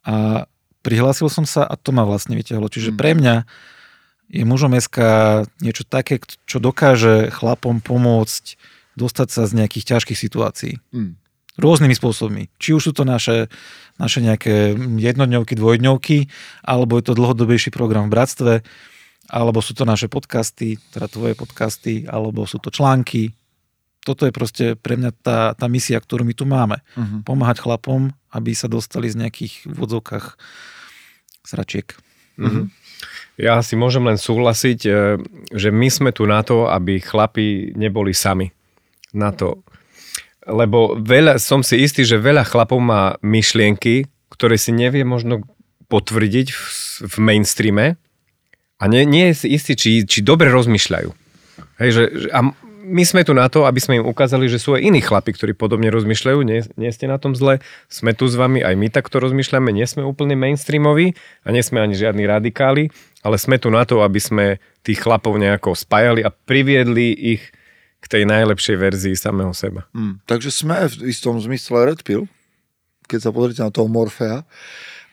A 0.08 0.48
prihlásil 0.82 1.28
som 1.28 1.44
sa 1.44 1.68
a 1.68 1.76
to 1.76 1.92
ma 1.92 2.08
vlastne 2.08 2.34
vyťahlo. 2.34 2.72
Čiže 2.72 2.96
Mm. 2.96 2.98
pre 2.98 3.12
mňa 3.14 3.36
je 4.28 4.44
mužom 4.44 4.72
SK 4.76 4.98
niečo 5.60 5.84
také, 5.84 6.20
čo 6.48 6.58
dokáže 6.60 7.30
chlapom 7.32 7.84
pomôcť 7.84 8.56
dostať 8.98 9.28
sa 9.30 9.46
z 9.46 9.52
nejakých 9.64 9.86
ťažkých 9.96 10.20
situácií. 10.20 10.80
Mm. 10.96 11.20
Rôznymi 11.58 11.94
spôsobmi. 11.98 12.54
Či 12.62 12.78
už 12.78 12.82
sú 12.90 12.92
to 12.94 13.02
naše, 13.02 13.50
naše 13.98 14.22
nejaké 14.22 14.78
jednodňovky, 14.78 15.54
dvojdňovky, 15.58 16.18
alebo 16.62 17.02
je 17.02 17.04
to 17.10 17.18
dlhodobejší 17.18 17.74
program 17.74 18.08
v 18.08 18.14
Bratstve, 18.14 18.54
alebo 19.28 19.60
sú 19.60 19.74
to 19.74 19.84
naše 19.84 20.08
podcasty, 20.08 20.80
teda 20.94 21.10
tvoje 21.12 21.34
podcasty, 21.36 22.08
alebo 22.08 22.46
sú 22.46 22.62
to 22.62 22.72
články. 22.72 23.36
Toto 24.06 24.24
je 24.24 24.32
proste 24.32 24.66
pre 24.80 24.96
mňa 24.96 25.12
tá, 25.20 25.52
tá 25.52 25.68
misia, 25.68 26.00
ktorú 26.00 26.24
my 26.24 26.32
tu 26.38 26.48
máme. 26.48 26.80
Mhm. 26.96 27.28
Pomáhať 27.28 27.60
chlapom, 27.60 28.16
aby 28.32 28.56
sa 28.56 28.72
dostali 28.72 29.12
z 29.12 29.20
nejakých 29.20 29.68
v 29.68 29.76
vodzovkách 29.76 30.26
sračiek. 31.44 31.92
Mhm. 32.40 32.72
Ja 33.38 33.62
si 33.62 33.78
môžem 33.78 34.02
len 34.02 34.18
súhlasiť, 34.18 34.80
e, 34.90 34.92
že 35.54 35.70
my 35.70 35.88
sme 35.94 36.10
tu 36.10 36.26
na 36.26 36.42
to, 36.42 36.66
aby 36.66 36.98
chlapi 36.98 37.78
neboli 37.78 38.10
sami. 38.14 38.50
Na 39.14 39.30
to. 39.30 39.62
Lebo 40.48 40.96
veľa, 40.96 41.44
som 41.44 41.60
si 41.60 41.84
istý, 41.84 42.08
že 42.08 42.24
veľa 42.24 42.48
chlapov 42.48 42.80
má 42.80 43.20
myšlienky, 43.20 44.08
ktoré 44.32 44.56
si 44.56 44.72
nevie 44.72 45.04
možno 45.04 45.44
potvrdiť 45.92 46.48
v, 46.56 46.64
v 47.04 47.16
mainstreame. 47.20 47.88
A 48.80 48.84
nie, 48.88 49.04
nie 49.04 49.32
je 49.34 49.44
si 49.44 49.48
istý, 49.52 49.74
či, 49.76 49.92
či 50.08 50.24
dobre 50.24 50.48
rozmýšľajú. 50.54 51.10
Hej, 51.82 51.90
že, 51.92 52.04
a 52.32 52.54
my 52.88 53.04
sme 53.04 53.28
tu 53.28 53.36
na 53.36 53.52
to, 53.52 53.68
aby 53.68 53.84
sme 53.84 54.00
im 54.00 54.08
ukázali, 54.08 54.48
že 54.48 54.64
sú 54.64 54.80
aj 54.80 54.86
iní 54.88 55.04
chlapi, 55.04 55.36
ktorí 55.36 55.52
podobne 55.52 55.92
rozmýšľajú, 55.92 56.40
nie, 56.48 56.64
nie 56.80 56.92
ste 56.96 57.12
na 57.12 57.20
tom 57.20 57.36
zle, 57.36 57.60
sme 57.92 58.16
tu 58.16 58.32
s 58.32 58.40
vami, 58.40 58.64
aj 58.64 58.80
my 58.80 58.88
takto 58.88 59.20
rozmýšľame, 59.20 59.76
nie 59.76 59.84
sme 59.84 60.08
úplne 60.08 60.40
mainstreamoví 60.40 61.12
a 61.44 61.52
nie 61.52 61.60
sme 61.60 61.84
ani 61.84 62.00
žiadni 62.00 62.24
radikáli, 62.24 62.88
ale 63.28 63.36
sme 63.36 63.60
tu 63.60 63.68
na 63.68 63.84
to, 63.84 64.00
aby 64.08 64.24
sme 64.24 64.46
tých 64.88 65.04
chlapov 65.04 65.36
nejako 65.36 65.76
spájali 65.76 66.24
a 66.24 66.32
priviedli 66.32 67.12
ich 67.12 67.44
k 68.08 68.12
tej 68.16 68.24
najlepšej 68.24 68.78
verzii 68.80 69.16
samého 69.20 69.52
seba. 69.52 69.84
Mm. 69.92 70.24
Takže 70.24 70.50
sme 70.50 70.88
v 70.88 71.12
istom 71.12 71.36
zmysle 71.38 71.84
Red 71.84 72.08
Pill, 72.08 72.24
keď 73.06 73.20
sa 73.28 73.32
pozrite 73.36 73.60
na 73.60 73.70
toho 73.70 73.92
Morfea 73.92 74.48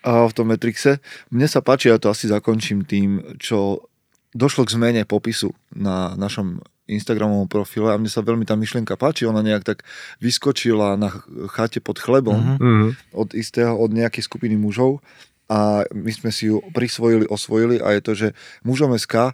a 0.06 0.12
v 0.24 0.32
tom 0.32 0.46
Matrixe. 0.46 1.02
Mne 1.34 1.50
sa 1.50 1.58
páči, 1.58 1.90
ja 1.90 1.98
to 1.98 2.06
asi 2.06 2.30
zakončím 2.30 2.86
tým, 2.86 3.38
čo 3.42 3.82
došlo 4.30 4.62
k 4.62 4.74
zmene 4.78 5.02
popisu 5.02 5.50
na 5.74 6.14
našom 6.14 6.62
Instagramovom 6.84 7.48
profile 7.48 7.90
a 7.90 7.98
mne 7.98 8.12
sa 8.12 8.20
veľmi 8.20 8.44
tá 8.44 8.54
myšlienka 8.54 8.94
páči, 8.94 9.24
ona 9.24 9.40
nejak 9.40 9.64
tak 9.64 9.78
vyskočila 10.20 11.00
na 11.00 11.08
chate 11.48 11.80
pod 11.80 11.96
chlebom 11.96 12.36
Mhm. 12.60 12.88
od 13.16 13.32
istého, 13.32 13.72
od 13.74 13.90
nejakej 13.90 14.22
skupiny 14.22 14.54
mužov 14.54 15.00
a 15.48 15.88
my 15.90 16.12
sme 16.12 16.28
si 16.28 16.52
ju 16.52 16.60
prisvojili, 16.76 17.24
osvojili 17.24 17.80
a 17.80 17.96
je 17.96 18.00
to, 18.04 18.12
že 18.12 18.28
mužom 18.62 18.92
SK 18.92 19.32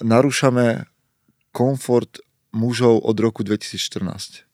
narúšame 0.00 0.88
komfort 1.52 2.20
mužov 2.56 3.04
od 3.04 3.16
roku 3.20 3.44
2014. 3.44 4.48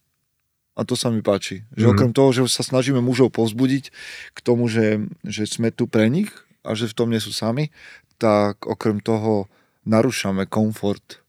A 0.75 0.83
to 0.83 0.99
sa 0.99 1.09
mi 1.09 1.21
páči. 1.21 1.63
Že 1.73 1.87
Mhm. 1.87 1.93
okrem 1.93 2.13
toho, 2.13 2.31
že 2.33 2.41
sa 2.51 2.65
snažíme 2.65 2.99
mužov 2.99 3.31
povzbudiť 3.31 3.85
k 4.33 4.39
tomu, 4.41 4.67
že, 4.67 5.05
že 5.23 5.47
sme 5.47 5.71
tu 5.71 5.87
pre 5.87 6.11
nich 6.11 6.33
a 6.67 6.75
že 6.75 6.91
v 6.91 6.97
tom 6.97 7.09
nie 7.09 7.21
sú 7.21 7.31
sami, 7.31 7.71
tak 8.17 8.65
okrem 8.65 8.99
toho 8.99 9.47
narúšame 9.85 10.47
komfort 10.47 11.23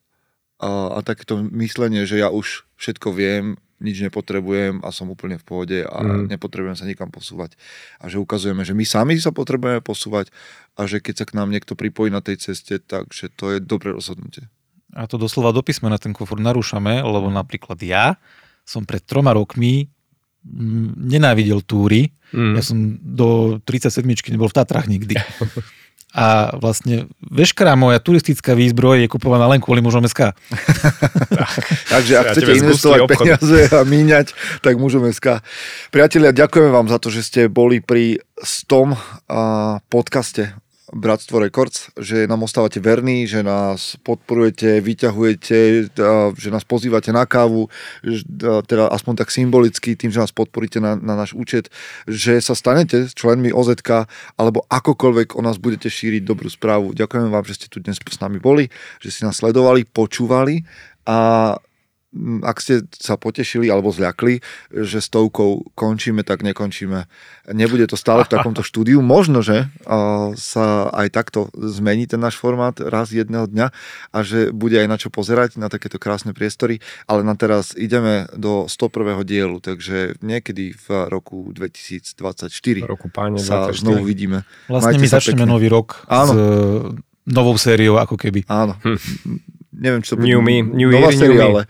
a, 0.58 0.96
a 0.96 1.00
takéto 1.02 1.42
myslenie, 1.44 2.06
že 2.06 2.18
ja 2.18 2.30
už 2.30 2.64
všetko 2.78 3.12
viem, 3.12 3.58
nič 3.84 4.00
nepotrebujem 4.00 4.80
a 4.80 4.96
som 4.96 5.12
úplne 5.12 5.36
v 5.36 5.44
pohode 5.44 5.80
a 5.84 5.98
Mhm. 6.00 6.32
nepotrebujem 6.32 6.80
sa 6.80 6.88
nikam 6.88 7.12
posúvať. 7.12 7.60
A 8.00 8.08
že 8.08 8.16
ukazujeme, 8.16 8.64
že 8.64 8.72
my 8.72 8.88
sami 8.88 9.20
sa 9.20 9.36
potrebujeme 9.36 9.84
posúvať 9.84 10.32
a 10.80 10.88
že 10.88 11.04
keď 11.04 11.16
sa 11.20 11.26
k 11.28 11.36
nám 11.36 11.52
niekto 11.52 11.76
pripojí 11.76 12.08
na 12.08 12.24
tej 12.24 12.40
ceste, 12.40 12.80
takže 12.80 13.28
to 13.36 13.52
je 13.52 13.60
dobré 13.60 13.92
rozhodnutie. 13.92 14.48
A 14.94 15.10
to 15.10 15.18
doslova 15.18 15.50
do 15.50 15.66
písmena 15.66 15.98
ten 15.98 16.14
komfort 16.14 16.42
narúšame, 16.42 17.02
lebo 17.02 17.30
napríklad 17.34 17.82
ja 17.82 18.18
som 18.64 18.88
pred 18.88 19.04
troma 19.04 19.34
rokmi 19.36 19.90
mm, 20.46 21.02
nenávidel 21.10 21.66
túry. 21.66 22.14
Mm. 22.32 22.54
Ja 22.58 22.62
som 22.64 22.78
do 23.02 23.60
37 23.66 24.06
nebol 24.34 24.50
v 24.50 24.56
Tatrách 24.56 24.88
nikdy. 24.88 25.18
A 26.14 26.54
vlastne 26.62 27.10
veškerá 27.26 27.74
moja 27.74 27.98
turistická 27.98 28.54
výzbroj 28.54 29.02
je 29.02 29.10
kupovaná 29.10 29.50
len 29.50 29.58
kvôli 29.58 29.82
mužom 29.82 30.06
SK. 30.06 30.38
Takže 31.90 32.14
ak 32.22 32.26
Ja 32.30 32.32
chcete 32.38 32.54
investovať 32.54 33.00
peniaze 33.10 33.60
a 33.74 33.82
míňať, 33.82 34.38
tak 34.62 34.78
môžeme 34.78 35.10
SK. 35.10 35.42
Priatelia, 35.90 36.30
ďakujeme 36.30 36.70
vám 36.70 36.86
za 36.86 37.02
to, 37.02 37.10
že 37.10 37.26
ste 37.26 37.42
boli 37.50 37.82
pri 37.82 38.22
100 38.38 38.94
a, 38.94 39.82
podcaste 39.90 40.54
Bratstvo 40.94 41.42
Records, 41.42 41.90
že 41.98 42.30
nám 42.30 42.46
ostávate 42.46 42.78
verní, 42.78 43.26
že 43.26 43.42
nás 43.42 43.98
podporujete, 44.06 44.78
vyťahujete, 44.78 45.90
že 46.38 46.50
nás 46.54 46.62
pozývate 46.62 47.10
na 47.10 47.26
kávu, 47.26 47.66
teda 48.70 48.94
aspoň 48.94 49.26
tak 49.26 49.34
symbolicky, 49.34 49.98
tým, 49.98 50.14
že 50.14 50.22
nás 50.22 50.30
podporíte 50.30 50.78
na, 50.78 50.94
na 50.94 51.18
náš 51.18 51.34
účet, 51.34 51.74
že 52.06 52.38
sa 52.38 52.54
stanete 52.54 53.10
členmi 53.10 53.50
OZK, 53.50 54.06
alebo 54.38 54.70
akokoľvek 54.70 55.34
o 55.34 55.42
nás 55.42 55.58
budete 55.58 55.90
šíriť 55.90 56.22
dobrú 56.22 56.48
správu. 56.48 56.94
Ďakujem 56.94 57.34
vám, 57.34 57.46
že 57.50 57.58
ste 57.58 57.68
tu 57.68 57.82
dnes 57.82 57.98
s 57.98 58.20
nami 58.22 58.38
boli, 58.38 58.70
že 59.02 59.10
ste 59.10 59.26
nás 59.26 59.42
sledovali, 59.42 59.90
počúvali 59.90 60.62
a 61.10 61.58
ak 62.46 62.58
ste 62.62 62.86
sa 62.94 63.18
potešili 63.18 63.68
alebo 63.68 63.90
zľakli, 63.90 64.40
že 64.72 65.02
stovkou 65.02 65.74
končíme, 65.74 66.22
tak 66.22 66.46
nekončíme. 66.46 67.10
Nebude 67.52 67.90
to 67.90 67.98
stále 67.98 68.24
v 68.24 68.32
takomto 68.38 68.62
štúdiu. 68.62 69.02
Možno, 69.02 69.42
že 69.42 69.68
sa 70.38 70.66
aj 70.94 71.08
takto 71.10 71.50
zmení 71.58 72.06
ten 72.06 72.22
náš 72.22 72.38
formát 72.38 72.78
raz 72.78 73.10
jedného 73.12 73.50
dňa 73.50 73.68
a 74.14 74.18
že 74.22 74.54
bude 74.54 74.78
aj 74.78 74.88
na 74.88 74.98
čo 75.02 75.10
pozerať, 75.10 75.58
na 75.58 75.68
takéto 75.68 75.98
krásne 75.98 76.32
priestory, 76.32 76.80
ale 77.10 77.26
na 77.26 77.34
teraz 77.34 77.74
ideme 77.74 78.30
do 78.38 78.70
101. 78.70 79.26
dielu, 79.26 79.58
takže 79.60 80.18
niekedy 80.22 80.78
v 80.78 80.88
roku 81.10 81.50
2024 81.52 82.86
Roku 82.86 83.10
páne 83.10 83.42
sa 83.42 83.70
24. 83.74 83.82
znovu 83.82 84.02
vidíme. 84.06 84.46
Vlastne 84.70 84.96
Majte 84.96 85.02
my 85.02 85.08
začneme 85.10 85.44
pekne. 85.44 85.54
nový 85.54 85.68
rok 85.68 86.06
Áno. 86.08 86.32
s 86.32 86.38
e, 86.38 86.44
novou 87.28 87.56
sériou 87.58 87.98
ako 87.98 88.16
keby. 88.20 88.46
Áno. 88.46 88.78
Neviem, 89.74 90.02
či 90.06 90.14
to 90.14 90.18
bude 90.22 90.30
New 90.30 90.42
me, 90.46 90.62
new 90.62 90.90
nová 90.94 91.10
year, 91.10 91.18
new 91.18 91.22
séria, 91.22 91.42
me. 91.42 91.50
ale 91.50 91.62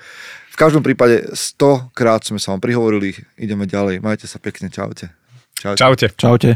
v 0.53 0.57
každom 0.59 0.83
prípade 0.85 1.33
100 1.33 1.95
krát 1.97 2.21
sme 2.21 2.37
sa 2.37 2.53
vám 2.53 2.61
prihovorili. 2.61 3.17
Ideme 3.39 3.65
ďalej. 3.65 4.03
Majte 4.05 4.29
sa 4.29 4.37
pekne. 4.37 4.69
Čaute. 4.69 5.09
Čaute. 5.57 5.79
Čaute. 5.81 6.07
Čaute. 6.13 6.49